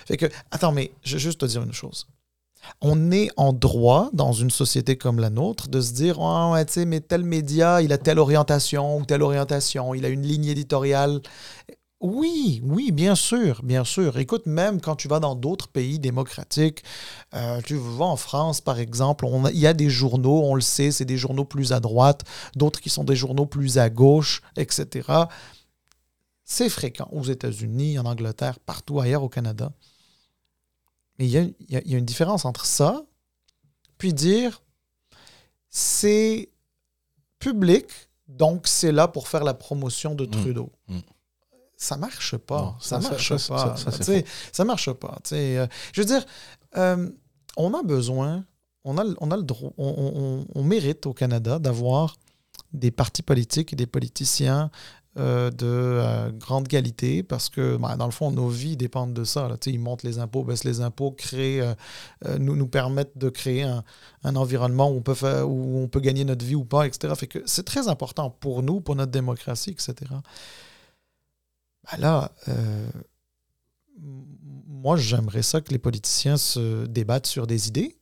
Fait 0.06 0.16
que, 0.16 0.26
attends, 0.50 0.72
mais 0.72 0.92
je 1.02 1.14
vais 1.14 1.20
juste 1.20 1.40
te 1.40 1.46
dire 1.46 1.62
une 1.62 1.72
chose. 1.72 2.06
On 2.80 3.10
est 3.12 3.30
en 3.36 3.52
droit, 3.52 4.10
dans 4.12 4.32
une 4.32 4.50
société 4.50 4.96
comme 4.96 5.20
la 5.20 5.30
nôtre, 5.30 5.68
de 5.68 5.80
se 5.80 5.92
dire 5.92 6.20
ouais, 6.20 6.64
tu 6.64 6.72
sais, 6.74 6.84
mais 6.84 7.00
tel 7.00 7.24
média, 7.24 7.82
il 7.82 7.92
a 7.92 7.98
telle 7.98 8.18
orientation 8.18 8.98
ou 8.98 9.04
telle 9.04 9.22
orientation, 9.22 9.94
il 9.94 10.04
a 10.04 10.08
une 10.08 10.22
ligne 10.22 10.46
éditoriale. 10.46 11.20
Oui, 12.00 12.60
oui, 12.64 12.92
bien 12.92 13.14
sûr, 13.14 13.62
bien 13.62 13.82
sûr. 13.82 14.18
Écoute, 14.18 14.44
même 14.44 14.80
quand 14.80 14.94
tu 14.94 15.08
vas 15.08 15.20
dans 15.20 15.34
d'autres 15.34 15.68
pays 15.68 15.98
démocratiques, 15.98 16.82
euh, 17.34 17.62
tu 17.64 17.76
vas 17.76 18.04
en 18.04 18.16
France, 18.16 18.60
par 18.60 18.78
exemple, 18.78 19.26
il 19.54 19.58
y 19.58 19.66
a 19.66 19.72
des 19.72 19.88
journaux, 19.88 20.42
on 20.44 20.54
le 20.54 20.60
sait, 20.60 20.90
c'est 20.90 21.06
des 21.06 21.16
journaux 21.16 21.46
plus 21.46 21.72
à 21.72 21.80
droite, 21.80 22.22
d'autres 22.56 22.80
qui 22.82 22.90
sont 22.90 23.04
des 23.04 23.16
journaux 23.16 23.46
plus 23.46 23.78
à 23.78 23.88
gauche, 23.88 24.42
etc. 24.56 25.08
C'est 26.44 26.68
fréquent 26.68 27.08
aux 27.10 27.24
États-Unis, 27.24 27.98
en 27.98 28.04
Angleterre, 28.04 28.58
partout 28.60 29.00
ailleurs 29.00 29.22
au 29.22 29.30
Canada. 29.30 29.72
Mais 31.18 31.26
il 31.26 31.30
y 31.30 31.38
a, 31.38 31.42
il 31.42 31.54
y 31.70 31.76
a- 31.76 31.82
il 31.84 31.90
y 31.92 31.94
a 31.94 31.98
une 31.98 32.04
différence 32.04 32.44
entre 32.44 32.66
ça, 32.66 33.04
puis 33.98 34.12
dire 34.12 34.62
c'est 35.70 36.50
public, 37.38 37.86
donc 38.28 38.66
c'est 38.66 38.92
là 38.92 39.08
pour 39.08 39.28
faire 39.28 39.44
la 39.44 39.54
promotion 39.54 40.14
de 40.14 40.26
Mm. 40.26 40.30
Trudeau. 40.30 40.72
Mm. 40.88 40.98
Ça 41.76 41.96
marche 41.96 42.36
pas. 42.36 42.60
Non, 42.62 42.74
ça, 42.80 43.00
ça- 43.00 43.10
marche 43.10 43.36
ça- 43.36 43.54
pas. 43.54 43.76
ça- 43.76 43.90
ça, 44.52 44.64
marche 44.64 44.92
pas. 44.92 45.18
euh, 45.32 45.66
je 45.92 46.00
veux 46.00 46.06
dire, 46.06 46.24
euh, 46.76 47.10
on 47.56 47.74
a 47.74 47.82
besoin, 47.82 48.44
on 48.84 48.96
a, 48.98 49.04
le- 49.04 49.16
on 49.20 49.30
a 49.30 49.36
le 49.36 49.42
droit, 49.42 49.72
on, 49.76 49.86
on- 49.88 50.22
on- 50.22 50.46
on 50.54 50.62
mérite 50.62 51.06
au 51.06 51.12
Canada 51.12 51.58
d'avoir 51.58 52.16
des 52.72 52.90
partis 52.90 53.22
politiques 53.22 53.72
et 53.72 53.76
des 53.76 53.86
politiciens 53.86 54.70
euh, 55.16 55.52
de 55.52 55.66
euh, 55.66 56.32
grande 56.32 56.66
qualité 56.66 57.22
parce 57.22 57.48
que, 57.48 57.76
ben, 57.76 57.96
dans 57.96 58.06
le 58.06 58.10
fond, 58.10 58.32
nos 58.32 58.48
vies 58.48 58.76
dépendent 58.76 59.14
de 59.14 59.22
ça. 59.22 59.46
là. 59.46 59.56
Ils 59.66 59.78
montent 59.78 60.02
les 60.02 60.18
impôts, 60.18 60.42
baissent 60.42 60.64
les 60.64 60.80
impôts, 60.80 61.12
créent, 61.12 61.60
euh, 61.60 62.38
nous, 62.40 62.56
nous 62.56 62.66
permettent 62.66 63.16
de 63.16 63.28
créer 63.28 63.62
un, 63.62 63.84
un 64.24 64.34
environnement 64.34 64.90
où 64.90 64.96
on, 64.96 65.02
peut 65.02 65.14
faire, 65.14 65.48
où 65.48 65.78
on 65.78 65.86
peut 65.86 66.00
gagner 66.00 66.24
notre 66.24 66.44
vie 66.44 66.56
ou 66.56 66.64
pas, 66.64 66.88
etc. 66.88 67.14
Fait 67.16 67.28
que 67.28 67.38
c'est 67.46 67.62
très 67.62 67.86
important 67.86 68.28
pour 68.28 68.64
nous, 68.64 68.80
pour 68.80 68.96
notre 68.96 69.12
démocratie, 69.12 69.70
etc. 69.70 69.94
Ben 71.92 71.98
là, 71.98 72.32
moi, 74.66 74.96
j'aimerais 74.96 75.42
ça 75.42 75.60
que 75.60 75.70
les 75.70 75.78
politiciens 75.78 76.36
se 76.36 76.86
débattent 76.86 77.28
sur 77.28 77.46
des 77.46 77.68
idées 77.68 77.96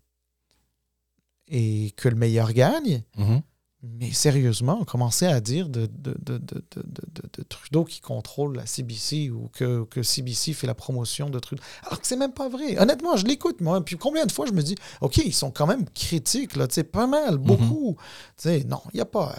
et 1.49 1.93
que 1.97 2.09
le 2.09 2.17
meilleur 2.17 2.55
gagne. 2.55 3.03
Mhm. 3.19 3.43
Mais 3.85 4.13
sérieusement, 4.13 4.79
on 4.81 4.85
commençait 4.85 5.27
à 5.27 5.41
dire 5.41 5.69
de, 5.69 5.87
de, 5.87 6.15
de, 6.21 6.39
de, 6.39 7.43
Trudeau 7.49 7.85
qui 7.85 8.01
contrôle 8.01 8.57
la 8.57 8.65
CBC 8.65 9.31
ou 9.31 9.51
que, 9.53 9.83
que 9.85 10.05
CBC 10.05 10.53
fait 10.53 10.69
la 10.69 10.75
promotion 10.75 11.31
de 11.31 11.39
Trudeau. 11.41 11.63
Alors 11.85 12.01
que 12.01 12.07
c'est 12.07 12.17
même 12.17 12.33
pas 12.33 12.49
vrai. 12.49 12.79
Honnêtement, 12.79 13.17
je 13.17 13.27
l'écoute, 13.27 13.61
moi. 13.61 13.85
Puis 13.85 13.97
combien 13.97 14.25
de 14.25 14.31
fois 14.31 14.47
je 14.47 14.53
me 14.53 14.63
dis, 14.63 14.77
OK, 15.01 15.17
ils 15.17 15.35
sont 15.35 15.51
quand 15.51 15.67
même 15.67 15.85
critiques, 15.95 16.55
là, 16.55 16.69
tu 16.69 16.75
sais, 16.75 16.85
pas 16.85 17.09
mal, 17.09 17.39
mhm. 17.39 17.45
beaucoup. 17.45 17.97
Tu 18.37 18.45
sais, 18.45 18.65
non, 18.65 18.81
il 18.93 18.99
n'y 18.99 19.01
a 19.01 19.07
pas 19.07 19.35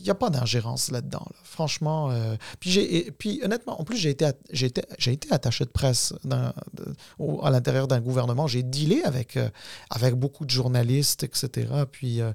il 0.00 0.04
n'y 0.04 0.10
a 0.10 0.14
pas 0.14 0.30
d'ingérence 0.30 0.90
là-dedans. 0.90 1.26
Franchement. 1.42 2.10
Euh, 2.10 2.36
puis, 2.58 2.70
j'ai, 2.70 3.10
puis 3.12 3.40
honnêtement, 3.44 3.80
en 3.80 3.84
plus, 3.84 3.98
j'ai 3.98 4.10
été, 4.10 4.26
j'ai 4.50 4.66
été, 4.66 4.82
j'ai 4.98 5.12
été 5.12 5.30
attaché 5.30 5.64
de 5.64 5.70
presse 5.70 6.14
à 6.30 7.50
l'intérieur 7.50 7.86
d'un 7.86 8.00
gouvernement. 8.00 8.46
J'ai 8.46 8.62
dealé 8.62 9.02
avec, 9.04 9.36
euh, 9.36 9.48
avec 9.90 10.14
beaucoup 10.14 10.46
de 10.46 10.50
journalistes, 10.50 11.22
etc. 11.22 11.68
Puis 11.92 12.22
euh, 12.22 12.32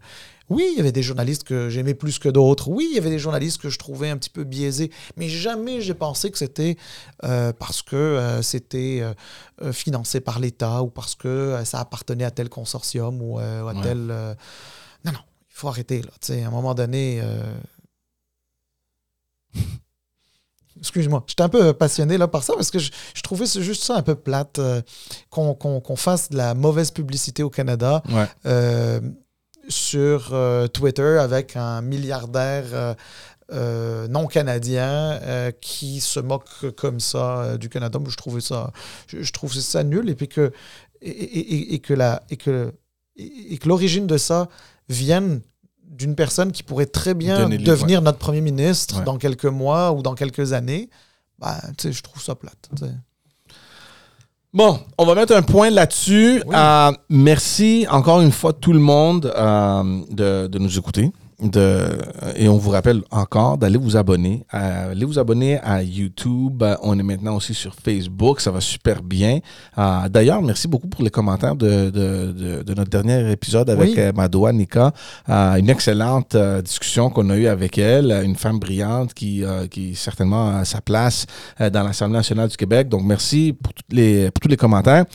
oui, 0.49 0.67
il 0.73 0.77
y 0.77 0.79
avait 0.79 0.91
des 0.91 1.01
journalistes 1.01 1.43
que 1.43 1.69
j'aimais 1.69 1.95
plus 1.95 2.19
que 2.19 2.29
d'autres. 2.29 2.69
Oui, 2.69 2.87
il 2.91 2.95
y 2.95 2.99
avait 2.99 3.09
des 3.09 3.19
journalistes 3.19 3.59
que 3.59 3.69
je 3.69 3.79
trouvais 3.79 4.09
un 4.09 4.17
petit 4.17 4.29
peu 4.29 4.43
biaisés. 4.43 4.91
Mais 5.17 5.27
jamais 5.27 5.81
j'ai 5.81 5.95
pensé 5.95 6.29
que 6.29 6.37
c'était 6.37 6.77
parce 7.19 7.81
que 7.81 8.39
c'était 8.43 9.01
financé 9.71 10.19
par 10.19 10.39
l'État 10.39 10.83
ou 10.83 10.89
parce 10.89 11.15
que 11.15 11.59
ça 11.63 11.79
appartenait 11.79 12.25
à 12.25 12.31
tel 12.31 12.49
consortium 12.49 13.19
ou, 13.23 13.39
à 13.39 13.73
tel. 13.81 13.97
non, 15.03 15.11
non 15.11 15.19
il 15.55 15.59
faut 15.59 15.67
arrêter. 15.69 16.01
Là. 16.01 16.09
à 16.29 16.47
un 16.47 16.51
moment 16.51 16.75
donné. 16.75 17.21
Euh, 17.23 17.55
excuse-moi, 20.79 21.23
j'étais 21.27 21.43
un 21.43 21.49
peu 21.49 21.73
passionné 21.73 22.17
là, 22.17 22.27
par 22.27 22.43
ça 22.43 22.53
parce 22.53 22.71
que 22.71 22.79
je, 22.79 22.91
trouvais 23.23 23.45
juste 23.45 23.83
ça 23.83 23.95
un 23.95 24.01
peu 24.01 24.15
plate 24.15 24.59
euh, 24.59 24.81
qu'on 25.29 25.95
fasse 25.95 26.29
de 26.29 26.35
la 26.35 26.53
mauvaise 26.55 26.91
publicité 26.91 27.41
au 27.41 27.49
Canada 27.49 28.03
euh, 28.45 28.99
sur 29.69 30.35
Twitter 30.73 31.17
avec 31.19 31.55
un 31.55 31.81
milliardaire 31.81 32.95
non 33.49 34.27
canadien 34.27 35.51
qui 35.61 36.01
se 36.01 36.19
moque 36.19 36.69
comme 36.75 36.99
ça 36.99 37.57
du 37.57 37.69
Canada. 37.69 37.97
je 38.07 38.17
trouvais 38.17 38.41
ça, 38.41 38.73
je, 39.07 39.31
trouve 39.31 39.53
ça 39.53 39.83
nul 39.83 40.09
et 40.09 40.15
puis 40.15 40.27
que 40.27 40.51
et, 41.01 41.79
que 41.79 41.93
la 41.93 42.21
et 42.29 42.37
que 42.37 42.73
et 43.15 43.57
que 43.57 43.67
l'origine 43.69 44.05
de 44.05 44.17
ça 44.17 44.49
viennent 44.89 45.41
d'une 45.83 46.15
personne 46.15 46.51
qui 46.51 46.63
pourrait 46.63 46.85
très 46.85 47.13
bien 47.13 47.47
devenir 47.49 48.01
notre 48.01 48.17
premier 48.17 48.41
ministre 48.41 49.03
dans 49.03 49.17
quelques 49.17 49.45
mois 49.45 49.93
ou 49.93 50.01
dans 50.01 50.13
quelques 50.13 50.53
années, 50.53 50.89
bah, 51.39 51.57
je 51.81 52.01
trouve 52.01 52.21
ça 52.21 52.35
plate. 52.35 52.69
Bon, 54.53 54.79
on 54.97 55.05
va 55.05 55.15
mettre 55.15 55.35
un 55.35 55.41
point 55.41 55.69
là-dessus. 55.69 56.41
Euh, 56.53 56.91
merci 57.09 57.85
encore 57.89 58.21
une 58.21 58.31
fois 58.31 58.53
tout 58.53 58.71
le 58.71 58.79
monde 58.79 59.25
euh, 59.35 60.01
de, 60.09 60.47
de, 60.47 60.59
nous 60.59 60.77
écouter 60.77 61.11
de, 61.41 61.85
et 62.37 62.47
on 62.47 62.57
vous 62.57 62.69
rappelle 62.69 63.01
encore 63.11 63.57
d'aller 63.57 63.77
vous 63.77 63.97
abonner. 63.97 64.45
allez 64.49 65.05
vous 65.05 65.19
abonner 65.19 65.59
à 65.59 65.83
YouTube. 65.83 66.63
On 66.81 66.97
est 66.97 67.03
maintenant 67.03 67.35
aussi 67.35 67.53
sur 67.53 67.75
Facebook. 67.75 68.39
Ça 68.39 68.51
va 68.51 68.61
super 68.61 69.03
bien. 69.03 69.39
Euh, 69.77 70.07
d'ailleurs, 70.09 70.41
merci 70.41 70.67
beaucoup 70.67 70.87
pour 70.87 71.03
les 71.03 71.09
commentaires 71.09 71.55
de, 71.55 71.89
de, 71.89 72.63
de, 72.63 72.73
notre 72.73 72.89
dernier 72.89 73.31
épisode 73.31 73.69
avec 73.69 73.89
oui. 73.89 73.95
Euh, 73.97 74.11
Madoua 74.13 74.53
Nika. 74.53 74.93
Euh, 75.29 75.55
une 75.55 75.69
excellente 75.69 76.37
discussion 76.63 77.09
qu'on 77.09 77.29
a 77.29 77.35
eue 77.37 77.47
avec 77.47 77.77
elle. 77.77 78.11
Une 78.23 78.35
femme 78.35 78.59
brillante 78.59 79.13
qui, 79.13 79.43
qui 79.69 79.95
certainement 79.95 80.49
a 80.49 80.65
sa 80.65 80.81
place 80.81 81.25
dans 81.59 81.83
l'Assemblée 81.83 82.17
nationale 82.17 82.49
du 82.49 82.57
Québec. 82.57 82.87
Donc, 82.87 83.03
merci 83.03 83.53
pour, 83.61 83.73
toutes 83.73 83.91
les, 83.91 84.31
pour 84.31 84.41
tous 84.41 84.49
les 84.49 84.57
commentaires. 84.57 85.05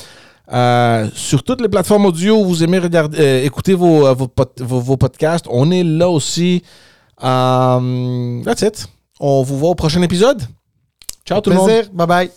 Euh, 0.53 1.09
sur 1.15 1.45
toutes 1.45 1.61
les 1.61 1.69
plateformes 1.69 2.07
audio 2.07 2.41
où 2.41 2.45
vous 2.45 2.65
aimez 2.65 2.79
regarder, 2.79 3.19
euh, 3.21 3.45
écouter 3.45 3.75
vos, 3.75 4.07
euh, 4.07 4.15
vos, 4.15 4.81
vos, 4.81 4.97
podcasts, 4.97 5.47
on 5.49 5.71
est 5.71 5.85
là 5.85 6.09
aussi. 6.09 6.63
that's 7.21 8.63
it. 8.63 8.87
On 9.21 9.43
vous 9.43 9.59
voit 9.59 9.71
au 9.71 9.75
prochain 9.75 10.03
épisode. 10.03 10.43
Ciao 11.25 11.41
tout 11.41 11.51
le 11.51 11.57
monde. 11.57 11.71
Bye 11.93 12.07
bye. 12.07 12.31